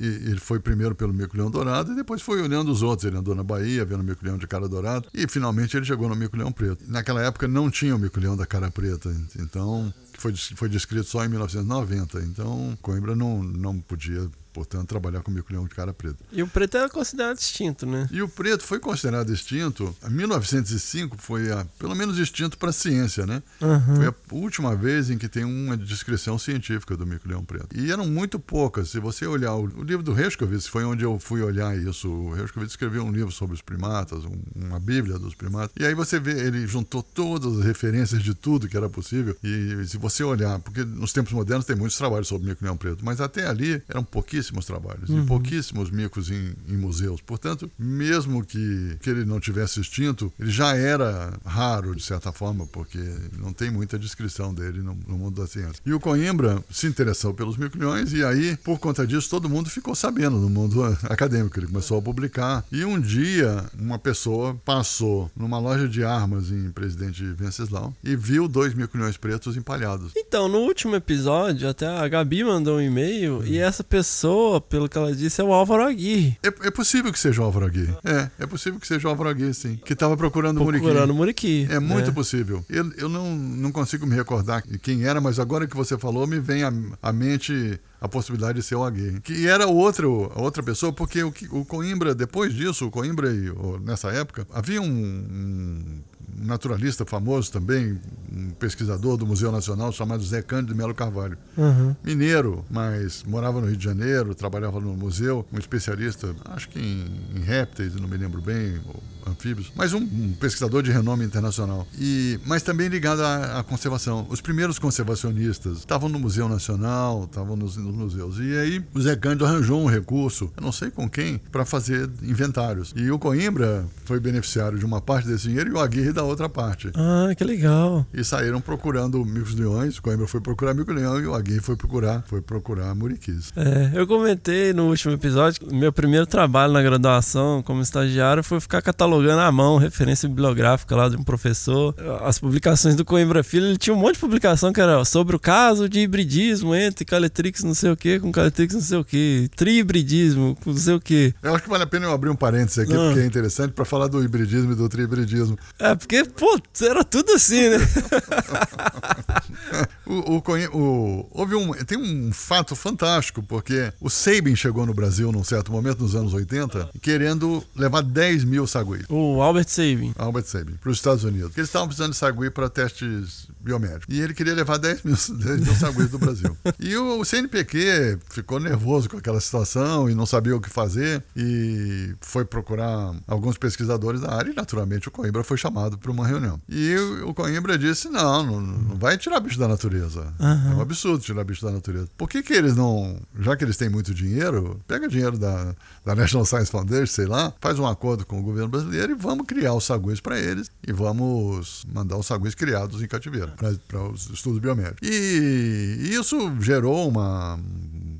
e- 0.00 0.06
ele 0.30 0.38
foi 0.38 0.60
primeiro 0.60 0.94
pelo 0.94 1.12
mico-leão 1.12 1.50
dourado 1.50 1.92
e 1.92 1.96
depois 1.96 2.22
foi 2.22 2.40
olhando 2.40 2.70
os 2.70 2.82
outros. 2.82 3.06
Ele 3.08 3.16
andou 3.16 3.34
na 3.34 3.42
Bahia, 3.42 3.84
vendo 3.84 4.00
o 4.00 4.04
mico-leão 4.04 4.38
de 4.38 4.46
cara 4.46 4.68
dourada 4.68 5.06
e 5.12 5.26
finalmente 5.28 5.76
ele 5.76 5.84
chegou 5.84 6.08
no 6.08 6.14
mico-leão 6.14 6.52
preto. 6.52 6.84
Naquela 6.86 7.22
época 7.22 7.48
não 7.48 7.70
tinha 7.70 7.94
o 7.96 7.98
mico-leão 7.98 8.36
da 8.36 8.46
cara 8.46 8.70
preta, 8.70 9.14
então 9.38 9.92
foi, 10.20 10.34
foi 10.36 10.68
descrito 10.68 11.08
só 11.08 11.24
em 11.24 11.28
1990. 11.28 12.20
Então, 12.20 12.76
Coimbra 12.82 13.16
não, 13.16 13.42
não 13.42 13.80
podia, 13.80 14.28
portanto, 14.52 14.88
trabalhar 14.88 15.20
com 15.22 15.30
mico-leão 15.30 15.64
de 15.64 15.74
cara 15.74 15.92
preta. 15.92 16.18
E 16.32 16.42
o 16.42 16.48
preto 16.48 16.76
era 16.76 16.88
considerado 16.88 17.38
extinto, 17.38 17.86
né? 17.86 18.08
E 18.10 18.22
o 18.22 18.28
preto 18.28 18.62
foi 18.64 18.78
considerado 18.78 19.32
extinto. 19.32 19.94
Em 20.06 20.10
1905 20.10 21.16
foi 21.18 21.50
a, 21.52 21.64
pelo 21.78 21.94
menos 21.94 22.18
extinto 22.18 22.58
para 22.58 22.70
a 22.70 22.72
ciência, 22.72 23.26
né? 23.26 23.42
Uhum. 23.60 23.96
Foi 23.96 24.06
a 24.06 24.14
última 24.32 24.74
vez 24.74 25.10
em 25.10 25.18
que 25.18 25.28
tem 25.28 25.44
uma 25.44 25.76
descrição 25.76 26.38
científica 26.38 26.96
do 26.96 27.06
mico-leão 27.06 27.44
preto. 27.44 27.68
E 27.76 27.90
eram 27.92 28.06
muito 28.06 28.38
poucas. 28.38 28.90
Se 28.90 28.98
você 28.98 29.26
olhar 29.26 29.54
o, 29.54 29.64
o 29.64 29.82
livro 29.82 30.02
do 30.02 30.12
Reschkovitz, 30.12 30.66
foi 30.66 30.84
onde 30.84 31.04
eu 31.04 31.18
fui 31.18 31.42
olhar 31.42 31.76
isso. 31.76 32.08
O 32.08 32.32
Reschkovitz 32.34 32.72
escreveu 32.72 33.04
um 33.04 33.12
livro 33.12 33.30
sobre 33.32 33.54
os 33.54 33.62
primatas, 33.62 34.24
um- 34.24 34.40
uma 34.56 34.80
bíblia 34.80 35.18
dos 35.18 35.34
primatas. 35.34 35.70
E 35.78 35.84
aí 35.84 35.94
você 35.94 36.18
vê, 36.18 36.32
ele 36.40 36.66
juntou 36.66 37.02
todas 37.02 37.58
as 37.58 37.64
referências 37.64 38.22
de 38.22 38.34
tudo 38.34 38.68
que 38.68 38.76
era 38.76 38.88
possível. 38.88 39.36
E 39.44 39.84
se 39.86 39.96
você 39.96 40.22
olhar, 40.24 40.58
porque 40.60 40.84
nos 40.84 41.12
tempos 41.12 41.32
modernos 41.32 41.64
tem 41.66 41.76
muitos 41.76 41.96
trabalhos 41.96 42.28
sobre 42.28 42.48
mico-leão 42.48 42.76
preto, 42.76 43.04
mas 43.04 43.20
até 43.20 43.46
ali 43.46 43.82
eram 43.88 44.02
pouquíssimos 44.04 44.39
trabalhos 44.66 45.08
e 45.08 45.12
Uhum. 45.12 45.26
pouquíssimos 45.26 45.90
micos 45.90 46.30
em, 46.30 46.54
em 46.68 46.76
museus. 46.76 47.20
Portanto, 47.20 47.70
mesmo 47.78 48.44
que, 48.44 48.96
que 49.00 49.10
ele 49.10 49.24
não 49.24 49.38
tivesse 49.40 49.80
extinto, 49.80 50.32
ele 50.38 50.50
já 50.50 50.74
era 50.76 51.32
raro, 51.44 51.94
de 51.94 52.02
certa 52.02 52.32
forma, 52.32 52.66
porque 52.66 52.98
não 53.38 53.52
tem 53.52 53.70
muita 53.70 53.98
descrição 53.98 54.54
dele 54.54 54.82
no, 54.82 54.96
no 55.06 55.18
mundo 55.18 55.40
da 55.40 55.46
ciência. 55.46 55.82
E 55.84 55.92
o 55.92 56.00
Coimbra 56.00 56.62
se 56.70 56.86
interessou 56.86 57.34
pelos 57.34 57.56
mico-leões 57.56 58.12
e 58.12 58.24
aí, 58.24 58.56
por 58.58 58.78
conta 58.78 59.06
disso, 59.06 59.28
todo 59.28 59.48
mundo 59.48 59.68
ficou 59.68 59.94
sabendo 59.94 60.38
no 60.38 60.48
mundo 60.48 60.82
acadêmico. 61.04 61.58
Ele 61.58 61.66
começou 61.66 61.98
a 61.98 62.02
publicar. 62.02 62.64
E 62.72 62.84
um 62.84 62.98
dia, 63.00 63.64
uma 63.78 63.98
pessoa 63.98 64.54
passou 64.64 65.30
numa 65.36 65.58
loja 65.58 65.88
de 65.88 66.02
armas 66.04 66.50
em 66.50 66.70
Presidente 66.70 67.22
Venceslau 67.24 67.94
e 68.02 68.16
viu 68.16 68.48
dois 68.48 68.74
mico-leões 68.74 69.16
pretos 69.16 69.56
empalhados. 69.56 70.12
Então, 70.16 70.48
no 70.48 70.58
último 70.58 70.94
episódio, 70.96 71.68
até 71.68 71.86
a 71.86 72.06
Gabi 72.08 72.44
mandou 72.44 72.78
um 72.78 72.80
e-mail 72.80 73.44
e 73.44 73.58
essa 73.58 73.82
pessoa, 73.82 74.29
pelo 74.68 74.88
que 74.88 74.96
ela 74.96 75.14
disse, 75.14 75.40
é 75.40 75.44
o 75.44 75.52
Álvaro 75.52 75.82
Aguirre. 75.84 76.38
É, 76.42 76.48
é 76.48 76.70
possível 76.70 77.12
que 77.12 77.18
seja 77.18 77.42
o 77.42 77.44
Álvaro 77.44 77.66
Aguirre. 77.66 77.96
É, 78.04 78.44
é 78.44 78.46
possível 78.46 78.78
que 78.78 78.86
seja 78.86 79.08
o 79.08 79.10
Álvaro 79.10 79.30
Aguirre, 79.30 79.54
sim. 79.54 79.80
Que 79.84 79.92
estava 79.92 80.16
procurando 80.16 80.60
o 80.60 80.64
Muriqui. 80.64 80.84
Procurando 80.84 81.10
o 81.10 81.14
Muriqui. 81.14 81.66
É 81.70 81.78
muito 81.78 82.06
né? 82.06 82.12
possível. 82.12 82.64
Eu, 82.68 82.92
eu 82.96 83.08
não, 83.08 83.34
não 83.34 83.72
consigo 83.72 84.06
me 84.06 84.14
recordar 84.14 84.62
quem 84.82 85.04
era, 85.04 85.20
mas 85.20 85.38
agora 85.38 85.66
que 85.66 85.76
você 85.76 85.96
falou, 85.98 86.26
me 86.26 86.38
vem 86.38 86.62
à 86.64 87.12
mente 87.12 87.78
a 88.00 88.08
possibilidade 88.08 88.60
de 88.60 88.64
ser 88.64 88.76
o 88.76 88.84
Aguirre. 88.84 89.20
Que 89.20 89.46
era 89.46 89.66
outro, 89.66 90.32
outra 90.34 90.62
pessoa, 90.62 90.92
porque 90.92 91.22
o, 91.22 91.32
o 91.50 91.64
Coimbra, 91.64 92.14
depois 92.14 92.54
disso, 92.54 92.86
o 92.86 92.90
Coimbra, 92.90 93.30
e, 93.30 93.52
nessa 93.84 94.08
época, 94.10 94.46
havia 94.52 94.80
um, 94.80 94.86
um 94.86 96.02
naturalista 96.40 97.04
famoso 97.04 97.52
também, 97.52 97.98
um 98.32 98.50
pesquisador 98.50 99.16
do 99.16 99.26
Museu 99.26 99.52
Nacional 99.52 99.92
chamado 99.92 100.22
Zé 100.22 100.40
Cândido 100.40 100.74
Melo 100.74 100.94
Carvalho. 100.94 101.36
Uhum. 101.56 101.94
Mineiro, 102.02 102.64
mas 102.70 103.22
morava 103.24 103.60
no 103.60 103.66
Rio 103.66 103.76
de 103.76 103.84
Janeiro, 103.84 104.34
trabalhava 104.34 104.80
no 104.80 104.96
museu, 104.96 105.44
um 105.52 105.58
especialista, 105.58 106.34
acho 106.46 106.68
que 106.70 106.78
em, 106.78 107.38
em 107.38 107.40
répteis, 107.40 107.94
não 107.94 108.08
me 108.08 108.16
lembro 108.16 108.40
bem, 108.40 108.80
ou 108.88 109.02
anfíbios, 109.30 109.72
mas 109.74 109.92
um, 109.92 109.98
um 109.98 110.34
pesquisador 110.38 110.82
de 110.82 110.90
renome 110.90 111.24
internacional. 111.24 111.86
E, 111.98 112.38
mas 112.44 112.62
também 112.62 112.88
ligado 112.88 113.22
à, 113.22 113.60
à 113.60 113.62
conservação. 113.62 114.26
Os 114.28 114.40
primeiros 114.40 114.78
conservacionistas 114.78 115.78
estavam 115.78 116.08
no 116.08 116.18
Museu 116.18 116.48
Nacional, 116.48 117.24
estavam 117.24 117.56
nos, 117.56 117.76
nos 117.76 117.94
museus. 117.94 118.38
E 118.38 118.56
aí 118.58 118.84
o 118.94 119.00
Zé 119.00 119.16
Cândido 119.16 119.46
arranjou 119.46 119.80
um 119.80 119.86
recurso, 119.86 120.50
eu 120.56 120.62
não 120.62 120.72
sei 120.72 120.90
com 120.90 121.08
quem, 121.08 121.38
para 121.50 121.64
fazer 121.64 122.08
inventários. 122.22 122.92
E 122.96 123.10
o 123.10 123.18
Coimbra 123.18 123.86
foi 124.04 124.18
beneficiário 124.18 124.78
de 124.78 124.84
uma 124.84 125.00
parte 125.00 125.28
desse 125.28 125.48
dinheiro 125.48 125.70
e 125.70 125.72
o 125.72 125.80
Aguirre 125.80 126.12
da 126.12 126.22
outra 126.22 126.48
parte. 126.48 126.90
Ah, 126.94 127.32
que 127.36 127.44
legal. 127.44 128.06
E 128.12 128.24
saíram 128.24 128.60
procurando 128.60 129.24
micos 129.24 129.54
leões. 129.54 129.98
O 129.98 130.02
Coimbra 130.02 130.26
foi 130.26 130.40
procurar 130.40 130.74
mico 130.74 130.92
leão 130.92 131.20
e 131.20 131.26
o 131.26 131.34
Aguirre 131.34 131.60
foi 131.60 131.76
procurar, 131.76 132.24
foi 132.26 132.40
procurar 132.40 132.94
muriquis. 132.94 133.52
É, 133.56 133.92
eu 133.94 134.06
comentei 134.06 134.72
no 134.72 134.88
último 134.88 135.14
episódio 135.14 135.60
que 135.60 135.74
meu 135.74 135.92
primeiro 135.92 136.26
trabalho 136.26 136.72
na 136.72 136.82
graduação 136.82 137.62
como 137.62 137.82
estagiário 137.82 138.42
foi 138.42 138.60
ficar 138.60 138.82
catalogando 138.82 139.19
à 139.28 139.52
mão 139.52 139.76
referência 139.76 140.28
bibliográfica 140.28 140.96
lá 140.96 141.08
de 141.08 141.16
um 141.16 141.22
professor. 141.22 141.94
As 142.24 142.38
publicações 142.38 142.94
do 142.94 143.04
Coimbra 143.04 143.42
Filho, 143.42 143.66
ele 143.66 143.76
tinha 143.76 143.94
um 143.94 143.98
monte 143.98 144.14
de 144.14 144.20
publicação 144.20 144.72
que 144.72 144.80
era 144.80 145.04
sobre 145.04 145.36
o 145.36 145.38
caso 145.38 145.88
de 145.88 146.00
hibridismo 146.00 146.74
entre 146.74 147.04
Caletrix 147.04 147.62
não 147.64 147.74
sei 147.74 147.90
o 147.90 147.96
que 147.96 148.18
com 148.20 148.30
Caletrix 148.32 148.74
não 148.74 148.80
sei 148.80 148.98
o 148.98 149.04
que, 149.04 149.50
trihibridismo 149.56 150.56
com 150.62 150.70
não 150.70 150.78
sei 150.78 150.94
o 150.94 151.00
que. 151.00 151.34
Eu 151.42 151.54
acho 151.54 151.64
que 151.64 151.70
vale 151.70 151.84
a 151.84 151.86
pena 151.86 152.06
eu 152.06 152.12
abrir 152.12 152.30
um 152.30 152.36
parênteses 152.36 152.78
aqui, 152.78 152.92
Ah. 152.94 153.06
porque 153.06 153.20
é 153.20 153.26
interessante 153.26 153.72
para 153.72 153.84
falar 153.84 154.06
do 154.06 154.22
hibridismo 154.22 154.72
e 154.72 154.74
do 154.74 154.88
trihibridismo. 154.88 155.58
É, 155.78 155.94
porque, 155.94 156.24
pô, 156.24 156.58
era 156.82 157.04
tudo 157.04 157.32
assim, 157.32 157.68
né? 157.68 157.78
O, 160.10 160.36
o, 160.36 160.78
o- 160.78 161.28
houve 161.30 161.54
um, 161.54 161.72
tem 161.84 161.98
um 161.98 162.32
fato 162.32 162.74
fantástico, 162.74 163.42
porque 163.42 163.92
o 164.00 164.10
Sabin 164.10 164.56
chegou 164.56 164.84
no 164.84 164.92
Brasil 164.94 165.30
num 165.32 165.44
certo 165.44 165.70
momento, 165.72 166.02
nos 166.02 166.14
anos 166.14 166.32
80, 166.34 166.90
querendo 167.00 167.62
levar 167.76 168.02
10 168.02 168.44
mil 168.44 168.66
saguis. 168.66 169.04
O 169.08 169.40
Albert 169.42 169.68
Sabin. 169.68 170.12
Albert 170.18 170.44
Sabin, 170.46 170.74
para 170.74 170.90
os 170.90 170.96
Estados 170.98 171.24
Unidos. 171.24 171.48
Porque 171.48 171.60
eles 171.60 171.68
estavam 171.68 171.86
precisando 171.88 172.12
de 172.12 172.16
sagui 172.18 172.50
para 172.50 172.68
testes 172.68 173.46
biomédicos. 173.60 174.06
E 174.14 174.20
ele 174.20 174.34
queria 174.34 174.54
levar 174.54 174.78
10 174.78 175.02
mil, 175.02 175.14
10 175.38 175.60
mil 175.60 175.74
saguis 175.74 176.08
do 176.10 176.18
Brasil. 176.18 176.56
E 176.78 176.96
o 176.96 177.24
CNPq 177.24 178.18
ficou 178.30 178.58
nervoso 178.60 179.08
com 179.08 179.16
aquela 179.16 179.40
situação 179.40 180.08
e 180.10 180.14
não 180.14 180.26
sabia 180.26 180.56
o 180.56 180.60
que 180.60 180.70
fazer 180.70 181.22
e 181.36 182.14
foi 182.20 182.44
procurar 182.44 183.14
alguns 183.26 183.56
pesquisadores 183.58 184.20
da 184.20 184.32
área 184.34 184.50
e, 184.50 184.54
naturalmente, 184.54 185.08
o 185.08 185.10
Coimbra 185.10 185.44
foi 185.44 185.56
chamado 185.56 185.96
para 185.98 186.10
uma 186.10 186.26
reunião. 186.26 186.60
E 186.68 186.94
o 186.96 187.30
o 187.30 187.34
Coimbra 187.34 187.78
disse, 187.78 188.08
não, 188.08 188.44
não, 188.44 188.60
não 188.60 188.96
vai 188.96 189.16
tirar 189.16 189.38
bicho 189.40 189.58
da 189.58 189.68
natureza. 189.68 189.99
Aham. 190.38 190.72
É 190.72 190.74
um 190.74 190.80
absurdo 190.80 191.22
tirar 191.22 191.44
bicho 191.44 191.64
da 191.64 191.72
natureza. 191.72 192.08
Por 192.16 192.28
que 192.28 192.42
que 192.42 192.52
eles 192.52 192.76
não, 192.76 193.18
já 193.38 193.56
que 193.56 193.64
eles 193.64 193.76
têm 193.76 193.88
muito 193.88 194.14
dinheiro, 194.14 194.80
pega 194.86 195.08
dinheiro 195.08 195.38
da, 195.38 195.74
da 196.04 196.14
National 196.14 196.44
Science 196.44 196.70
Foundation, 196.70 197.12
sei 197.12 197.26
lá, 197.26 197.52
faz 197.60 197.78
um 197.78 197.86
acordo 197.86 198.24
com 198.24 198.38
o 198.38 198.42
governo 198.42 198.68
brasileiro 198.68 199.12
e 199.12 199.14
vamos 199.14 199.46
criar 199.46 199.74
os 199.74 199.84
saguis 199.84 200.20
para 200.20 200.38
eles 200.38 200.70
e 200.86 200.92
vamos 200.92 201.84
mandar 201.92 202.16
os 202.16 202.26
saguis 202.26 202.54
criados 202.54 203.02
em 203.02 203.06
cativeiro 203.06 203.52
para 203.88 204.02
os 204.04 204.30
estudos 204.30 204.58
biomédicos. 204.58 205.08
E 205.08 206.10
isso 206.12 206.36
gerou 206.60 207.08
uma, 207.08 207.58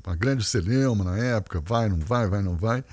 uma 0.04 0.16
grande 0.16 0.44
celeuma 0.44 1.04
na 1.04 1.18
época, 1.18 1.60
vai, 1.60 1.88
não 1.88 1.98
vai, 1.98 2.26
vai, 2.28 2.42
não 2.42 2.56
vai. 2.56 2.84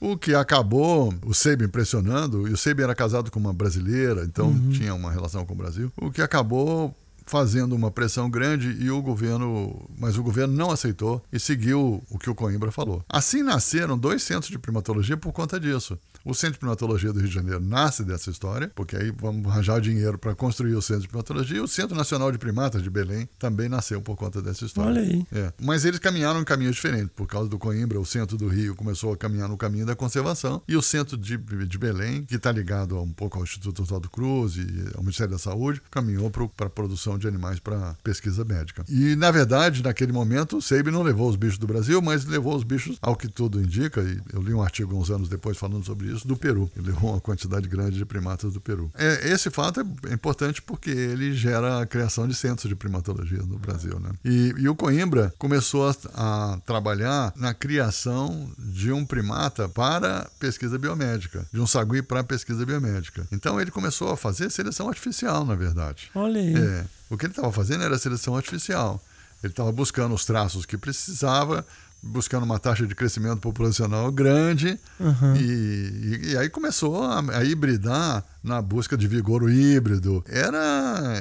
O 0.00 0.16
que 0.16 0.34
acabou 0.34 1.14
o 1.24 1.32
Sabin 1.32 1.66
impressionando, 1.66 2.48
e 2.48 2.52
o 2.52 2.56
Sabin 2.56 2.82
era 2.82 2.94
casado 2.94 3.30
com 3.30 3.38
uma 3.38 3.52
brasileira, 3.52 4.24
então 4.24 4.52
tinha 4.70 4.92
uma 4.92 5.12
relação 5.12 5.46
com 5.46 5.54
o 5.54 5.56
Brasil, 5.56 5.92
o 5.96 6.10
que 6.10 6.20
acabou 6.20 6.92
fazendo 7.26 7.74
uma 7.74 7.90
pressão 7.90 8.30
grande 8.30 8.76
e 8.80 8.90
o 8.90 9.00
governo, 9.02 9.88
mas 9.98 10.16
o 10.16 10.22
governo 10.22 10.54
não 10.54 10.70
aceitou 10.70 11.22
e 11.32 11.38
seguiu 11.38 12.02
o 12.10 12.18
que 12.18 12.30
o 12.30 12.34
Coimbra 12.34 12.70
falou. 12.70 13.04
Assim 13.08 13.42
nasceram 13.42 13.98
dois 13.98 14.22
centros 14.22 14.50
de 14.50 14.58
primatologia 14.58 15.16
por 15.16 15.32
conta 15.32 15.58
disso. 15.58 15.98
O 16.24 16.34
Centro 16.34 16.54
de 16.54 16.58
Primatologia 16.60 17.12
do 17.12 17.18
Rio 17.18 17.28
de 17.28 17.34
Janeiro 17.34 17.60
nasce 17.60 18.04
dessa 18.04 18.30
história, 18.30 18.70
porque 18.74 18.96
aí 18.96 19.10
vamos 19.10 19.50
arranjar 19.50 19.80
dinheiro 19.80 20.18
para 20.18 20.34
construir 20.34 20.74
o 20.74 20.82
Centro 20.82 21.02
de 21.02 21.08
Primatologia. 21.08 21.56
E 21.56 21.60
o 21.60 21.68
Centro 21.68 21.96
Nacional 21.96 22.30
de 22.30 22.38
Primatas 22.38 22.82
de 22.82 22.90
Belém 22.90 23.28
também 23.38 23.68
nasceu 23.68 24.00
por 24.00 24.16
conta 24.16 24.40
dessa 24.40 24.64
história. 24.64 24.90
Olha 24.90 25.00
aí. 25.00 25.26
É. 25.32 25.52
Mas 25.60 25.84
eles 25.84 25.98
caminharam 25.98 26.40
em 26.40 26.44
caminhos 26.44 26.76
diferentes. 26.76 27.10
Por 27.14 27.26
causa 27.26 27.48
do 27.48 27.58
Coimbra, 27.58 27.98
o 27.98 28.06
centro 28.06 28.36
do 28.36 28.48
Rio 28.48 28.74
começou 28.74 29.12
a 29.12 29.16
caminhar 29.16 29.48
no 29.48 29.56
caminho 29.56 29.86
da 29.86 29.96
conservação. 29.96 30.62
E 30.68 30.76
o 30.76 30.82
centro 30.82 31.16
de, 31.16 31.36
de 31.36 31.78
Belém, 31.78 32.24
que 32.24 32.36
está 32.36 32.52
ligado 32.52 33.00
um 33.00 33.12
pouco 33.12 33.38
ao 33.38 33.44
Instituto 33.44 33.82
Oswaldo 33.82 34.08
Cruz 34.08 34.56
e 34.56 34.66
ao 34.94 35.02
Ministério 35.02 35.32
da 35.32 35.38
Saúde, 35.38 35.82
caminhou 35.90 36.30
para 36.30 36.66
a 36.66 36.70
produção 36.70 37.18
de 37.18 37.26
animais 37.26 37.58
para 37.58 37.96
pesquisa 38.02 38.44
médica. 38.44 38.84
E, 38.88 39.16
na 39.16 39.30
verdade, 39.30 39.82
naquele 39.82 40.12
momento, 40.12 40.58
o 40.58 40.62
Seib 40.62 40.88
não 40.88 41.02
levou 41.02 41.28
os 41.28 41.36
bichos 41.36 41.58
do 41.58 41.66
Brasil, 41.66 42.00
mas 42.00 42.24
levou 42.24 42.56
os 42.56 42.64
bichos, 42.64 42.96
ao 43.00 43.16
que 43.16 43.28
tudo 43.28 43.60
indica, 43.60 44.02
e 44.02 44.20
eu 44.32 44.42
li 44.42 44.54
um 44.54 44.62
artigo 44.62 44.96
uns 44.96 45.10
anos 45.10 45.28
depois 45.28 45.56
falando 45.56 45.84
sobre 45.84 46.08
isso, 46.08 46.11
do 46.20 46.36
Peru. 46.36 46.70
Ele 46.76 46.88
levou 46.88 47.10
uma 47.10 47.20
quantidade 47.20 47.68
grande 47.68 47.96
de 47.96 48.04
primatas 48.04 48.52
do 48.52 48.60
Peru. 48.60 48.90
É, 48.94 49.30
esse 49.30 49.50
fato 49.50 49.80
é 49.80 50.12
importante 50.12 50.60
porque 50.60 50.90
ele 50.90 51.34
gera 51.34 51.80
a 51.80 51.86
criação 51.86 52.28
de 52.28 52.34
centros 52.34 52.68
de 52.68 52.76
primatologia 52.76 53.42
no 53.42 53.58
Brasil. 53.58 53.98
Né? 53.98 54.10
E, 54.24 54.54
e 54.58 54.68
o 54.68 54.74
Coimbra 54.74 55.32
começou 55.38 55.88
a, 55.88 55.94
a 56.14 56.58
trabalhar 56.66 57.32
na 57.36 57.54
criação 57.54 58.50
de 58.58 58.92
um 58.92 59.04
primata 59.04 59.68
para 59.68 60.28
pesquisa 60.38 60.78
biomédica, 60.78 61.46
de 61.52 61.60
um 61.60 61.66
sagui 61.66 62.02
para 62.02 62.22
pesquisa 62.22 62.66
biomédica. 62.66 63.26
Então 63.32 63.60
ele 63.60 63.70
começou 63.70 64.10
a 64.10 64.16
fazer 64.16 64.50
seleção 64.50 64.88
artificial, 64.88 65.44
na 65.44 65.54
verdade. 65.54 66.10
Olha 66.14 66.40
aí. 66.40 66.54
É, 66.54 66.84
o 67.08 67.16
que 67.16 67.26
ele 67.26 67.32
estava 67.32 67.52
fazendo 67.52 67.84
era 67.84 67.98
seleção 67.98 68.36
artificial. 68.36 69.02
Ele 69.42 69.52
estava 69.52 69.72
buscando 69.72 70.14
os 70.14 70.24
traços 70.24 70.64
que 70.64 70.78
precisava, 70.78 71.66
buscando 72.02 72.42
uma 72.44 72.58
taxa 72.58 72.86
de 72.86 72.94
crescimento 72.94 73.38
populacional 73.38 74.10
grande 74.10 74.78
Uhum. 74.98 75.36
e, 75.36 75.40
e- 75.42 76.32
e 76.32 76.36
aí 76.36 76.48
começou 76.48 77.02
a, 77.04 77.20
a 77.38 77.44
hibridar 77.44 78.24
na 78.42 78.60
busca 78.60 78.96
de 78.96 79.06
vigor 79.06 79.48
híbrido. 79.50 80.24
Era, 80.28 80.58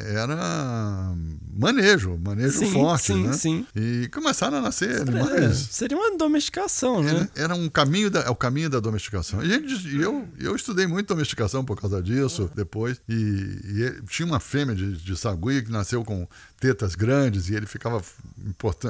era 0.06 1.14
manejo, 1.54 2.18
manejo 2.24 2.58
Sim, 2.60 2.72
forte, 2.74 3.06
sim, 3.14 3.24
né? 3.28 3.34
sim. 3.34 3.66
E 3.76 4.08
começaram 4.12 4.58
a 4.58 4.62
nascer 4.62 4.90
É, 4.90 5.02
animais. 5.02 5.58
seria 5.72 5.98
uma 5.98 6.18
domesticação, 6.18 7.04
né? 7.04 7.30
Era 7.36 7.54
um 7.56 7.70
caminho 7.70 8.10
da, 8.10 8.22
é 8.22 8.30
o 8.30 8.36
caminho 8.36 8.70
da 8.70 8.80
domesticação. 8.80 9.44
E, 9.44 9.50
gente- 9.50 9.96
eu, 9.98 10.28
eu 10.40 10.56
estudei 10.56 10.88
muito 10.88 11.08
domesticação 11.08 11.64
por 11.64 11.80
causa 11.80 12.02
disso 12.02 12.50
depois. 12.56 13.00
E, 13.08 13.14
e 13.14 14.02
tinha 14.10 14.26
uma 14.26 14.40
fêmea 14.40 14.76
de, 14.76 14.98
de 14.98 15.16
sagui 15.16 15.62
que 15.62 15.72
nasceu 15.72 16.04
com 16.04 16.28
tetas 16.60 16.96
grandes 16.96 17.50
e 17.50 17.56
ele 17.56 17.66
ficava 17.66 18.02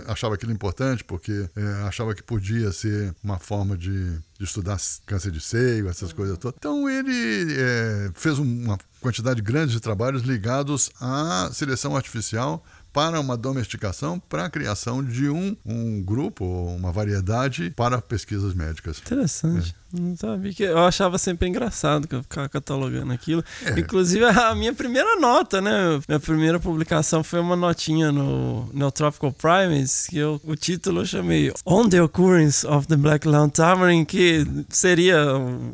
achava 0.08 0.36
aquilo 0.36 0.52
importante 0.52 1.04
porque 1.04 1.50
é, 1.56 1.64
achava 1.88 2.14
que 2.14 2.22
podia 2.24 2.72
ser 2.72 3.14
uma 3.24 3.40
forma 3.40 3.78
de, 3.78 4.18
de 4.42 4.48
estudar 4.48 4.80
câncer 5.06 5.30
de 5.32 5.40
seio, 5.40 5.88
essas 5.88 6.12
coisas 6.12 6.36
todas. 6.40 6.56
Então 6.58 6.90
ele 6.90 7.54
é, 7.56 8.10
fez 8.16 8.40
um- 8.40 8.64
uma 8.64 8.78
quantidade 9.00 9.40
grande 9.40 9.72
de 9.74 9.80
trabalhos 9.80 10.24
ligados 10.24 10.90
à 11.00 11.52
seleção 11.54 11.96
artificial 11.96 12.64
para 12.92 13.20
uma 13.20 13.38
domesticação, 13.38 14.20
para 14.20 14.46
a 14.46 14.50
criação 14.50 15.04
de 15.04 15.30
um, 15.30 15.56
um 15.64 16.02
grupo, 16.02 16.44
ou 16.44 16.76
uma 16.76 16.92
variedade 16.92 17.70
para 17.76 18.02
pesquisas 18.02 18.56
médicas. 18.56 18.98
Interessante. 18.98 19.76
Não 19.94 20.16
sabia 20.16 20.54
que 20.54 20.64
eu 20.64 20.78
achava 20.80 21.18
sempre 21.18 21.48
engraçado 21.50 22.08
que 22.08 22.16
eu 22.16 22.24
ficava 22.24 22.48
catalogando 22.48 23.12
aquilo. 23.12 23.44
É. 23.66 23.80
Inclusive 23.80 24.24
a 24.26 24.56
minha 24.56 24.74
primeira 24.74 25.20
nota, 25.20 25.60
né? 25.62 26.00
Minha 26.08 26.20
primeira 26.20 26.60
publicação 26.60 27.24
foi 27.24 27.40
uma 27.40 27.56
notinha 27.56 28.12
no 28.12 28.70
Neotropical 28.74 29.32
Primates, 29.34 30.08
que 30.10 30.18
eu, 30.18 30.40
o 30.44 30.56
título 30.56 31.02
eu 31.02 31.06
chamei 31.06 31.52
On 31.66 31.88
the 31.90 32.02
Occurrence 32.02 32.66
of 32.66 32.88
the 32.88 32.96
Black 32.96 33.28
Lawn 33.28 33.50
Tamarin, 33.50 34.06
que 34.06 34.46
seria 34.70 35.18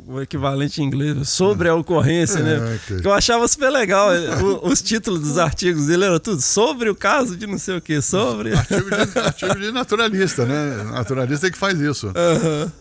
o 0.06 0.20
equivalente 0.20 0.82
em 0.82 0.84
inglês 0.84 1.28
sobre 1.28 1.68
a 1.68 1.74
ocorrência, 1.74 2.38
É, 2.38 2.42
né? 2.42 2.80
Que 2.86 3.06
eu 3.06 3.12
achava 3.12 3.46
super 3.46 3.70
legal. 3.70 4.08
O- 4.42 4.68
os 4.68 4.82
títulos 4.82 5.20
dos 5.20 5.38
artigos 5.38 5.86
dele 5.86 6.04
eram 6.04 6.18
tudo 6.18 6.40
sobre 6.42 6.88
o 6.90 6.94
caso 6.94 7.36
de 7.36 7.46
não 7.46 7.58
sei 7.58 7.76
o 7.76 7.80
que, 7.80 8.00
sobre. 8.02 8.52
Artigo 8.54 8.90
de, 8.90 9.18
artigo 9.18 9.54
de 9.60 9.70
naturalista, 9.72 10.44
né? 10.44 10.82
Naturalista 10.92 11.46
é 11.46 11.50
que 11.50 11.58
faz 11.58 11.80
isso. 11.80 12.10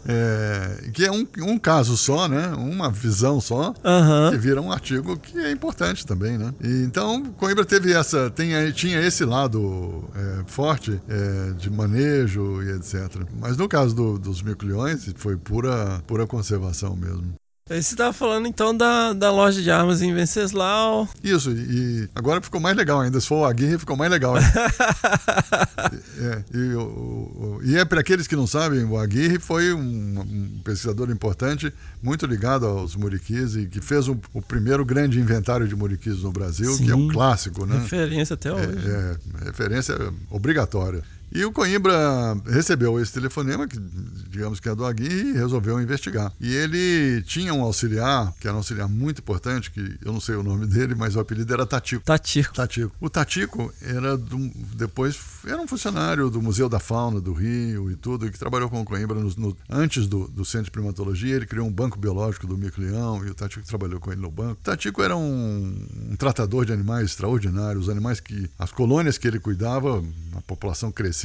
É, 0.07 0.89
que 0.93 1.05
é 1.05 1.11
um, 1.11 1.26
um 1.39 1.57
caso 1.57 1.95
só, 1.97 2.27
né? 2.27 2.47
Uma 2.57 2.89
visão 2.89 3.39
só, 3.41 3.73
Aham. 3.83 4.31
que 4.31 4.37
vira 4.37 4.61
um 4.61 4.71
artigo 4.71 5.17
que 5.17 5.37
é 5.37 5.51
importante 5.51 6.05
também, 6.05 6.37
né? 6.37 6.53
E, 6.63 6.83
então, 6.83 7.23
Coimbra 7.37 7.65
teve 7.65 7.93
essa, 7.93 8.29
tem, 8.29 8.71
tinha 8.71 8.99
esse 9.01 9.23
lado 9.25 10.03
é, 10.15 10.43
forte 10.47 11.01
é, 11.07 11.51
de 11.57 11.69
manejo 11.69 12.61
e 12.63 12.71
etc. 12.71 13.21
Mas 13.39 13.57
no 13.57 13.67
caso 13.67 13.95
do- 13.95 14.17
dos 14.19 14.41
mico-leões, 14.41 15.09
foi 15.15 15.37
pura, 15.37 16.01
pura 16.07 16.25
conservação 16.27 16.95
mesmo. 16.95 17.33
Aí 17.69 17.83
você 17.83 17.95
tava 17.95 18.13
falando 18.13 18.47
então 18.47 18.75
da, 18.75 19.11
da 19.13 19.31
loja 19.31 19.61
de 19.61 19.69
armas 19.69 20.01
em 20.01 20.13
Venceslau. 20.13 21.07
Isso, 21.23 21.51
e 21.51 22.07
agora 22.15 22.39
ficou 22.41 22.61
mais 22.61 22.75
legal 22.77 23.01
ainda. 23.01 23.19
Se 23.19 23.27
for 23.27 23.41
o 23.41 23.45
Aguirre, 23.45 23.77
ficou 23.77 23.95
mais 23.97 24.09
legal. 24.11 24.35
É, 26.19 26.43
e, 26.53 26.73
o- 26.73 26.81
o- 26.81 27.59
e 27.63 27.77
é 27.77 27.85
para 27.85 28.01
aqueles 28.01 28.27
que 28.27 28.35
não 28.35 28.47
sabem, 28.47 28.83
o 28.83 28.97
Aguirre 28.97 29.39
foi 29.39 29.71
um, 29.73 30.19
um 30.19 30.61
pesquisador 30.63 31.09
importante, 31.11 31.71
muito 32.01 32.25
ligado 32.25 32.65
aos 32.65 32.95
muriquis 32.95 33.55
e 33.55 33.67
que 33.67 33.79
fez 33.79 34.07
o, 34.07 34.17
o 34.33 34.41
primeiro 34.41 34.83
grande 34.83 35.19
inventário 35.19 35.67
de 35.67 35.75
muriquis 35.75 36.23
no 36.23 36.31
Brasil, 36.31 36.75
que 36.77 36.89
é 36.89 36.95
um 36.95 37.07
Sim. 37.07 37.09
clássico, 37.09 37.65
né? 37.65 37.77
Referência 37.79 38.33
até 38.33 38.51
hoje. 38.51 38.67
É, 38.87 39.15
é, 39.41 39.45
referência 39.45 39.95
obrigatória. 40.29 41.03
E 41.31 41.43
o 41.45 41.51
Coimbra 41.51 41.93
recebeu 42.45 42.99
esse 42.99 43.11
telefonema, 43.13 43.67
que 43.67 43.77
digamos 44.29 44.59
que 44.59 44.69
é 44.69 44.73
do 44.75 44.85
Aguirre, 44.85 45.31
e 45.31 45.33
resolveu 45.33 45.79
investigar. 45.81 46.31
E 46.39 46.53
ele 46.55 47.21
tinha 47.23 47.53
um 47.53 47.61
auxiliar, 47.61 48.33
que 48.39 48.47
era 48.47 48.55
um 48.55 48.59
auxiliar 48.59 48.87
muito 48.87 49.19
importante, 49.19 49.69
que 49.71 49.97
eu 50.03 50.13
não 50.13 50.19
sei 50.21 50.35
o 50.35 50.43
nome 50.43 50.65
dele, 50.67 50.95
mas 50.95 51.15
o 51.15 51.19
apelido 51.19 51.53
era 51.53 51.65
Tatico. 51.65 52.03
Tatico. 52.03 52.53
Tatico. 52.53 52.95
O 52.99 53.09
Tatico 53.09 53.73
era 53.81 54.17
do- 54.17 54.51
depois 54.75 55.17
era 55.45 55.61
um 55.61 55.67
funcionário 55.67 56.29
do 56.29 56.41
Museu 56.41 56.69
da 56.69 56.79
Fauna 56.79 57.19
do 57.19 57.33
Rio 57.33 57.91
e 57.91 57.95
tudo, 57.95 58.31
que 58.31 58.39
trabalhou 58.39 58.69
com 58.69 58.81
o 58.81 58.85
Coimbra 58.85 59.19
nos- 59.19 59.35
no- 59.35 59.55
antes 59.69 60.07
do, 60.07 60.27
do 60.27 60.45
Centro 60.45 60.65
de 60.65 60.71
Primatologia. 60.71 61.35
Ele 61.35 61.45
criou 61.45 61.67
um 61.67 61.71
banco 61.71 61.99
biológico 61.99 62.47
do 62.47 62.57
mico-leão 62.57 63.25
e 63.25 63.29
o 63.29 63.35
Tatico 63.35 63.65
trabalhou 63.67 63.99
com 63.99 64.11
ele 64.11 64.21
no 64.21 64.31
banco. 64.31 64.53
O 64.61 64.63
Tatico 64.63 65.03
era 65.03 65.15
um, 65.15 65.85
um 66.11 66.15
tratador 66.15 66.65
de 66.65 66.71
animais 66.73 67.05
extraordinário. 67.07 67.79
Os 67.81 67.89
animais 67.89 68.19
que. 68.19 68.49
As 68.57 68.71
colônias 68.71 69.17
que 69.17 69.27
ele 69.27 69.39
cuidava, 69.39 70.03
a 70.35 70.41
população 70.41 70.91
crescia 70.91 71.16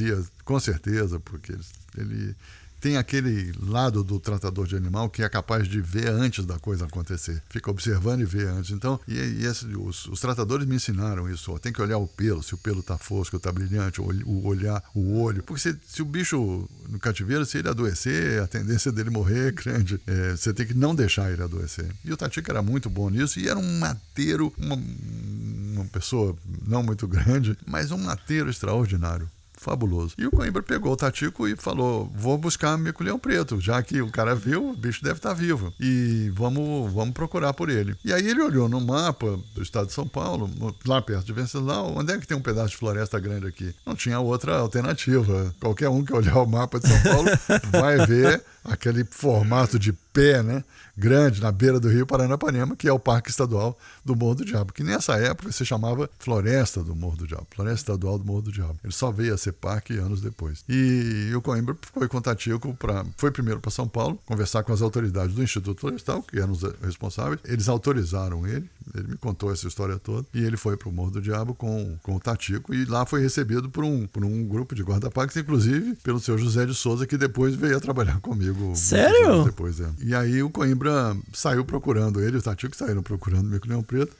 com 0.43 0.59
certeza, 0.59 1.19
porque 1.19 1.51
ele, 1.51 1.63
ele 1.97 2.35
tem 2.81 2.97
aquele 2.97 3.53
lado 3.61 4.03
do 4.03 4.19
tratador 4.19 4.67
de 4.67 4.75
animal 4.75 5.09
que 5.09 5.23
é 5.23 5.29
capaz 5.29 5.69
de 5.69 5.79
ver 5.79 6.09
antes 6.09 6.45
da 6.45 6.59
coisa 6.59 6.83
acontecer. 6.83 7.41
Fica 7.49 7.71
observando 7.71 8.19
e 8.19 8.25
vê 8.25 8.43
antes. 8.43 8.71
Então, 8.71 8.99
e, 9.07 9.13
e 9.13 9.45
esse- 9.45 9.67
os, 9.67 10.05
os 10.07 10.19
tratadores 10.19 10.67
me 10.67 10.75
ensinaram 10.75 11.29
isso. 11.29 11.53
ó, 11.53 11.57
tem 11.57 11.71
que 11.71 11.81
olhar 11.81 11.97
o 11.97 12.05
pelo, 12.05 12.43
se 12.43 12.53
o 12.53 12.57
pelo 12.57 12.83
tá 12.83 12.97
fosco, 12.97 13.39
tá 13.39 13.53
brilhante, 13.53 14.01
o, 14.01 14.03
o 14.25 14.45
olhar 14.45 14.83
o 14.93 15.17
olho. 15.17 15.41
Porque 15.43 15.61
se, 15.61 15.79
se 15.87 16.01
o 16.01 16.05
bicho 16.05 16.67
no 16.89 16.99
cativeiro, 16.99 17.45
se 17.45 17.57
ele 17.59 17.69
adoecer, 17.69 18.41
a 18.43 18.47
tendência 18.47 18.91
dele 18.91 19.09
morrer 19.09 19.47
é 19.47 19.51
grande. 19.51 20.01
É, 20.05 20.31
você 20.35 20.53
tem 20.53 20.67
que 20.67 20.73
não 20.73 20.93
deixar 20.93 21.31
ele 21.31 21.41
adoecer. 21.41 21.89
E 22.03 22.11
o 22.11 22.17
Tatico 22.17 22.51
era 22.51 22.61
muito 22.61 22.89
bom 22.89 23.09
nisso 23.09 23.39
e 23.39 23.47
era 23.47 23.57
um 23.57 23.79
mateiro, 23.79 24.53
uma, 24.57 24.75
uma 24.75 25.85
pessoa 25.85 26.35
não 26.67 26.83
muito 26.83 27.07
grande, 27.07 27.57
mas 27.65 27.91
um 27.91 27.97
mateiro 27.97 28.49
extraordinário 28.49 29.31
fabuloso. 29.63 30.13
E 30.17 30.27
o 30.27 30.31
Coimbra 30.31 30.61
pegou 30.61 30.91
o 30.91 30.97
Tatico 30.97 31.47
e 31.47 31.55
falou: 31.55 32.11
Vou 32.15 32.37
buscar 32.37 32.77
mico-leão 32.77 33.17
preto, 33.17 33.59
já 33.59 33.81
que 33.81 34.01
o 34.01 34.11
cara 34.11 34.35
viu, 34.35 34.69
o 34.69 34.75
bicho 34.75 35.03
deve 35.03 35.17
estar 35.17 35.33
vivo. 35.33 35.73
E 35.79 36.31
vamos, 36.33 36.91
vamos 36.91 37.13
procurar 37.13 37.53
por 37.53 37.69
ele. 37.69 37.95
E 38.03 38.13
aí 38.13 38.27
ele 38.27 38.41
olhou 38.41 38.67
no 38.67 38.81
mapa 38.81 39.39
do 39.55 39.63
estado 39.63 39.87
de 39.87 39.93
São 39.93 40.07
Paulo, 40.07 40.49
lá 40.85 41.01
perto 41.01 41.25
de 41.25 41.33
Venceslau, 41.33 41.95
onde 41.95 42.13
é 42.13 42.17
que 42.17 42.27
tem 42.27 42.37
um 42.37 42.41
pedaço 42.41 42.69
de 42.69 42.77
floresta 42.77 43.19
grande 43.19 43.47
aqui? 43.47 43.73
Não 43.85 43.95
tinha 43.95 44.19
outra 44.19 44.57
alternativa. 44.57 45.53
Qualquer 45.59 45.89
um 45.89 46.03
que 46.03 46.13
olhar 46.13 46.37
o 46.37 46.45
mapa 46.45 46.79
de 46.79 46.87
São 46.87 47.01
Paulo 47.01 47.29
vai 47.71 48.05
ver 48.05 48.43
aquele 48.63 49.03
formato 49.03 49.77
de 49.77 49.91
pé, 49.91 50.41
né? 50.43 50.63
Grande 50.95 51.41
na 51.41 51.51
beira 51.51 51.79
do 51.79 51.89
rio 51.89 52.05
Paranapanema, 52.05 52.75
que 52.75 52.87
é 52.87 52.93
o 52.93 52.99
Parque 52.99 53.31
Estadual 53.31 53.77
do 54.05 54.15
Morro 54.15 54.35
do 54.35 54.45
Diabo, 54.45 54.71
que 54.71 54.83
nessa 54.83 55.17
época 55.17 55.51
se 55.51 55.65
chamava 55.65 56.07
Floresta 56.19 56.83
do 56.83 56.95
Morro 56.95 57.17
do 57.17 57.27
Diabo, 57.27 57.47
Floresta 57.49 57.91
Estadual 57.91 58.19
do 58.19 58.25
Morro 58.25 58.43
do 58.43 58.51
Diabo. 58.51 58.77
Ele 58.83 58.93
só 58.93 59.11
veio 59.11 59.33
a 59.33 59.37
ser 59.37 59.53
parque 59.53 59.97
anos 59.97 60.21
depois. 60.21 60.63
E, 60.69 61.31
o 61.35 61.41
Coimbra 61.41 61.75
foi 61.93 62.07
com 62.07 62.17
o 62.17 62.21
Tatico 62.21 62.75
para 62.75 63.03
foi 63.17 63.31
primeiro 63.31 63.59
para 63.59 63.71
São 63.71 63.87
Paulo 63.87 64.19
conversar 64.25 64.63
com 64.63 64.71
as 64.71 64.81
autoridades 64.83 65.35
do 65.35 65.41
Instituto 65.41 65.81
Florestal, 65.81 66.21
que 66.21 66.39
eram 66.39 66.51
os 66.51 66.61
responsáveis. 66.83 67.39
Eles 67.43 67.67
autorizaram 67.67 68.45
ele, 68.45 68.69
ele 68.95 69.09
me 69.09 69.17
contou 69.17 69.51
essa 69.51 69.67
história 69.67 69.97
toda, 69.97 70.25
e 70.33 70.43
ele 70.43 70.57
foi 70.57 70.77
para 70.77 70.89
o 70.89 70.91
Morro 70.91 71.11
do 71.11 71.21
Diabo 71.21 71.53
com, 71.53 71.97
com 72.01 72.15
o 72.15 72.19
Tatico 72.19 72.73
e 72.73 72.85
lá 72.85 73.05
foi 73.05 73.21
recebido 73.21 73.69
por 73.69 73.83
um, 73.83 74.07
por 74.07 74.23
um 74.23 74.45
grupo 74.45 74.75
de 74.75 74.83
guarda-parques, 74.83 75.37
inclusive 75.37 75.95
pelo 76.03 76.19
seu 76.19 76.37
José 76.37 76.65
de 76.65 76.73
Souza, 76.73 77.07
que 77.07 77.17
depois 77.17 77.55
veio 77.55 77.77
a 77.77 77.79
trabalhar 77.79 78.19
comigo. 78.19 78.73
Sério? 78.75 79.43
Depois, 79.43 79.79
é. 79.79 79.89
E 79.99 80.13
aí 80.15 80.41
o 80.43 80.49
Coimbra 80.49 81.15
saiu 81.33 81.65
procurando 81.65 82.21
ele, 82.21 82.37
o 82.37 82.41
Tatico 82.41 82.75
saíram 82.75 83.03
procurando 83.03 83.47
o 83.47 83.49
Mico 83.49 83.67
Leão 83.67 83.83
Preto 83.83 84.15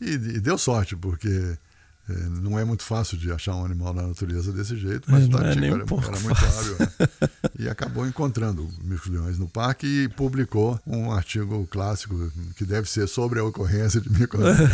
e, 0.00 0.10
e 0.10 0.40
deu 0.40 0.58
sorte, 0.58 0.96
porque 0.96 1.56
não 2.42 2.58
é 2.58 2.64
muito 2.64 2.82
fácil 2.82 3.16
de 3.16 3.30
achar 3.30 3.54
um 3.54 3.64
animal 3.64 3.94
na 3.94 4.06
natureza 4.06 4.52
desse 4.52 4.76
jeito, 4.76 5.10
mas 5.10 5.22
É, 5.24 5.26
o 5.26 5.30
não 5.30 5.38
é 5.40 5.54
nem 5.54 5.70
um 5.70 5.74
era, 5.76 5.84
pouco 5.86 6.04
era 6.06 6.18
muito 6.20 6.44
hábil. 6.44 6.76
né? 6.78 7.08
E 7.58 7.68
acabou 7.68 8.06
encontrando 8.06 8.68
mico-leões 8.82 9.38
no 9.38 9.48
parque 9.48 9.86
e 9.86 10.08
publicou 10.08 10.80
um 10.86 11.12
artigo 11.12 11.66
clássico 11.70 12.30
que 12.56 12.64
deve 12.64 12.90
ser 12.90 13.06
sobre 13.06 13.38
a 13.38 13.44
ocorrência 13.44 14.00
de 14.00 14.10
mico-leões. 14.10 14.58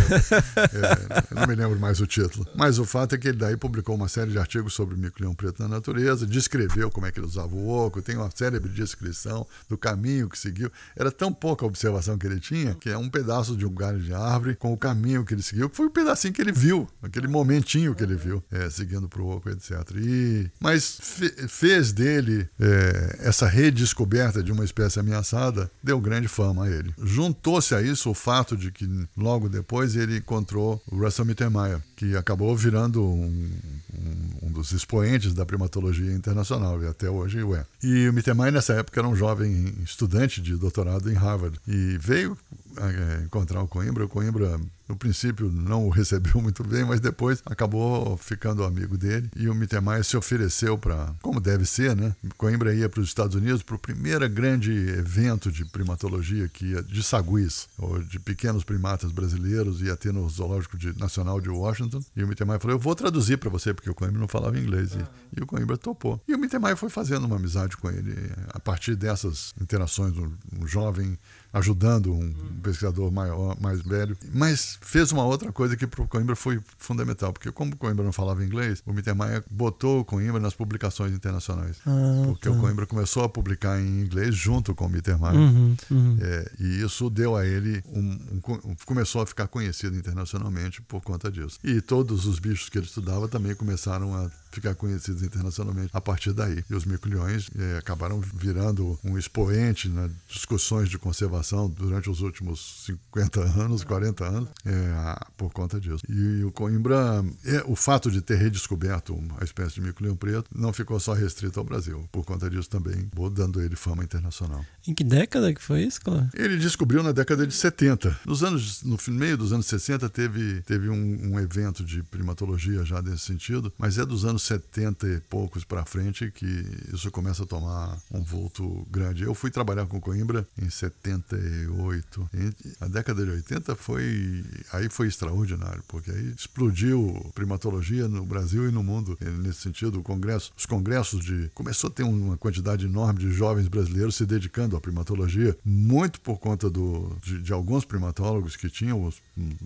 É, 0.59 1.35
não 1.35 1.47
me 1.47 1.55
lembro 1.55 1.79
mais 1.79 2.01
o 2.01 2.07
título. 2.07 2.47
Mas 2.55 2.79
o 2.79 2.85
fato 2.85 3.15
é 3.15 3.19
que 3.19 3.29
ele 3.29 3.39
daí 3.39 3.57
publicou 3.57 3.95
uma 3.95 4.09
série 4.09 4.31
de 4.31 4.39
artigos 4.39 4.75
sobre 4.75 4.95
o 4.95 4.99
mico-leão 4.99 5.35
preto 5.35 5.61
na 5.63 5.69
natureza, 5.69 6.27
descreveu 6.27 6.91
como 6.91 7.07
é 7.07 7.11
que 7.13 7.19
ele 7.19 7.27
usava 7.27 7.55
o 7.55 7.69
oco, 7.69 8.03
tem 8.03 8.17
uma 8.17 8.31
célebre 8.35 8.71
descrição 8.73 9.47
do 9.69 9.77
caminho 9.79 10.29
que 10.29 10.39
seguiu. 10.39 10.71
Era 10.97 11.11
tão 11.11 11.33
pouca 11.33 11.65
a 11.65 11.69
observação 11.69 12.17
que 12.19 12.27
ele 12.27 12.41
tinha, 12.41 12.75
que 12.75 12.91
é 12.91 12.97
um 12.99 13.09
pedaço 13.09 13.57
de 13.57 13.65
um 13.67 13.73
galho 13.75 14.01
de 14.01 14.13
árvore 14.13 14.55
com 14.57 14.73
o 14.73 14.77
caminho 14.77 15.25
que 15.25 15.35
ele 15.35 15.43
seguiu, 15.43 15.69
que 15.71 15.77
foi 15.77 15.87
o 15.87 15.91
pedacinho 15.91 16.33
que 16.33 16.41
ele 16.41 16.53
viu, 16.53 16.89
aquele 17.19 17.33
momentinho 17.33 17.95
que 17.95 18.03
ele 18.03 18.15
viu, 18.15 18.43
é, 18.51 18.71
seguindo 18.71 19.09
o 19.19 19.27
oco, 19.29 19.51
etc. 19.51 19.73
E, 19.97 20.51
mas 20.61 20.99
fe- 21.03 21.49
fez 21.49 21.93
dele 21.93 22.49
é, 22.61 23.19
essa 23.21 23.47
redescoberta 23.47 24.43
de 24.43 24.53
uma 24.53 24.65
espécie 24.65 25.01
ameaçada, 25.01 25.71
deu 25.83 26.01
grande 26.01 26.29
fama 26.29 26.65
a 26.65 26.71
ele. 26.71 26.95
Juntou-se 27.03 27.75
a 27.75 27.83
isso 27.83 28.11
o 28.11 28.15
fato 28.15 28.57
de 28.57 28.71
que 28.71 28.89
logo 29.17 29.49
depois 29.49 29.97
ele 29.97 30.19
encontrou 30.19 30.81
o 30.91 30.97
Russell 30.99 31.25
Mittermeier, 31.25 31.81
que 31.97 32.17
acabou 32.17 32.57
virando 32.57 33.03
um, 33.05 33.51
um- 33.95 34.47
um 34.49 34.53
dos 34.53 34.73
expoentes 34.73 35.35
da 35.35 35.45
primatologia 35.45 36.13
internacional, 36.13 36.83
e 36.83 36.87
até 36.87 37.11
hoje 37.11 37.43
o 37.43 37.55
é. 37.55 37.65
E 37.83 38.09
o 38.09 38.13
Mittermeier, 38.13 38.53
nessa 38.53 38.75
época, 38.75 39.01
era 39.01 39.09
um 39.09 39.17
jovem 39.17 39.75
estudante 39.85 40.41
de 40.41 40.55
doutorado 40.57 41.11
em 41.11 41.15
Harvard, 41.15 41.59
e 41.67 41.99
veio 42.01 42.37
eh, 42.77 43.23
encontrar 43.25 43.63
o 43.63 43.69
Coimbra. 43.69 44.05
O 44.05 44.09
Coimbra, 44.09 44.59
no 44.89 44.97
princípio, 44.97 45.51
não 45.53 45.87
o 45.87 45.91
recebeu 45.91 46.41
muito 46.41 46.65
bem, 46.65 46.85
mas 46.85 47.01
depois 47.01 47.43
acabou 47.45 48.17
ficando 48.17 48.65
amigo 48.65 48.97
dele. 48.97 49.31
E 49.37 49.49
o 49.49 49.55
Mittermeier 49.55 50.05
se 50.05 50.17
ofereceu 50.17 50.79
para, 50.79 51.15
como 51.23 51.41
deve 51.41 51.67
ser, 51.67 51.95
né? 51.95 52.15
Coimbra 52.37 52.75
ia 52.75 52.89
para 52.89 53.01
os 53.01 53.09
Estados 53.09 53.35
Unidos 53.37 53.63
para 53.63 53.77
o 53.77 53.79
primeiro 53.79 54.29
grande 54.29 54.73
evento 54.73 55.51
de 55.53 55.65
primatologia 55.65 56.49
que 56.49 56.67
ia 56.67 56.83
de 56.83 57.03
saguis, 57.03 57.69
ou 57.79 58.03
de 58.03 58.19
pequenos 58.19 58.65
primatas 58.65 59.13
brasileiros, 59.13 59.81
ia 59.83 59.97
ter 59.97 60.13
no 60.13 60.29
Zoológico 60.29 60.77
de- 60.77 60.97
Nacional 60.99 61.41
de 61.41 61.49
Washington. 61.49 62.01
E 62.17 62.23
o 62.23 62.29
Mittermeier 62.29 62.61
falou: 62.61 62.77
Eu 62.77 62.81
vou 62.81 62.95
traduzir 62.95 63.37
para 63.39 63.51
você, 63.51 63.75
porque 63.75 63.91
o 63.91 63.95
Coimbra 63.95 64.19
não 64.21 64.29
falava 64.29 64.59
inglês. 64.59 64.95
E, 64.95 65.39
e 65.39 65.43
o 65.43 65.47
Coimbra 65.47 65.77
topou. 65.77 66.21
E 66.27 66.35
o 66.35 66.39
Mittermeier 66.39 66.77
foi 66.77 66.89
fazendo 66.89 67.25
uma 67.27 67.37
amizade 67.37 67.77
com 67.77 67.91
ele. 67.91 68.15
A 68.49 68.59
partir 68.61 68.97
dessas 68.97 69.55
interações, 69.61 70.17
um, 70.17 70.33
um 70.61 70.67
jovem 70.67 71.19
ajudando 71.53 72.13
um 72.13 72.33
pesquisador 72.63 73.11
maior, 73.11 73.57
mais 73.61 73.81
velho, 73.83 74.17
mas 74.35 74.79
fez 74.83 75.11
uma 75.13 75.25
outra 75.25 75.51
coisa 75.53 75.77
que 75.77 75.87
para 75.87 76.03
o 76.03 76.09
Coimbra 76.09 76.37
foi 76.37 76.61
fundamental, 76.77 77.33
porque 77.33 77.51
como 77.51 77.73
o 77.73 77.77
Coimbra 77.77 78.05
não 78.05 78.13
falava 78.13 78.45
inglês, 78.45 78.83
o 78.87 78.93
Mittermeier 78.93 79.43
botou 79.51 80.01
o 80.01 80.05
Coimbra 80.05 80.41
nas 80.41 80.55
publicações 80.55 81.13
internacionais, 81.13 81.77
Ah, 81.87 82.23
porque 82.27 82.49
tá. 82.49 82.55
o 82.55 82.61
Coimbra 82.61 82.87
começou 82.87 83.23
a 83.25 83.29
publicar 83.29 83.81
em 83.81 84.01
inglês 84.03 84.35
junto 84.35 84.75
com 84.75 84.87
o 84.87 84.89
Mittermeier, 84.89 85.35
Uhum, 85.37 85.77
uhum. 85.91 86.19
É, 86.21 86.51
e 86.61 86.83
isso 86.83 87.09
deu 87.11 87.37
a 87.37 87.47
ele 87.47 87.83
um, 87.93 88.01
um 88.33 88.41
um- 88.49 88.77
começou 88.87 89.21
a 89.23 89.27
ficar 89.27 89.47
conhecido 89.49 89.97
internacionalmente 89.97 90.81
por 90.83 91.01
conta 91.03 91.31
disso. 91.31 91.59
E 91.65 91.81
todos 91.81 92.27
os 92.27 92.39
bichos 92.39 92.69
que 92.69 92.79
ele 92.79 92.87
estudava 92.87 93.29
também 93.29 93.55
começaram 93.55 94.15
a 94.15 94.31
ficar 94.51 94.75
conhecidos 94.75 95.23
internacionalmente 95.23 95.91
a 95.93 96.01
partir 96.01 96.33
daí. 96.33 96.65
E 96.69 96.75
os 96.75 96.85
mico-leões 96.85 97.49
eh, 97.57 97.79
acabaram 97.79 98.21
virando 98.21 98.99
um 99.05 99.19
expoente 99.19 99.89
nas 99.89 100.11
discussões 100.29 100.89
de 100.89 100.99
conservação 100.99 101.69
durante 101.69 102.09
os 102.11 102.21
últimos 102.21 102.85
50 102.87 103.41
anos, 103.41 103.85
40 103.85 104.25
anos, 104.25 104.49
a- 104.97 105.27
por 105.37 105.53
conta 105.53 105.81
disso. 105.81 105.99
E, 106.09 106.43
o 106.45 106.51
Coimbra, 106.53 107.25
eh, 107.45 107.63
o 107.67 107.77
fato 107.77 108.11
de 108.11 108.21
ter 108.21 108.37
redescoberto 108.37 109.19
a 109.39 109.45
espécie 109.45 109.75
de 109.77 109.81
mico-leão 109.81 110.17
preto 110.17 110.49
não 110.55 110.73
ficou 110.73 110.99
só 111.01 111.13
restrito 111.13 111.59
ao 111.59 111.65
Brasil. 111.65 112.09
Por 112.13 112.25
conta 112.25 112.49
disso 112.51 112.69
também, 112.69 113.09
dando 113.33 113.61
ele 113.61 113.77
fama 113.77 114.03
internacional. 114.05 114.65
Em 114.87 114.95
que 114.95 115.05
década 115.05 115.53
que 115.53 115.63
foi 115.63 115.83
isso, 115.83 116.01
Cláudio? 116.01 116.31
Ele 116.35 116.57
descobriu 116.57 117.03
na 117.03 117.13
década 117.13 117.47
de 117.47 117.55
70. 117.55 118.19
Nos 118.27 118.43
anos, 118.43 118.83
no 118.83 118.97
meio 119.09 119.37
dos 119.37 119.53
anos 119.53 119.67
60 119.67 120.09
teve, 120.09 120.63
teve 120.63 120.89
um, 120.89 121.33
um 121.35 121.39
evento 121.41 121.85
de 121.85 122.03
primatologia 122.03 122.85
já 122.85 123.01
nesse 123.03 123.25
sentido, 123.25 123.73
mas 123.79 123.99
é 123.99 124.05
dos 124.07 124.25
anos 124.25 124.38
70 124.39 125.07
e 125.09 125.21
poucos 125.21 125.65
para 125.65 125.85
frente 125.85 126.31
que 126.31 126.47
isso 126.93 127.11
começa 127.11 127.43
a 127.43 127.47
tomar 127.47 127.99
um 128.11 128.23
vulto 128.23 128.87
grande. 128.91 129.25
Eu 129.25 129.35
fui 129.35 129.51
trabalhar 129.51 129.87
com 129.87 130.01
Coimbra 130.01 130.47
em 130.61 130.71
78. 130.71 132.31
E 132.35 132.75
a 132.81 132.89
década 132.89 133.25
de 133.25 133.31
80 133.31 133.75
foi 133.77 134.45
aí 134.73 134.89
foi 134.89 135.07
extraordinário, 135.07 135.83
porque 135.89 136.11
aí 136.11 136.35
explodiu 136.37 137.31
primatologia 137.35 138.09
no 138.09 138.25
Brasil 138.25 138.69
e 138.69 138.73
no 138.73 138.83
mundo. 138.83 139.17
E 139.21 139.25
nesse 139.25 139.61
sentido, 139.61 140.01
o 140.01 140.03
congresso, 140.03 140.53
os 140.57 140.67
congressos 140.67 141.25
de 141.25 141.51
começou 141.55 141.89
a 141.89 141.93
ter 141.93 142.03
uma 142.03 142.37
quantidade 142.37 142.87
enorme 142.87 143.21
de 143.21 143.31
jovens 143.31 143.69
brasileiros 143.69 144.17
se 144.17 144.27
dedicando 144.27 144.77
à 144.77 144.81
primatologia, 144.81 145.57
muito 145.65 146.21
por 146.21 146.39
conta 146.39 146.69
do, 146.71 147.17
de, 147.23 147.41
de 147.43 147.53
alguns 147.53 147.85
primatólogos 147.85 148.57
que 148.57 148.69
tinham 148.69 149.13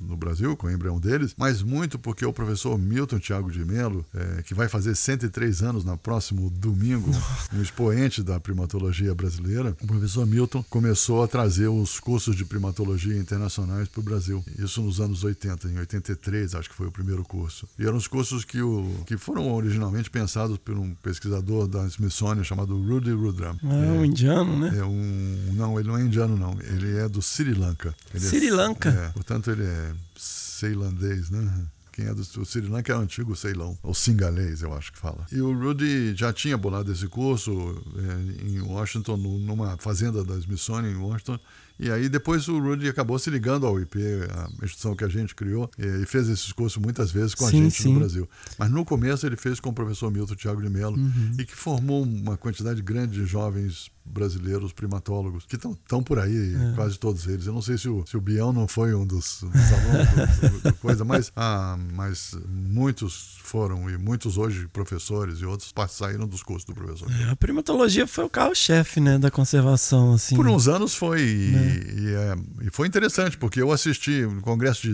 no 0.01 0.17
Brasil, 0.17 0.57
Coimbra 0.57 0.89
é 0.89 0.93
um 0.93 1.01
deles, 1.01 1.35
mas 1.37 1.63
muito 1.63 1.99
porque 1.99 2.25
o 2.25 2.33
professor 2.33 2.79
Milton 2.79 3.19
Tiago 3.19 3.51
de 3.51 3.65
Mello, 3.65 4.05
eh, 4.15 4.43
que 4.43 4.55
vai 4.55 4.62
fazer 4.69 4.95
103 4.95 5.63
anos 5.63 5.85
no 5.85 5.97
próximo 5.97 6.51
domingo, 6.51 7.11
um 7.53 7.63
expoente 7.63 8.23
da 8.23 8.39
primatologia 8.41 9.15
brasileira, 9.15 9.77
o 9.81 9.87
professor 9.87 10.27
Milton 10.27 10.63
começou 10.69 11.23
a 11.23 11.29
trazer 11.29 11.69
os 11.69 11.99
cursos 12.01 12.37
de 12.37 12.45
primatologia 12.45 13.17
internacionais 13.17 13.89
para 13.89 14.01
o 14.01 14.03
Brasil. 14.03 14.45
Isso 14.59 14.81
nos 14.83 15.01
anos 15.01 15.25
80, 15.25 15.69
em 15.69 15.79
83, 15.79 16.55
acho 16.55 16.69
que 16.69 16.75
foi 16.75 16.87
o 16.87 16.93
primeiro 16.93 17.23
curso. 17.25 17.69
E 17.79 17.85
eram 17.85 17.97
os 17.97 18.07
cursos 18.07 18.45
que, 18.45 18.61
o, 18.61 18.89
que 19.07 19.17
foram 19.17 19.53
originalmente 19.53 20.11
pensados 20.11 20.59
por 20.59 20.77
um 20.77 20.95
pesquisador 20.97 21.67
da 21.69 21.87
Smithsonian 21.87 22.45
chamado 22.45 22.77
Rudy 22.81 23.13
Rudram. 23.13 23.59
É 23.63 23.67
um 23.67 24.05
indiano, 24.05 24.59
né? 24.59 24.79
É 24.79 24.85
um. 24.85 25.53
Não, 25.55 25.79
ele 25.79 25.89
não 25.89 25.97
é 25.99 26.03
indiano, 26.03 26.37
não. 26.37 26.59
Ele 26.61 26.97
é 26.99 27.09
do 27.09 27.21
Sri 27.23 27.55
Lanka. 27.55 27.95
Ele 28.15 28.25
é- 28.25 28.29
Sri 28.29 28.51
Lanka? 28.51 28.89
É, 28.91 29.09
portanto, 29.11 29.51
ele 29.51 29.65
é 29.65 29.93
ceilandês, 30.17 31.31
né? 31.31 31.51
Quem 31.93 32.07
é 32.07 32.15
do 32.15 32.23
o 32.23 32.45
Sri 32.47 32.63
Lanka 32.67 32.93
é 32.93 32.97
o 32.97 33.01
antigo 33.01 33.37
Ceilão, 33.37 33.77
ou 33.83 33.93
singalês, 33.93 34.63
eu 34.63 34.73
acho 34.73 34.93
que 34.93 34.99
fala. 34.99 35.27
E 35.31 35.41
o 35.41 35.53
Rudy 35.53 36.15
já 36.17 36.33
tinha 36.33 36.57
bolado 36.57 36.91
esse 36.91 37.07
curso 37.07 37.53
é, 37.97 38.47
em 38.47 38.61
Washington, 38.61 39.17
nu- 39.19 39.39
numa 39.39 39.77
fazenda 39.77 40.25
da 40.25 40.35
Smithsonian 40.39 40.91
em 40.91 40.97
Washington. 40.97 41.39
E 41.79 41.91
aí 41.91 42.09
depois 42.09 42.47
o 42.49 42.59
Rudy 42.61 42.89
acabou 42.89 43.19
se 43.19 43.29
ligando 43.29 43.67
ao 43.67 43.81
IP, 43.81 43.99
a 44.31 44.49
instituição 44.65 44.95
que 44.95 45.05
a 45.05 45.09
gente 45.09 45.35
criou, 45.35 45.69
e 45.79 46.07
fez 46.07 46.29
esses 46.29 46.53
cursos 46.53 46.81
muitas 46.81 47.11
vezes 47.11 47.35
com 47.35 47.45
a 47.47 47.51
Sim, 47.51 47.65
gente 47.65 47.83
sim. 47.83 47.93
no 47.93 47.99
Brasil. 47.99 48.29
Mas 48.59 48.71
no 48.71 48.85
começo 48.85 49.27
ele 49.27 49.37
fez 49.37 49.59
com 49.59 49.71
o 49.71 49.73
professor 49.73 50.11
Milton 50.11 50.35
Tiago 50.37 50.63
de 50.63 50.69
Mello, 50.71 50.97
Uhum. 50.97 51.35
e 51.39 51.45
que 51.45 51.55
formou 51.57 52.03
uma 52.05 52.37
quantidade 52.37 52.81
grande 52.83 53.15
de 53.19 53.27
jovens 53.27 53.91
brasileiros 54.05 54.73
primatólogos 54.73 55.45
que 55.47 55.57
estão 55.57 56.03
por 56.03 56.19
aí, 56.19 56.55
É. 56.55 56.75
quase 56.75 56.99
todos 56.99 57.27
eles. 57.27 57.47
Eu 57.47 57.53
não 57.53 57.63
sei 57.63 57.79
se 57.79 57.89
o, 57.89 58.05
se 58.07 58.17
o 58.17 58.21
Bião 58.21 58.53
não 58.53 58.67
foi 58.69 58.95
um 58.95 59.07
dos, 59.07 59.39
dos 59.43 59.73
alunos 59.73 60.09
do, 60.41 60.49
do- 60.51 60.61
do 60.61 60.75
coisa, 60.83 61.05
mas, 61.05 61.33
ah, 61.37 61.77
mas 61.95 62.37
muitos 62.49 63.39
foram, 63.43 63.89
e 63.91 63.97
muitos 63.97 64.37
hoje 64.39 64.67
professores 64.69 65.39
e 65.41 65.45
outros 65.45 65.73
saíram 65.91 66.27
dos 66.27 66.43
cursos 66.43 66.65
do 66.65 66.75
professor. 66.75 67.11
É, 67.11 67.31
A 67.31 67.37
primatologia 67.37 68.07
foi 68.07 68.25
o 68.25 68.31
carro-chefe, 68.31 69.01
né, 69.01 69.19
da 69.19 69.31
conservação, 69.31 70.15
assim. 70.15 70.35
Por 70.37 70.47
uns 70.49 70.69
anos 70.69 70.95
foi. 70.95 71.21
E, 71.23 71.51
Né? 71.53 71.77
e, 71.97 72.15
é, 72.15 72.67
e 72.67 72.71
foi 72.71 72.87
interessante, 72.89 73.37
porque 73.39 73.61
eu 73.63 73.71
assisti 73.73 74.23
no 74.27 74.41
Congresso 74.43 74.83
de. 74.83 74.93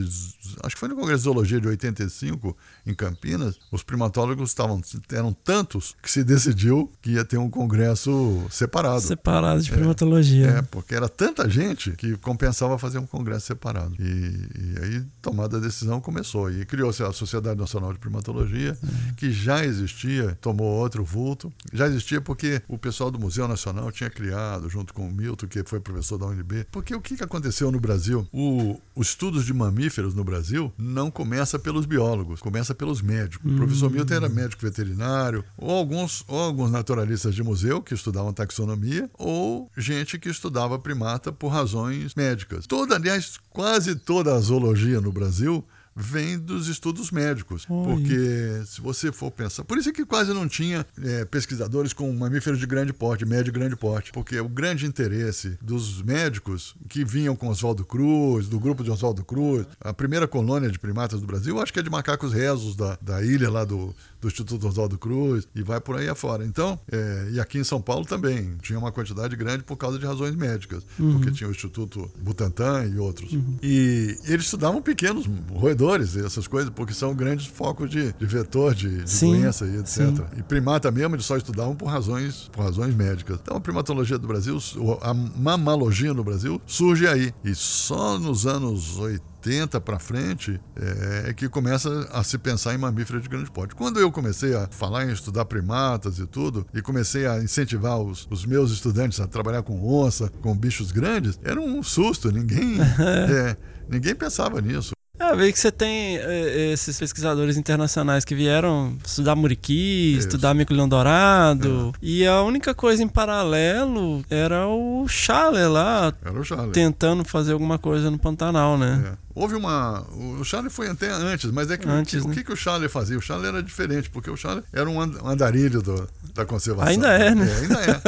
Acho 0.64 0.74
que 0.74 0.80
foi 0.80 0.88
no 0.88 0.96
Congresso 0.96 1.18
de 1.18 1.24
Zoologia 1.24 1.60
de 1.60 1.68
85, 1.68 2.56
em 2.86 2.94
Campinas. 2.94 3.58
Os 3.70 3.82
primatólogos 3.82 4.50
estavam, 4.50 4.80
eram 5.12 5.32
tantos 5.32 5.94
que 6.02 6.10
se 6.10 6.24
decidiu 6.24 6.90
que 7.00 7.12
ia 7.12 7.24
ter 7.24 7.38
um 7.38 7.48
congresso 7.50 8.46
separado. 8.50 8.97
Separado 9.00 9.62
de 9.62 9.70
É, 9.70 9.74
primatologia. 9.76 10.46
É, 10.46 10.62
porque 10.62 10.94
era 10.94 11.08
tanta 11.08 11.48
gente 11.48 11.92
que 11.92 12.16
compensava 12.16 12.78
fazer 12.78 12.98
um 12.98 13.06
congresso 13.06 13.46
separado. 13.46 13.94
E, 13.98 14.04
e 14.04 14.84
aí, 14.84 15.02
tomada 15.20 15.56
a 15.56 15.60
decisão, 15.60 16.00
começou. 16.00 16.50
E 16.50 16.64
criou-se 16.64 17.02
a 17.02 17.12
Sociedade 17.12 17.58
Nacional 17.58 17.92
de 17.92 17.98
Primatologia, 17.98 18.76
que 19.16 19.30
já 19.30 19.64
existia, 19.64 20.36
tomou 20.40 20.66
outro 20.66 21.04
vulto. 21.04 21.52
Já 21.72 21.86
existia 21.86 22.20
porque 22.20 22.62
o 22.68 22.78
pessoal 22.78 23.10
do 23.10 23.18
Museu 23.18 23.46
Nacional 23.48 23.90
tinha 23.90 24.10
criado, 24.10 24.68
junto 24.68 24.94
com 24.94 25.08
o 25.08 25.12
Milton, 25.12 25.46
que 25.46 25.62
foi 25.64 25.80
professor 25.80 26.18
da 26.18 26.26
UNB. 26.26 26.66
Porque 26.70 26.94
o 26.94 27.00
que 27.00 27.16
que 27.16 27.24
aconteceu 27.24 27.70
no 27.70 27.80
Brasil? 27.80 28.26
O, 28.32 28.80
os 28.94 29.08
estudos 29.08 29.44
de 29.44 29.52
mamíferos 29.52 30.14
no 30.14 30.22
Brasil 30.22 30.72
não 30.78 31.10
começa 31.10 31.58
pelos 31.58 31.86
biólogos, 31.86 32.40
começa 32.40 32.74
pelos 32.74 33.02
médicos. 33.02 33.50
O 33.50 33.56
professor 33.56 33.90
Milton 33.90 34.14
era 34.14 34.28
médico 34.28 34.62
veterinário, 34.62 35.44
ou 35.56 35.70
alguns, 35.70 36.24
ou 36.28 36.38
alguns 36.38 36.70
naturalistas 36.70 37.34
de 37.34 37.42
museu 37.42 37.82
que 37.82 37.94
estudavam 37.94 38.32
taxonomia, 38.32 38.87
ou 39.14 39.70
gente 39.76 40.18
que 40.18 40.28
estudava 40.28 40.78
primata 40.78 41.32
por 41.32 41.48
razões 41.48 42.14
médicas. 42.14 42.66
Toda, 42.66 42.96
aliás, 42.96 43.38
quase 43.50 43.96
toda 43.96 44.34
a 44.34 44.40
zoologia 44.40 45.00
no 45.00 45.12
Brasil 45.12 45.64
vem 46.00 46.38
dos 46.38 46.68
estudos 46.68 47.10
médicos. 47.10 47.64
Porque 47.66 48.62
se 48.66 48.80
você 48.80 49.10
for 49.10 49.30
pensar. 49.30 49.64
Por 49.64 49.76
isso 49.78 49.88
é 49.88 49.92
que 49.92 50.04
quase 50.06 50.32
não 50.32 50.46
tinha 50.48 50.86
é, 51.02 51.24
pesquisadores 51.24 51.92
com 51.92 52.10
mamíferos 52.12 52.58
de 52.60 52.66
grande 52.66 52.92
porte, 52.92 53.26
médio 53.26 53.50
e 53.50 53.52
grande 53.52 53.74
porte. 53.76 54.12
Porque 54.12 54.38
o 54.38 54.48
grande 54.48 54.86
interesse 54.86 55.58
dos 55.60 56.00
médicos 56.02 56.74
que 56.88 57.04
vinham 57.04 57.34
com 57.34 57.48
Oswaldo 57.48 57.84
Cruz, 57.84 58.46
do 58.48 58.60
grupo 58.60 58.84
de 58.84 58.90
Oswaldo 58.90 59.24
Cruz, 59.24 59.66
a 59.80 59.92
primeira 59.92 60.28
colônia 60.28 60.70
de 60.70 60.78
primatas 60.78 61.20
do 61.20 61.26
Brasil, 61.26 61.60
acho 61.60 61.72
que 61.72 61.80
é 61.80 61.82
de 61.82 61.90
macacos 61.90 62.32
rezos 62.32 62.76
da, 62.76 62.96
da 63.02 63.24
ilha 63.24 63.50
lá 63.50 63.64
do, 63.64 63.94
do 64.20 64.28
Instituto 64.28 64.68
Oswaldo 64.68 64.96
Cruz, 64.98 65.48
e 65.54 65.62
vai 65.62 65.80
por 65.80 65.96
aí 65.96 66.08
afora. 66.08 66.44
Então, 66.44 66.78
é, 66.92 67.30
e 67.32 67.40
aqui 67.40 67.58
em 67.58 67.64
São 67.64 67.80
Paulo 67.80 68.04
também, 68.06 68.56
tinha 68.62 68.78
uma 68.78 68.92
quantidade 68.92 69.34
grande 69.34 69.64
por 69.64 69.76
causa 69.76 69.98
de 69.98 70.06
razões 70.06 70.34
médicas, 70.36 70.84
Uhum. 70.98 71.14
porque 71.14 71.30
tinha 71.32 71.48
o 71.48 71.50
Instituto 71.50 72.10
Butantan 72.20 72.86
e 72.86 72.98
outros. 72.98 73.30
E 73.62 74.16
eles 74.26 74.44
estudavam 74.44 74.80
pequenos 74.82 75.26
roedores 75.50 75.87
e 75.96 76.24
essas 76.24 76.46
coisas, 76.46 76.70
porque 76.70 76.92
são 76.92 77.14
grandes 77.14 77.46
focos 77.46 77.90
de, 77.90 78.12
de 78.12 78.26
vetor, 78.26 78.74
de, 78.74 79.02
de 79.04 79.10
Sim, 79.10 79.40
doença 79.40 79.66
e 79.66 79.76
etc. 79.76 79.86
sim. 79.86 80.24
E 80.36 80.42
primata 80.42 80.90
mesmo, 80.90 81.14
eles 81.14 81.24
só 81.24 81.36
estudavam 81.36 81.74
por 81.74 81.86
razões, 81.86 82.50
por 82.52 82.62
razões 82.62 82.94
médicas. 82.94 83.38
Então, 83.42 83.56
a 83.56 83.60
primatologia 83.60 84.18
do 84.18 84.26
Brasil, 84.26 84.58
a 85.00 85.14
mamalogia 85.14 86.12
no 86.12 86.22
Brasil, 86.22 86.60
surge 86.66 87.06
aí. 87.06 87.32
E 87.42 87.54
só 87.54 88.18
nos 88.18 88.46
anos 88.46 88.98
80 88.98 89.80
para 89.80 89.98
frente 89.98 90.60
é, 90.76 91.30
é 91.30 91.32
que 91.32 91.48
começa 91.48 92.08
a 92.12 92.22
se 92.22 92.36
pensar 92.36 92.74
em 92.74 92.78
mamíferos 92.78 93.22
de 93.22 93.28
grande 93.28 93.50
porte. 93.50 93.74
Quando 93.74 93.98
eu 93.98 94.12
comecei 94.12 94.54
a 94.54 94.68
falar 94.70 95.06
em 95.06 95.12
estudar 95.12 95.44
primatas 95.46 96.18
e 96.18 96.26
tudo, 96.26 96.66
e 96.74 96.82
comecei 96.82 97.26
a 97.26 97.42
incentivar 97.42 97.98
os, 97.98 98.26
os 98.30 98.44
meus 98.44 98.70
estudantes 98.70 99.20
a 99.20 99.26
trabalhar 99.26 99.62
com 99.62 99.82
onça, 99.82 100.30
com 100.42 100.54
bichos 100.56 100.92
grandes, 100.92 101.38
era 101.42 101.60
um 101.60 101.82
susto. 101.82 102.30
Ninguém, 102.30 102.78
é, 103.00 103.56
ninguém 103.88 104.14
pensava 104.14 104.60
nisso. 104.60 104.97
É, 105.18 105.34
vê 105.36 105.52
que 105.52 105.58
você 105.58 105.70
tem 105.72 106.16
é, 106.18 106.72
esses 106.72 106.98
pesquisadores 106.98 107.56
internacionais 107.56 108.24
que 108.24 108.34
vieram 108.34 108.96
estudar 109.04 109.34
muriqui, 109.34 110.12
Isso. 110.16 110.28
estudar 110.28 110.54
mico-leão 110.54 110.88
dourado, 110.88 111.92
e 112.00 112.26
a 112.26 112.42
única 112.42 112.74
coisa 112.74 113.02
em 113.02 113.08
paralelo 113.08 114.24
era 114.30 114.66
o 114.68 115.06
Schaller 115.08 115.68
lá, 115.70 116.12
Era 116.24 116.38
o 116.40 116.44
Charlie. 116.44 116.72
tentando 116.72 117.24
fazer 117.24 117.52
alguma 117.52 117.78
coisa 117.78 118.10
no 118.10 118.18
Pantanal, 118.18 118.78
né? 118.78 119.12
É. 119.14 119.28
Houve 119.34 119.54
uma. 119.54 120.04
O 120.40 120.42
Charlie 120.42 120.68
foi 120.68 120.88
até 120.88 121.08
antes, 121.12 121.48
mas 121.52 121.70
é 121.70 121.76
que 121.76 121.88
Antes, 121.88 122.14
o, 122.14 122.22
que, 122.22 122.26
né? 122.26 122.32
o 122.32 122.36
que, 122.38 122.44
que 122.44 122.52
o 122.52 122.56
Charlie 122.56 122.88
fazia? 122.88 123.16
O 123.16 123.20
Charlie 123.20 123.46
era 123.48 123.62
diferente, 123.62 124.10
porque 124.10 124.28
o 124.28 124.36
Charlie 124.36 124.64
era 124.72 124.90
um 124.90 125.00
and- 125.00 125.14
andarilho 125.24 125.80
do- 125.80 126.08
da 126.34 126.44
conservação. 126.44 126.90
Ainda 126.90 127.06
é, 127.08 127.32
né? 127.36 127.46
ainda 127.60 127.74
é. 127.80 128.00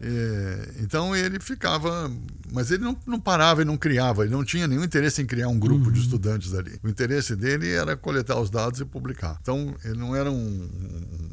É, 0.00 0.68
Então 0.80 1.14
ele 1.14 1.38
ficava. 1.38 2.10
Mas 2.52 2.70
ele 2.70 2.82
não, 2.82 2.96
não 3.06 3.20
parava 3.20 3.60
e 3.60 3.64
não 3.66 3.76
criava, 3.76 4.24
ele 4.24 4.32
não 4.32 4.42
tinha 4.42 4.66
nenhum 4.66 4.82
interesse 4.82 5.20
em 5.20 5.26
criar 5.26 5.48
um 5.48 5.58
grupo 5.58 5.86
Uhum. 5.86 5.92
de 5.92 6.00
estudantes 6.00 6.49
ali. 6.54 6.78
O 6.82 6.88
interesse 6.88 7.34
dele 7.36 7.70
era 7.70 7.96
coletar 7.96 8.38
os 8.40 8.50
dados 8.50 8.80
e 8.80 8.84
publicar. 8.84 9.38
Então 9.42 9.74
ele 9.84 9.98
não 9.98 10.14
era 10.14 10.30
um- 10.30 10.68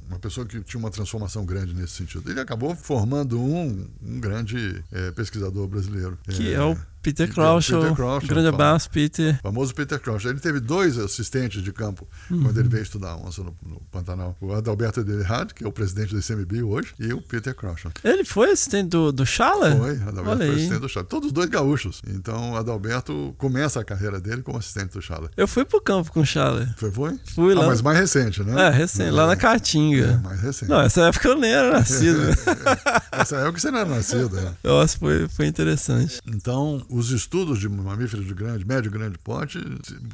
uma 0.09 0.19
pessoa 0.19 0.45
que 0.45 0.61
tinha 0.61 0.79
uma 0.79 0.89
transformação 0.91 1.45
grande 1.45 1.73
nesse 1.73 1.93
sentido. 1.93 2.29
Ele 2.29 2.39
acabou 2.39 2.75
formando 2.75 3.41
um, 3.41 3.87
um 4.01 4.19
grande 4.19 4.83
eh, 4.91 5.11
pesquisador 5.11 5.67
brasileiro. 5.67 6.17
Que 6.23 6.49
É, 6.53 6.53
é 6.53 6.61
o 6.63 6.77
Peter 7.07 7.27
Peter 7.27 7.33
Crouch, 7.33 7.71
Crouch, 7.95 8.27
grande 8.27 8.47
abraço, 8.49 8.89
Peter. 8.89 9.35
o 9.39 9.47
famoso 9.47 9.73
Peter 9.73 9.99
Crouch. 9.99 10.27
Ele 10.27 10.39
teve 10.39 10.59
dois 10.59 10.97
assistentes 10.97 11.61
de 11.63 11.71
campo 11.71 12.07
quando 12.27 12.59
ele 12.59 12.67
veio 12.67 12.83
estudar 12.83 13.15
onça 13.15 13.41
no, 13.41 13.55
no 13.65 13.79
Pantanal. 13.91 14.35
O 14.41 14.53
Adalberto 14.53 14.99
Edelhard, 14.99 15.53
que 15.53 15.63
é 15.63 15.67
o 15.67 15.71
presidente 15.71 16.13
do 16.13 16.19
ICMBio 16.19 16.69
hoje, 16.69 16.93
e 16.99 17.13
o 17.13 17.21
Peter 17.21 17.55
Crouch. 17.55 17.87
Ele 18.03 18.25
foi 18.25 18.51
assistente 18.51 18.89
do, 18.89 19.11
do 19.11 19.25
Schaller? 19.25 19.77
Foi, 19.77 19.91
Adalberto 19.91 20.29
Olha 20.29 20.37
foi 20.37 20.47
aí. 20.49 20.55
assistente 20.55 20.79
do 20.81 20.89
Charlie. 20.89 21.09
Todos 21.09 21.27
os 21.27 21.33
dois 21.33 21.49
gaúchos. 21.49 22.01
Então, 22.07 22.51
o 22.51 22.55
Adalberto 22.57 23.33
começa 23.37 23.79
a 23.79 23.83
carreira 23.85 24.19
dele 24.19 24.41
como 24.41 24.57
assistente 24.57 24.91
do 24.91 25.01
Charlie. 25.01 25.29
Eu 25.37 25.47
fui 25.47 25.63
pro 25.63 25.79
campo 25.81 26.11
com 26.11 26.19
o 26.21 26.25
Schaller. 26.25 26.73
Foi, 26.77 26.91
foi? 26.91 27.17
Fui 27.33 27.53
Ah, 27.53 27.59
lá. 27.61 27.67
mas 27.67 27.81
mais 27.81 27.97
recente, 27.97 28.43
né? 28.43 28.67
É, 28.67 28.69
recente, 28.69 29.11
lá 29.11 29.27
na 29.27 29.33
É, 29.33 29.35
Caatinga. 29.37 30.21
mais 30.23 30.41
recente. 30.41 30.69
Não, 30.69 30.81
essa 30.81 31.01
época 31.07 31.27
eu 31.29 31.37
nem 31.37 31.51
era 31.51 31.71
nascido. 31.71 32.19
Essa 33.11 33.37
época 33.37 33.59
você 33.59 33.71
não 33.71 33.79
era 33.79 33.89
nascido, 33.89 34.29
né? 34.29 34.53
Nossa, 34.63 34.97
foi, 34.97 35.27
foi 35.27 35.47
interessante. 35.47 36.19
Então, 36.27 36.85
os 36.97 37.11
estudos 37.11 37.59
de 37.59 37.69
mamíferos 37.69 38.25
de 38.25 38.33
grande, 38.33 38.65
médio 38.65 38.89
e 38.89 38.91
grande 38.91 39.19
porte 39.19 39.59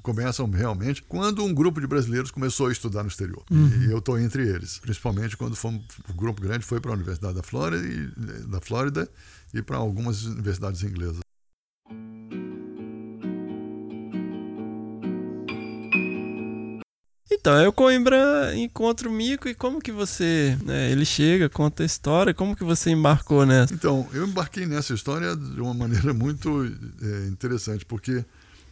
começam 0.01 0.49
realmente 0.49 1.01
quando 1.01 1.41
um 1.41 1.53
grupo 1.53 1.79
de 1.79 1.87
brasileiros 1.87 2.29
começou 2.29 2.67
a 2.67 2.71
estudar 2.73 3.03
no 3.03 3.07
exterior. 3.07 3.43
E 3.81 3.91
eu 3.91 3.99
estou 3.99 4.19
entre 4.19 4.45
eles. 4.47 4.79
Principalmente 4.79 5.37
quando 5.37 5.55
fomos, 5.55 5.81
o 6.09 6.13
grupo 6.13 6.41
grande 6.41 6.65
foi 6.65 6.81
para 6.81 6.91
a 6.91 6.95
Universidade 6.95 7.35
da 7.35 7.43
Flórida 7.43 7.87
e, 7.87 8.47
da 8.47 8.59
Flórida 8.59 9.09
e 9.53 9.61
para 9.61 9.77
algumas 9.77 10.25
universidades 10.25 10.83
inglesas. 10.83 11.19
Então, 17.33 17.53
aí 17.55 17.67
o 17.67 17.73
Coimbra 17.73 18.55
encontra 18.55 19.09
o 19.09 19.11
Mico 19.11 19.47
e 19.47 19.55
como 19.55 19.81
que 19.81 19.91
você, 19.91 20.57
né, 20.63 20.91
ele 20.91 21.03
chega, 21.03 21.49
conta 21.49 21.83
a 21.83 21.85
história, 21.85 22.33
como 22.33 22.55
que 22.55 22.63
você 22.63 22.91
embarcou 22.91 23.45
nessa? 23.45 23.73
Então, 23.73 24.07
eu 24.13 24.25
embarquei 24.25 24.65
nessa 24.65 24.93
história 24.93 25.35
de 25.35 25.59
uma 25.59 25.73
maneira 25.73 26.13
muito 26.13 26.63
é, 27.01 27.27
interessante, 27.27 27.85
porque 27.85 28.23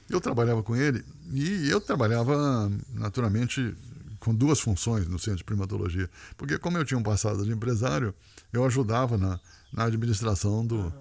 eu 0.10 0.22
trabalhava 0.22 0.62
com 0.62 0.76
ele 0.76 1.04
e 1.34 1.70
eu 1.70 1.82
trabalhava 1.82 2.72
naturalmente 2.94 3.74
com 4.20 4.34
duas 4.34 4.60
funções 4.60 5.08
no 5.08 5.18
centro 5.18 5.40
de 5.40 5.44
primatologia. 5.44 6.10
Porque, 6.38 6.58
como 6.58 6.78
eu 6.78 6.86
tinha 6.86 6.98
um 6.98 7.04
passado 7.04 7.44
de 7.44 7.52
empresário, 7.52 8.14
eu 8.54 8.64
ajudava 8.64 9.18
na, 9.18 9.40
na 9.74 9.86
administração 9.86 10.66
do, 10.66 10.94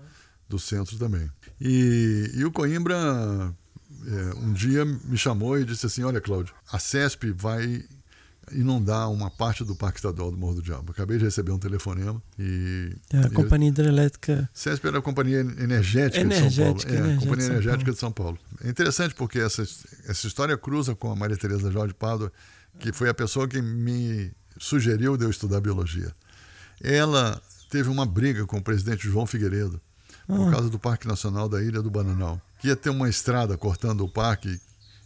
do 0.49 0.59
centro 0.59 0.97
também. 0.97 1.31
E, 1.61 2.31
e 2.35 2.45
o 2.45 2.51
Coimbra, 2.51 3.55
é, 4.07 4.35
um 4.39 4.53
dia, 4.53 4.85
me 4.85 5.17
chamou 5.17 5.59
e 5.59 5.65
disse 5.65 5.87
assim: 5.87 6.03
Olha, 6.03 6.21
Cláudio, 6.21 6.55
a 6.73 6.79
CESP 6.79 7.31
vai 7.33 7.85
inundar 8.53 9.11
uma 9.11 9.31
parte 9.31 9.63
do 9.63 9.77
Parque 9.77 9.99
Estadual 9.99 10.31
do 10.31 10.37
Morro 10.37 10.57
do 10.57 10.63
Diabo. 10.63 10.91
Acabei 10.93 11.19
de 11.19 11.25
receber 11.25 11.53
um 11.53 11.59
telefonema 11.59 12.21
e. 12.39 12.97
É 13.13 13.19
a 13.19 13.27
e 13.27 13.31
Companhia 13.31 13.69
Hidrelétrica. 13.69 14.49
CESP 14.53 14.89
era 14.89 14.99
a 14.99 15.03
Companhia 15.03 15.41
Energética, 15.41 16.25
de 16.25 16.35
São 16.35 16.39
Energética, 16.47 16.93
Paulo. 16.93 16.97
É, 16.97 16.99
a 16.99 17.05
Energética 17.05 17.21
Companhia 17.27 17.47
de 17.47 17.53
Energética 17.53 17.93
de 17.93 17.99
São 17.99 18.13
Paulo. 18.13 18.39
É 18.65 18.69
interessante 18.69 19.15
porque 19.15 19.39
essa, 19.39 19.63
essa 19.63 20.27
história 20.27 20.57
cruza 20.59 20.95
com 20.95 21.13
a 21.13 21.17
Maria 21.17 21.37
Tereza 21.37 21.71
Jorge 21.71 21.95
Pádua, 21.95 22.33
que 22.79 22.93
foi 22.93 23.09
a 23.09 23.15
pessoa 23.15 23.47
que 23.47 23.61
me 23.63 24.33
sugeriu 24.59 25.17
de 25.17 25.25
eu 25.25 25.31
estudar 25.31 25.61
biologia. 25.61 26.13
Ela 26.83 27.41
teve 27.71 27.89
uma 27.89 28.07
briga 28.07 28.45
com 28.47 28.57
o 28.59 28.63
presidente 28.63 29.07
João 29.09 29.27
Figueiredo 29.27 29.81
por 30.27 30.49
Ah. 30.49 30.51
causa 30.51 30.69
do 30.71 30.79
Parque 30.79 31.07
Nacional 31.07 31.49
da 31.49 31.63
Ilha 31.63 31.83
do 31.83 31.91
Bananal, 31.91 32.41
que 32.61 32.69
ia 32.69 32.77
ter 32.77 32.91
uma 32.91 33.09
estrada 33.09 33.57
cortando 33.57 34.03
o 34.03 34.09
parque 34.09 34.61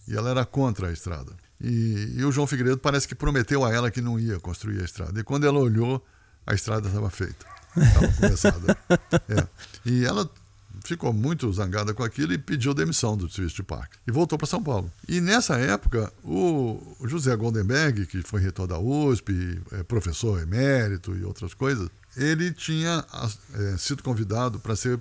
e 0.06 0.16
ela 0.16 0.30
era 0.30 0.44
contra 0.44 0.88
a 0.88 0.92
estrada. 0.92 1.32
E, 1.60 2.14
e 2.16 2.24
o 2.24 2.32
João 2.32 2.46
Figueiredo 2.46 2.78
parece 2.78 3.08
que 3.08 3.14
prometeu 3.14 3.64
a 3.64 3.72
ela 3.72 3.90
que 3.90 4.02
não 4.02 4.18
ia 4.18 4.38
construir 4.40 4.80
a 4.80 4.84
estrada. 4.84 5.18
E 5.18 5.24
quando 5.24 5.46
ela 5.46 5.58
olhou, 5.58 6.04
a 6.46 6.54
estrada 6.54 6.88
estava 6.88 7.08
feita. 7.10 7.46
Estava 7.76 8.12
começada. 8.20 8.78
É. 9.28 9.46
E 9.86 10.04
ela 10.04 10.28
ficou 10.84 11.12
muito 11.12 11.50
zangada 11.52 11.94
com 11.94 12.02
aquilo 12.02 12.32
e 12.32 12.38
pediu 12.38 12.74
demissão 12.74 13.16
do 13.16 13.28
serviço 13.28 13.56
de 13.56 13.62
parque. 13.62 13.96
E 14.06 14.12
voltou 14.12 14.36
para 14.36 14.46
São 14.46 14.62
Paulo. 14.62 14.90
E 15.08 15.20
nessa 15.20 15.56
época, 15.56 16.12
o 16.22 16.80
José 17.04 17.34
Goldenberg, 17.36 18.06
que 18.06 18.22
foi 18.22 18.40
reitor 18.40 18.66
da 18.66 18.78
USP, 18.78 19.60
é, 19.72 19.82
professor 19.82 20.40
emérito 20.40 21.16
e 21.16 21.24
outras 21.24 21.54
coisas, 21.54 21.88
ele 22.16 22.52
tinha 22.52 23.04
é, 23.54 23.76
sido 23.76 24.02
convidado 24.02 24.58
para 24.58 24.76
ser, 24.76 24.98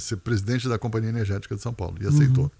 ser 0.00 0.16
presidente 0.16 0.68
da 0.68 0.78
Companhia 0.78 1.10
Energética 1.10 1.54
de 1.54 1.62
São 1.62 1.72
Paulo 1.72 1.96
e 2.00 2.06
aceitou. 2.06 2.50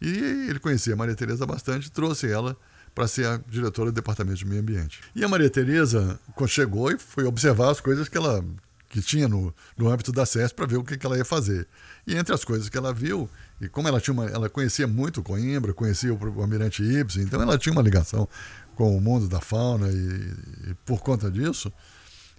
E 0.00 0.08
ele 0.48 0.58
conhecia 0.58 0.94
a 0.94 0.96
Maria 0.96 1.14
Tereza 1.14 1.44
bastante, 1.44 1.90
trouxe 1.90 2.30
ela 2.30 2.56
para 2.94 3.06
ser 3.06 3.26
a 3.26 3.40
diretora 3.48 3.90
do 3.90 3.94
Departamento 3.94 4.38
de 4.38 4.46
Meio 4.46 4.60
Ambiente. 4.60 5.00
E 5.14 5.24
a 5.24 5.28
Maria 5.28 5.50
Tereza 5.50 6.18
chegou 6.46 6.90
e 6.90 6.98
foi 6.98 7.24
observar 7.24 7.70
as 7.70 7.80
coisas 7.80 8.08
que 8.08 8.16
ela 8.16 8.44
que 8.88 9.02
tinha 9.02 9.28
no, 9.28 9.54
no 9.76 9.88
âmbito 9.88 10.10
da 10.10 10.24
SES 10.24 10.50
para 10.52 10.66
ver 10.66 10.78
o 10.78 10.84
que, 10.84 10.96
que 10.96 11.04
ela 11.04 11.16
ia 11.16 11.24
fazer. 11.24 11.68
E 12.06 12.16
entre 12.16 12.34
as 12.34 12.42
coisas 12.42 12.70
que 12.70 12.76
ela 12.78 12.92
viu, 12.92 13.28
e 13.60 13.68
como 13.68 13.86
ela 13.86 14.00
tinha 14.00 14.14
uma, 14.14 14.26
ela 14.26 14.48
conhecia 14.48 14.86
muito 14.86 15.20
o 15.20 15.22
Coimbra, 15.22 15.74
conhecia 15.74 16.12
o, 16.12 16.16
o 16.16 16.40
Almirante 16.40 16.82
Ibsen, 16.82 17.22
então 17.22 17.40
ela 17.40 17.58
tinha 17.58 17.72
uma 17.72 17.82
ligação 17.82 18.26
com 18.74 18.96
o 18.96 19.00
mundo 19.00 19.28
da 19.28 19.40
fauna 19.40 19.88
e, 19.88 20.70
e 20.70 20.74
por 20.86 21.00
conta 21.00 21.30
disso, 21.30 21.70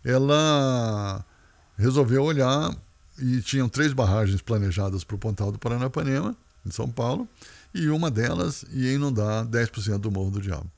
ela 0.04 1.24
resolveu 1.78 2.24
olhar 2.24 2.76
e 3.22 3.42
tinham 3.42 3.70
três 3.70 3.94
barragens 3.94 4.42
planejadas 4.42 5.04
para 5.04 5.16
o 5.16 5.20
Pontal 5.20 5.52
do 5.52 5.60
Paranapanema, 5.60 6.36
em 6.66 6.72
São 6.72 6.90
Paulo, 6.90 7.28
e 7.74 7.90
uma 7.90 8.10
delas 8.10 8.66
ia 8.72 8.94
inundar 8.94 9.46
10% 9.46 9.98
do 10.00 10.12
Morro 10.12 10.32
do 10.32 10.42
Diabo. 10.42 10.70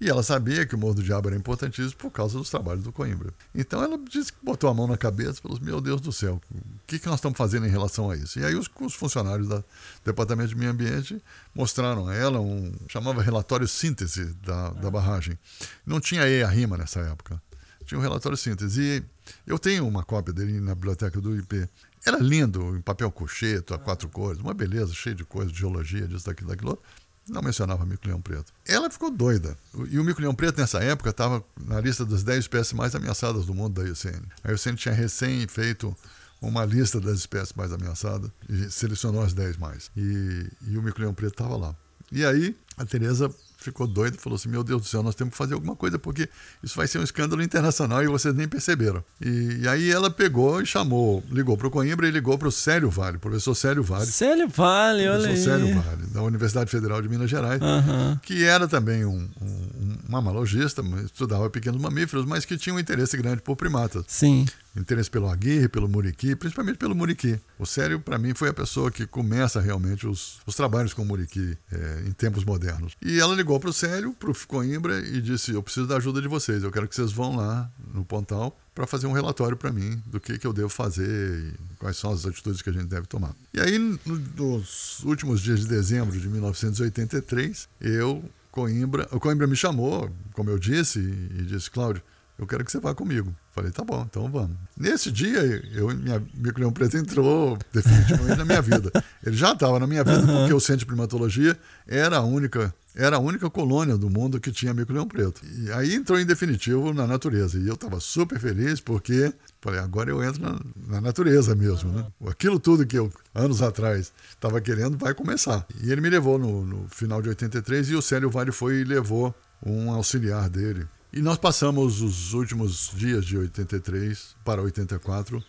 E 0.00 0.08
ela 0.08 0.22
sabia 0.22 0.64
que 0.64 0.74
o 0.74 0.78
Morro 0.78 0.94
do 0.94 1.02
Diabo 1.02 1.28
era 1.28 1.36
importantíssimo 1.36 1.96
por 1.96 2.10
causa 2.10 2.38
dos 2.38 2.48
trabalhos 2.48 2.82
do 2.82 2.90
Coimbra. 2.90 3.34
Então 3.54 3.82
ela 3.82 3.98
disse 3.98 4.32
que 4.32 4.38
botou 4.42 4.70
a 4.70 4.72
mão 4.72 4.86
na 4.86 4.96
cabeça 4.96 5.38
e 5.38 5.42
falou: 5.42 5.58
assim, 5.58 5.66
Meu 5.66 5.78
Deus 5.78 6.00
do 6.00 6.10
céu, 6.10 6.40
o 6.50 6.86
que, 6.86 6.98
que 6.98 7.06
nós 7.06 7.16
estamos 7.16 7.36
fazendo 7.36 7.66
em 7.66 7.70
relação 7.70 8.10
a 8.10 8.16
isso? 8.16 8.38
E 8.38 8.44
aí 8.44 8.54
os, 8.54 8.68
os 8.80 8.94
funcionários 8.94 9.46
do 9.46 9.62
Departamento 10.02 10.48
de 10.48 10.56
Meio 10.56 10.70
Ambiente 10.70 11.22
mostraram 11.54 12.08
a 12.08 12.14
ela 12.14 12.40
um. 12.40 12.72
chamava 12.88 13.20
relatório 13.20 13.68
síntese 13.68 14.24
da, 14.42 14.70
da 14.70 14.90
barragem. 14.90 15.38
Não 15.84 16.00
tinha 16.00 16.26
E 16.26 16.42
a 16.42 16.48
rima 16.48 16.78
nessa 16.78 17.00
época. 17.00 17.40
Tinha 17.84 17.98
um 17.98 18.02
relatório 18.02 18.38
síntese. 18.38 18.80
E 18.80 19.04
eu 19.46 19.58
tenho 19.58 19.86
uma 19.86 20.02
cópia 20.02 20.32
dele 20.32 20.60
na 20.60 20.74
biblioteca 20.74 21.20
do 21.20 21.36
IP. 21.36 21.68
Era 22.04 22.18
lindo, 22.18 22.76
em 22.76 22.80
papel 22.80 23.10
cocheto, 23.10 23.74
a 23.74 23.78
quatro 23.78 24.08
cores, 24.08 24.40
uma 24.40 24.54
beleza, 24.54 24.94
cheio 24.94 25.14
de 25.14 25.24
coisas, 25.24 25.52
de 25.52 25.58
geologia, 25.58 26.06
disso, 26.08 26.26
daquilo, 26.26 26.50
daquilo. 26.50 26.82
Não 27.28 27.42
mencionava 27.42 27.84
mico-leão 27.84 28.20
preto. 28.20 28.52
Ela 28.66 28.90
ficou 28.90 29.10
doida. 29.10 29.56
E 29.90 29.98
o 29.98 30.04
mico-leão 30.04 30.34
preto, 30.34 30.58
nessa 30.58 30.82
época, 30.82 31.10
estava 31.10 31.44
na 31.60 31.80
lista 31.80 32.04
das 32.04 32.22
10 32.22 32.40
espécies 32.40 32.72
mais 32.72 32.94
ameaçadas 32.94 33.46
do 33.46 33.54
mundo 33.54 33.80
da 33.80 33.86
IUCN. 33.86 34.22
A 34.42 34.50
IUCN 34.50 34.74
tinha 34.74 34.94
recém 34.94 35.46
feito 35.46 35.94
uma 36.40 36.64
lista 36.64 36.98
das 37.00 37.18
espécies 37.18 37.52
mais 37.52 37.72
ameaçadas 37.72 38.30
e 38.48 38.70
selecionou 38.70 39.22
as 39.22 39.34
10 39.34 39.58
mais. 39.58 39.90
E, 39.96 40.50
e 40.68 40.78
o 40.78 40.82
mico-leão 40.82 41.14
preto 41.14 41.34
estava 41.34 41.56
lá. 41.56 41.76
E 42.10 42.24
aí, 42.24 42.56
a 42.76 42.84
Tereza 42.84 43.32
ficou 43.60 43.86
doida 43.86 44.16
e 44.16 44.20
falou 44.20 44.36
assim: 44.36 44.48
Meu 44.48 44.64
Deus 44.64 44.82
do 44.82 44.88
céu, 44.88 45.02
nós 45.02 45.14
temos 45.14 45.32
que 45.32 45.38
fazer 45.38 45.54
alguma 45.54 45.76
coisa 45.76 45.98
porque 45.98 46.28
isso 46.62 46.76
vai 46.76 46.86
ser 46.86 46.98
um 46.98 47.02
escândalo 47.02 47.42
internacional 47.42 48.02
e 48.02 48.06
vocês 48.06 48.34
nem 48.34 48.48
perceberam. 48.48 49.04
E, 49.20 49.60
e 49.62 49.68
aí 49.68 49.90
ela 49.90 50.10
pegou 50.10 50.60
e 50.60 50.66
chamou, 50.66 51.22
ligou 51.30 51.56
para 51.56 51.66
o 51.66 51.70
Coimbra 51.70 52.08
e 52.08 52.10
ligou 52.10 52.36
para 52.38 52.48
o 52.48 52.52
Célio 52.52 52.90
Vale, 52.90 53.18
professor 53.18 53.54
Célio 53.54 53.82
Vale. 53.82 54.06
Célio 54.06 54.48
Vale, 54.48 55.08
olha 55.08 55.28
aí. 55.28 55.34
Professor 55.34 55.58
Célio 55.58 55.82
Vale, 55.82 56.06
da 56.08 56.22
Universidade 56.22 56.70
Federal 56.70 57.00
de 57.02 57.08
Minas 57.08 57.30
Gerais, 57.30 57.60
Aham. 57.60 58.18
que 58.22 58.44
era 58.44 58.66
também 58.66 59.04
um, 59.04 59.28
um, 59.40 59.46
um 59.46 59.98
mamalogista, 60.08 60.82
estudava 61.04 61.48
pequenos 61.50 61.80
mamíferos, 61.80 62.24
mas 62.24 62.44
que 62.44 62.56
tinha 62.56 62.74
um 62.74 62.78
interesse 62.78 63.16
grande 63.16 63.42
por 63.42 63.56
primatas. 63.56 64.04
Sim. 64.08 64.46
Interesse 64.76 65.10
pelo 65.10 65.28
aguirre, 65.28 65.68
pelo 65.68 65.88
muriqui, 65.88 66.36
principalmente 66.36 66.78
pelo 66.78 66.94
muriqui. 66.94 67.40
O 67.58 67.66
Célio, 67.66 67.98
para 67.98 68.16
mim, 68.18 68.34
foi 68.34 68.50
a 68.50 68.54
pessoa 68.54 68.90
que 68.90 69.04
começa 69.04 69.60
realmente 69.60 70.06
os, 70.06 70.38
os 70.46 70.54
trabalhos 70.54 70.94
com 70.94 71.02
o 71.02 71.04
muriqui 71.04 71.58
é, 71.72 72.04
em 72.06 72.12
tempos 72.12 72.44
modernos. 72.44 72.92
E 73.02 73.18
ela 73.18 73.34
ligou 73.34 73.58
para 73.58 73.70
o 73.70 73.72
Célio, 73.72 74.12
para 74.12 74.30
o 74.30 74.34
Coimbra, 74.46 75.00
e 75.00 75.20
disse: 75.20 75.50
Eu 75.52 75.62
preciso 75.62 75.86
da 75.88 75.96
ajuda 75.96 76.22
de 76.22 76.28
vocês, 76.28 76.62
eu 76.62 76.70
quero 76.70 76.86
que 76.86 76.94
vocês 76.94 77.10
vão 77.10 77.34
lá 77.34 77.68
no 77.92 78.04
Pontal 78.04 78.56
para 78.72 78.86
fazer 78.86 79.06
um 79.08 79.12
relatório 79.12 79.56
para 79.56 79.72
mim 79.72 80.00
do 80.06 80.20
que, 80.20 80.38
que 80.38 80.46
eu 80.46 80.52
devo 80.52 80.68
fazer 80.68 81.52
e 81.52 81.74
quais 81.76 81.96
são 81.96 82.12
as 82.12 82.24
atitudes 82.24 82.62
que 82.62 82.70
a 82.70 82.72
gente 82.72 82.86
deve 82.86 83.06
tomar. 83.06 83.34
E 83.52 83.60
aí, 83.60 83.76
no- 83.78 83.98
nos 84.36 85.00
últimos 85.04 85.40
dias 85.40 85.60
de 85.60 85.66
dezembro 85.66 86.18
de 86.18 86.28
1983, 86.28 87.68
eu, 87.80 88.24
Coimbra, 88.52 89.08
o 89.10 89.20
Coimbra 89.20 89.46
me 89.46 89.56
chamou, 89.56 90.10
como 90.32 90.48
eu 90.50 90.58
disse, 90.58 90.98
e 91.00 91.42
disse: 91.44 91.70
Cláudio, 91.70 92.02
eu 92.38 92.46
quero 92.46 92.64
que 92.64 92.70
você 92.72 92.80
vá 92.80 92.94
comigo. 92.94 93.34
Falei, 93.52 93.70
tá 93.72 93.82
bom, 93.84 94.06
então 94.08 94.30
vamos. 94.30 94.56
Nesse 94.76 95.10
dia, 95.10 95.40
eu 95.74 95.88
minha 95.94 96.22
micro-leão 96.34 96.72
preto 96.72 96.96
entrou 96.96 97.58
definitivamente 97.72 98.38
na 98.38 98.44
minha 98.44 98.62
vida. 98.62 98.90
Ele 99.24 99.36
já 99.36 99.52
estava 99.52 99.78
na 99.78 99.86
minha 99.86 100.04
vida 100.04 100.22
porque 100.24 100.54
o 100.54 100.60
Centro 100.60 100.80
de 100.80 100.86
Primatologia 100.86 101.58
era 101.86 102.18
a 102.18 102.22
única 102.22 102.72
era 102.94 103.16
a 103.16 103.18
única 103.20 103.48
colônia 103.48 103.96
do 103.96 104.10
mundo 104.10 104.40
que 104.40 104.50
tinha 104.50 104.74
micro-leão 104.74 105.06
preto. 105.06 105.42
E 105.44 105.70
aí 105.72 105.94
entrou 105.94 106.18
em 106.18 106.26
definitivo 106.26 106.92
na 106.92 107.06
natureza. 107.06 107.58
E 107.58 107.66
eu 107.66 107.74
estava 107.74 108.00
super 108.00 108.38
feliz 108.38 108.80
porque 108.80 109.32
falei, 109.60 109.78
agora 109.78 110.10
eu 110.10 110.22
entro 110.22 110.42
na, 110.42 110.58
na 110.88 111.00
natureza 111.00 111.54
mesmo. 111.54 111.92
Né? 111.92 112.04
Aquilo 112.26 112.58
tudo 112.58 112.86
que 112.86 112.98
eu, 112.98 113.12
anos 113.34 113.62
atrás, 113.62 114.12
estava 114.30 114.60
querendo 114.60 114.98
vai 114.98 115.14
começar. 115.14 115.64
E 115.82 115.90
ele 115.90 116.00
me 116.00 116.10
levou 116.10 116.38
no, 116.38 116.64
no 116.64 116.88
final 116.88 117.22
de 117.22 117.28
83 117.28 117.90
e 117.90 117.94
o 117.94 118.02
Célio 118.02 118.30
Vale 118.30 118.50
foi 118.50 118.80
e 118.80 118.84
levou 118.84 119.34
um 119.64 119.92
auxiliar 119.92 120.48
dele. 120.48 120.86
E 121.12 121.20
nós 121.20 121.38
passamos 121.38 122.00
os 122.00 122.34
últimos 122.34 122.92
dias 122.94 123.24
de 123.24 123.36
83 123.36 124.36
para 124.44 124.62
84 124.62 125.42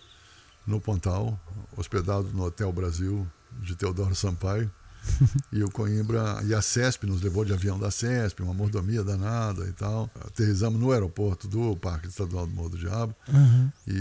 no 0.65 0.81
Pontal, 0.81 1.39
hospedado 1.77 2.29
no 2.33 2.43
Hotel 2.45 2.71
Brasil 2.71 3.27
de 3.61 3.75
Teodoro 3.75 4.15
Sampaio. 4.15 4.71
e 5.51 5.63
o 5.63 5.71
Coimbra 5.71 6.41
e 6.45 6.53
a 6.53 6.61
CESP 6.61 7.07
nos 7.07 7.23
levou 7.23 7.43
de 7.43 7.51
avião 7.51 7.79
da 7.79 7.89
CESP, 7.89 8.43
uma 8.43 8.53
mordomia 8.53 9.03
danada 9.03 9.67
e 9.67 9.71
tal. 9.71 10.09
Aterrizamos 10.23 10.79
no 10.79 10.91
aeroporto 10.91 11.47
do 11.47 11.75
Parque 11.75 12.07
Estadual 12.07 12.45
do 12.45 12.53
Morro 12.53 12.69
do 12.69 12.77
Diabo 12.77 13.15
Uhum. 13.27 13.71
e, 13.87 13.91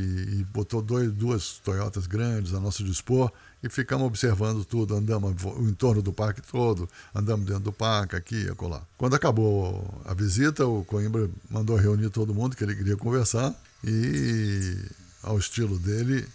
e 0.41 0.47
botou 0.53 0.83
dois, 0.83 1.11
duas 1.11 1.59
Toyotas 1.65 2.07
grandes 2.07 2.53
a 2.53 2.61
nosso 2.61 2.85
dispor 2.85 3.33
e 3.63 3.69
ficamos 3.69 4.07
observando 4.07 4.65
tudo, 4.65 4.95
andamos 4.97 5.35
vo- 5.41 5.59
o 5.59 5.69
entorno 5.69 6.01
do 6.03 6.13
parque 6.13 6.41
todo, 6.41 6.89
andamos 7.15 7.45
dentro 7.47 7.65
do 7.65 7.73
parque, 7.73 8.17
aqui 8.17 8.45
e 8.47 8.49
acolá. 8.51 8.83
Quando 8.97 9.15
acabou 9.15 10.01
a 10.05 10.15
visita, 10.15 10.67
o 10.67 10.85
Coimbra 10.85 11.29
mandou 11.51 11.77
reunir 11.77 12.11
todo 12.11 12.35
mundo 12.35 12.57
que 12.57 12.65
ele 12.65 12.75
queria 12.75 12.97
conversar 12.97 13.55
e, 13.85 14.77
ao 15.23 15.39
estilo 15.39 15.79
dele, 15.79 16.27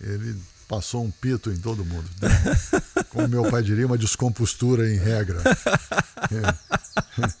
ele 0.00 0.36
passou 0.66 1.04
um 1.04 1.10
pito 1.10 1.50
em 1.50 1.56
todo 1.58 1.84
mundo. 1.84 2.08
Como 3.10 3.28
meu 3.28 3.48
pai 3.50 3.62
diria, 3.62 3.86
uma 3.86 3.98
descompostura 3.98 4.90
em 4.92 4.96
regra. 4.96 5.40
É. 6.30 7.24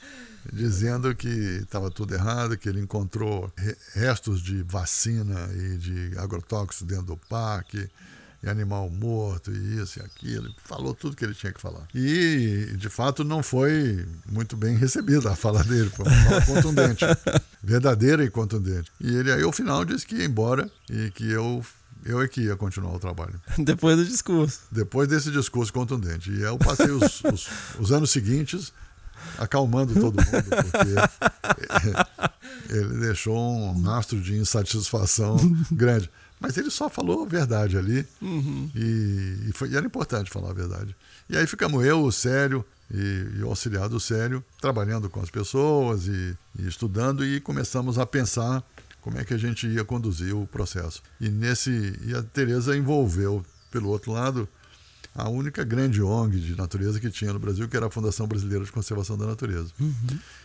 Dizendo 0.52 1.14
que 1.14 1.26
estava 1.62 1.90
tudo 1.90 2.14
errado, 2.14 2.56
que 2.56 2.68
ele 2.68 2.78
encontrou 2.80 3.50
re- 3.56 3.76
restos 3.94 4.42
de 4.42 4.62
vacina 4.62 5.48
e 5.54 5.78
de 5.78 6.12
agrotóxicos 6.18 6.86
dentro 6.86 7.06
do 7.06 7.16
parque, 7.16 7.88
e 8.44 8.50
animal 8.50 8.90
morto, 8.90 9.50
e 9.50 9.80
isso 9.80 9.98
e 9.98 10.02
aquilo. 10.02 10.54
Falou 10.64 10.94
tudo 10.94 11.16
que 11.16 11.24
ele 11.24 11.34
tinha 11.34 11.52
que 11.52 11.60
falar. 11.60 11.86
E, 11.94 12.74
de 12.76 12.88
fato, 12.88 13.24
não 13.24 13.42
foi 13.42 14.06
muito 14.30 14.56
bem 14.56 14.76
recebida 14.76 15.30
a 15.30 15.36
fala 15.36 15.62
dele. 15.64 15.90
Foi 15.90 16.06
uma 16.06 16.22
fala 16.22 16.40
contundente. 16.42 17.04
Verdadeira 17.62 18.22
e 18.22 18.30
contundente. 18.30 18.92
E 19.00 19.14
ele 19.14 19.32
aí, 19.32 19.42
ao 19.42 19.52
final, 19.52 19.84
disse 19.84 20.06
que 20.06 20.16
ia 20.16 20.24
embora 20.24 20.70
e 20.90 21.10
que 21.10 21.30
eu, 21.30 21.64
eu 22.04 22.20
é 22.20 22.28
que 22.28 22.42
ia 22.42 22.56
continuar 22.56 22.94
o 22.94 22.98
trabalho 22.98 23.40
Depois 23.58 23.96
do 23.96 24.04
discurso. 24.04 24.60
depois 24.70 25.08
desse 25.08 25.30
discurso 25.30 25.72
contundente. 25.72 26.30
E 26.30 26.42
eu 26.42 26.58
passei 26.58 26.90
os, 26.90 27.22
os, 27.24 27.48
os 27.78 27.92
anos 27.92 28.10
seguintes 28.10 28.72
acalmando 29.38 29.94
todo 29.94 30.16
mundo, 30.16 30.26
porque 30.26 30.94
ele 32.68 32.98
deixou 33.00 33.38
um 33.38 33.80
rastro 33.82 34.20
de 34.20 34.36
insatisfação 34.36 35.36
grande. 35.72 36.10
Mas 36.40 36.56
ele 36.58 36.70
só 36.70 36.88
falou 36.88 37.22
a 37.24 37.26
verdade 37.26 37.76
ali 37.78 38.06
Uhum. 38.20 38.70
e, 38.74 39.48
e 39.48 39.52
foi, 39.54 39.70
e 39.70 39.76
era 39.76 39.86
importante 39.86 40.30
falar 40.30 40.50
a 40.50 40.54
verdade. 40.54 40.94
E 41.28 41.36
aí 41.36 41.46
ficamos 41.46 41.84
eu, 41.84 42.02
o 42.04 42.12
Sério 42.12 42.64
e, 42.90 43.26
e 43.38 43.42
o 43.42 43.48
auxiliar 43.48 43.88
do 43.88 43.98
Sério, 43.98 44.44
trabalhando 44.60 45.08
com 45.08 45.20
as 45.20 45.30
pessoas 45.30 46.06
e, 46.06 46.36
e 46.58 46.66
estudando 46.66 47.24
e 47.24 47.40
começamos 47.40 47.98
a 47.98 48.04
pensar 48.04 48.62
como 49.00 49.18
é 49.18 49.24
que 49.24 49.32
a 49.34 49.38
gente 49.38 49.66
ia 49.66 49.84
conduzir 49.84 50.34
o 50.34 50.46
processo. 50.46 51.02
E 51.20 51.28
nesse 51.28 51.98
e 52.04 52.14
a 52.14 52.22
Teresa 52.22 52.76
envolveu 52.76 53.44
pelo 53.70 53.88
outro 53.88 54.12
lado 54.12 54.48
a 55.14 55.28
única 55.28 55.62
grande 55.62 56.02
ONG 56.02 56.40
de 56.40 56.56
natureza 56.56 56.98
que 56.98 57.08
tinha 57.08 57.32
no 57.32 57.38
Brasil, 57.38 57.68
que 57.68 57.76
era 57.76 57.86
a 57.86 57.90
Fundação 57.90 58.26
Brasileira 58.26 58.64
de 58.64 58.72
Conservação 58.72 59.16
da 59.16 59.26
Natureza. 59.26 59.70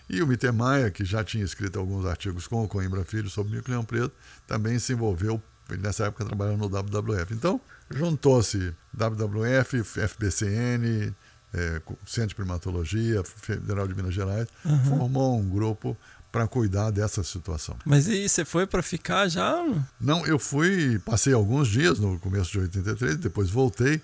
E 0.08 0.22
o 0.22 0.28
Miter 0.28 0.54
Maia, 0.54 0.92
que 0.92 1.04
já 1.04 1.24
tinha 1.24 1.44
escrito 1.44 1.80
alguns 1.80 2.06
artigos 2.06 2.46
com 2.48 2.64
o 2.64 2.68
Coimbra 2.68 3.04
Filho 3.04 3.30
sobre 3.30 3.54
o 3.54 3.56
mico-leão 3.56 3.84
preto, 3.84 4.12
também 4.46 4.78
se 4.78 4.94
envolveu, 4.94 5.42
ele 5.76 5.84
nessa 5.84 6.06
época 6.06 6.26
trabalhando 6.26 6.60
no 6.60 6.70
WWF. 6.70 7.34
Então, 7.34 7.60
juntou-se 7.90 8.74
WWF, 8.94 9.84
FBCN, 9.84 11.14
eh, 11.54 11.82
Centro 12.06 12.30
de 12.30 12.36
Primatologia, 12.36 13.24
Federal 13.24 13.88
de 13.88 13.96
Minas 13.96 14.14
Gerais, 14.14 14.48
Uhum. 14.66 14.86
formou 14.86 15.40
um 15.40 15.50
grupo 15.50 15.98
para 16.32 16.48
cuidar 16.48 16.92
dessa 16.92 17.24
situação. 17.24 17.76
Mas 17.86 18.08
e 18.08 18.30
você 18.30 18.46
foi 18.46 18.68
pra 18.68 18.84
ficar 18.84 19.28
já? 19.28 19.64
Não, 20.00 20.26
eu 20.28 20.38
fui, 20.38 21.00
passei 21.00 21.34
alguns 21.34 21.68
dias 21.68 21.98
no 22.00 22.20
começo 22.20 22.52
de 22.52 22.60
83, 22.60 23.18
depois 23.18 23.50
voltei 23.50 24.00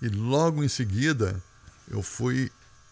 e 0.00 0.08
logo 0.08 0.64
em 0.64 0.68
seguida 0.68 1.36
eu 1.90 2.02
fui 2.02 2.50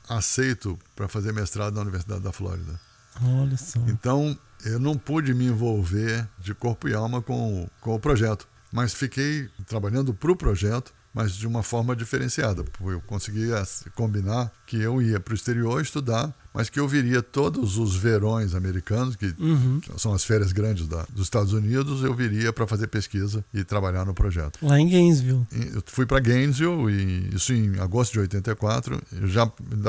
aceito 0.08 0.78
para 0.94 1.08
fazer 1.08 1.32
mestrado 1.32 1.74
na 1.74 1.80
Universidade 1.80 2.20
da 2.20 2.30
Flórida. 2.32 2.78
Olha 3.22 3.56
só. 3.56 3.78
Então 3.88 4.38
eu 4.64 4.78
não 4.78 4.96
pude 4.96 5.34
me 5.34 5.46
envolver 5.46 6.26
de 6.38 6.54
corpo 6.54 6.88
e 6.88 6.94
alma 6.94 7.20
com, 7.20 7.68
com 7.80 7.94
o 7.94 8.00
projeto, 8.00 8.48
mas 8.72 8.94
fiquei 8.94 9.48
trabalhando 9.66 10.14
para 10.14 10.32
o 10.32 10.36
projeto, 10.36 10.92
mas 11.12 11.34
de 11.34 11.46
uma 11.46 11.62
forma 11.62 11.94
diferenciada. 11.94 12.64
Eu 12.80 13.00
conseguia 13.02 13.62
combinar 13.94 14.50
que 14.66 14.80
eu 14.80 15.00
ia 15.00 15.20
para 15.20 15.32
o 15.32 15.34
exterior 15.34 15.80
estudar, 15.80 16.34
mas 16.54 16.70
que 16.70 16.78
eu 16.78 16.86
viria 16.86 17.20
todos 17.20 17.76
os 17.76 17.96
verões 17.96 18.54
americanos, 18.54 19.16
que 19.16 19.34
Uhum. 19.38 19.80
são 19.98 20.14
as 20.14 20.24
férias 20.24 20.52
grandes 20.52 20.86
da, 20.86 21.04
dos 21.12 21.24
Estados 21.24 21.52
Unidos, 21.52 22.02
eu 22.04 22.14
viria 22.14 22.52
para 22.52 22.66
fazer 22.66 22.86
pesquisa 22.86 23.44
e 23.52 23.64
trabalhar 23.64 24.04
no 24.06 24.14
projeto. 24.14 24.58
Lá 24.62 24.78
em 24.78 24.88
Gainesville. 24.88 25.44
Eu 25.74 25.82
fui 25.86 26.06
para 26.06 26.20
Gainesville, 26.20 26.90
e 26.92 27.34
isso 27.34 27.52
em 27.52 27.78
agosto 27.80 28.12
de 28.12 28.20
84. 28.20 29.02
Eu 29.12 29.26
já 29.26 29.46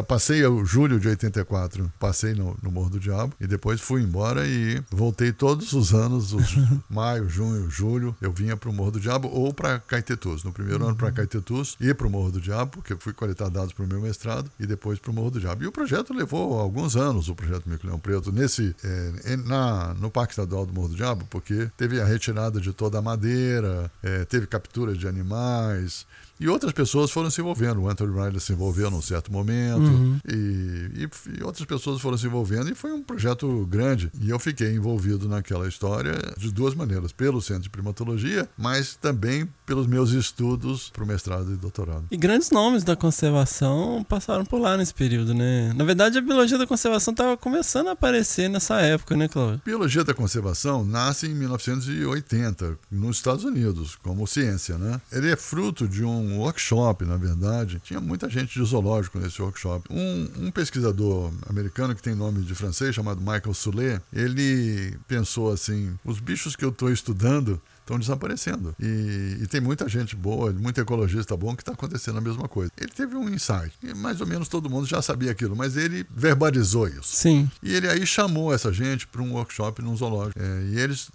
passei 0.07 0.43
o 0.45 0.65
julho 0.65 0.99
de 0.99 1.07
84, 1.07 1.91
passei 1.99 2.33
no, 2.33 2.57
no 2.61 2.71
Morro 2.71 2.89
do 2.89 2.99
Diabo, 2.99 3.33
e 3.39 3.45
depois 3.47 3.79
fui 3.79 4.01
embora 4.01 4.47
e 4.47 4.81
voltei 4.91 5.31
todos 5.31 5.73
os 5.73 5.93
anos, 5.93 6.33
os 6.33 6.55
maio, 6.89 7.29
junho, 7.29 7.69
julho, 7.69 8.15
eu 8.21 8.31
vinha 8.31 8.57
para 8.57 8.69
o 8.69 8.73
Morro 8.73 8.91
do 8.91 8.99
Diabo 8.99 9.27
ou 9.27 9.53
para 9.53 9.79
Caetetus. 9.79 10.43
No 10.43 10.51
primeiro 10.51 10.85
ano 10.85 10.95
para 10.95 11.11
Caetetus 11.11 11.75
e 11.79 11.93
para 11.93 12.07
o 12.07 12.09
Morro 12.09 12.31
do 12.31 12.41
Diabo, 12.41 12.71
porque 12.71 12.95
fui 12.95 13.13
coletar 13.13 13.49
dados 13.49 13.73
para 13.73 13.85
o 13.85 13.87
meu 13.87 14.01
mestrado, 14.01 14.49
e 14.59 14.65
depois 14.65 14.97
para 14.99 15.11
o 15.11 15.13
Morro 15.13 15.31
do 15.31 15.39
Diabo. 15.39 15.63
E 15.63 15.67
o 15.67 15.71
projeto 15.71 16.13
levou 16.13 16.54
alguns 16.59 16.95
anos 16.95 17.29
o 17.29 17.35
projeto 17.35 17.67
Mico 17.69 17.85
Leão 17.87 17.99
Preto 17.99 18.31
nesse, 18.31 18.75
é, 18.83 19.35
na, 19.37 19.93
no 19.95 20.09
Parque 20.09 20.33
Estadual 20.33 20.65
do 20.65 20.73
Morro 20.73 20.89
do 20.89 20.95
Diabo, 20.95 21.25
porque 21.29 21.69
teve 21.77 21.99
a 22.01 22.05
retirada 22.05 22.59
de 22.59 22.73
toda 22.73 22.99
a 22.99 23.01
madeira, 23.01 23.91
é, 24.03 24.25
teve 24.25 24.47
captura 24.47 24.93
de 24.93 25.07
animais, 25.07 26.05
e 26.37 26.49
outras 26.49 26.73
pessoas 26.73 27.11
foram 27.11 27.29
se 27.31 27.39
envolvendo. 27.39 27.81
O 27.81 27.89
Anthony 27.89 28.13
Riley 28.13 28.39
se 28.41 28.51
envolveu 28.51 28.91
num 28.91 29.01
certo 29.01 29.31
momento, 29.31 29.79
Uhum. 29.79 30.19
e, 30.27 31.03
e- 31.03 31.39
e 31.39 31.43
outras 31.43 31.65
pessoas 31.65 32.01
foram 32.01 32.17
se 32.17 32.25
envolvendo, 32.27 32.69
e 32.69 32.75
foi 32.75 32.91
um 32.91 33.01
projeto 33.01 33.65
grande. 33.67 34.11
E 34.21 34.29
eu 34.29 34.37
fiquei 34.37 34.73
envolvido 34.75 35.29
naquela 35.29 35.65
história 35.67 36.13
de 36.37 36.51
duas 36.51 36.75
maneiras: 36.75 37.13
pelo 37.13 37.41
Centro 37.41 37.63
de 37.63 37.69
Primatologia, 37.69 38.49
mas 38.57 38.95
também 38.97 39.47
pelos 39.65 39.87
meus 39.87 40.11
estudos 40.11 40.89
para 40.89 41.03
o 41.03 41.07
mestrado 41.07 41.51
e 41.51 41.55
doutorado. 41.55 42.05
E 42.11 42.17
grandes 42.17 42.51
nomes 42.51 42.83
da 42.83 42.95
conservação 42.95 44.05
passaram 44.07 44.45
por 44.45 44.59
lá 44.59 44.77
nesse 44.77 44.93
período, 44.93 45.33
né? 45.33 45.73
Na 45.75 45.83
verdade, 45.83 46.17
a 46.17 46.21
biologia 46.21 46.57
da 46.57 46.67
conservação 46.67 47.11
estava 47.11 47.35
começando 47.35 47.87
a 47.87 47.91
aparecer 47.91 48.49
nessa 48.49 48.81
época, 48.81 49.15
né, 49.15 49.27
Cláudio? 49.27 49.61
Biologia 49.65 50.03
da 50.03 50.13
conservação 50.13 50.85
nasce 50.85 51.27
em 51.27 51.33
1980, 51.33 52.77
nos 52.91 53.17
Estados 53.17 53.43
Unidos, 53.43 53.95
como 53.95 54.27
ciência, 54.27 54.77
né? 54.77 55.01
Ele 55.11 55.31
é 55.31 55.35
fruto 55.35 55.87
de 55.87 56.03
um 56.03 56.39
workshop, 56.39 57.05
na 57.05 57.17
verdade. 57.17 57.81
Tinha 57.83 57.99
muita 57.99 58.29
gente 58.29 58.59
de 58.59 58.65
zoológico 58.65 59.19
nesse 59.19 59.41
workshop. 59.41 59.87
Um, 59.91 60.47
um 60.47 60.51
pesquisador 60.51 61.31
americano 61.49 61.95
que 61.95 62.01
tem 62.01 62.15
nome 62.15 62.43
de 62.43 62.53
francês, 62.53 62.93
chamado 62.93 63.19
Michael 63.19 63.53
Soulet, 63.53 64.01
ele 64.13 64.97
pensou 65.07 65.51
assim: 65.51 65.97
os 66.03 66.19
bichos 66.19 66.55
que 66.55 66.63
eu 66.63 66.69
estou 66.69 66.91
estudando 66.91 67.61
estão 67.85 67.99
desaparecendo. 67.99 68.75
E, 68.79 69.37
e 69.41 69.47
tem 69.47 69.61
muita 69.61 69.87
gente 69.87 70.15
boa, 70.15 70.51
muito 70.51 70.81
ecologista 70.81 71.37
bom 71.37 71.55
que 71.55 71.61
está 71.61 71.71
acontecendo 71.71 72.17
a 72.17 72.21
mesma 72.21 72.47
coisa. 72.47 72.71
Ele 72.77 72.89
teve 72.89 73.15
um 73.15 73.29
insight. 73.29 73.73
Mais 73.95 74.19
ou 74.19 74.27
menos 74.27 74.47
todo 74.47 74.69
mundo 74.69 74.87
já 74.87 75.01
sabia 75.01 75.31
aquilo, 75.31 75.55
mas 75.55 75.77
ele 75.77 76.05
verbalizou 76.13 76.87
isso. 76.87 77.15
Sim. 77.15 77.49
E 77.61 77.73
ele 77.73 77.87
aí 77.87 78.05
chamou 78.05 78.53
essa 78.53 78.73
gente 78.73 79.07
para 79.07 79.21
um 79.21 79.33
workshop 79.33 79.81
num 79.81 79.95
zoológico. 79.95 80.39
É, 80.41 80.63
e 80.71 80.79
eles, 80.79 81.09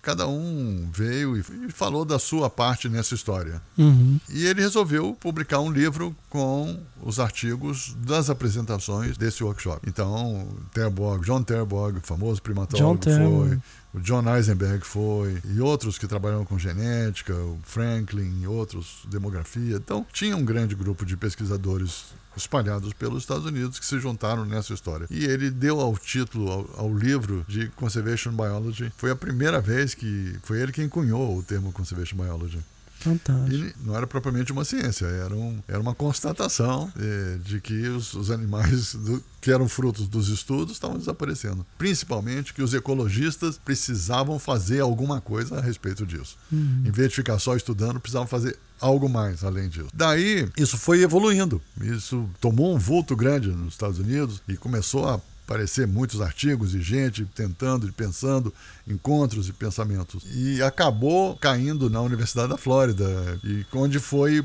cada 0.00 0.26
um 0.26 0.88
veio 0.90 1.36
e, 1.36 1.44
e 1.68 1.70
falou 1.70 2.04
da 2.04 2.18
sua 2.18 2.48
parte 2.48 2.88
nessa 2.88 3.14
história. 3.14 3.60
Uhum. 3.76 4.18
E 4.30 4.46
ele 4.46 4.62
resolveu 4.62 5.14
publicar 5.20 5.60
um 5.60 5.70
livro 5.70 6.16
com 6.30 6.78
os 7.02 7.20
artigos 7.20 7.94
das 7.98 8.30
apresentações 8.30 9.18
desse 9.18 9.44
workshop. 9.44 9.86
Então, 9.86 10.48
Terborg, 10.72 11.24
John 11.24 11.42
Terborg, 11.42 12.00
famoso 12.02 12.40
primatólogo, 12.40 13.02
foi. 13.02 13.58
O 13.94 14.00
John 14.00 14.24
Eisenberg 14.34 14.84
foi, 14.84 15.40
e 15.44 15.60
outros 15.60 15.96
que 15.96 16.08
trabalham 16.08 16.44
com 16.44 16.58
genética, 16.58 17.32
o 17.32 17.60
Franklin 17.62 18.42
e 18.42 18.46
outros, 18.46 19.06
demografia. 19.08 19.76
Então, 19.76 20.04
tinha 20.12 20.36
um 20.36 20.44
grande 20.44 20.74
grupo 20.74 21.06
de 21.06 21.16
pesquisadores 21.16 22.06
espalhados 22.36 22.92
pelos 22.92 23.22
Estados 23.22 23.46
Unidos 23.46 23.78
que 23.78 23.86
se 23.86 24.00
juntaram 24.00 24.44
nessa 24.44 24.74
história. 24.74 25.06
E 25.08 25.24
ele 25.24 25.48
deu 25.48 25.80
ao 25.80 25.96
título, 25.96 26.50
ao, 26.50 26.86
ao 26.86 26.92
livro 26.92 27.44
de 27.46 27.68
Conservation 27.76 28.32
Biology. 28.32 28.92
Foi 28.96 29.12
a 29.12 29.16
primeira 29.16 29.60
vez 29.60 29.94
que 29.94 30.36
foi 30.42 30.60
ele 30.60 30.72
quem 30.72 30.88
cunhou 30.88 31.38
o 31.38 31.42
termo 31.44 31.72
Conservation 31.72 32.16
Biology. 32.16 32.58
Fantástico. 33.04 33.54
E 33.54 33.74
não 33.84 33.94
era 33.96 34.06
propriamente 34.06 34.50
uma 34.52 34.64
ciência, 34.64 35.06
era, 35.06 35.34
um, 35.34 35.60
era 35.68 35.78
uma 35.80 35.94
constatação 35.94 36.90
eh, 36.98 37.38
de 37.44 37.60
que 37.60 37.86
os, 37.88 38.14
os 38.14 38.30
animais 38.30 38.94
do- 38.94 39.22
que 39.40 39.50
eram 39.52 39.68
frutos 39.68 40.08
dos 40.08 40.28
estudos 40.28 40.72
estavam 40.74 40.96
desaparecendo. 40.96 41.66
Principalmente 41.76 42.54
que 42.54 42.62
os 42.62 42.72
ecologistas 42.72 43.58
precisavam 43.62 44.38
fazer 44.38 44.80
alguma 44.80 45.20
coisa 45.20 45.58
a 45.58 45.60
respeito 45.60 46.06
disso. 46.06 46.36
Em 46.50 46.90
vez 46.90 47.10
de 47.10 47.16
ficar 47.16 47.38
só 47.38 47.54
estudando, 47.54 48.00
precisavam 48.00 48.26
fazer 48.26 48.56
algo 48.80 49.08
mais 49.08 49.44
além 49.44 49.68
disso. 49.68 49.88
Daí, 49.92 50.48
isso 50.56 50.76
foi 50.78 51.02
evoluindo. 51.02 51.60
Isso 51.80 52.28
tomou 52.40 52.74
um 52.74 52.78
vulto 52.78 53.14
grande 53.14 53.48
nos 53.50 53.74
Estados 53.74 53.98
Unidos 53.98 54.40
e 54.48 54.56
começou 54.56 55.06
a 55.08 55.20
aparecer 55.46 55.86
muitos 55.86 56.20
artigos 56.20 56.74
e 56.74 56.80
gente 56.80 57.24
tentando 57.34 57.86
e 57.86 57.92
pensando, 57.92 58.52
encontros 58.88 59.48
e 59.48 59.52
pensamentos. 59.52 60.24
E 60.34 60.62
acabou 60.62 61.36
caindo 61.36 61.90
na 61.90 62.00
Universidade 62.00 62.48
da 62.48 62.56
Flórida, 62.56 63.04
e 63.44 63.64
onde 63.74 63.98
foi 63.98 64.44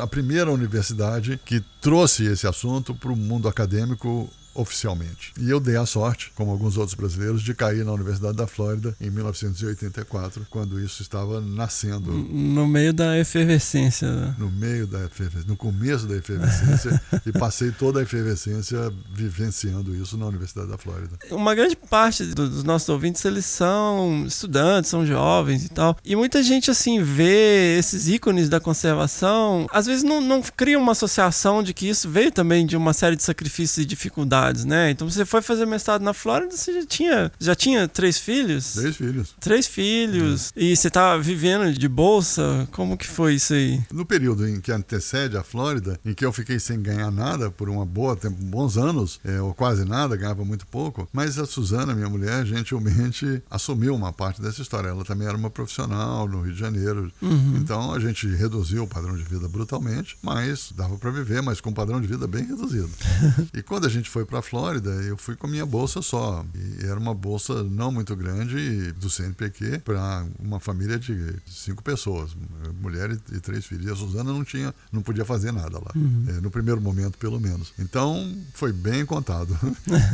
a 0.00 0.06
primeira 0.06 0.50
universidade 0.50 1.38
que 1.44 1.62
trouxe 1.80 2.24
esse 2.24 2.46
assunto 2.46 2.94
para 2.94 3.12
o 3.12 3.16
mundo 3.16 3.46
acadêmico 3.46 4.30
oficialmente. 4.54 5.32
E 5.38 5.48
eu 5.50 5.60
dei 5.60 5.76
a 5.76 5.86
sorte, 5.86 6.32
como 6.34 6.50
alguns 6.50 6.76
outros 6.76 6.94
brasileiros, 6.94 7.42
de 7.42 7.54
cair 7.54 7.84
na 7.84 7.92
Universidade 7.92 8.36
da 8.36 8.46
Flórida 8.46 8.94
em 9.00 9.10
1984, 9.10 10.46
quando 10.50 10.80
isso 10.80 11.02
estava 11.02 11.40
nascendo 11.40 12.12
No 12.12 12.66
meio 12.66 12.92
da 12.92 13.18
efervescência. 13.18 14.10
né? 14.10 14.34
no 14.38 14.50
meio 14.50 14.86
da 14.86 15.04
efervescência, 15.04 15.48
no 15.48 15.56
começo 15.56 16.06
da 16.06 16.16
efervescência, 16.16 17.00
e 17.26 17.32
passei 17.32 17.70
toda 17.70 18.00
a 18.00 18.02
efervescência 18.02 18.92
vivenciando 19.12 19.94
isso 19.94 20.16
na 20.16 20.26
Universidade 20.26 20.68
da 20.68 20.78
Flórida. 20.78 21.16
Uma 21.30 21.54
grande 21.54 21.76
parte 21.76 22.24
do- 22.24 22.48
dos 22.48 22.64
nossos 22.64 22.88
ouvintes, 22.88 23.24
eles 23.24 23.44
são 23.46 24.24
estudantes, 24.26 24.90
são 24.90 25.06
jovens 25.06 25.64
e 25.64 25.68
tal. 25.68 25.96
E 26.04 26.16
muita 26.16 26.42
gente, 26.42 26.70
assim, 26.70 27.02
vê 27.02 27.76
esses 27.78 28.08
ícones 28.08 28.48
da 28.48 28.60
conservação, 28.60 29.66
às 29.70 29.86
vezes 29.86 30.02
não, 30.02 30.20
não 30.20 30.42
cria 30.42 30.78
uma 30.78 30.92
associação 30.92 31.62
de 31.62 31.72
que 31.74 31.88
isso 31.88 32.08
veio 32.08 32.32
também 32.32 32.66
de 32.66 32.76
uma 32.76 32.92
série 32.92 33.16
de 33.16 33.22
sacrifícios 33.22 33.78
e 33.78 33.84
dificuldades, 33.84 34.47
né? 34.56 34.90
Então 34.90 35.08
você 35.08 35.24
foi 35.24 35.42
fazer 35.42 35.66
mestrado 35.66 36.02
na 36.02 36.12
Flórida, 36.12 36.56
você 36.56 36.72
já 36.72 36.86
tinha, 36.86 37.32
já 37.38 37.54
tinha 37.54 37.88
três 37.88 38.18
filhos? 38.18 38.74
Três 38.74 38.96
filhos. 38.96 39.34
Três 39.40 39.66
filhos. 39.66 40.52
E 40.56 40.76
você 40.76 40.90
tava 40.90 41.20
vivendo 41.20 41.72
de 41.72 41.88
bolsa? 41.88 42.68
Como 42.72 42.96
que 42.96 43.06
foi 43.06 43.34
isso 43.34 43.54
aí? 43.54 43.80
No 43.92 44.04
período 44.04 44.48
em 44.48 44.60
que 44.60 44.72
antecede 44.72 45.36
a 45.36 45.42
Flórida, 45.42 45.98
em 46.04 46.14
que 46.14 46.24
eu 46.24 46.32
fiquei 46.32 46.58
sem 46.58 46.80
ganhar 46.80 47.10
nada 47.10 47.50
por 47.50 47.68
uma 47.68 47.84
boa 47.84 48.16
tempo, 48.16 48.42
bons 48.42 48.76
anos, 48.76 49.20
é, 49.24 49.40
ou 49.40 49.54
quase 49.54 49.84
nada, 49.84 50.16
ganhava 50.16 50.44
muito 50.44 50.66
pouco, 50.66 51.08
mas 51.12 51.38
a 51.38 51.46
Suzana, 51.46 51.94
minha 51.94 52.08
mulher, 52.08 52.44
gentilmente 52.46 53.42
assumiu 53.50 53.94
uma 53.94 54.12
parte 54.12 54.40
dessa 54.40 54.62
história. 54.62 54.88
Ela 54.88 55.04
também 55.04 55.26
era 55.26 55.36
uma 55.36 55.50
profissional 55.50 56.28
no 56.28 56.42
Rio 56.42 56.52
de 56.52 56.58
Janeiro. 56.58 57.12
Então 57.56 57.92
a 57.92 58.00
gente 58.00 58.26
reduziu 58.26 58.84
o 58.84 58.88
padrão 58.88 59.16
de 59.16 59.22
vida 59.22 59.48
brutalmente, 59.48 60.16
mas 60.22 60.72
dava 60.74 60.96
para 60.96 61.10
viver, 61.10 61.42
mas 61.42 61.60
com 61.60 61.70
um 61.70 61.74
padrão 61.74 62.00
de 62.00 62.06
vida 62.06 62.26
bem 62.26 62.44
reduzido. 62.44 62.90
e 63.54 63.62
quando 63.62 63.86
a 63.86 63.90
gente 63.90 64.08
foi 64.08 64.24
para 64.28 64.40
a 64.40 64.42
Flórida, 64.42 64.90
eu 64.90 65.16
fui 65.16 65.34
com 65.34 65.46
minha 65.46 65.64
bolsa 65.64 66.02
só. 66.02 66.44
E 66.54 66.84
era 66.84 66.98
uma 66.98 67.14
bolsa 67.14 67.64
não 67.64 67.90
muito 67.90 68.14
grande 68.14 68.92
do 68.92 69.08
CNPq 69.08 69.80
para 69.80 70.26
uma 70.38 70.60
família 70.60 70.98
de 70.98 71.36
cinco 71.46 71.82
pessoas, 71.82 72.36
mulher 72.80 73.10
e, 73.32 73.40
três 73.40 73.64
filhos. 73.64 73.86
E 73.86 73.90
a 73.90 73.96
Suzana 73.96 74.32
não 74.32 74.44
tinha, 74.44 74.74
não 74.92 75.02
podia 75.02 75.24
fazer 75.24 75.50
nada 75.50 75.78
lá, 75.78 75.92
É, 76.28 76.40
no 76.40 76.50
primeiro 76.50 76.80
momento 76.80 77.18
pelo 77.18 77.40
menos. 77.40 77.72
Então 77.78 78.36
foi 78.52 78.72
bem 78.72 79.04
contado. 79.06 79.58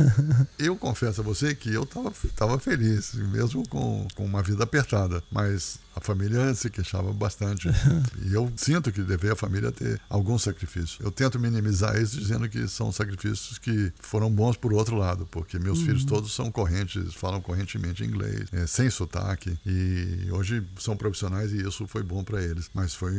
eu 0.57 0.75
confesso 0.75 1.21
a 1.21 1.23
você 1.23 1.53
que 1.53 1.73
eu 1.73 1.83
estava 1.83 2.11
tava 2.35 2.59
feliz, 2.59 3.13
mesmo 3.13 3.67
com, 3.67 4.07
com 4.15 4.25
uma 4.25 4.41
vida 4.41 4.63
apertada, 4.63 5.21
mas 5.31 5.79
a 5.95 6.01
família 6.01 6.53
se 6.53 6.69
queixava 6.69 7.13
bastante. 7.13 7.69
e 8.25 8.33
eu 8.33 8.51
sinto 8.57 8.91
que 8.91 9.01
deveria 9.01 9.33
a 9.33 9.35
família 9.35 9.71
ter 9.71 9.99
algum 10.09 10.37
sacrifício. 10.37 11.03
Eu 11.03 11.11
tento 11.11 11.39
minimizar 11.39 11.99
isso 12.01 12.19
dizendo 12.19 12.49
que 12.49 12.67
são 12.67 12.91
sacrifícios 12.91 13.57
que 13.57 13.91
foram 14.05 14.31
bons 14.31 14.55
por 14.55 14.73
outro 14.73 14.95
lado, 14.95 15.27
porque 15.31 15.57
meus 15.59 15.81
filhos 15.81 16.05
todos 16.05 16.33
são 16.33 16.51
correntes, 16.51 17.13
falam 17.13 17.41
correntemente 17.41 18.03
inglês, 18.03 18.47
é, 18.51 18.67
sem 18.67 18.89
sotaque, 18.89 19.57
e 19.65 20.27
hoje 20.31 20.63
são 20.79 20.95
profissionais 20.95 21.51
e 21.51 21.67
isso 21.67 21.87
foi 21.87 22.03
bom 22.03 22.23
para 22.23 22.41
eles. 22.41 22.69
Mas 22.73 22.93
foi. 22.93 23.13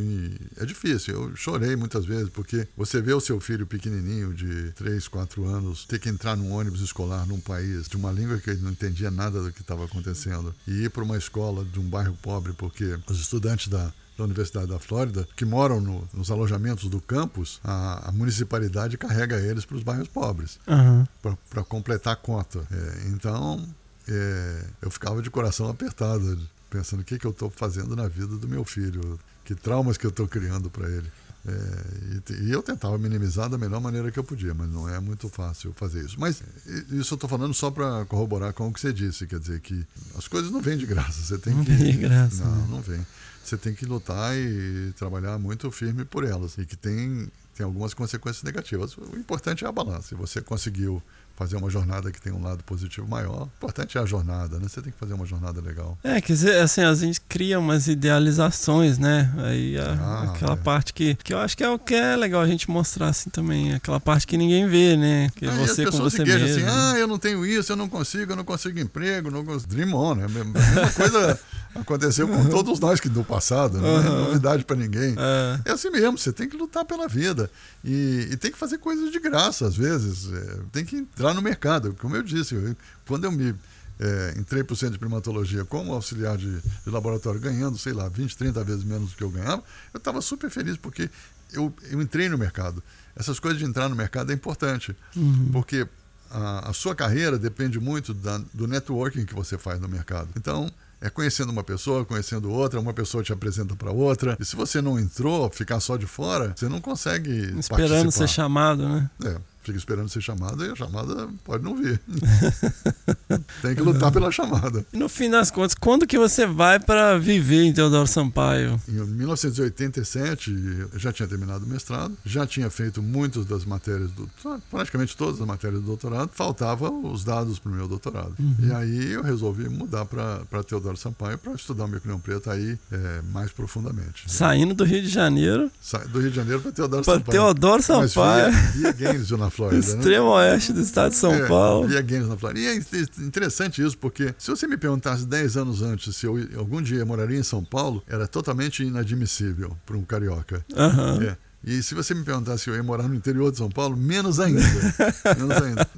É 0.56 0.64
difícil. 0.64 1.14
Eu 1.14 1.36
chorei 1.36 1.76
muitas 1.76 2.04
vezes, 2.04 2.28
porque 2.28 2.66
você 2.76 3.00
vê 3.00 3.12
o 3.12 3.20
seu 3.20 3.40
filho 3.40 3.66
pequenininho, 3.66 4.32
de 4.32 4.72
3, 4.72 5.08
4 5.08 5.44
anos, 5.44 5.84
ter 5.84 5.98
que 5.98 6.08
entrar 6.08 6.36
num 6.36 6.52
ônibus 6.52 6.80
escolar 6.80 7.26
num 7.26 7.40
país 7.40 7.88
de 7.88 7.96
uma 7.96 8.12
língua 8.12 8.38
que 8.38 8.50
ele 8.50 8.62
não 8.62 8.70
entendia 8.70 9.10
nada 9.10 9.42
do 9.42 9.52
que 9.52 9.60
estava 9.60 9.84
acontecendo, 9.84 10.54
e 10.66 10.84
ir 10.84 10.90
para 10.90 11.02
uma 11.02 11.16
escola 11.16 11.64
de 11.64 11.80
um 11.80 11.88
bairro 11.88 12.16
pobre, 12.22 12.52
porque 12.52 12.98
os 13.08 13.20
estudantes 13.20 13.68
da 13.68 13.92
da 14.16 14.24
Universidade 14.24 14.66
da 14.68 14.78
Flórida, 14.78 15.28
que 15.36 15.44
moram 15.44 15.80
no- 15.80 16.08
nos 16.14 16.30
alojamentos 16.30 16.88
do 16.88 17.00
campus, 17.00 17.60
a, 17.62 18.08
a 18.08 18.12
municipalidade 18.12 18.96
carrega 18.96 19.36
eles 19.38 19.64
para 19.64 19.76
os 19.76 19.82
bairros 19.82 20.08
pobres, 20.08 20.58
Aham. 20.66 21.06
para 21.50 21.62
completar 21.64 22.12
a 22.14 22.16
cota. 22.16 22.60
É, 22.70 23.08
então, 23.08 23.66
é, 24.08 24.64
eu 24.82 24.90
ficava 24.90 25.20
de 25.20 25.30
coração 25.30 25.68
apertado, 25.68 26.38
pensando 26.70 27.00
o 27.00 27.04
que, 27.04 27.18
que 27.18 27.26
eu 27.26 27.30
estou 27.30 27.50
fazendo 27.50 27.94
na 27.96 28.08
vida 28.08 28.36
do 28.36 28.48
meu 28.48 28.64
filho, 28.64 29.18
que 29.44 29.54
traumas 29.54 29.96
que 29.96 30.06
eu 30.06 30.10
estou 30.10 30.26
criando 30.26 30.70
para 30.70 30.88
ele. 30.88 31.10
É, 31.48 32.32
e, 32.32 32.46
e 32.46 32.50
eu 32.52 32.60
tentava 32.60 32.98
minimizar 32.98 33.48
da 33.48 33.56
melhor 33.56 33.80
maneira 33.80 34.10
que 34.10 34.18
eu 34.18 34.24
podia, 34.24 34.52
mas 34.52 34.68
não 34.68 34.88
é 34.88 34.98
muito 34.98 35.28
fácil 35.28 35.72
fazer 35.76 36.04
isso. 36.04 36.18
Mas 36.18 36.42
isso 36.90 37.14
eu 37.14 37.16
estou 37.16 37.28
falando 37.30 37.54
só 37.54 37.70
para 37.70 38.04
corroborar 38.06 38.52
com 38.52 38.66
o 38.66 38.72
que 38.72 38.80
você 38.80 38.92
disse, 38.92 39.26
quer 39.28 39.38
dizer 39.38 39.60
que 39.60 39.86
as 40.18 40.26
coisas 40.26 40.50
não 40.50 40.60
vêm 40.60 40.76
de 40.76 40.86
graça, 40.86 41.20
você 41.22 41.38
tem 41.38 41.54
Não 41.54 41.64
que 41.64 41.70
vem 41.70 41.92
de 41.92 41.98
graça, 41.98 42.44
não, 42.44 42.56
né? 42.56 42.66
não 42.70 42.80
vem. 42.80 43.06
Você 43.46 43.56
tem 43.56 43.72
que 43.72 43.86
lutar 43.86 44.36
e 44.36 44.92
trabalhar 44.98 45.38
muito 45.38 45.70
firme 45.70 46.04
por 46.04 46.24
elas 46.24 46.58
e 46.58 46.66
que 46.66 46.76
tem 46.76 47.30
tem 47.56 47.64
algumas 47.64 47.94
consequências 47.94 48.42
negativas. 48.42 48.96
O 48.98 49.16
importante 49.16 49.64
é 49.64 49.68
a 49.68 49.72
balança. 49.72 50.08
Se 50.08 50.14
você 50.14 50.42
conseguiu 50.42 51.02
fazer 51.36 51.56
uma 51.56 51.68
jornada 51.70 52.10
que 52.10 52.20
tem 52.20 52.32
um 52.32 52.42
lado 52.42 52.64
positivo 52.64 53.06
maior. 53.06 53.42
O 53.42 53.50
importante 53.58 53.98
é 53.98 54.00
a 54.00 54.06
jornada, 54.06 54.58
né? 54.58 54.66
Você 54.68 54.80
tem 54.80 54.90
que 54.92 54.98
fazer 54.98 55.12
uma 55.14 55.26
jornada 55.26 55.60
legal. 55.60 55.98
É, 56.02 56.20
quer 56.20 56.32
dizer, 56.32 56.56
assim, 56.62 56.80
a 56.80 56.94
gente 56.94 57.20
cria 57.20 57.58
umas 57.60 57.86
idealizações, 57.88 58.98
né? 58.98 59.32
Aí 59.38 59.78
a- 59.78 59.92
Ah, 60.00 60.22
aquela 60.32 60.54
é. 60.54 60.56
parte 60.56 60.92
que, 60.92 61.14
que 61.16 61.32
eu 61.34 61.38
acho 61.38 61.56
que 61.56 61.62
é 61.62 61.68
o 61.70 61.78
que 61.78 61.94
é 61.94 62.16
legal 62.16 62.40
a 62.42 62.46
gente 62.46 62.70
mostrar 62.70 63.08
assim 63.08 63.30
também. 63.30 63.74
Aquela 63.74 64.00
parte 64.00 64.26
que 64.26 64.36
ninguém 64.36 64.66
vê, 64.68 64.96
né? 64.96 65.28
Que 65.36 65.46
é 65.46 65.50
você 65.50 65.84
com 65.84 65.98
você 65.98 66.24
queixam 66.24 66.40
mesmo. 66.46 66.66
assim, 66.66 66.76
ah, 66.94 66.98
eu 66.98 67.06
não 67.06 67.18
tenho 67.18 67.44
isso, 67.44 67.70
eu 67.72 67.76
não 67.76 67.88
consigo, 67.88 68.32
eu 68.32 68.36
não 68.36 68.44
consigo 68.44 68.78
emprego, 68.78 69.30
não 69.30 69.44
consigo. 69.44 69.68
Dream 69.70 69.92
on, 69.94 70.14
né? 70.14 70.24
A 70.24 70.28
mesma 70.28 70.52
coisa 70.94 71.38
aconteceu 71.74 72.26
com 72.28 72.46
todos 72.48 72.80
nós 72.80 72.98
que 73.00 73.08
do 73.08 73.22
passado, 73.22 73.78
não 73.78 74.00
é 74.00 74.02
novidade 74.02 74.64
pra 74.64 74.76
ninguém. 74.76 75.14
É. 75.18 75.60
É 75.70 75.72
assim 75.72 75.90
mesmo, 75.90 76.16
você 76.18 76.32
tem 76.32 76.48
que 76.48 76.56
lutar 76.56 76.84
pela 76.84 77.06
vida. 77.08 77.50
E, 77.84 78.28
e 78.32 78.36
tem 78.36 78.50
que 78.50 78.58
fazer 78.58 78.78
coisas 78.78 79.10
de 79.12 79.18
graça, 79.20 79.66
às 79.66 79.76
vezes. 79.76 80.30
É, 80.32 80.56
tem 80.72 80.84
que 80.84 80.96
entrar 80.96 81.25
no 81.34 81.42
mercado. 81.42 81.94
Como 82.00 82.14
eu 82.16 82.22
disse, 82.22 82.54
eu- 82.54 82.76
quando 83.06 83.24
eu 83.24 83.32
me 83.32 83.54
é, 83.98 84.34
entrei 84.36 84.62
para 84.62 84.74
o 84.74 84.76
centro 84.76 84.92
de 84.92 84.98
primatologia 84.98 85.64
como 85.64 85.92
auxiliar 85.94 86.36
de, 86.36 86.60
de 86.60 86.90
laboratório, 86.90 87.40
ganhando, 87.40 87.78
sei 87.78 87.94
lá, 87.94 88.08
20, 88.10 88.36
30 88.36 88.62
vezes 88.62 88.84
menos 88.84 89.10
do 89.12 89.16
que 89.16 89.24
eu 89.24 89.30
ganhava, 89.30 89.62
eu 89.94 89.96
estava 89.98 90.20
super 90.20 90.50
feliz 90.50 90.76
porque 90.76 91.08
eu, 91.52 91.72
eu 91.90 92.02
entrei 92.02 92.28
no 92.28 92.36
mercado. 92.36 92.82
Essas 93.16 93.40
coisas 93.40 93.58
de 93.58 93.64
entrar 93.64 93.88
no 93.88 93.96
mercado 93.96 94.30
é 94.30 94.34
importante, 94.34 94.94
Uhum. 95.16 95.48
porque 95.50 95.86
a, 96.30 96.68
a 96.68 96.72
sua 96.74 96.94
carreira 96.94 97.38
depende 97.38 97.80
muito 97.80 98.12
da- 98.12 98.42
do 98.52 98.66
networking 98.66 99.24
que 99.24 99.32
você 99.34 99.56
faz 99.56 99.80
no 99.80 99.88
mercado. 99.88 100.28
Então, 100.36 100.70
é 101.00 101.08
conhecendo 101.08 101.50
uma 101.50 101.64
pessoa, 101.64 102.04
conhecendo 102.04 102.50
outra, 102.50 102.78
uma 102.78 102.92
pessoa 102.92 103.22
te 103.24 103.32
apresenta 103.32 103.74
para 103.76 103.90
outra. 103.90 104.36
E 104.38 104.44
se 104.44 104.56
você 104.56 104.82
não 104.82 104.98
entrou, 104.98 105.48
ficar 105.50 105.80
só 105.80 105.96
de 105.96 106.06
fora, 106.06 106.52
você 106.54 106.68
não 106.68 106.82
consegue 106.82 107.30
Esperando 107.58 107.88
ser 107.88 108.18
participar. 108.18 108.26
chamado, 108.26 108.86
né? 108.86 109.10
É, 109.24 109.38
fica 109.66 109.78
esperando 109.78 110.08
ser 110.08 110.20
chamado 110.20 110.64
e 110.64 110.70
a 110.70 110.74
chamada 110.74 111.28
pode 111.44 111.62
não 111.64 111.76
vir. 111.76 112.00
Tem 113.62 113.74
que 113.74 113.82
lutar 113.82 114.10
pela 114.12 114.30
chamada. 114.30 114.84
E 114.92 114.96
no 114.96 115.08
fim 115.08 115.30
das 115.30 115.50
contas, 115.50 115.74
quando 115.74 116.06
que 116.06 116.18
você 116.18 116.46
vai 116.46 116.78
pra 116.78 117.18
viver 117.18 117.62
em 117.64 117.72
Teodoro 117.72 118.06
Sampaio? 118.06 118.80
Em 118.88 118.92
1987, 118.92 120.50
eu 120.92 120.98
já 120.98 121.12
tinha 121.12 121.26
terminado 121.28 121.64
o 121.64 121.68
mestrado, 121.68 122.16
já 122.24 122.46
tinha 122.46 122.70
feito 122.70 123.02
muitas 123.02 123.44
das 123.46 123.64
matérias, 123.64 124.10
do, 124.12 124.28
praticamente 124.70 125.16
todas 125.16 125.40
as 125.40 125.46
matérias 125.46 125.80
do 125.80 125.86
doutorado, 125.86 126.30
faltavam 126.32 127.10
os 127.12 127.24
dados 127.24 127.58
para 127.58 127.70
o 127.72 127.74
meu 127.74 127.88
doutorado. 127.88 128.34
E 128.60 128.72
aí 128.72 129.12
eu 129.12 129.22
resolvi 129.22 129.68
mudar 129.68 130.04
para 130.04 130.62
Teodoro 130.66 130.96
Sampaio 130.96 131.38
para 131.38 131.52
estudar 131.52 131.84
o 131.84 131.88
microleão 131.88 132.20
preto 132.20 132.50
aí 132.50 132.78
é, 132.92 133.20
mais 133.32 133.50
profundamente. 133.50 134.24
Saindo 134.26 134.74
do 134.74 134.84
Rio 134.84 135.02
de 135.02 135.08
Janeiro 135.08 135.70
Sa- 135.80 135.98
Do 135.98 136.20
Rio 136.20 136.30
de 136.30 136.36
Janeiro 136.36 136.60
para 136.60 136.72
Teodoro 136.72 137.04
pra 137.04 137.14
Sampaio. 137.14 137.32
Teodoro 137.38 137.82
Mas 137.88 138.12
Sampaio, 138.12 138.52
via, 138.52 138.72
via 138.72 138.92
Gainesville 138.92 139.40
na 139.64 139.68
Flórida. 139.70 139.86
né? 139.86 139.94
extremo 139.98 140.26
oeste 140.28 140.72
do 140.72 140.80
estado 140.80 141.10
de 141.10 141.16
São 141.16 141.32
É, 141.34 141.46
Paulo. 141.48 141.88
Via 141.88 142.00
Gaines 142.02 142.28
na 142.28 142.36
Flórida. 142.36 142.60
E 142.60 142.66
é 142.66 142.76
in- 142.76 143.24
interessante 143.26 143.82
isso, 143.84 143.96
porque 143.98 144.34
se 144.38 144.50
você 144.50 144.66
me 144.66 144.76
perguntasse 144.76 145.26
10 145.26 145.56
anos 145.56 145.82
antes 145.82 146.14
se 146.16 146.26
eu 146.26 146.36
algum 146.56 146.80
dia 146.82 147.04
moraria 147.04 147.38
em 147.38 147.42
São 147.42 147.64
Paulo, 147.64 148.02
era 148.06 148.26
totalmente 148.26 148.82
inadmissível 148.84 149.76
para 149.86 149.96
um 149.96 150.02
carioca. 150.02 150.64
Aham. 150.76 151.20
É. 151.22 151.36
E 151.64 151.82
se 151.82 151.96
você 151.96 152.14
me 152.14 152.22
perguntasse 152.22 152.62
se 152.64 152.70
eu 152.70 152.76
ia 152.76 152.82
morar 152.82 153.08
no 153.08 153.14
interior 153.16 153.50
de 153.50 153.58
São 153.58 153.68
Paulo, 153.68 153.96
menos 153.96 154.38
ainda. 154.38 154.60
menos 155.36 155.60
ainda. 155.60 155.88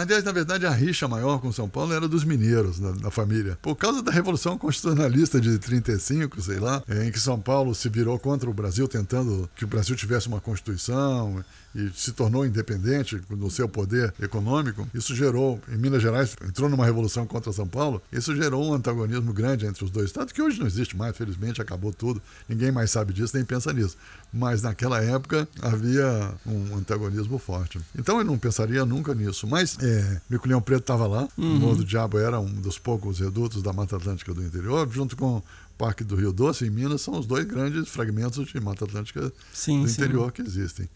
Aliás, 0.00 0.24
na 0.24 0.32
verdade, 0.32 0.66
a 0.66 0.70
rixa 0.72 1.06
maior 1.06 1.38
com 1.40 1.52
São 1.52 1.68
Paulo 1.68 1.92
era 1.92 2.08
dos 2.08 2.24
mineiros, 2.24 2.80
da, 2.80 2.90
da 2.90 3.10
família. 3.10 3.56
Por 3.62 3.76
causa 3.76 4.02
da 4.02 4.10
Revolução 4.10 4.58
Constitucionalista 4.58 5.40
de 5.40 5.58
35, 5.60 6.42
sei 6.42 6.58
lá, 6.58 6.82
é, 6.88 7.04
em 7.06 7.12
que 7.12 7.20
São 7.20 7.38
Paulo 7.38 7.72
se 7.72 7.88
virou 7.88 8.18
contra 8.18 8.50
o 8.50 8.54
Brasil, 8.54 8.88
tentando 8.88 9.48
que 9.54 9.64
o 9.64 9.68
Brasil 9.68 9.94
tivesse 9.94 10.26
uma 10.26 10.40
Constituição 10.40 11.44
e 11.74 11.90
se 11.94 12.12
tornou 12.12 12.44
independente 12.44 13.20
no 13.30 13.50
seu 13.50 13.68
poder 13.68 14.12
econômico. 14.20 14.86
Isso 14.94 15.14
gerou, 15.14 15.60
em 15.68 15.76
Minas 15.76 16.02
Gerais, 16.02 16.36
entrou 16.46 16.68
numa 16.68 16.84
revolução 16.84 17.26
contra 17.26 17.52
São 17.52 17.66
Paulo. 17.66 18.02
Isso 18.12 18.34
gerou 18.36 18.64
um 18.64 18.74
antagonismo 18.74 19.32
grande 19.32 19.66
entre 19.66 19.84
os 19.84 19.90
dois 19.90 20.06
estados, 20.06 20.32
que 20.32 20.42
hoje 20.42 20.58
não 20.60 20.66
existe 20.66 20.96
mais, 20.96 21.16
felizmente, 21.16 21.60
acabou 21.60 21.92
tudo. 21.92 22.20
Ninguém 22.48 22.70
mais 22.70 22.90
sabe 22.90 23.12
disso, 23.12 23.36
nem 23.36 23.44
pensa 23.44 23.72
nisso. 23.72 23.96
Mas 24.32 24.62
naquela 24.62 25.02
época 25.02 25.48
havia 25.60 26.34
um 26.46 26.76
antagonismo 26.76 27.38
forte. 27.38 27.78
Então 27.96 28.18
eu 28.18 28.24
não 28.24 28.38
pensaria 28.38 28.84
nunca 28.84 29.14
nisso. 29.14 29.46
Mas 29.46 29.76
é, 29.80 30.20
Mico-Leão 30.28 30.60
Preto 30.60 30.80
estava 30.80 31.06
lá, 31.06 31.28
o 31.36 31.42
Morro 31.42 31.76
do 31.76 31.84
Diabo 31.84 32.18
era 32.18 32.38
um 32.40 32.48
dos 32.60 32.78
poucos 32.78 33.20
redutos 33.20 33.62
da 33.62 33.72
Mata 33.72 33.96
Atlântica 33.96 34.32
do 34.32 34.42
interior, 34.42 34.88
junto 34.90 35.16
com 35.16 35.42
Parque 35.82 36.04
do 36.04 36.14
Rio 36.14 36.32
Doce, 36.32 36.64
em 36.64 36.70
Minas, 36.70 37.00
são 37.00 37.18
os 37.18 37.26
dois 37.26 37.44
grandes 37.44 37.88
fragmentos 37.88 38.46
de 38.46 38.60
Mata 38.60 38.84
Atlântica 38.84 39.32
Sim, 39.52 39.82
do 39.82 39.88
sim. 39.88 39.94
interior 40.00 40.30
que 40.30 40.40
existem. 40.40 40.88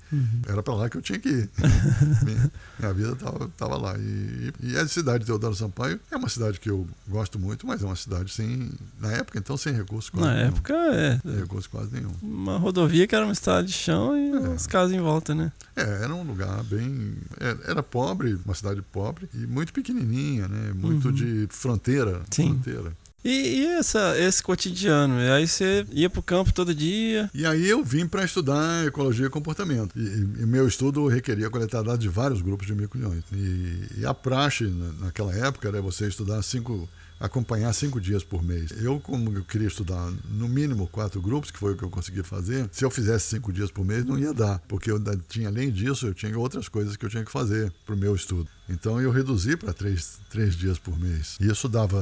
Era 0.46 0.62
para 0.62 0.74
lá 0.74 0.88
que 0.88 0.96
eu 0.96 1.02
tinha 1.02 1.18
que 1.18 1.28
ir. 1.28 1.50
minha, 2.22 2.52
minha 2.78 2.92
vida 2.94 3.16
estava 3.46 3.76
lá. 3.76 3.96
E, 3.98 4.52
e 4.62 4.76
a 4.76 4.86
cidade 4.86 5.20
de 5.20 5.26
Teodoro 5.26 5.56
Sampaio 5.56 5.98
é 6.08 6.16
uma 6.16 6.28
cidade 6.28 6.60
que 6.60 6.70
eu 6.70 6.86
gosto 7.08 7.36
muito, 7.36 7.66
mas 7.66 7.82
é 7.82 7.84
uma 7.84 7.96
cidade 7.96 8.30
sem, 8.32 8.70
na 9.00 9.10
época, 9.10 9.36
então, 9.40 9.56
sem 9.56 9.72
recursos 9.74 10.08
quase 10.08 10.24
Na 10.24 10.34
nenhum. 10.34 10.48
época, 10.50 10.72
é. 10.74 11.18
Sem 11.18 11.36
recursos 11.40 11.66
quase 11.66 11.92
nenhum. 11.92 12.12
Uma 12.22 12.56
rodovia 12.56 13.08
que 13.08 13.14
era 13.16 13.24
uma 13.24 13.32
estrada 13.32 13.66
de 13.66 13.72
chão 13.72 14.16
e 14.16 14.30
É. 14.36 14.52
as 14.54 14.68
casas 14.68 14.94
em 14.94 15.00
volta, 15.00 15.34
né? 15.34 15.50
É, 15.74 16.04
era 16.04 16.14
um 16.14 16.22
lugar 16.22 16.62
bem. 16.62 17.14
é- 17.40 17.70
Era 17.72 17.82
pobre, 17.82 18.38
uma 18.44 18.54
cidade 18.54 18.80
pobre 18.92 19.28
e 19.34 19.38
muito 19.48 19.72
pequenininha, 19.72 20.46
né? 20.46 20.72
Muito 20.72 21.08
Uhum. 21.08 21.14
de 21.14 21.48
fronteira. 21.50 22.22
Sim. 22.30 22.50
Fronteira. 22.52 22.92
E, 23.26 23.58
e 23.62 23.66
essa, 23.66 24.16
esse 24.18 24.40
cotidiano? 24.42 25.20
E 25.20 25.28
aí 25.28 25.48
você 25.48 25.84
ia 25.90 26.08
pro 26.08 26.22
campo 26.22 26.52
todo 26.52 26.72
dia? 26.72 27.28
E 27.34 27.44
aí 27.44 27.68
eu 27.68 27.82
vim 27.84 28.06
para 28.06 28.24
estudar 28.24 28.86
ecologia 28.86 29.26
e 29.26 29.30
comportamento. 29.30 29.98
E, 29.98 30.42
e- 30.42 30.46
meu 30.46 30.68
estudo 30.68 31.06
requeria 31.08 31.50
coletar 31.50 31.82
dados 31.82 31.98
de 31.98 32.08
vários 32.08 32.40
grupos 32.40 32.66
de 32.68 32.74
mico-leões. 32.74 33.24
E, 33.32 34.00
e 34.00 34.06
a 34.06 34.14
praxe 34.14 34.64
na- 34.64 35.06
naquela 35.06 35.34
época 35.34 35.66
era 35.66 35.82
você 35.82 36.06
estudar 36.06 36.40
cinco 36.42 36.88
acompanhar 37.18 37.72
cinco 37.72 37.98
dias 37.98 38.22
por 38.22 38.42
mês. 38.42 38.70
Eu, 38.82 39.00
como 39.00 39.32
eu 39.34 39.42
queria 39.42 39.66
estudar 39.68 40.12
no 40.30 40.46
mínimo 40.46 40.86
quatro 40.86 41.20
grupos, 41.20 41.50
que 41.50 41.58
foi 41.58 41.72
o 41.72 41.76
que 41.76 41.82
eu 41.82 41.88
consegui 41.88 42.22
fazer, 42.22 42.68
se 42.70 42.84
eu 42.84 42.90
fizesse 42.90 43.28
cinco 43.34 43.50
dias 43.52 43.70
por 43.70 43.84
mês 43.86 44.04
não 44.04 44.18
ia 44.18 44.34
dar, 44.34 44.58
porque 44.68 44.90
eu 44.90 45.02
tinha, 45.26 45.48
além 45.48 45.70
disso, 45.70 46.06
eu 46.06 46.12
tinha 46.14 46.38
outras 46.38 46.68
coisas 46.68 46.94
que 46.94 47.06
eu 47.06 47.08
tinha 47.08 47.24
que 47.24 47.32
fazer 47.32 47.72
para 47.86 47.94
o 47.94 47.98
meu 47.98 48.14
estudo. 48.14 48.46
Então 48.68 49.00
eu 49.00 49.10
reduzi 49.10 49.56
para 49.56 49.72
três, 49.72 50.18
três 50.30 50.54
dias 50.54 50.78
por 50.78 50.98
mês. 50.98 51.36
E 51.40 51.50
isso 51.50 51.68
dava 51.68 51.98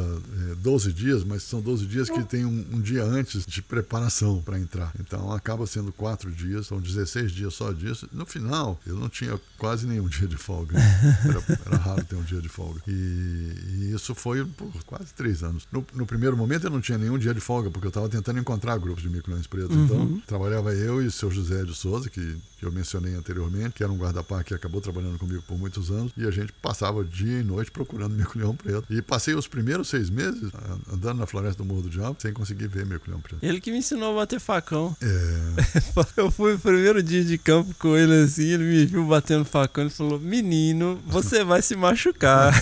eh, 0.51 0.55
12 0.57 0.93
dias, 0.93 1.25
mas 1.25 1.43
são 1.43 1.61
12 1.61 1.87
dias 1.87 2.09
que 2.09 2.23
tem 2.25 2.45
um, 2.45 2.65
um 2.73 2.81
dia 2.81 3.05
antes 3.05 3.45
de 3.47 3.63
preparação 3.63 4.41
para 4.43 4.59
entrar. 4.59 4.93
Então 4.99 5.33
acaba 5.33 5.67
sendo 5.67 5.93
quatro 5.93 6.31
dias, 6.31 6.67
são 6.67 6.81
16 6.81 7.33
dias 7.33 7.55
só 7.55 7.73
disso. 7.73 8.09
No 8.13 8.27
final, 8.27 8.81
eu 8.87 8.97
não 8.97 9.09
tinha 9.09 9.39
quase 9.59 9.87
nenhum 9.87 10.09
dia 10.09 10.27
de 10.27 10.37
folga. 10.37 10.79
Era, 10.79 11.61
era 11.67 11.77
raro 11.77 12.05
ter 12.05 12.17
um 12.17 12.23
dia 12.23 12.41
de 12.41 12.49
folga. 12.49 12.81
E, 12.87 12.91
e 12.91 13.93
isso 13.95 14.15
foi 14.15 14.45
por 14.45 14.73
quase 14.85 15.13
três 15.15 15.43
anos. 15.43 15.67
No, 15.71 15.85
no 15.95 16.07
primeiro 16.07 16.37
momento 16.37 16.65
eu 16.65 16.71
não 16.71 16.81
tinha 16.81 16.99
nenhum 16.99 17.19
dia 17.19 17.35
de 17.35 17.41
folga, 17.41 17.71
porque 17.71 17.87
eu 17.87 17.91
estava 17.91 18.09
tentando 18.09 18.39
encontrar 18.39 18.79
grupos 18.79 19.03
de 19.03 19.11
microleões 19.11 19.47
pretos. 19.47 19.77
Uhum. 19.77 19.85
Então 19.85 20.23
trabalhava 20.27 20.75
eu 20.75 21.03
e 21.03 21.07
o 21.07 21.13
seu 21.13 21.31
José 21.31 21.63
de 21.65 21.75
Souza, 21.75 22.09
que, 22.09 22.37
que 22.65 22.69
eu 22.69 22.73
mencionei 22.73 23.15
anteriormente, 23.15 23.75
que 23.75 23.83
era 23.85 23.93
um 23.93 23.97
guarda-parque 23.99 24.49
que 24.49 24.55
acabou 24.55 24.81
trabalhando 24.81 25.19
comigo 25.19 25.43
por 25.47 25.59
muitos 25.59 25.91
anos, 25.91 26.11
e 26.17 26.27
a 26.27 26.31
gente 26.31 26.51
passava 26.63 27.05
dia 27.05 27.41
e 27.41 27.43
noite 27.45 27.71
procurando 27.71 28.13
mico-leão 28.17 28.57
preto. 28.57 28.85
E 28.91 29.03
passei 29.03 29.35
os 29.35 29.47
primeiros 29.47 29.89
seis 29.89 30.09
meses 30.09 30.51
andando 30.91 31.19
na 31.19 31.27
floresta 31.27 31.63
do 31.63 31.67
Morro 31.67 31.83
do 31.83 31.91
Diabo 31.91 32.17
sem 32.19 32.33
conseguir 32.33 32.69
ver 32.69 32.87
mico-leão 32.87 33.21
preto. 33.21 33.39
Ele 33.45 33.61
que 33.61 33.71
me 33.71 33.79
ensinou 33.79 34.13
a 34.13 34.21
bater 34.23 34.41
facão. 34.41 34.97
É, 35.03 36.15
Eu 36.17 36.31
fui 36.31 36.55
o 36.55 36.59
primeiro 36.59 37.03
dia 37.03 37.23
de 37.25 37.37
campo 37.37 37.75
com 37.79 37.97
ele 37.97 38.15
assim, 38.25 38.45
ele 38.45 38.65
me 38.65 38.87
viu 38.87 39.07
batendo 39.07 39.45
facão 39.45 39.87
e 39.87 39.91
falou: 39.91 40.19
Menino, 40.19 41.01
você 41.07 41.45
vai 41.45 41.61
se 41.61 41.77
machucar. 41.77 42.55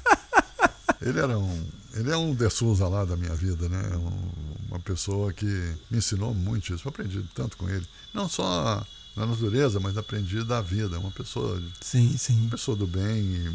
ele 1.00 1.18
era 1.18 1.38
um. 1.38 1.66
Ele 1.94 2.10
é 2.10 2.16
um 2.16 2.34
de 2.34 2.48
Souza 2.50 2.88
lá 2.88 3.04
da 3.04 3.16
minha 3.16 3.34
vida, 3.34 3.68
né? 3.68 3.82
Um- 3.96 4.42
uma 4.72 4.80
pessoa 4.80 5.32
que 5.34 5.44
me 5.90 5.98
ensinou 5.98 6.32
muito 6.34 6.72
isso. 6.74 6.88
Eu 6.88 6.90
aprendi 6.90 7.22
tanto 7.34 7.58
com 7.58 7.68
ele. 7.68 7.86
Não 8.14 8.26
só 8.26 8.82
na 9.16 9.26
natureza, 9.26 9.78
mas 9.78 9.96
aprendi 9.96 10.42
da 10.42 10.60
vida. 10.60 10.98
Uma 10.98 11.10
pessoa 11.10 11.62
Sim, 11.80 12.16
sim. 12.16 12.40
uma 12.40 12.50
pessoa 12.50 12.76
do 12.76 12.86
bem 12.86 13.22
e, 13.22 13.50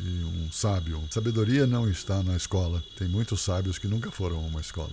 e 0.00 0.24
um 0.24 0.48
sábio. 0.52 1.02
Sabedoria 1.10 1.66
não 1.66 1.88
está 1.88 2.22
na 2.22 2.36
escola. 2.36 2.82
Tem 2.96 3.08
muitos 3.08 3.42
sábios 3.42 3.78
que 3.78 3.88
nunca 3.88 4.10
foram 4.10 4.36
a 4.36 4.40
uma 4.40 4.60
escola. 4.60 4.92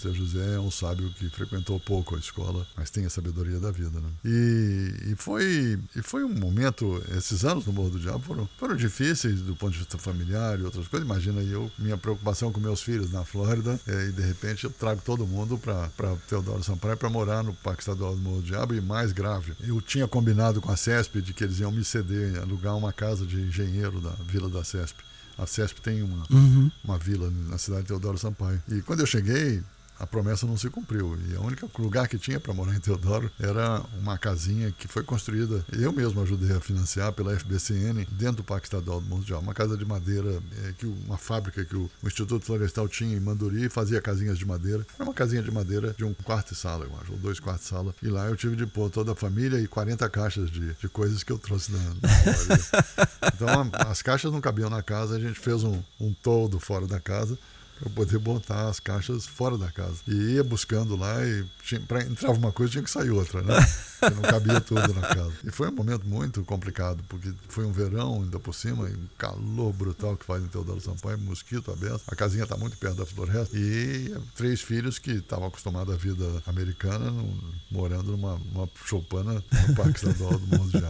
Seu 0.00 0.14
José 0.14 0.54
é 0.54 0.60
um 0.60 0.70
sábio 0.70 1.10
que 1.10 1.28
frequentou 1.28 1.78
pouco 1.78 2.16
a 2.16 2.18
escola, 2.18 2.66
mas 2.76 2.90
tem 2.90 3.04
a 3.04 3.10
sabedoria 3.10 3.60
da 3.60 3.70
vida. 3.70 4.00
Né? 4.00 4.08
E, 4.24 5.12
e, 5.12 5.16
foi, 5.16 5.78
e 5.94 6.02
foi 6.02 6.24
um 6.24 6.34
momento, 6.34 7.02
esses 7.16 7.44
anos 7.44 7.66
no 7.66 7.72
Morro 7.72 7.90
do 7.90 7.98
Diabo 7.98 8.20
foram, 8.20 8.48
foram 8.58 8.76
difíceis 8.76 9.40
do 9.40 9.54
ponto 9.54 9.72
de 9.72 9.78
vista 9.78 9.98
familiar 9.98 10.58
e 10.58 10.62
outras 10.62 10.88
coisas. 10.88 11.06
Imagina 11.06 11.42
eu, 11.42 11.70
minha 11.78 11.96
preocupação 11.96 12.52
com 12.52 12.60
meus 12.60 12.82
filhos 12.82 13.12
na 13.12 13.24
Flórida, 13.24 13.78
é, 13.86 14.08
e 14.08 14.12
de 14.12 14.22
repente 14.22 14.64
eu 14.64 14.70
trago 14.70 15.00
todo 15.04 15.26
mundo 15.26 15.58
para 15.58 15.88
Teodoro 16.28 16.62
Sampaio 16.64 16.96
para 16.96 17.10
morar 17.10 17.42
no 17.42 17.54
Parque 17.54 17.82
Estadual 17.82 18.14
do 18.14 18.20
Morro 18.20 18.40
do 18.40 18.46
Diabo. 18.46 18.74
E 18.74 18.80
mais 18.80 19.12
grave, 19.12 19.52
eu 19.60 19.80
tinha 19.80 20.08
combinado 20.08 20.60
com 20.60 20.70
a 20.70 20.76
CESP 20.76 21.20
de 21.20 21.32
que 21.32 21.44
eles 21.44 21.60
iam 21.60 21.70
me 21.70 21.84
ceder, 21.84 22.40
alugar 22.40 22.76
uma 22.76 22.92
casa 22.92 23.26
de 23.26 23.40
engenheiro 23.40 24.00
da 24.00 24.10
Vila 24.26 24.48
da 24.48 24.64
CESP. 24.64 25.11
A 25.38 25.46
CESP 25.46 25.80
tem 25.80 26.02
uma, 26.02 26.26
Uhum. 26.30 26.70
uma 26.84 26.98
vila 26.98 27.30
na 27.48 27.58
cidade 27.58 27.82
de 27.82 27.88
Teodoro 27.88 28.18
Sampaio. 28.18 28.62
E 28.68 28.82
quando 28.82 29.00
eu 29.00 29.06
cheguei, 29.06 29.62
a 30.02 30.06
promessa 30.06 30.44
não 30.48 30.56
se 30.56 30.68
cumpriu. 30.68 31.16
E 31.30 31.34
o 31.34 31.42
único 31.42 31.70
lugar 31.80 32.08
que 32.08 32.18
tinha 32.18 32.40
para 32.40 32.52
morar 32.52 32.74
em 32.74 32.80
Teodoro 32.80 33.30
era 33.38 33.80
uma 34.00 34.18
casinha 34.18 34.72
que 34.72 34.88
foi 34.88 35.04
construída, 35.04 35.64
eu 35.72 35.92
mesmo 35.92 36.20
ajudei 36.20 36.56
a 36.56 36.60
financiar 36.60 37.12
pela 37.12 37.32
FBCN, 37.38 38.04
dentro 38.10 38.38
do 38.38 38.44
Parque 38.44 38.66
Estadual 38.66 39.00
do 39.00 39.06
Mundial. 39.06 39.40
Uma 39.40 39.54
casa 39.54 39.76
de 39.76 39.84
madeira, 39.84 40.42
é, 40.64 40.72
que 40.72 40.86
uma 40.86 41.16
fábrica 41.16 41.64
que 41.64 41.76
o, 41.76 41.88
o 42.02 42.06
Instituto 42.08 42.44
Florestal 42.44 42.88
tinha 42.88 43.16
em 43.16 43.20
Manduri 43.20 43.66
e 43.66 43.68
fazia 43.68 44.02
casinhas 44.02 44.38
de 44.38 44.44
madeira. 44.44 44.84
Era 44.94 45.04
uma 45.04 45.14
casinha 45.14 45.40
de 45.40 45.52
madeira 45.52 45.94
de 45.96 46.04
um 46.04 46.12
quarto 46.12 46.52
e 46.52 46.56
sala, 46.56 46.84
eu 46.84 46.98
acho, 47.00 47.12
ou 47.12 47.18
dois 47.18 47.38
quartos 47.38 47.66
e 47.66 47.68
sala. 47.68 47.94
E 48.02 48.08
lá 48.08 48.26
eu 48.26 48.34
tive 48.34 48.56
de 48.56 48.66
pôr 48.66 48.90
toda 48.90 49.12
a 49.12 49.14
família 49.14 49.60
e 49.60 49.68
40 49.68 50.08
caixas 50.10 50.50
de, 50.50 50.74
de 50.74 50.88
coisas 50.88 51.22
que 51.22 51.30
eu 51.30 51.38
trouxe 51.38 51.70
da, 51.70 51.78
da 51.78 53.28
Então 53.36 53.48
a, 53.48 53.90
as 53.90 54.02
caixas 54.02 54.32
não 54.32 54.40
cabiam 54.40 54.68
na 54.68 54.82
casa, 54.82 55.14
a 55.14 55.20
gente 55.20 55.38
fez 55.38 55.62
um, 55.62 55.80
um 56.00 56.12
toldo 56.12 56.58
fora 56.58 56.88
da 56.88 56.98
casa 56.98 57.38
para 57.82 57.90
poder 57.90 58.18
botar 58.18 58.68
as 58.68 58.78
caixas 58.78 59.26
fora 59.26 59.58
da 59.58 59.68
casa. 59.70 59.96
E 60.06 60.34
ia 60.34 60.44
buscando 60.44 60.96
lá 60.96 61.14
e 61.26 61.44
para 61.88 62.02
entrava 62.02 62.38
uma 62.38 62.52
coisa 62.52 62.70
tinha 62.70 62.84
que 62.84 62.90
sair 62.90 63.10
outra, 63.10 63.42
né? 63.42 63.54
Não 64.10 64.22
cabia 64.22 64.60
tudo 64.60 64.92
na 64.94 65.02
casa. 65.02 65.32
E 65.44 65.50
foi 65.50 65.68
um 65.68 65.72
momento 65.72 66.06
muito 66.06 66.42
complicado, 66.44 67.02
porque 67.08 67.32
foi 67.48 67.64
um 67.64 67.72
verão 67.72 68.22
ainda 68.22 68.38
por 68.38 68.54
cima, 68.54 68.84
um 68.84 69.08
calor 69.16 69.72
brutal 69.72 70.16
que 70.16 70.24
faz 70.24 70.42
em 70.42 70.48
Teodoro 70.48 70.80
Sampaio, 70.80 71.18
mosquito 71.18 71.70
aberto. 71.70 72.02
A 72.06 72.16
casinha 72.16 72.44
está 72.44 72.56
muito 72.56 72.76
perto 72.76 72.96
da 72.96 73.06
floresta. 73.06 73.56
E 73.56 74.14
três 74.34 74.60
filhos 74.60 74.98
que 74.98 75.12
estavam 75.12 75.46
acostumados 75.46 75.94
à 75.94 75.96
vida 75.96 76.24
americana, 76.46 77.10
no, 77.10 77.38
morando 77.70 78.12
numa, 78.12 78.38
numa 78.52 78.68
choupana 78.84 79.34
no 79.34 79.74
Parque 79.74 79.98
Estadual 79.98 80.38
do 80.38 80.58
Monte 80.58 80.78
de 80.78 80.82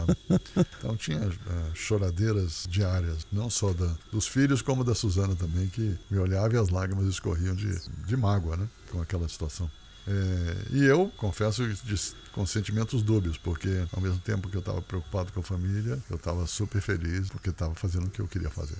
Então 0.77 0.95
tinha 0.95 1.27
uh, 1.27 1.75
choradeiras 1.75 2.65
diárias, 2.69 3.25
não 3.31 3.49
só 3.49 3.73
da, 3.73 3.95
dos 4.11 4.27
filhos, 4.27 4.61
como 4.61 4.83
da 4.83 4.95
Suzana 4.95 5.35
também, 5.35 5.67
que 5.67 5.97
me 6.09 6.17
olhava 6.17 6.53
e 6.53 6.57
as 6.57 6.69
lágrimas 6.69 7.07
escorriam 7.07 7.55
de, 7.55 7.79
de 8.05 8.17
mágoa, 8.17 8.57
né? 8.57 8.67
Com 8.91 9.01
aquela 9.01 9.27
situação. 9.27 9.69
É, 10.07 10.75
e 10.75 10.83
eu, 10.83 11.11
confesso, 11.17 11.67
de, 11.67 11.95
com 12.31 12.45
sentimentos 12.45 13.01
dúbios, 13.01 13.37
porque 13.37 13.85
ao 13.91 14.01
mesmo 14.01 14.19
tempo 14.19 14.49
que 14.49 14.55
eu 14.55 14.59
estava 14.59 14.81
preocupado 14.81 15.31
com 15.31 15.39
a 15.39 15.43
família, 15.43 16.01
eu 16.09 16.15
estava 16.15 16.45
super 16.45 16.81
feliz 16.81 17.29
porque 17.29 17.49
estava 17.49 17.73
fazendo 17.75 18.07
o 18.07 18.09
que 18.09 18.19
eu 18.19 18.27
queria 18.27 18.49
fazer. 18.49 18.77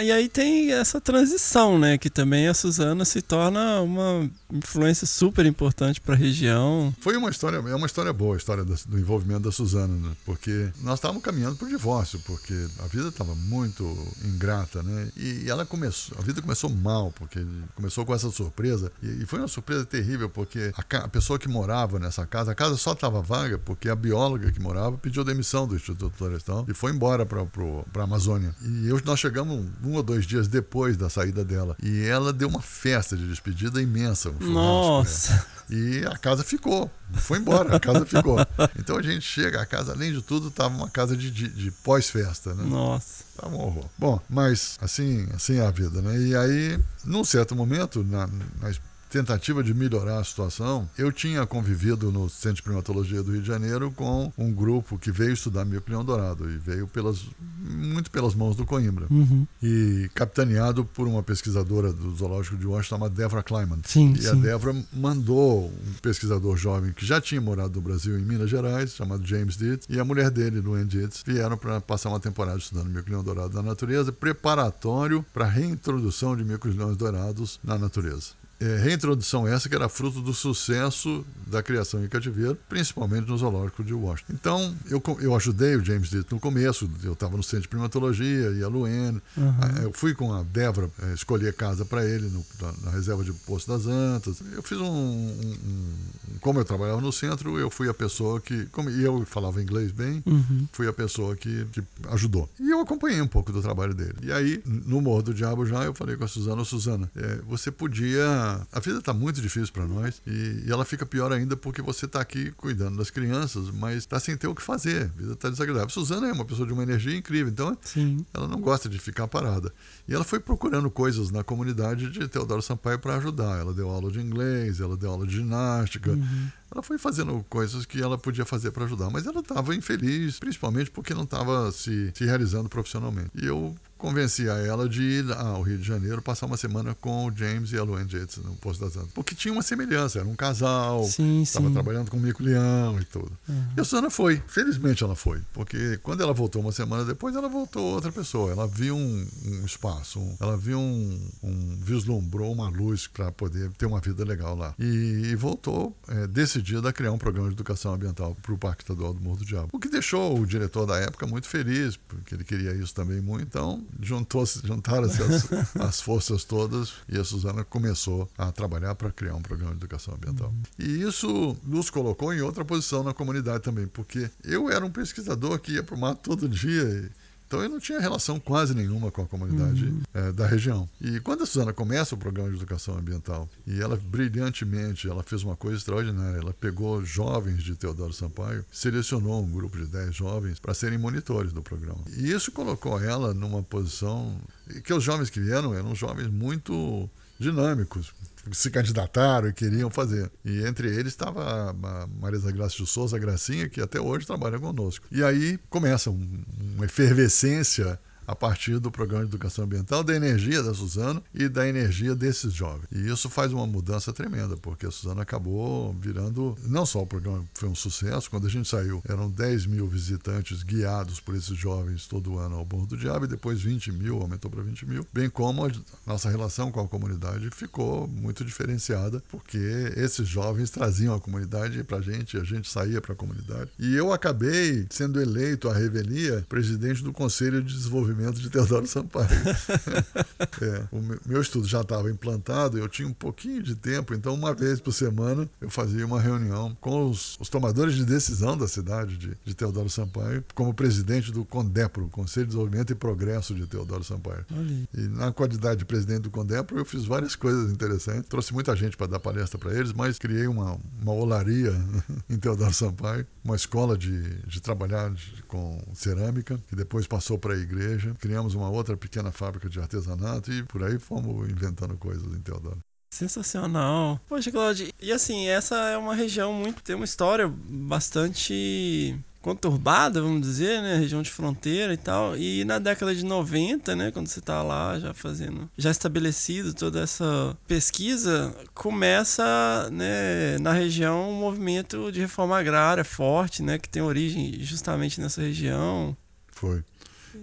E 0.00 0.12
aí 0.12 0.28
tem 0.28 0.72
essa 0.72 1.00
transição, 1.00 1.78
né? 1.78 1.98
Que 1.98 2.08
também 2.08 2.48
a 2.48 2.54
Suzana 2.54 3.04
se 3.04 3.20
torna 3.20 3.80
uma 3.80 4.30
influência 4.52 5.06
super 5.06 5.44
importante 5.46 6.00
para 6.00 6.14
a 6.14 6.18
região. 6.18 6.94
Foi 7.00 7.16
uma 7.16 7.30
história, 7.30 7.56
é 7.56 7.74
uma 7.74 7.86
história 7.86 8.12
boa 8.12 8.34
a 8.34 8.38
história 8.38 8.64
do, 8.64 8.74
do 8.86 8.98
envolvimento 8.98 9.40
da 9.40 9.52
Suzana, 9.52 9.94
né? 9.94 10.14
Porque 10.24 10.70
nós 10.80 10.94
estávamos 10.94 11.22
caminhando 11.22 11.56
para 11.56 11.66
o 11.66 11.70
divórcio, 11.70 12.20
porque 12.20 12.54
a 12.78 12.86
vida 12.86 13.08
estava 13.08 13.34
muito 13.34 13.84
ingrata, 14.24 14.82
né? 14.82 15.10
E, 15.16 15.50
ela 15.50 15.66
começou, 15.66 16.16
a 16.18 16.22
vida 16.22 16.40
começou 16.40 16.70
mal, 16.70 17.12
porque 17.12 17.44
começou 17.74 18.04
com 18.04 18.14
essa 18.14 18.30
surpresa. 18.30 18.92
E, 19.02 19.22
e 19.22 19.26
foi 19.26 19.38
uma 19.38 19.48
surpresa 19.48 19.84
terrível, 19.84 20.28
porque 20.28 20.72
a, 20.76 20.96
a, 20.98 21.08
pessoa 21.08 21.38
que 21.38 21.48
morava 21.48 21.98
nessa 21.98 22.26
casa, 22.26 22.52
a 22.52 22.54
casa 22.54 22.76
só 22.76 22.92
estava 22.92 23.20
vaga 23.22 23.58
porque 23.58 23.88
a 23.88 23.96
bióloga 23.96 24.52
que 24.52 24.60
morava 24.60 24.96
pediu 24.98 25.24
demissão 25.24 25.66
do 25.66 25.76
Instituto 25.76 26.14
Florestal 26.16 26.66
e 26.68 26.74
foi 26.74 26.92
embora 26.92 27.24
para 27.24 27.40
a 27.42 28.04
Amazônia. 28.04 28.54
E 28.62 28.88
eu, 28.88 29.00
nós 29.04 29.20
chegamos 29.20 29.66
um 29.84 29.94
ou 29.94 30.02
dois 30.02 30.26
dias 30.26 30.48
depois 30.48 30.96
da 30.96 31.08
saída 31.08 31.44
dela. 31.44 31.76
E 31.82 32.04
ela 32.04 32.32
deu 32.32 32.48
uma 32.48 32.62
festa 32.62 33.16
de 33.16 33.26
despedida 33.26 33.80
imensa. 33.80 34.30
Um 34.40 34.50
Nossa! 34.50 35.46
E 35.70 36.04
a 36.06 36.18
casa 36.18 36.44
ficou. 36.44 36.90
Foi 37.14 37.38
embora, 37.38 37.76
a 37.76 37.80
casa 37.80 38.04
ficou. 38.04 38.36
Então 38.78 38.96
a 38.96 39.02
gente 39.02 39.22
chega, 39.22 39.60
a 39.60 39.66
casa, 39.66 39.92
além 39.92 40.12
de 40.12 40.22
tudo, 40.22 40.48
estava 40.48 40.74
uma 40.74 40.88
casa 40.88 41.16
de, 41.16 41.30
de, 41.30 41.48
de 41.48 41.70
pós-festa, 41.70 42.54
né? 42.54 42.64
Nossa. 42.64 43.24
Tava 43.36 43.54
um 43.54 43.60
horror. 43.60 43.84
Bom, 43.96 44.20
mas 44.28 44.76
assim, 44.80 45.26
assim 45.34 45.56
é 45.58 45.66
a 45.66 45.70
vida, 45.70 46.02
né? 46.02 46.18
E 46.18 46.36
aí, 46.36 46.80
num 47.04 47.24
certo 47.24 47.54
momento, 47.54 48.04
na, 48.04 48.26
na 48.60 48.70
tentativa 49.12 49.62
de 49.62 49.74
melhorar 49.74 50.18
a 50.18 50.24
situação, 50.24 50.88
eu 50.96 51.12
tinha 51.12 51.46
convivido 51.46 52.10
no 52.10 52.30
Centro 52.30 52.56
de 52.56 52.62
Primatologia 52.62 53.22
do 53.22 53.32
Rio 53.32 53.42
de 53.42 53.46
Janeiro 53.46 53.90
com 53.90 54.32
um 54.38 54.50
grupo 54.50 54.98
que 54.98 55.12
veio 55.12 55.34
estudar 55.34 55.66
miocleão 55.66 56.02
dourado 56.02 56.50
e 56.50 56.56
veio 56.56 56.86
pelas, 56.86 57.26
muito 57.60 58.10
pelas 58.10 58.34
mãos 58.34 58.56
do 58.56 58.64
Coimbra. 58.64 59.06
Uhum. 59.10 59.46
E 59.62 60.10
capitaneado 60.14 60.84
por 60.84 61.06
uma 61.06 61.22
pesquisadora 61.22 61.92
do 61.92 62.14
Zoológico 62.16 62.56
de 62.56 62.66
Washington 62.66 62.96
chamada 62.96 63.14
Débora 63.14 63.42
Kleiman. 63.42 63.80
Sim, 63.84 64.12
e 64.12 64.22
sim. 64.22 64.28
a 64.28 64.32
Débora 64.32 64.74
mandou 64.92 65.66
um 65.66 65.92
pesquisador 66.00 66.56
jovem 66.56 66.92
que 66.92 67.04
já 67.04 67.20
tinha 67.20 67.40
morado 67.40 67.74
no 67.76 67.82
Brasil, 67.82 68.18
em 68.18 68.22
Minas 68.22 68.48
Gerais, 68.48 68.94
chamado 68.94 69.26
James 69.26 69.56
Dietz, 69.56 69.86
e 69.90 70.00
a 70.00 70.04
mulher 70.04 70.30
dele, 70.30 70.60
Luann 70.60 70.86
Dietz, 70.86 71.22
vieram 71.24 71.58
para 71.58 71.80
passar 71.80 72.08
uma 72.08 72.20
temporada 72.20 72.58
estudando 72.58 72.88
miocleão 72.88 73.22
dourado 73.22 73.54
na 73.54 73.62
natureza, 73.62 74.10
preparatório 74.10 75.24
para 75.34 75.44
a 75.44 75.48
reintrodução 75.48 76.34
de 76.34 76.44
miocleões 76.44 76.96
dourados 76.96 77.60
na 77.62 77.76
natureza. 77.76 78.41
É, 78.62 78.76
reintrodução 78.78 79.46
essa 79.46 79.68
que 79.68 79.74
era 79.74 79.88
fruto 79.88 80.20
do 80.20 80.32
sucesso 80.32 81.24
da 81.48 81.62
criação 81.62 82.04
em 82.04 82.08
cativeiro, 82.08 82.56
principalmente 82.68 83.26
no 83.28 83.36
zoológico 83.36 83.82
de 83.82 83.92
Washington. 83.92 84.32
Então, 84.32 84.74
eu, 84.88 85.02
eu 85.20 85.34
ajudei 85.34 85.74
o 85.76 85.84
James 85.84 86.08
Ditt 86.08 86.30
no 86.32 86.38
começo, 86.38 86.88
eu 87.02 87.12
estava 87.14 87.36
no 87.36 87.42
centro 87.42 87.62
de 87.62 87.68
primatologia, 87.68 88.50
e 88.50 88.62
a 88.62 88.68
Luene, 88.68 89.20
Uhum. 89.36 89.82
eu 89.82 89.92
fui 89.92 90.14
com 90.14 90.32
a 90.32 90.42
Débora 90.42 90.88
é, 91.02 91.14
escolher 91.14 91.52
casa 91.54 91.84
para 91.84 92.04
ele 92.04 92.28
no, 92.28 92.44
na, 92.60 92.72
na, 92.84 92.90
reserva 92.90 93.24
de 93.24 93.32
Poço 93.32 93.66
das 93.66 93.86
Antas. 93.86 94.40
Eu 94.52 94.62
fiz 94.62 94.78
um, 94.78 94.84
um, 94.84 95.56
um, 95.64 95.92
Como 96.40 96.60
eu 96.60 96.64
trabalhava 96.64 97.00
no 97.00 97.12
centro, 97.12 97.58
eu 97.58 97.68
fui 97.70 97.88
a 97.88 97.94
pessoa 97.94 98.40
que. 98.40 98.66
Como, 98.66 98.90
e 98.90 99.02
eu 99.02 99.24
falava 99.26 99.60
inglês 99.62 99.90
bem, 99.90 100.22
Uhum. 100.26 100.68
fui 100.72 100.86
a 100.86 100.92
pessoa 100.92 101.34
que, 101.36 101.64
que 101.72 101.82
ajudou. 102.10 102.48
E 102.60 102.70
eu 102.70 102.80
acompanhei 102.80 103.20
um 103.20 103.26
pouco 103.26 103.52
do 103.52 103.60
trabalho 103.60 103.94
dele. 103.94 104.14
E 104.22 104.32
aí, 104.32 104.62
no 104.64 105.00
Morro 105.00 105.22
do 105.22 105.34
Diabo 105.34 105.66
já, 105.66 105.82
eu 105.84 105.94
falei 105.94 106.16
com 106.16 106.24
a 106.24 106.28
Suzana: 106.28 106.64
Suzana, 106.64 107.10
é, 107.16 107.38
você 107.48 107.70
podia 107.70 108.51
a 108.72 108.80
vida 108.80 108.98
está 108.98 109.12
muito 109.12 109.40
difícil 109.40 109.72
para 109.72 109.86
nós 109.86 110.20
e, 110.26 110.64
e, 110.66 110.70
ela 110.70 110.84
fica 110.84 111.04
pior 111.04 111.32
ainda 111.32 111.56
porque 111.56 111.82
você 111.82 112.06
está 112.06 112.20
aqui 112.20 112.50
cuidando 112.52 112.96
das 112.96 113.10
crianças, 113.10 113.70
mas 113.70 113.98
está 113.98 114.18
sem 114.18 114.36
ter 114.36 114.46
o 114.46 114.54
que 114.54 114.62
fazer. 114.62 115.04
A 115.04 115.20
vida 115.20 115.32
está 115.32 115.48
desagradável. 115.48 115.88
Suzana 115.88 116.28
é 116.28 116.32
uma 116.32 116.44
pessoa 116.44 116.66
de 116.66 116.72
uma 116.72 116.82
energia 116.82 117.16
incrível, 117.16 117.48
então 117.48 117.76
Sim. 117.82 118.24
ela 118.32 118.48
não 118.48 118.60
gosta 118.60 118.88
de 118.88 118.98
ficar 118.98 119.28
parada. 119.28 119.72
E 120.08 120.14
ela 120.14 120.24
foi 120.24 120.40
procurando 120.40 120.90
coisas 120.90 121.30
na 121.30 121.42
comunidade 121.44 122.10
de 122.10 122.28
Teodoro 122.28 122.62
Sampaio 122.62 122.98
para 122.98 123.16
ajudar. 123.16 123.58
Ela 123.60 123.72
deu 123.72 123.88
aula 123.88 124.10
de 124.10 124.20
inglês, 124.20 124.80
ela 124.80 124.96
deu 124.96 125.10
aula 125.10 125.26
de 125.26 125.36
ginástica. 125.36 126.12
Uhum. 126.12 126.48
Ela 126.72 126.82
foi 126.82 126.96
fazendo 126.96 127.44
coisas 127.50 127.84
que 127.84 128.00
ela 128.00 128.16
podia 128.16 128.46
fazer 128.46 128.70
para 128.70 128.86
ajudar, 128.86 129.10
mas 129.10 129.26
ela 129.26 129.40
estava 129.40 129.74
infeliz, 129.74 130.38
principalmente 130.38 130.90
porque 130.90 131.12
não 131.12 131.24
estava 131.24 131.70
se, 131.70 132.10
se 132.14 132.24
realizando 132.24 132.68
profissionalmente. 132.68 133.30
E 133.34 133.46
eu 133.46 133.76
convenci 134.02 134.50
a 134.50 134.58
ela 134.58 134.88
de 134.88 135.00
ir 135.00 135.32
ao 135.32 135.62
Rio 135.62 135.78
de 135.78 135.86
Janeiro 135.86 136.20
passar 136.20 136.46
uma 136.46 136.56
semana 136.56 136.92
com 137.00 137.26
o 137.26 137.32
James 137.34 137.70
e 137.70 137.78
a 137.78 137.84
Luann 137.84 138.04
Yates 138.10 138.38
no 138.38 138.56
Posto 138.56 138.84
das 138.84 138.96
Antas. 138.96 139.12
Porque 139.14 139.32
tinha 139.32 139.52
uma 139.54 139.62
semelhança, 139.62 140.18
era 140.18 140.28
um 140.28 140.34
casal, 140.34 141.08
estava 141.40 141.70
trabalhando 141.70 142.10
com 142.10 142.16
o 142.16 142.20
Mico 142.20 142.42
Leão 142.42 142.98
e 143.00 143.04
tudo. 143.04 143.30
Uhum. 143.48 143.64
E 143.76 143.80
a 143.80 143.84
Susana 143.84 144.10
foi, 144.10 144.42
felizmente 144.48 145.04
ela 145.04 145.14
foi, 145.14 145.40
porque 145.52 146.00
quando 146.02 146.20
ela 146.20 146.32
voltou 146.32 146.60
uma 146.60 146.72
semana 146.72 147.04
depois, 147.04 147.36
ela 147.36 147.48
voltou 147.48 147.94
outra 147.94 148.10
pessoa. 148.10 148.50
Ela 148.50 148.66
viu 148.66 148.96
um, 148.96 149.26
um 149.46 149.64
espaço, 149.64 150.18
um, 150.18 150.36
ela 150.40 150.56
viu 150.56 150.80
um, 150.80 151.20
um, 151.40 151.76
vislumbrou 151.80 152.52
uma 152.52 152.68
luz 152.68 153.06
para 153.06 153.30
poder 153.30 153.70
ter 153.78 153.86
uma 153.86 154.00
vida 154.00 154.24
legal 154.24 154.56
lá. 154.56 154.74
E, 154.80 155.30
e 155.30 155.36
voltou 155.36 155.96
é, 156.08 156.26
decidida 156.26 156.88
a 156.88 156.92
criar 156.92 157.12
um 157.12 157.18
programa 157.18 157.48
de 157.48 157.54
educação 157.54 157.94
ambiental 157.94 158.36
para 158.42 158.52
o 158.52 158.58
Parque 158.58 158.82
Estadual 158.82 159.14
do 159.14 159.20
Morro 159.20 159.36
do 159.36 159.44
Diabo. 159.44 159.68
O 159.70 159.78
que 159.78 159.88
deixou 159.88 160.40
o 160.40 160.44
diretor 160.44 160.86
da 160.86 160.96
época 160.96 161.24
muito 161.24 161.46
feliz, 161.46 161.96
porque 161.96 162.34
ele 162.34 162.42
queria 162.42 162.72
isso 162.74 162.92
também 162.92 163.20
muito. 163.20 163.44
Então, 163.44 163.80
juntaram-se 164.00 165.22
as, 165.22 165.76
as, 165.76 166.00
forças 166.00 166.44
todas 166.44 166.94
e 167.08 167.18
a 167.18 167.24
Suzana 167.24 167.64
começou 167.64 168.28
a 168.36 168.50
trabalhar 168.50 168.94
para 168.94 169.10
criar 169.10 169.34
um 169.34 169.42
programa 169.42 169.72
de 169.72 169.78
educação 169.78 170.14
ambiental. 170.14 170.48
Uhum. 170.48 170.62
E 170.78 171.02
isso 171.02 171.56
nos 171.64 171.90
colocou 171.90 172.32
em 172.32 172.40
outra 172.40 172.64
posição 172.64 173.02
na 173.02 173.12
comunidade 173.12 173.62
também, 173.62 173.86
porque 173.86 174.30
eu 174.44 174.70
era 174.70 174.84
um 174.84 174.90
pesquisador 174.90 175.58
que 175.58 175.72
ia 175.72 175.82
para 175.82 175.94
o 175.94 175.98
mato 175.98 176.20
todo 176.22 176.48
dia. 176.48 177.10
Então 177.52 177.62
eu 177.62 177.68
não 177.68 177.78
tinha 177.78 178.00
relação 178.00 178.40
quase 178.40 178.74
nenhuma 178.74 179.10
com 179.10 179.20
a 179.20 179.26
comunidade 179.26 179.84
uhum. 179.84 180.00
é, 180.14 180.32
da 180.32 180.46
região. 180.46 180.88
E 180.98 181.20
quando 181.20 181.42
a 181.42 181.46
Suzana 181.46 181.70
começa 181.70 182.14
o 182.14 182.18
programa 182.18 182.48
de 182.48 182.56
educação 182.56 182.96
ambiental, 182.96 183.46
e 183.66 183.78
ela 183.78 183.94
brilhantemente, 183.94 185.06
ela 185.06 185.22
fez 185.22 185.42
uma 185.42 185.54
coisa 185.54 185.76
extraordinária. 185.76 186.38
Ela 186.38 186.54
pegou 186.58 187.04
jovens 187.04 187.62
de 187.62 187.74
Teodoro 187.74 188.14
Sampaio, 188.14 188.64
selecionou 188.72 189.44
um 189.44 189.50
grupo 189.50 189.76
de 189.76 189.84
10 189.84 190.14
jovens 190.14 190.58
para 190.58 190.72
serem 190.72 190.96
monitores 190.96 191.52
do 191.52 191.60
programa. 191.60 192.00
E 192.16 192.32
isso 192.32 192.50
colocou 192.50 192.98
ela 192.98 193.34
numa 193.34 193.62
posição 193.62 194.34
que 194.82 194.94
os 194.94 195.04
jovens 195.04 195.28
que 195.28 195.38
vieram 195.38 195.74
eram 195.74 195.94
jovens 195.94 196.28
muito 196.28 197.06
dinâmicos, 197.38 198.14
se 198.50 198.70
candidataram 198.70 199.48
e 199.48 199.52
queriam 199.52 199.90
fazer. 199.90 200.30
E 200.44 200.64
entre 200.64 200.88
eles 200.88 201.12
estava 201.12 201.70
a 201.70 202.06
Marisa 202.06 202.50
Graça 202.50 202.76
de 202.76 202.86
Souza, 202.86 203.16
a 203.16 203.18
Gracinha, 203.18 203.68
que 203.68 203.80
até 203.80 204.00
hoje 204.00 204.26
trabalha 204.26 204.58
conosco. 204.58 205.06
E 205.10 205.22
aí 205.22 205.58
começa 205.70 206.10
um, 206.10 206.44
uma 206.74 206.84
efervescência 206.84 207.98
a 208.26 208.34
partir 208.34 208.78
do 208.78 208.90
programa 208.90 209.24
de 209.24 209.30
educação 209.30 209.64
ambiental, 209.64 210.02
da 210.02 210.14
energia 210.14 210.62
da 210.62 210.74
Suzano 210.74 211.22
e 211.34 211.48
da 211.48 211.68
energia 211.68 212.14
desses 212.14 212.52
jovens. 212.52 212.86
E 212.92 213.08
isso 213.08 213.28
faz 213.28 213.52
uma 213.52 213.66
mudança 213.66 214.12
tremenda, 214.12 214.56
porque 214.56 214.86
a 214.86 214.90
Suzano 214.90 215.20
acabou 215.20 215.94
virando, 216.00 216.56
não 216.66 216.86
só 216.86 217.02
o 217.02 217.06
programa 217.06 217.44
foi 217.54 217.68
um 217.68 217.74
sucesso, 217.74 218.30
quando 218.30 218.46
a 218.46 218.50
gente 218.50 218.68
saiu, 218.68 219.02
eram 219.08 219.30
10 219.30 219.66
mil 219.66 219.86
visitantes 219.86 220.62
guiados 220.62 221.20
por 221.20 221.34
esses 221.34 221.56
jovens 221.56 222.06
todo 222.06 222.38
ano 222.38 222.56
ao 222.56 222.66
Morro 222.70 222.86
do 222.86 222.96
Diabo, 222.96 223.24
e 223.24 223.28
depois 223.28 223.60
20 223.60 223.92
mil, 223.92 224.20
aumentou 224.20 224.50
para 224.50 224.62
20 224.62 224.86
mil, 224.86 225.06
bem 225.12 225.28
como 225.28 225.66
a 225.66 225.70
nossa 226.06 226.30
relação 226.30 226.70
com 226.70 226.80
a 226.80 226.88
comunidade 226.88 227.50
ficou 227.50 228.06
muito 228.06 228.44
diferenciada, 228.44 229.22
porque 229.28 229.58
esses 229.96 230.28
jovens 230.28 230.70
traziam 230.70 231.14
a 231.14 231.20
comunidade 231.20 231.82
para 231.84 231.98
a 231.98 232.02
gente, 232.02 232.36
a 232.36 232.44
gente 232.44 232.70
saía 232.70 233.00
para 233.00 233.12
a 233.12 233.16
comunidade. 233.16 233.70
E 233.78 233.94
eu 233.94 234.12
acabei 234.12 234.86
sendo 234.90 235.20
eleito 235.20 235.68
à 235.68 235.74
revelia 235.74 236.44
presidente 236.48 237.02
do 237.02 237.12
Conselho 237.12 237.62
de 237.62 237.74
Desenvolvimento 237.74 238.11
de 238.12 238.50
Teodoro 238.50 238.86
Sampaio. 238.86 239.28
é, 240.62 240.84
o 240.92 241.00
meu 241.26 241.40
estudo 241.40 241.66
já 241.66 241.80
estava 241.80 242.10
implantado, 242.10 242.78
eu 242.78 242.88
tinha 242.88 243.08
um 243.08 243.12
pouquinho 243.12 243.62
de 243.62 243.74
tempo, 243.74 244.14
então 244.14 244.34
uma 244.34 244.54
vez 244.54 244.80
por 244.80 244.92
semana 244.92 245.48
eu 245.60 245.70
fazia 245.70 246.04
uma 246.04 246.20
reunião 246.20 246.76
com 246.80 247.08
os, 247.08 247.38
os 247.40 247.48
tomadores 247.48 247.94
de 247.94 248.04
decisão 248.04 248.56
da 248.56 248.68
cidade 248.68 249.16
de, 249.16 249.36
de, 249.44 249.54
Teodoro 249.54 249.88
Sampaio, 249.88 250.44
como 250.54 250.74
presidente 250.74 251.30
do 251.30 251.44
CONDEPRO, 251.44 252.08
Conselho 252.08 252.46
de 252.46 252.52
Desenvolvimento 252.52 252.92
e 252.92 252.94
Progresso 252.94 253.54
de 253.54 253.66
Teodoro 253.66 254.04
Sampaio. 254.04 254.44
Olha. 254.54 254.88
E 254.94 255.00
na 255.08 255.32
qualidade 255.32 255.80
de 255.80 255.84
presidente 255.84 256.22
do 256.22 256.30
CONDEPRO 256.30 256.78
eu 256.78 256.84
fiz 256.84 257.04
várias 257.04 257.36
coisas 257.36 257.70
interessantes, 257.70 258.28
trouxe 258.28 258.52
muita 258.52 258.74
gente 258.76 258.96
para 258.96 259.06
dar 259.06 259.20
palestra 259.20 259.58
para 259.58 259.74
eles, 259.74 259.92
mas 259.92 260.18
criei 260.18 260.46
uma, 260.46 260.78
uma 261.00 261.12
olaria 261.12 261.72
em 262.28 262.36
Teodoro 262.36 262.72
Sampaio, 262.72 263.26
uma 263.44 263.56
escola 263.56 263.96
de, 263.96 264.22
de 264.46 264.60
trabalhar 264.60 265.10
de, 265.10 265.42
com 265.48 265.80
cerâmica, 265.94 266.58
que 266.68 266.76
depois 266.76 267.06
passou 267.06 267.38
para 267.38 267.54
a 267.54 267.58
igreja. 267.58 268.01
Criamos 268.18 268.54
uma 268.54 268.68
outra 268.70 268.96
pequena 268.96 269.32
fábrica 269.32 269.68
de 269.68 269.80
artesanato 269.80 270.52
e 270.52 270.62
por 270.62 270.82
aí 270.82 270.98
fomos 270.98 271.48
inventando 271.48 271.96
coisas 271.96 272.32
em 272.32 272.40
Teodoro. 272.40 272.78
Sensacional. 273.12 274.18
Poxa, 274.26 274.50
Claudio, 274.50 274.88
e 274.98 275.12
assim, 275.12 275.46
essa 275.46 275.76
é 275.90 275.98
uma 275.98 276.14
região 276.14 276.52
muito. 276.52 276.82
tem 276.82 276.96
uma 276.96 277.04
história 277.04 277.46
bastante 277.46 279.14
conturbada, 279.42 280.22
vamos 280.22 280.40
dizer, 280.40 280.80
né? 280.80 280.96
Região 280.96 281.20
de 281.20 281.30
fronteira 281.30 281.92
e 281.92 281.96
tal. 281.96 282.36
E 282.38 282.64
na 282.64 282.78
década 282.78 283.14
de 283.14 283.24
90, 283.24 283.94
né? 283.94 284.10
Quando 284.10 284.28
você 284.28 284.40
tá 284.40 284.62
lá 284.62 284.98
já 284.98 285.12
fazendo, 285.12 285.68
já 285.76 285.90
estabelecido 285.90 286.72
toda 286.72 287.00
essa 287.00 287.56
pesquisa, 287.66 288.54
começa, 288.72 289.90
né, 289.90 290.56
na 290.60 290.72
região 290.72 291.28
um 291.30 291.38
movimento 291.38 292.10
de 292.10 292.20
reforma 292.20 292.58
agrária 292.58 293.04
forte, 293.04 293.62
né? 293.62 293.78
Que 293.78 293.88
tem 293.88 294.00
origem 294.00 294.54
justamente 294.60 295.20
nessa 295.20 295.42
região. 295.42 296.16
Foi. 296.48 296.84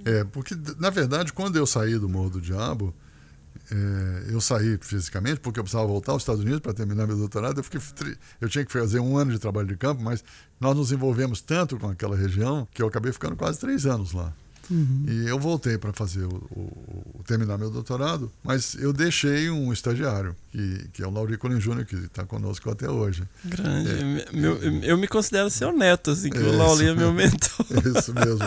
É, 0.06 0.24
porque, 0.24 0.56
na 0.78 0.90
verdade, 0.90 1.34
quando 1.34 1.56
eu 1.56 1.66
saí 1.66 1.98
do 1.98 2.08
Morro 2.08 2.30
do 2.30 2.42
Diabo, 2.42 2.94
é, 3.72 4.34
eu 4.34 4.42
saí 4.42 4.78
fisicamente 4.82 5.40
porque 5.40 5.60
eu 5.60 5.64
precisava 5.64 5.88
voltar 5.88 6.12
aos 6.12 6.24
Estados 6.24 6.42
Unidos 6.42 6.60
para 6.60 6.74
terminar 6.74 7.06
meu 7.06 7.18
doutorado. 7.18 7.60
Eu, 7.60 7.64
fiquei, 7.64 7.80
eu 8.42 8.50
tinha 8.50 8.66
que 8.66 8.72
fazer 8.72 9.00
um 9.00 9.18
ano 9.18 9.32
de 9.32 9.40
trabalho 9.40 9.68
de 9.68 9.78
campo, 9.78 10.02
mas 10.02 10.24
nós 10.60 10.76
nos 10.76 10.92
envolvemos 10.92 11.42
tanto 11.42 11.78
com 11.78 11.90
aquela 11.90 12.16
região 12.16 12.68
que 12.74 12.82
eu 12.82 12.88
acabei 12.88 13.12
ficando 13.12 13.36
quase 13.36 13.60
três 13.60 13.86
anos 13.86 14.12
lá. 14.14 14.34
Uhum. 14.70 15.06
E 15.08 15.28
eu 15.28 15.40
voltei 15.40 15.78
para 15.78 15.92
fazer 15.92 16.24
o, 16.24 16.36
o, 16.52 17.24
terminar 17.26 17.58
meu 17.58 17.70
doutorado, 17.70 18.32
mas 18.44 18.76
eu 18.76 18.94
deixei 18.94 19.50
um 19.50 19.74
estagiário, 19.74 20.36
que, 20.52 20.88
que 20.94 21.04
é 21.04 21.08
o 21.08 21.10
Lauri 21.10 21.38
Colin 21.38 21.60
Júnior, 21.60 21.86
que 21.86 21.96
está 21.96 22.26
conosco 22.26 22.70
até 22.70 22.90
hoje. 22.90 23.24
Grande. 23.46 23.90
É, 23.90 24.32
meu, 24.32 24.58
eu 24.84 24.98
me 24.98 25.08
considero 25.08 25.50
seu 25.50 25.72
neto, 25.72 26.12
assim, 26.12 26.30
que 26.30 26.38
é 26.38 26.42
o 26.42 26.58
Lauri 26.58 26.88
é 26.88 26.94
meu 26.94 27.12
mentor. 27.14 27.66
Isso 27.98 28.14
mesmo. 28.14 28.46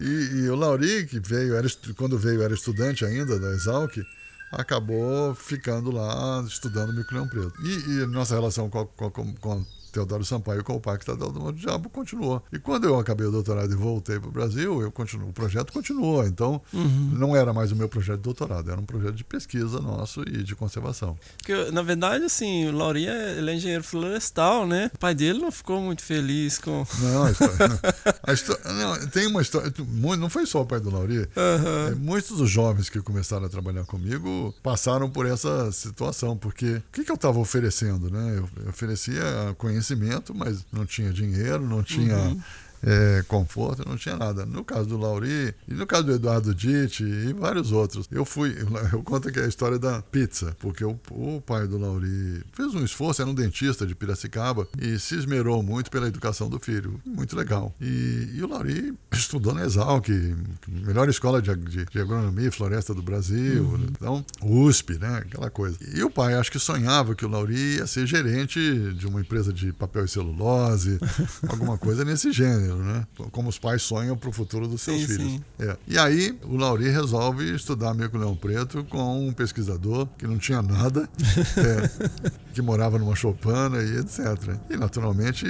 E, 0.00 0.44
e, 0.44 0.50
o 0.50 0.56
Lauri, 0.56 1.06
que 1.06 1.20
veio, 1.20 1.54
era, 1.54 1.68
quando 1.96 2.18
veio, 2.18 2.42
era 2.42 2.54
estudante 2.54 3.04
ainda 3.04 3.38
da 3.38 3.50
Exalc, 3.50 3.98
acabou 4.50 5.34
ficando 5.34 5.90
lá 5.90 6.44
estudando 6.46 6.92
Microleão 6.92 7.28
Preto. 7.28 7.54
E, 7.62 8.02
e 8.02 8.06
nossa 8.06 8.34
relação 8.34 8.68
com, 8.68 8.84
com, 8.86 9.34
com 9.34 9.64
Teodoro 9.92 10.24
Sampaio 10.24 10.64
com 10.64 10.74
o 10.74 10.80
Pacto 10.80 11.14
do 11.14 11.52
Diabo 11.52 11.90
continuou. 11.90 12.42
E 12.50 12.58
quando 12.58 12.84
eu 12.84 12.98
acabei 12.98 13.26
o 13.26 13.30
doutorado 13.30 13.70
e 13.70 13.76
voltei 13.76 14.18
para 14.18 14.28
o 14.28 14.32
Brasil, 14.32 14.80
eu 14.80 14.90
continuo, 14.90 15.28
o 15.28 15.32
projeto 15.32 15.70
continuou. 15.70 16.26
Então, 16.26 16.62
uhum. 16.72 17.10
não 17.12 17.36
era 17.36 17.52
mais 17.52 17.70
o 17.72 17.76
meu 17.76 17.88
projeto 17.88 18.16
de 18.16 18.22
doutorado, 18.22 18.70
era 18.70 18.80
um 18.80 18.86
projeto 18.86 19.14
de 19.14 19.24
pesquisa 19.24 19.80
nosso 19.80 20.22
e 20.22 20.42
de 20.42 20.56
conservação. 20.56 21.16
Porque, 21.36 21.70
na 21.70 21.82
verdade, 21.82 22.24
assim, 22.24 22.68
o 22.68 22.72
Lauri 22.72 23.06
ele 23.06 23.50
é 23.50 23.54
engenheiro 23.54 23.84
florestal, 23.84 24.66
né? 24.66 24.90
O 24.94 24.98
pai 24.98 25.14
dele 25.14 25.38
não 25.38 25.52
ficou 25.52 25.80
muito 25.80 26.02
feliz 26.02 26.58
com. 26.58 26.86
Não, 27.00 27.24
a 27.24 27.30
história, 27.32 27.80
a 28.22 28.32
história, 28.32 28.72
não 28.72 29.06
tem 29.08 29.26
uma 29.26 29.42
história. 29.42 29.72
Não 30.18 30.30
foi 30.30 30.46
só 30.46 30.62
o 30.62 30.66
pai 30.66 30.80
do 30.80 30.90
Lauri. 30.90 31.12
Uhum. 31.12 31.96
muitos 31.98 32.36
dos 32.38 32.48
jovens 32.48 32.88
que 32.88 33.00
começaram 33.00 33.44
a 33.44 33.48
trabalhar 33.48 33.84
comigo 33.84 34.54
passaram 34.62 35.10
por 35.10 35.26
essa 35.26 35.70
situação, 35.72 36.36
porque 36.36 36.76
o 36.76 36.82
que, 36.92 37.04
que 37.04 37.10
eu 37.10 37.16
estava 37.16 37.38
oferecendo, 37.38 38.10
né? 38.10 38.38
Eu 38.38 38.68
oferecia 38.68 39.22
conhecimento 39.58 39.81
conhecimento, 39.82 40.34
mas 40.34 40.64
não 40.72 40.86
tinha 40.86 41.12
dinheiro, 41.12 41.66
não 41.66 41.82
tinha 41.82 42.16
Uhum. 42.16 42.40
É, 42.82 43.22
conforto, 43.28 43.88
não 43.88 43.96
tinha 43.96 44.16
nada. 44.16 44.44
No 44.44 44.64
caso 44.64 44.86
do 44.88 44.96
Lauri, 44.96 45.54
e 45.68 45.74
no 45.74 45.86
caso 45.86 46.04
do 46.04 46.12
Eduardo 46.12 46.54
Ditti 46.54 47.04
e 47.04 47.32
vários 47.32 47.72
outros, 47.72 48.08
eu 48.10 48.24
fui, 48.24 48.56
eu 48.92 49.02
conto 49.02 49.30
que 49.30 49.38
é 49.38 49.44
a 49.44 49.48
história 49.48 49.78
da 49.78 50.02
pizza, 50.02 50.56
porque 50.58 50.84
o, 50.84 50.98
o 51.10 51.40
pai 51.40 51.66
do 51.66 51.78
Lauri 51.78 52.42
fez 52.52 52.74
um 52.74 52.84
esforço, 52.84 53.22
era 53.22 53.30
um 53.30 53.34
dentista 53.34 53.86
de 53.86 53.94
Piracicaba 53.94 54.66
e 54.80 54.98
se 54.98 55.14
esmerou 55.16 55.62
muito 55.62 55.90
pela 55.90 56.08
educação 56.08 56.48
do 56.48 56.58
filho, 56.58 57.00
muito 57.06 57.36
legal. 57.36 57.74
E, 57.80 58.30
e 58.34 58.42
o 58.42 58.48
Lauri 58.48 58.94
estudou 59.12 59.54
na 59.54 59.64
Exalc, 59.64 60.08
melhor 60.68 61.08
escola 61.08 61.40
de, 61.40 61.54
de, 61.54 61.84
de 61.84 62.00
agronomia 62.00 62.48
e 62.48 62.50
floresta 62.50 62.92
do 62.94 63.02
Brasil, 63.02 63.62
Uhum. 63.62 63.86
então 63.90 64.24
USP, 64.42 64.98
né, 64.98 65.18
aquela 65.18 65.50
coisa. 65.50 65.76
E 65.94 66.02
o 66.02 66.10
pai 66.10 66.34
acho 66.34 66.50
que 66.50 66.58
sonhava 66.58 67.14
que 67.14 67.24
o 67.24 67.28
Lauri 67.28 67.76
ia 67.76 67.86
ser 67.86 68.06
gerente 68.06 68.58
de 68.94 69.06
uma 69.06 69.20
empresa 69.20 69.52
de 69.52 69.72
papel 69.72 70.04
e 70.04 70.08
celulose, 70.08 70.98
alguma 71.48 71.78
coisa 71.78 72.04
nesse 72.04 72.32
gênero 72.32 72.71
né? 72.76 73.06
Como 73.30 73.48
os 73.48 73.58
pais 73.58 73.82
sonham 73.82 74.16
para 74.16 74.28
o 74.28 74.32
futuro 74.32 74.66
dos 74.68 74.82
seus 74.82 75.00
Sim, 75.00 75.06
filhos. 75.06 75.32
sim. 75.32 75.44
É. 75.58 75.76
E 75.86 75.98
aí 75.98 76.38
o 76.44 76.56
Lauri 76.56 76.88
resolve 76.88 77.54
estudar 77.54 77.94
Mico 77.94 78.16
Leão 78.16 78.36
Preto 78.36 78.84
com 78.84 79.26
um 79.28 79.32
pesquisador 79.32 80.06
que 80.18 80.26
não 80.26 80.38
tinha 80.38 80.62
nada, 80.62 81.08
é, 81.56 82.30
que 82.52 82.62
morava 82.62 82.98
numa 82.98 83.14
choupana 83.14 83.82
e 83.82 83.98
etc. 83.98 84.56
E 84.70 84.76
naturalmente 84.76 85.46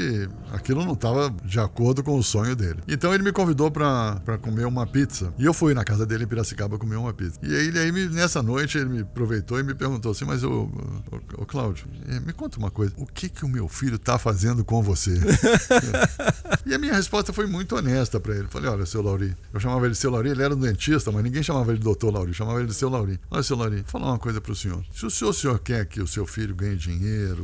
aquilo 0.52 0.84
não 0.84 0.92
estava 0.92 1.30
de 1.44 1.58
acordo 1.60 2.02
com 2.02 2.16
o 2.18 2.22
sonho 2.22 2.54
dele. 2.56 2.80
Então 2.88 3.12
ele 3.12 3.22
me 3.22 3.32
convidou 3.32 3.70
para 3.70 4.20
comer 4.40 4.66
uma 4.66 4.86
pizza. 4.86 5.32
E 5.38 5.44
eu 5.44 5.52
fui 5.54 5.74
na 5.74 5.84
casa 5.84 6.06
dele 6.06 6.24
em 6.24 6.26
Piracicaba 6.26 6.78
comer 6.78 6.96
uma 6.96 7.12
pizza. 7.12 7.38
E 7.42 7.54
aí, 7.54 7.66
ele, 7.68 7.78
aí 7.78 7.92
me- 7.92 8.08
nessa 8.08 8.42
noite 8.42 8.78
ele 8.78 8.88
me 8.88 9.00
aproveitou 9.00 9.58
e 9.58 9.62
me 9.62 9.74
perguntou 9.74 10.12
assim: 10.12 10.24
Mas, 10.24 10.42
ô, 10.44 10.70
ô, 11.38 11.44
Cláudio, 11.46 11.86
eh, 12.08 12.20
me 12.20 12.32
conta 12.32 12.58
uma 12.58 12.70
coisa. 12.70 12.92
O 12.96 13.06
que, 13.06 13.28
que 13.28 13.44
o 13.44 13.48
meu 13.48 13.68
filho 13.68 13.96
está 13.96 14.18
fazendo 14.18 14.64
com 14.64 14.82
você? 14.82 15.12
E 16.64 16.74
a 16.74 16.78
minha 16.78 16.94
resposta 16.94 17.32
foi 17.32 17.46
muito 17.46 17.74
honesta 17.76 18.20
para 18.20 18.34
ele. 18.36 18.46
Falei, 18.48 18.70
olha, 18.70 18.86
seu 18.86 19.02
Lauri, 19.02 19.34
eu 19.52 19.58
chamava 19.60 19.84
ele 19.84 19.92
de 19.94 19.98
seu 19.98 20.10
Lauri, 20.10 20.30
ele 20.30 20.42
era 20.42 20.54
um 20.54 20.58
dentista, 20.58 21.10
mas 21.10 21.22
ninguém 21.24 21.42
chamava 21.42 21.70
ele 21.70 21.78
de 21.78 21.84
doutor 21.84 22.12
Lauri, 22.12 22.32
chamava 22.32 22.58
ele 22.60 22.68
de 22.68 22.74
seu 22.74 22.88
Lauri. 22.88 23.18
Olha, 23.30 23.42
seu 23.42 23.56
Lauri, 23.56 23.76
vou 23.76 23.84
falar 23.86 24.06
uma 24.12 24.18
coisa 24.18 24.40
para 24.40 24.52
o 24.52 24.54
senhor. 24.56 24.82
Se 24.94 25.04
o 25.04 25.10
senhor, 25.10 25.30
o 25.30 25.34
senhor 25.34 25.58
quer 25.58 25.84
que 25.86 26.00
o 26.00 26.06
seu 26.06 26.24
filho 26.24 26.54
ganhe 26.54 26.76
dinheiro, 26.76 26.91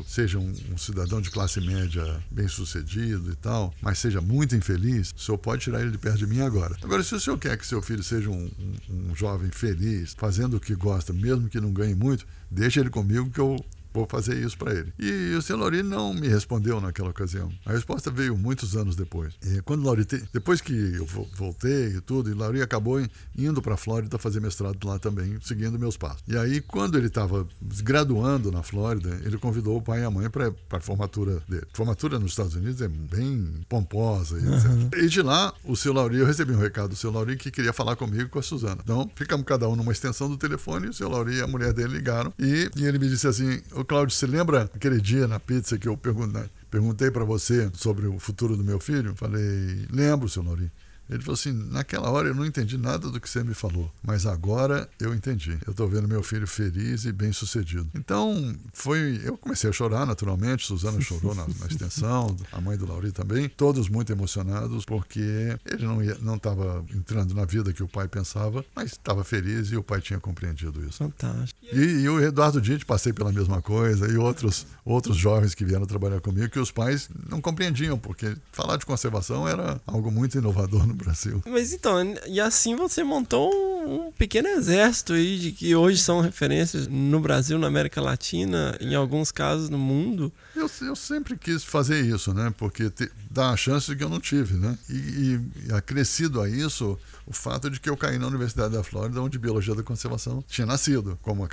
seja 0.07 0.39
um, 0.39 0.53
um 0.73 0.79
cidadão 0.79 1.21
de 1.21 1.31
classe 1.31 1.61
média 1.61 2.23
bem 2.31 2.49
sucedido 2.49 3.31
e 3.33 3.37
tal, 3.37 3.75
mas 3.81 3.99
seja 3.99 4.21
muito 4.21 4.55
infeliz, 4.57 5.13
o 5.17 5.21
senhor 5.21 5.39
pode 5.39 5.63
tirar 5.63 5.81
ele 5.83 5.91
de 5.91 5.99
perto 5.99 6.19
de 6.19 6.27
mim 6.27 6.41
agora. 6.41 6.77
Agora, 6.83 7.03
se 7.03 7.15
o 7.15 7.21
senhor 7.21 7.39
quer 7.39 7.57
que 7.57 7.67
seu 7.67 7.81
filho 7.83 8.03
seja 8.03 8.31
um, 8.31 8.51
um- 8.59 9.11
um 9.11 9.15
jovem 9.15 9.51
feliz, 9.51 10.15
fazendo 10.17 10.57
o 10.57 10.61
que 10.61 10.75
gosta, 10.75 11.13
mesmo 11.13 11.49
que 11.49 11.61
não 11.61 11.73
ganhe 11.73 11.95
muito, 11.95 12.27
deixa 12.51 12.81
ele 12.81 12.91
comigo 12.91 13.31
que 13.31 13.41
eu 13.41 13.57
vou 13.99 14.07
fazer 14.09 14.37
isso 14.45 14.57
para 14.57 14.75
ele. 14.75 14.93
E 14.99 15.35
o 15.35 15.43
seu 15.43 15.57
Lauri 15.57 15.83
não 15.83 16.13
me 16.15 16.29
respondeu 16.29 16.81
naquela 16.81 17.11
ocasião. 17.11 17.51
A 17.67 17.73
resposta 17.73 18.11
veio 18.11 18.37
muitos 18.37 18.77
anos 18.77 18.95
depois. 18.97 19.35
E 19.45 19.61
quando 19.63 19.81
o 19.83 19.85
Lauri 19.87 20.05
te- 20.05 20.23
depois 20.33 20.61
que 20.61 20.73
eu 20.95 21.05
vo- 21.07 21.29
voltei 21.37 21.97
e 21.97 22.01
tudo, 22.01 22.31
e 22.31 22.33
o 22.33 22.37
Lauri 22.37 22.63
acabou 22.63 23.01
in- 23.01 23.09
indo 23.37 23.61
para 23.63 23.75
a 23.75 23.77
Flórida 23.77 24.19
fazer 24.19 24.41
mestrado 24.41 24.79
lá 24.87 24.99
também, 24.99 25.39
seguindo 25.43 25.79
meus 25.79 25.97
passos. 25.97 26.23
E 26.29 26.37
aí 26.37 26.61
quando 26.61 26.97
ele 26.97 27.07
estava 27.09 27.47
graduando 27.83 28.51
na 28.51 28.63
Flórida, 28.63 29.19
ele 29.25 29.39
convidou 29.39 29.77
o 29.79 29.83
pai 29.83 30.01
e 30.01 30.05
a 30.05 30.11
mãe 30.11 30.29
para 30.29 30.53
a 30.71 30.81
formatura 30.81 31.43
dele. 31.49 31.67
Formatura 31.73 32.19
nos 32.19 32.33
Estados 32.33 32.55
Unidos 32.55 32.81
é 32.83 32.89
bem 32.89 33.61
pomposa 33.69 34.39
e 34.39 34.43
etc. 34.43 34.95
E 35.05 35.09
de 35.09 35.23
lá, 35.23 35.53
o 35.65 35.77
seu 35.77 35.93
Lauri, 35.93 36.19
eu 36.19 36.27
recebi 36.27 36.53
um 36.53 36.59
recado 36.59 36.91
do 36.91 36.97
seu 36.97 37.11
Lauri 37.11 37.37
que 37.37 37.51
queria 37.51 37.73
falar 37.73 37.97
comigo 37.97 38.23
e 38.25 38.29
com 38.29 38.39
a 38.39 38.43
Suzana. 38.43 38.81
Então, 38.83 39.11
ficamos 39.15 39.47
cada 39.47 39.69
um 39.69 39.77
numa 39.77 39.93
extensão 39.93 40.29
do 40.29 40.37
telefone, 40.37 40.87
e 40.87 40.91
o 40.91 40.93
seu 40.95 41.09
Lauri 41.09 41.37
e 41.37 41.41
a 41.41 41.47
mulher 41.47 41.73
dele 41.73 41.95
ligaram. 41.95 42.33
E, 42.39 42.71
e 42.77 42.85
ele 42.85 42.99
me 42.99 43.09
disse 43.09 43.27
assim: 43.27 43.61
Ô 43.73 43.85
Cláudio, 43.89 44.15
você 44.15 44.27
lembra 44.27 44.71
aquele 44.75 45.01
dia 45.01 45.27
na 45.27 45.41
pizza 45.41 45.79
que 45.79 45.89
eu 45.89 45.97
perguntei, 45.97 47.11
para 47.11 47.25
você 47.25 47.71
sobre 47.73 48.07
o 48.07 48.19
futuro 48.19 48.55
do 48.55 48.63
meu 48.63 48.79
filho? 48.79 49.15
Falei, 49.17 49.87
lembro, 49.91 50.29
seu 50.29 50.43
Lauri. 50.43 50.71
Ele 51.09 51.21
falou 51.21 51.35
assim: 51.35 51.53
naquela 51.53 52.11
hora 52.11 52.29
eu 52.29 52.35
não 52.35 52.45
entendi 52.45 52.77
nada 52.77 53.11
do 53.11 53.21
que 53.21 53.29
você 53.29 53.43
me 53.43 53.55
falou, 53.55 53.91
mas 54.03 54.27
agora 54.27 54.89
eu 55.01 55.15
entendi. 55.15 55.59
Eu 55.67 55.71
estou 55.71 55.89
vendo 55.89 56.07
meu 56.07 56.23
filho 56.23 56.47
feliz 56.47 57.05
e 57.05 57.13
bem 57.13 57.33
sucedido. 57.33 57.89
Então, 57.95 58.55
foi. 58.73 59.21
Eu 59.25 59.37
comecei 59.37 59.71
a 59.71 59.73
chorar 59.73 60.07
naturalmente, 60.07 60.67
Suzana 60.67 61.01
chorou 61.01 61.35
na, 61.35 61.47
na 61.47 61.67
extensão, 61.67 62.37
a 62.53 62.61
mãe 62.61 62.77
do 62.77 62.87
Lauri 62.87 63.13
também, 63.13 63.49
todos 63.49 63.89
muito 63.89 64.13
emocionados, 64.13 64.85
porque 64.85 65.57
ele 65.65 65.87
não 66.21 66.37
estava 66.37 66.85
entrando 66.95 67.35
na 67.35 67.45
vida 67.45 67.73
que 67.73 67.83
o 67.83 67.89
pai 67.89 68.09
pensava, 68.09 68.65
mas 68.75 68.93
estava 68.93 69.25
feliz 69.25 69.71
e 69.71 69.77
o 69.77 69.83
pai 69.83 70.01
tinha 70.01 70.21
compreendido 70.21 70.85
isso. 70.85 70.99
Fantástico. 70.99 71.59
E, 71.73 72.03
e 72.03 72.09
o 72.09 72.21
Eduardo 72.21 72.61
Dite 72.61 72.85
passei 72.85 73.13
pela 73.13 73.33
mesma 73.33 73.63
coisa, 73.63 74.11
e 74.11 74.17
outros, 74.17 74.67
outros 74.85 75.17
jovens 75.17 75.55
que 75.55 75.65
vieram 75.65 75.87
trabalhar 75.87 76.21
comigo, 76.21 76.49
que 76.49 76.59
os 76.59 76.71
pais 76.71 77.09
não 77.29 77.41
compreendiam, 77.41 77.99
porque 77.99 78.37
falar 78.53 78.77
de 78.77 78.87
conservação 78.87 79.47
era 79.49 79.81
algo 79.87 80.11
muito 80.11 80.37
inovador 80.37 80.87
no 80.87 80.98
Brasil. 80.99 81.43
Mas 81.47 81.73
então, 81.73 81.97
e 82.27 82.41
assim 82.41 82.77
você 82.77 83.03
montou 83.03 83.51
um 83.87 84.13
pequeno 84.13 84.49
exército 84.49 85.15
aí 85.15 85.39
de 85.39 85.53
que 85.53 85.75
hoje 85.75 85.99
são 85.99 86.21
referências 86.21 86.87
no 86.87 87.21
Brasil, 87.21 87.59
na 87.59 87.67
América 87.67 88.01
Latina, 88.01 88.77
em 88.81 88.95
alguns 88.95 89.33
casos 89.33 89.71
no 89.71 89.79
mundo. 89.79 90.33
Eu, 90.59 90.71
eu 90.87 90.97
sempre 90.97 91.37
quis 91.37 91.63
fazer 91.63 92.05
isso, 92.05 92.35
né? 92.35 92.53
Porque 92.57 92.91
te, 92.91 93.11
dá 93.31 93.51
a 93.51 93.57
chance 93.57 93.95
que 93.95 94.03
eu 94.03 94.09
não 94.09 94.19
tive, 94.19 94.55
né? 94.55 94.77
E, 94.91 95.41
e, 95.67 95.73
acrescido 95.73 96.41
a 96.41 96.49
isso 96.49 96.99
o 97.25 97.33
fato 97.33 97.71
de 97.71 97.79
que 97.79 97.91
eu 97.91 97.97
caí 97.97 98.19
na 98.19 98.27
Universidade 98.27 98.75
da 98.75 98.83
Flórida, 98.83 99.21
onde 99.21 99.39
Biologia 99.39 99.75
da 99.75 99.83
Conservação 99.83 100.43
tinha 100.49 100.67
nascido 100.67 101.19
como 101.23 101.47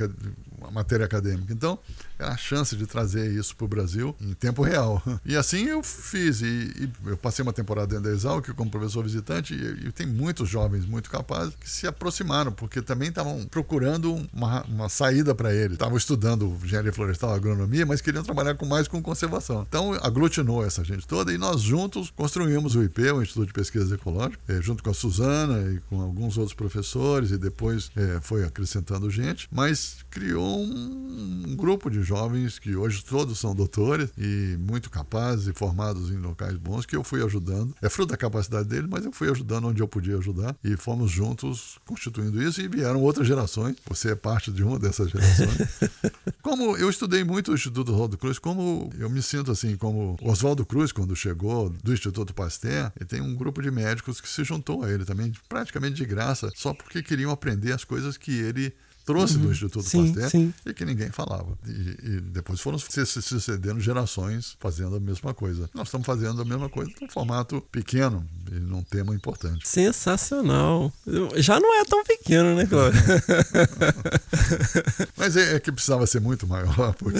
uma 0.57 0.71
matéria 0.71 1.05
acadêmica. 1.05 1.53
Então, 1.53 1.77
era 2.17 2.31
a 2.31 2.37
chance 2.37 2.75
de 2.77 2.87
trazer 2.87 3.29
isso 3.31 3.55
para 3.55 3.65
o 3.65 3.67
Brasil 3.67 4.15
em 4.21 4.33
tempo 4.33 4.63
real. 4.63 5.01
E 5.25 5.35
assim 5.35 5.65
eu 5.65 5.81
fiz. 5.81 6.41
E, 6.41 6.45
e, 6.45 6.89
eu 7.07 7.17
passei 7.17 7.41
uma 7.41 7.51
temporada 7.51 7.87
dentro 7.87 8.03
da 8.03 8.11
Exalc 8.11 8.53
como 8.53 8.69
professor 8.69 9.03
visitante 9.03 9.53
e, 9.53 9.87
e, 9.87 9.91
tem 9.91 10.05
muitos 10.05 10.47
jovens 10.47 10.85
muito 10.85 11.09
capazes 11.09 11.55
que 11.55 11.69
se 11.69 11.87
aproximaram, 11.87 12.51
porque 12.51 12.81
também 12.81 13.09
estavam 13.09 13.43
procurando 13.45 14.13
uma, 14.31 14.63
uma 14.63 14.87
saída 14.87 15.33
para 15.33 15.53
ele. 15.53 15.73
Estavam 15.73 15.97
estudando 15.97 16.57
engenharia 16.63 16.93
florestal, 16.93 17.33
agronomia, 17.33 17.85
mas 17.85 18.01
queriam 18.01 18.23
trabalhar 18.23 18.55
com 18.55 18.65
mais 18.65 18.87
com 18.95 19.01
conservação. 19.01 19.65
Então, 19.67 19.93
aglutinou 20.01 20.65
essa 20.65 20.83
gente 20.83 21.07
toda 21.07 21.33
e 21.33 21.37
nós 21.37 21.61
juntos 21.61 22.11
construímos 22.15 22.75
o 22.75 22.83
IP, 22.83 23.11
o 23.11 23.21
Instituto 23.21 23.47
de 23.47 23.53
Pesquisas 23.53 23.91
Ecológicas, 23.91 24.39
é, 24.47 24.61
junto 24.61 24.83
com 24.83 24.89
a 24.89 24.93
Suzana 24.93 25.71
e 25.71 25.79
com 25.89 26.01
alguns 26.01 26.37
outros 26.37 26.53
professores, 26.53 27.31
e 27.31 27.37
depois 27.37 27.91
é, 27.95 28.19
foi 28.21 28.43
acrescentando 28.43 29.09
gente, 29.09 29.47
mas 29.51 29.97
criou 30.09 30.59
um, 30.59 31.43
um 31.47 31.55
grupo 31.55 31.89
de 31.89 32.01
jovens 32.01 32.59
que 32.59 32.75
hoje 32.75 33.03
todos 33.03 33.37
são 33.39 33.55
doutores 33.55 34.09
e 34.17 34.57
muito 34.59 34.89
capazes 34.89 35.47
e 35.47 35.53
formados 35.53 36.09
em 36.11 36.17
locais 36.17 36.57
bons 36.57 36.85
que 36.85 36.95
eu 36.95 37.03
fui 37.03 37.23
ajudando. 37.23 37.75
É 37.81 37.89
fruto 37.89 38.11
da 38.11 38.17
capacidade 38.17 38.67
dele, 38.67 38.87
mas 38.89 39.05
eu 39.05 39.11
fui 39.11 39.29
ajudando 39.29 39.67
onde 39.67 39.81
eu 39.81 39.87
podia 39.87 40.17
ajudar 40.17 40.55
e 40.63 40.75
fomos 40.75 41.11
juntos 41.11 41.77
constituindo 41.85 42.41
isso 42.41 42.61
e 42.61 42.67
vieram 42.67 43.01
outras 43.01 43.27
gerações. 43.27 43.75
Você 43.87 44.11
é 44.11 44.15
parte 44.15 44.51
de 44.51 44.63
uma 44.63 44.79
dessas 44.79 45.09
gerações. 45.09 45.57
como 46.41 46.75
eu 46.77 46.89
estudei 46.89 47.23
muito 47.23 47.51
o 47.51 47.55
Instituto 47.55 47.91
Oswaldo 47.91 48.17
Cruz, 48.17 48.39
como 48.39 48.84
eu 48.97 49.09
me 49.09 49.21
sinto 49.21 49.51
assim, 49.51 49.75
como 49.75 50.17
Oswaldo 50.21 50.65
Cruz, 50.65 50.91
quando 50.91 51.15
chegou 51.15 51.69
do 51.69 51.93
Instituto 51.93 52.33
Pasteur, 52.33 52.91
ele 52.95 53.05
tem 53.05 53.21
um 53.21 53.35
grupo 53.35 53.61
de 53.61 53.71
médicos 53.71 54.19
que 54.21 54.27
se 54.27 54.43
juntou 54.43 54.83
a 54.83 54.91
ele 54.91 55.05
também, 55.05 55.31
praticamente 55.47 55.95
de 55.95 56.05
graça, 56.05 56.49
só 56.55 56.73
porque 56.73 57.03
queriam 57.03 57.31
aprender 57.31 57.71
as 57.71 57.83
coisas 57.83 58.17
que 58.17 58.31
ele 58.31 58.73
trouxe 59.05 59.35
uhum. 59.35 59.43
do 59.43 59.51
Instituto 59.51 59.87
sim, 59.87 60.07
Pasteur 60.07 60.29
sim. 60.29 60.53
e 60.65 60.73
que 60.73 60.83
ninguém 60.83 61.11
falava. 61.11 61.57
E, 61.65 61.97
e 62.03 62.21
depois 62.21 62.59
foram 62.59 62.79
se, 62.79 63.05
sucedendo 63.05 63.79
gerações 63.79 64.57
fazendo 64.59 64.95
a 64.95 64.99
mesma 64.99 65.33
coisa. 65.33 65.69
Nós 65.73 65.87
estamos 65.87 66.05
fazendo 66.05 66.41
a 66.41 66.45
mesma 66.45 66.69
coisa 66.69 66.91
num 66.99 67.09
formato 67.09 67.61
pequeno 67.71 68.27
e 68.51 68.55
num 68.55 68.83
tema 68.83 69.13
importante. 69.13 69.67
Sensacional. 69.67 70.91
Já 71.35 71.59
não 71.59 71.79
é 71.79 71.85
tão 71.85 72.03
pequeno, 72.03 72.55
né, 72.55 72.65
Cláudio? 72.65 72.99
Mas 75.15 75.37
é, 75.37 75.55
é, 75.55 75.59
que 75.59 75.71
precisava 75.71 76.07
ser 76.07 76.19
muito 76.19 76.47
maior, 76.47 76.93
porque, 76.95 77.19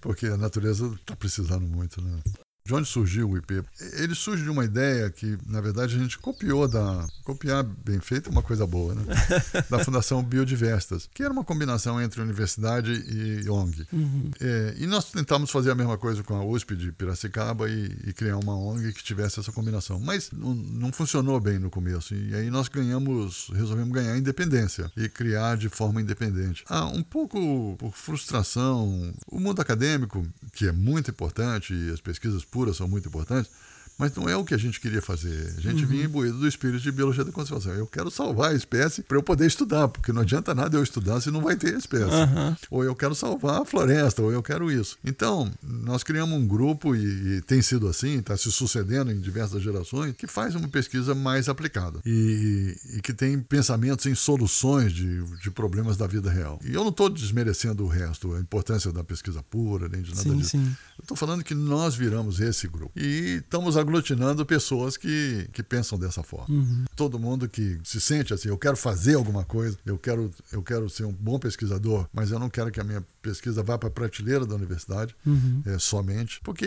porque 0.00 0.26
a 0.26 0.36
natureza 0.36 0.86
está 1.00 1.16
precisando 1.16 1.66
muito, 1.66 2.02
né? 2.02 2.20
De 2.68 2.74
onde 2.74 2.86
surgiu 2.86 3.30
o 3.30 3.38
IP? 3.38 3.64
Ele 3.94 4.14
surge 4.14 4.44
de 4.44 4.50
uma 4.50 4.62
ideia 4.62 5.08
que, 5.08 5.38
na 5.46 5.58
verdade, 5.58 5.96
a 5.96 5.98
gente 5.98 6.18
copiou 6.18 6.68
da. 6.68 7.08
Copiar 7.24 7.64
bem 7.64 7.98
feito 7.98 8.28
é 8.28 8.30
uma 8.30 8.42
coisa 8.42 8.66
boa, 8.66 8.94
né? 8.94 9.04
da 9.70 9.82
Fundação 9.82 10.22
Biodiverstas, 10.22 11.08
que 11.14 11.22
era 11.22 11.32
uma 11.32 11.44
combinação 11.44 11.98
entre 11.98 12.20
universidade 12.20 12.92
e 12.92 13.48
ONG. 13.48 13.86
Uhum. 13.90 14.30
É, 14.38 14.74
e 14.76 14.86
nós 14.86 15.06
tentamos 15.10 15.50
fazer 15.50 15.70
a 15.70 15.74
mesma 15.74 15.96
coisa 15.96 16.22
com 16.22 16.34
a 16.34 16.44
USP 16.44 16.76
de 16.76 16.92
Piracicaba 16.92 17.70
e, 17.70 17.86
e 18.06 18.12
criar 18.12 18.36
uma 18.36 18.54
ONG 18.54 18.92
que 18.92 19.02
tivesse 19.02 19.40
essa 19.40 19.50
combinação. 19.50 19.98
Mas 19.98 20.30
não, 20.30 20.54
não, 20.54 20.92
funcionou 20.92 21.40
bem 21.40 21.58
no 21.58 21.70
começo. 21.70 22.14
E 22.14 22.34
aí 22.34 22.50
nós 22.50 22.68
ganhamos, 22.68 23.50
resolvemos 23.54 23.94
ganhar 23.94 24.18
independência 24.18 24.92
e 24.94 25.08
criar 25.08 25.56
de 25.56 25.70
forma 25.70 26.02
independente. 26.02 26.64
Ah, 26.68 26.84
um 26.84 27.02
pouco 27.02 27.76
por 27.78 27.92
frustração. 27.92 29.14
O 29.26 29.40
mundo 29.40 29.62
acadêmico, 29.62 30.26
que 30.52 30.68
é 30.68 30.72
muito 30.72 31.10
importante, 31.10 31.72
e 31.72 31.90
as 31.90 32.02
pesquisas 32.02 32.44
públicas, 32.44 32.57
são 32.76 32.88
muito 32.88 33.08
importantes, 33.08 33.50
mas 33.98 34.14
não 34.14 34.28
é 34.28 34.36
o 34.36 34.44
que 34.44 34.54
a 34.54 34.58
gente 34.58 34.80
queria 34.80 35.02
fazer. 35.02 35.54
A 35.58 35.60
gente 35.60 35.82
uhum. 35.82 35.88
vinha 35.88 36.04
imbuído 36.04 36.38
do 36.38 36.46
espírito 36.46 36.82
de 36.82 36.92
biologia 36.92 37.24
da 37.24 37.32
conservação. 37.32 37.72
Eu 37.72 37.86
quero 37.86 38.10
salvar 38.10 38.52
a 38.52 38.54
espécie 38.54 39.02
para 39.02 39.18
eu 39.18 39.22
poder 39.22 39.46
estudar, 39.46 39.88
porque 39.88 40.12
não 40.12 40.22
adianta 40.22 40.54
nada 40.54 40.76
eu 40.76 40.82
estudar 40.82 41.20
se 41.20 41.30
não 41.30 41.40
vai 41.40 41.56
ter 41.56 41.76
espécie. 41.76 42.04
Uhum. 42.04 42.56
Ou 42.70 42.84
eu 42.84 42.94
quero 42.94 43.14
salvar 43.14 43.62
a 43.62 43.64
floresta, 43.64 44.22
ou 44.22 44.32
eu 44.32 44.42
quero 44.42 44.70
isso. 44.70 44.96
Então, 45.04 45.50
nós 45.62 46.02
criamos 46.02 46.38
um 46.38 46.46
grupo, 46.46 46.94
e, 46.94 47.38
e 47.38 47.42
tem 47.42 47.60
sido 47.60 47.88
assim, 47.88 48.18
está 48.18 48.36
se 48.36 48.50
sucedendo 48.52 49.10
em 49.10 49.20
diversas 49.20 49.62
gerações, 49.62 50.14
que 50.16 50.26
faz 50.26 50.54
uma 50.54 50.68
pesquisa 50.68 51.14
mais 51.14 51.48
aplicada 51.48 52.00
e, 52.06 52.76
e 52.94 53.00
que 53.00 53.12
tem 53.12 53.40
pensamentos 53.40 54.06
em 54.06 54.14
soluções 54.14 54.92
de, 54.92 55.22
de, 55.38 55.50
problemas 55.50 55.96
da 55.96 56.06
vida 56.06 56.30
real. 56.30 56.60
E 56.64 56.74
eu 56.74 56.82
não 56.82 56.90
estou 56.90 57.08
desmerecendo 57.08 57.84
o 57.84 57.88
resto, 57.88 58.34
a 58.34 58.40
importância 58.40 58.92
da 58.92 59.02
pesquisa 59.02 59.42
pura, 59.42 59.88
nem 59.88 60.02
de 60.02 60.10
nada 60.10 60.22
sim, 60.22 60.36
disso. 60.36 60.50
Sim. 60.50 60.76
Eu 60.98 61.02
estou 61.02 61.16
falando 61.16 61.42
que 61.42 61.54
nós 61.54 61.94
viramos 61.94 62.40
esse 62.40 62.68
grupo. 62.68 62.92
E 62.96 63.40
estamos 63.42 63.76
aglutinando 63.88 64.44
pessoas 64.44 64.96
que, 64.96 65.48
que 65.52 65.62
pensam 65.62 65.98
dessa 65.98 66.22
forma. 66.22 66.54
Uhum. 66.54 66.84
Todo 66.94 67.18
mundo 67.18 67.48
que 67.48 67.78
se 67.82 68.00
sente 68.00 68.34
assim, 68.34 68.48
eu 68.48 68.58
quero 68.58 68.76
fazer 68.76 69.14
alguma 69.14 69.44
coisa, 69.44 69.76
eu 69.84 69.98
quero, 69.98 70.30
eu 70.52 70.62
quero 70.62 70.88
ser 70.88 71.04
um 71.04 71.12
bom 71.12 71.38
pesquisador, 71.38 72.06
mas 72.12 72.30
eu 72.30 72.38
não 72.38 72.50
quero 72.50 72.70
que 72.70 72.80
a 72.80 72.84
minha 72.84 73.04
pesquisa 73.22 73.62
vá 73.62 73.78
para 73.78 73.88
a 73.88 73.92
prateleira 73.92 74.46
da 74.46 74.54
universidade 74.54 75.16
uhum. 75.26 75.62
é, 75.64 75.78
somente, 75.78 76.40
porque 76.42 76.66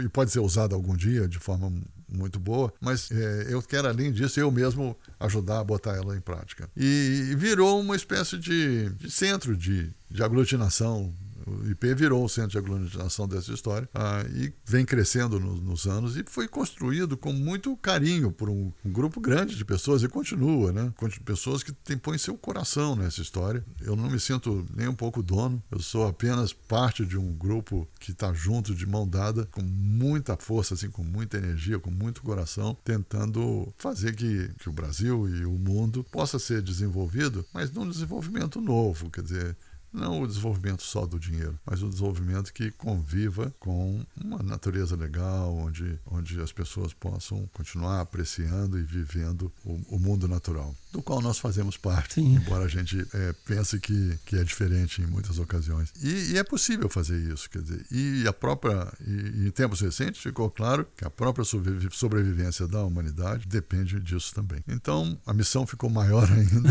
e 0.00 0.08
pode 0.08 0.30
ser 0.30 0.40
usada 0.40 0.74
algum 0.74 0.96
dia 0.96 1.28
de 1.28 1.38
forma 1.38 1.72
muito 2.08 2.38
boa, 2.38 2.72
mas 2.80 3.10
é, 3.10 3.46
eu 3.48 3.62
quero, 3.62 3.88
além 3.88 4.12
disso, 4.12 4.38
eu 4.38 4.50
mesmo 4.50 4.96
ajudar 5.18 5.60
a 5.60 5.64
botar 5.64 5.96
ela 5.96 6.16
em 6.16 6.20
prática. 6.20 6.68
E, 6.76 7.30
e 7.30 7.34
virou 7.34 7.80
uma 7.80 7.96
espécie 7.96 8.38
de, 8.38 8.90
de 8.90 9.10
centro 9.10 9.56
de, 9.56 9.90
de 10.10 10.22
aglutinação 10.22 11.12
o 11.46 11.70
IP 11.70 11.94
virou 11.94 12.24
o 12.24 12.28
centro 12.28 12.50
de 12.50 12.58
aglutinação 12.58 13.26
dessa 13.26 13.52
história 13.52 13.88
ah, 13.94 14.24
e 14.34 14.52
vem 14.64 14.84
crescendo 14.84 15.38
no, 15.38 15.56
nos 15.56 15.86
anos 15.86 16.16
e 16.16 16.24
foi 16.26 16.48
construído 16.48 17.16
com 17.16 17.32
muito 17.32 17.76
carinho 17.76 18.30
por 18.30 18.48
um, 18.48 18.72
um, 18.84 18.92
grupo 18.92 19.20
grande 19.20 19.56
de 19.56 19.64
pessoas 19.64 20.02
e 20.02 20.08
continua, 20.08 20.72
né? 20.72 20.92
Pessoas 21.24 21.62
que 21.62 21.72
tem, 21.72 21.96
põem 21.96 22.18
seu 22.18 22.36
coração 22.36 22.96
nessa 22.96 23.20
história. 23.20 23.64
Eu 23.80 23.96
não 23.96 24.10
me 24.10 24.20
sinto 24.20 24.66
nem 24.74 24.88
um 24.88 24.94
pouco 24.94 25.22
dono, 25.22 25.62
eu 25.70 25.80
sou 25.80 26.06
apenas 26.06 26.52
parte 26.52 27.04
de 27.04 27.16
um 27.16 27.32
grupo 27.32 27.88
que 27.98 28.12
está 28.12 28.32
junto, 28.32 28.74
de 28.74 28.86
mão 28.86 29.06
dada, 29.06 29.46
com 29.52 29.62
muita 29.62 30.36
força, 30.36 30.74
assim, 30.74 30.90
com 30.90 31.02
muita 31.02 31.36
energia, 31.38 31.78
com 31.78 31.90
muito 31.90 32.22
coração, 32.22 32.76
tentando 32.84 33.72
fazer 33.78 34.14
que, 34.14 34.50
que 34.58 34.68
o 34.68 34.72
Brasil 34.72 35.28
e 35.28 35.44
o 35.44 35.52
mundo 35.52 36.04
possa 36.10 36.38
ser 36.38 36.62
desenvolvido, 36.62 37.44
mas 37.52 37.70
num 37.70 37.88
desenvolvimento 37.88 38.60
novo, 38.60 39.10
quer 39.10 39.22
dizer, 39.22 39.56
não 39.92 40.22
o 40.22 40.26
desenvolvimento 40.26 40.82
só 40.82 41.04
do 41.04 41.18
dinheiro, 41.18 41.58
mas 41.66 41.82
o 41.82 41.88
desenvolvimento 41.88 42.52
que 42.52 42.70
conviva 42.70 43.54
com 43.60 44.04
uma 44.16 44.42
natureza 44.42 44.96
legal, 44.96 45.54
onde, 45.54 45.98
onde 46.06 46.40
as 46.40 46.52
pessoas 46.52 46.94
possam 46.94 47.48
continuar 47.52 48.00
apreciando 48.00 48.78
e 48.78 48.82
vivendo 48.82 49.52
o, 49.64 49.96
o 49.96 49.98
mundo 49.98 50.26
natural, 50.26 50.74
do 50.90 51.02
qual 51.02 51.20
nós 51.20 51.38
fazemos 51.38 51.76
parte, 51.76 52.14
Sim. 52.14 52.36
embora 52.36 52.64
a 52.64 52.68
gente 52.68 53.06
é, 53.12 53.34
pense 53.46 53.78
que, 53.78 54.18
que 54.24 54.36
é 54.36 54.44
diferente 54.44 55.02
em 55.02 55.06
muitas 55.06 55.38
ocasiões. 55.38 55.92
E, 56.02 56.32
e, 56.32 56.38
é 56.38 56.44
possível 56.44 56.88
fazer 56.88 57.18
isso, 57.32 57.50
quer 57.50 57.62
dizer, 57.62 57.84
e 57.90 58.26
a 58.26 58.32
própria, 58.32 58.92
e, 59.06 59.46
em 59.46 59.50
tempos 59.50 59.80
recentes 59.80 60.22
ficou 60.22 60.50
claro 60.50 60.86
que 60.96 61.04
a 61.04 61.10
própria 61.10 61.44
sobrevivência 61.90 62.66
da 62.66 62.82
humanidade 62.82 63.46
depende 63.46 64.00
disso 64.00 64.34
também. 64.34 64.62
Então, 64.66 65.18
a 65.26 65.34
missão 65.34 65.66
ficou 65.66 65.90
maior 65.90 66.28
ainda, 66.32 66.70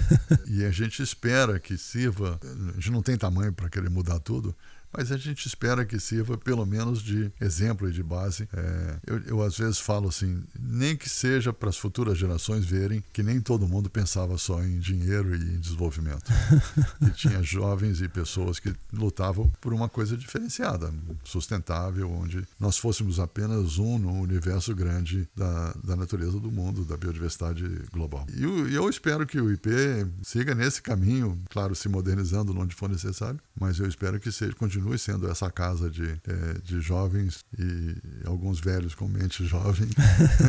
e 0.46 0.64
a 0.64 0.70
gente 0.70 1.02
espera 1.02 1.58
que 1.58 1.76
sirva 1.76 2.38
a 2.70 2.72
gente 2.74 2.90
não 2.90 3.02
tem 3.02 3.16
tamanho 3.16 3.52
para 3.52 3.68
querer 3.68 3.90
mudar 3.90 4.18
tudo, 4.20 4.54
mas 4.92 5.10
a 5.10 5.16
gente 5.16 5.46
espera 5.46 5.84
que 5.84 5.98
sirva 5.98 6.36
pelo 6.36 6.66
menos 6.66 7.02
de 7.02 7.32
exemplo 7.40 7.88
e 7.88 7.92
de 7.92 8.02
base. 8.02 8.48
É, 8.52 8.96
eu, 9.06 9.18
eu 9.20 9.42
às 9.42 9.56
vezes 9.56 9.78
falo 9.78 10.08
assim, 10.08 10.42
nem 10.58 10.96
que 10.96 11.08
seja 11.08 11.52
para 11.52 11.70
as 11.70 11.78
futuras 11.78 12.18
gerações 12.18 12.64
verem 12.64 13.02
que 13.12 13.22
nem 13.22 13.40
todo 13.40 13.66
mundo 13.66 13.88
pensava 13.88 14.36
só 14.36 14.62
em 14.62 14.78
dinheiro 14.78 15.34
e 15.34 15.54
em 15.54 15.58
desenvolvimento. 15.58 16.30
e 17.00 17.10
tinha 17.10 17.42
jovens 17.42 18.00
e 18.00 18.08
pessoas 18.08 18.58
que 18.58 18.74
lutavam 18.92 19.50
por 19.60 19.72
uma 19.72 19.88
coisa 19.88 20.16
diferenciada, 20.16 20.92
sustentável, 21.24 22.10
onde 22.10 22.46
nós 22.60 22.78
fôssemos 22.78 23.18
apenas 23.18 23.78
um 23.78 23.98
no 23.98 24.12
universo 24.20 24.74
grande 24.74 25.28
da, 25.34 25.74
da 25.82 25.96
natureza 25.96 26.38
do 26.38 26.50
mundo, 26.50 26.84
da 26.84 26.96
biodiversidade 26.96 27.64
global. 27.92 28.26
E 28.34 28.42
eu, 28.42 28.68
eu 28.68 28.90
espero 28.90 29.26
que 29.26 29.40
o 29.40 29.50
IP 29.50 29.70
siga 30.22 30.54
nesse 30.54 30.82
caminho, 30.82 31.40
claro, 31.50 31.74
se 31.74 31.88
modernizando 31.88 32.56
onde 32.58 32.74
for 32.74 32.88
necessário, 32.88 33.40
mas 33.58 33.78
eu 33.78 33.86
espero 33.86 34.20
que 34.20 34.30
seja, 34.30 34.52
continue 34.54 34.81
sendo 34.98 35.28
essa 35.30 35.50
casa 35.50 35.90
de, 35.90 36.04
é, 36.04 36.58
de 36.62 36.80
jovens 36.80 37.44
e 37.58 37.96
alguns 38.26 38.60
velhos 38.60 38.94
com 38.94 39.06
mente 39.08 39.44
jovem 39.46 39.88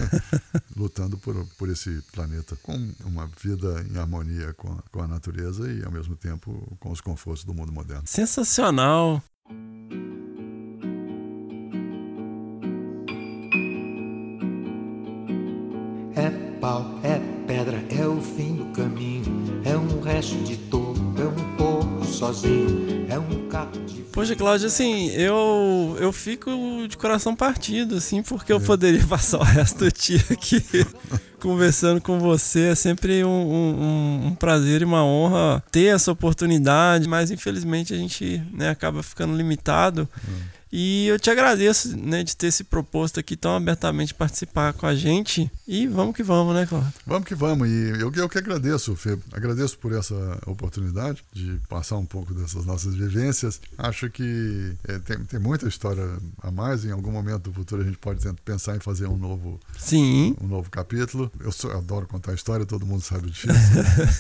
lutando 0.76 1.18
por, 1.18 1.46
por 1.58 1.70
esse 1.70 2.02
planeta 2.12 2.56
com 2.62 2.76
uma 3.06 3.28
vida 3.42 3.86
em 3.90 3.98
harmonia 3.98 4.54
com 4.54 4.72
a, 4.72 4.84
com 4.92 5.02
a 5.02 5.08
natureza 5.08 5.72
e 5.72 5.84
ao 5.84 5.92
mesmo 5.92 6.16
tempo 6.16 6.78
com 6.80 6.92
os 6.92 7.02
confortos 7.02 7.44
do 7.44 7.54
mundo 7.54 7.72
moderno. 7.72 8.04
Sensacional! 8.06 9.22
É 16.16 16.30
pau, 16.60 17.00
é 17.04 17.20
pedra, 17.48 17.84
é 17.90 18.08
o 18.08 18.22
fim 18.22 18.56
do 18.56 18.66
caminho, 18.74 19.62
é 19.66 19.76
um 19.76 20.00
resto 20.02 20.36
de 20.44 20.56
pouco 20.56 20.83
sozinho, 22.24 23.06
é 23.10 23.20
um 23.20 23.50
de. 23.86 24.04
Poxa, 24.14 24.36
Cláudio, 24.36 24.68
assim, 24.68 25.10
eu, 25.10 25.98
eu 26.00 26.14
fico 26.14 26.52
de 26.88 26.96
coração 26.96 27.36
partido, 27.36 27.96
assim, 27.96 28.24
porque 28.24 28.54
eu 28.54 28.62
poderia 28.62 29.04
passar 29.08 29.40
o 29.40 29.44
resto 29.44 29.80
do 29.80 29.92
dia 29.92 30.24
aqui 30.32 30.64
conversando 31.42 32.00
com 32.00 32.20
você. 32.20 32.70
É 32.70 32.76
sempre 32.76 33.26
um, 33.26 33.30
um, 33.30 34.28
um 34.28 34.36
prazer 34.36 34.82
e 34.82 34.86
uma 34.86 35.04
honra 35.04 35.62
ter 35.70 35.94
essa 35.94 36.12
oportunidade, 36.12 37.10
mas 37.10 37.30
infelizmente 37.30 37.94
a 37.94 37.98
gente 37.98 38.42
né, 38.54 38.70
acaba 38.70 39.04
ficando 39.04 39.36
limitado. 39.36 40.08
E 40.76 41.06
eu 41.06 41.20
te 41.20 41.30
agradeço 41.30 41.96
né, 41.96 42.24
de 42.24 42.36
ter 42.36 42.52
se 42.52 42.64
proposto 42.64 43.20
aqui 43.20 43.38
tão 43.38 43.56
abertamente 43.56 44.12
participar 44.12 44.74
com 44.74 44.88
a 44.88 44.96
gente. 44.96 45.52
E 45.68 45.86
vamos 45.86 46.16
que 46.16 46.24
vamos, 46.24 46.56
né, 46.56 46.66
Cláudio? 46.66 46.92
Vamos 47.06 47.28
que 47.28 47.36
vamos. 47.36 47.70
E 47.70 47.90
eu, 48.02 48.12
eu 48.12 48.28
que 48.28 48.40
agradeço, 48.40 48.96
Fê. 48.96 49.16
Agradeço 49.32 49.78
por 49.78 49.94
essa 49.94 50.16
oportunidade 50.48 51.24
de 51.32 51.62
passar 51.70 51.98
um 51.98 52.06
pouco 52.08 52.34
dessas 52.34 52.66
nossas 52.66 52.96
vivências. 52.96 53.62
Acho 53.78 54.10
que 54.10 54.74
é, 54.88 54.98
tem, 54.98 55.20
tem 55.20 55.40
muita 55.40 55.68
história 55.68 56.18
a 56.42 56.50
mais. 56.50 56.84
Em 56.84 56.92
algum 56.92 57.12
momento 57.12 57.52
do 57.52 57.54
futuro 57.54 57.84
a 57.84 57.86
gente 57.86 58.00
pode 58.00 58.28
pensar 58.44 58.76
em 58.76 58.80
fazer 58.80 59.06
um 59.06 59.16
novo, 59.16 59.60
Sim. 59.78 60.36
um 60.42 60.48
novo 60.48 60.72
capítulo. 60.72 61.32
Eu, 61.40 61.52
sou, 61.52 61.70
eu 61.70 61.78
adoro 61.78 62.08
contar 62.08 62.34
história, 62.34 62.66
todo 62.66 62.84
mundo 62.84 63.04
sabe 63.04 63.30
disso. 63.30 63.46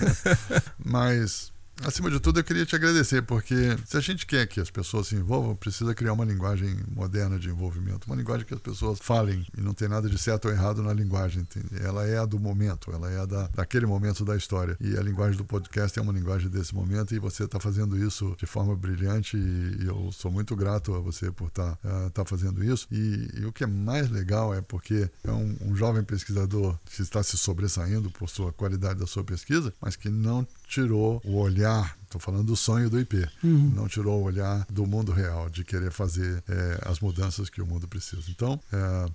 Mas 0.77 1.52
Acima 1.81 2.09
de 2.09 2.19
tudo, 2.19 2.39
eu 2.39 2.43
queria 2.43 2.65
te 2.65 2.75
agradecer, 2.75 3.23
porque 3.23 3.55
se 3.85 3.97
a 3.97 3.99
gente 3.99 4.25
quer 4.25 4.45
que 4.47 4.61
as 4.61 4.69
pessoas 4.69 5.07
se 5.07 5.15
envolvam, 5.15 5.55
precisa 5.55 5.93
criar 5.93 6.13
uma 6.13 6.23
linguagem 6.23 6.77
moderna 6.87 7.39
de 7.39 7.49
envolvimento, 7.49 8.05
uma 8.07 8.15
linguagem 8.15 8.45
que 8.45 8.53
as 8.53 8.59
pessoas 8.59 8.99
falem 9.01 9.45
e 9.57 9.61
não 9.61 9.73
tem 9.73 9.87
nada 9.87 10.07
de 10.07 10.17
certo 10.17 10.45
ou 10.45 10.51
errado 10.51 10.83
na 10.83 10.93
linguagem. 10.93 11.41
Entende? 11.41 11.83
Ela 11.83 12.07
é 12.07 12.19
a 12.19 12.25
do 12.25 12.39
momento, 12.39 12.91
ela 12.91 13.11
é 13.11 13.19
a 13.19 13.25
da, 13.25 13.47
daquele 13.47 13.85
momento 13.85 14.23
da 14.23 14.37
história. 14.37 14.77
E 14.79 14.95
a 14.95 15.01
linguagem 15.01 15.35
do 15.35 15.43
podcast 15.43 15.97
é 15.97 16.01
uma 16.01 16.13
linguagem 16.13 16.47
desse 16.47 16.73
momento 16.73 17.13
e 17.15 17.19
você 17.19 17.43
está 17.43 17.59
fazendo 17.59 17.97
isso 17.97 18.35
de 18.37 18.45
forma 18.45 18.75
brilhante 18.75 19.35
e, 19.35 19.83
e, 19.83 19.87
eu 19.87 20.11
sou 20.11 20.31
muito 20.31 20.55
grato 20.55 20.93
a 20.93 20.99
você 20.99 21.31
por 21.31 21.47
estar 21.47 21.75
tá, 21.77 22.05
uh, 22.05 22.09
tá 22.11 22.23
fazendo 22.23 22.63
isso. 22.63 22.87
E, 22.91 23.29
e, 23.39 23.45
o 23.45 23.51
que 23.51 23.63
é 23.63 23.67
mais 23.67 24.09
legal 24.09 24.53
é 24.53 24.61
porque 24.61 25.09
é 25.23 25.31
um, 25.31 25.57
um 25.61 25.75
jovem 25.75 26.03
pesquisador 26.03 26.77
que 26.85 27.01
está 27.01 27.23
se 27.23 27.37
sobressaindo 27.37 28.09
por 28.11 28.29
sua 28.29 28.53
qualidade 28.53 28.99
da 28.99 29.07
sua 29.07 29.23
pesquisa, 29.23 29.73
mas 29.81 29.95
que 29.95 30.09
não 30.09 30.47
tirou 30.73 31.21
o 31.23 31.37
olhar 31.37 31.95
Estou 32.13 32.21
falando 32.21 32.45
do 32.45 32.55
sonho 32.55 32.91
do 32.91 32.99
IP. 32.99 33.27
Uhum. 33.43 33.71
Não 33.75 33.87
tirou 33.87 34.21
o 34.21 34.23
olhar 34.23 34.63
do 34.69 34.85
mundo 34.85 35.11
real, 35.11 35.49
de 35.49 35.63
querer 35.63 35.91
fazer 35.91 36.43
é, 36.47 36.79
as 36.85 36.99
mudanças 36.99 37.49
que 37.49 37.59
o 37.59 37.65
mundo 37.65 37.87
precisa. 37.87 38.21
Então, 38.29 38.59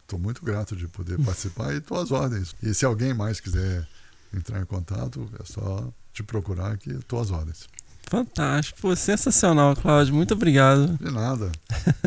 estou 0.02 0.18
é, 0.18 0.22
muito 0.22 0.44
grato 0.44 0.74
de 0.74 0.88
poder 0.88 1.16
participar 1.22 1.72
e 1.74 1.78
estou 1.78 1.96
às 1.96 2.10
ordens. 2.10 2.56
E 2.60 2.74
se 2.74 2.84
alguém 2.84 3.14
mais 3.14 3.38
quiser 3.38 3.86
entrar 4.34 4.60
em 4.60 4.64
contato, 4.64 5.30
é 5.40 5.44
só 5.44 5.88
te 6.12 6.24
procurar 6.24 6.76
que 6.76 6.90
estou 6.90 7.20
às 7.20 7.30
ordens. 7.30 7.68
Fantástico. 8.02 8.80
Pô, 8.80 8.96
sensacional, 8.96 9.76
Cláudio. 9.76 10.12
Muito 10.12 10.34
obrigado. 10.34 10.98
De 10.98 11.12
nada. 11.12 11.52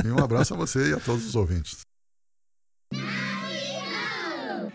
E 0.04 0.10
um 0.10 0.22
abraço 0.22 0.54
a 0.54 0.58
você 0.58 0.90
e 0.90 0.94
a 0.94 1.00
todos 1.00 1.26
os 1.26 1.36
ouvintes. 1.38 1.78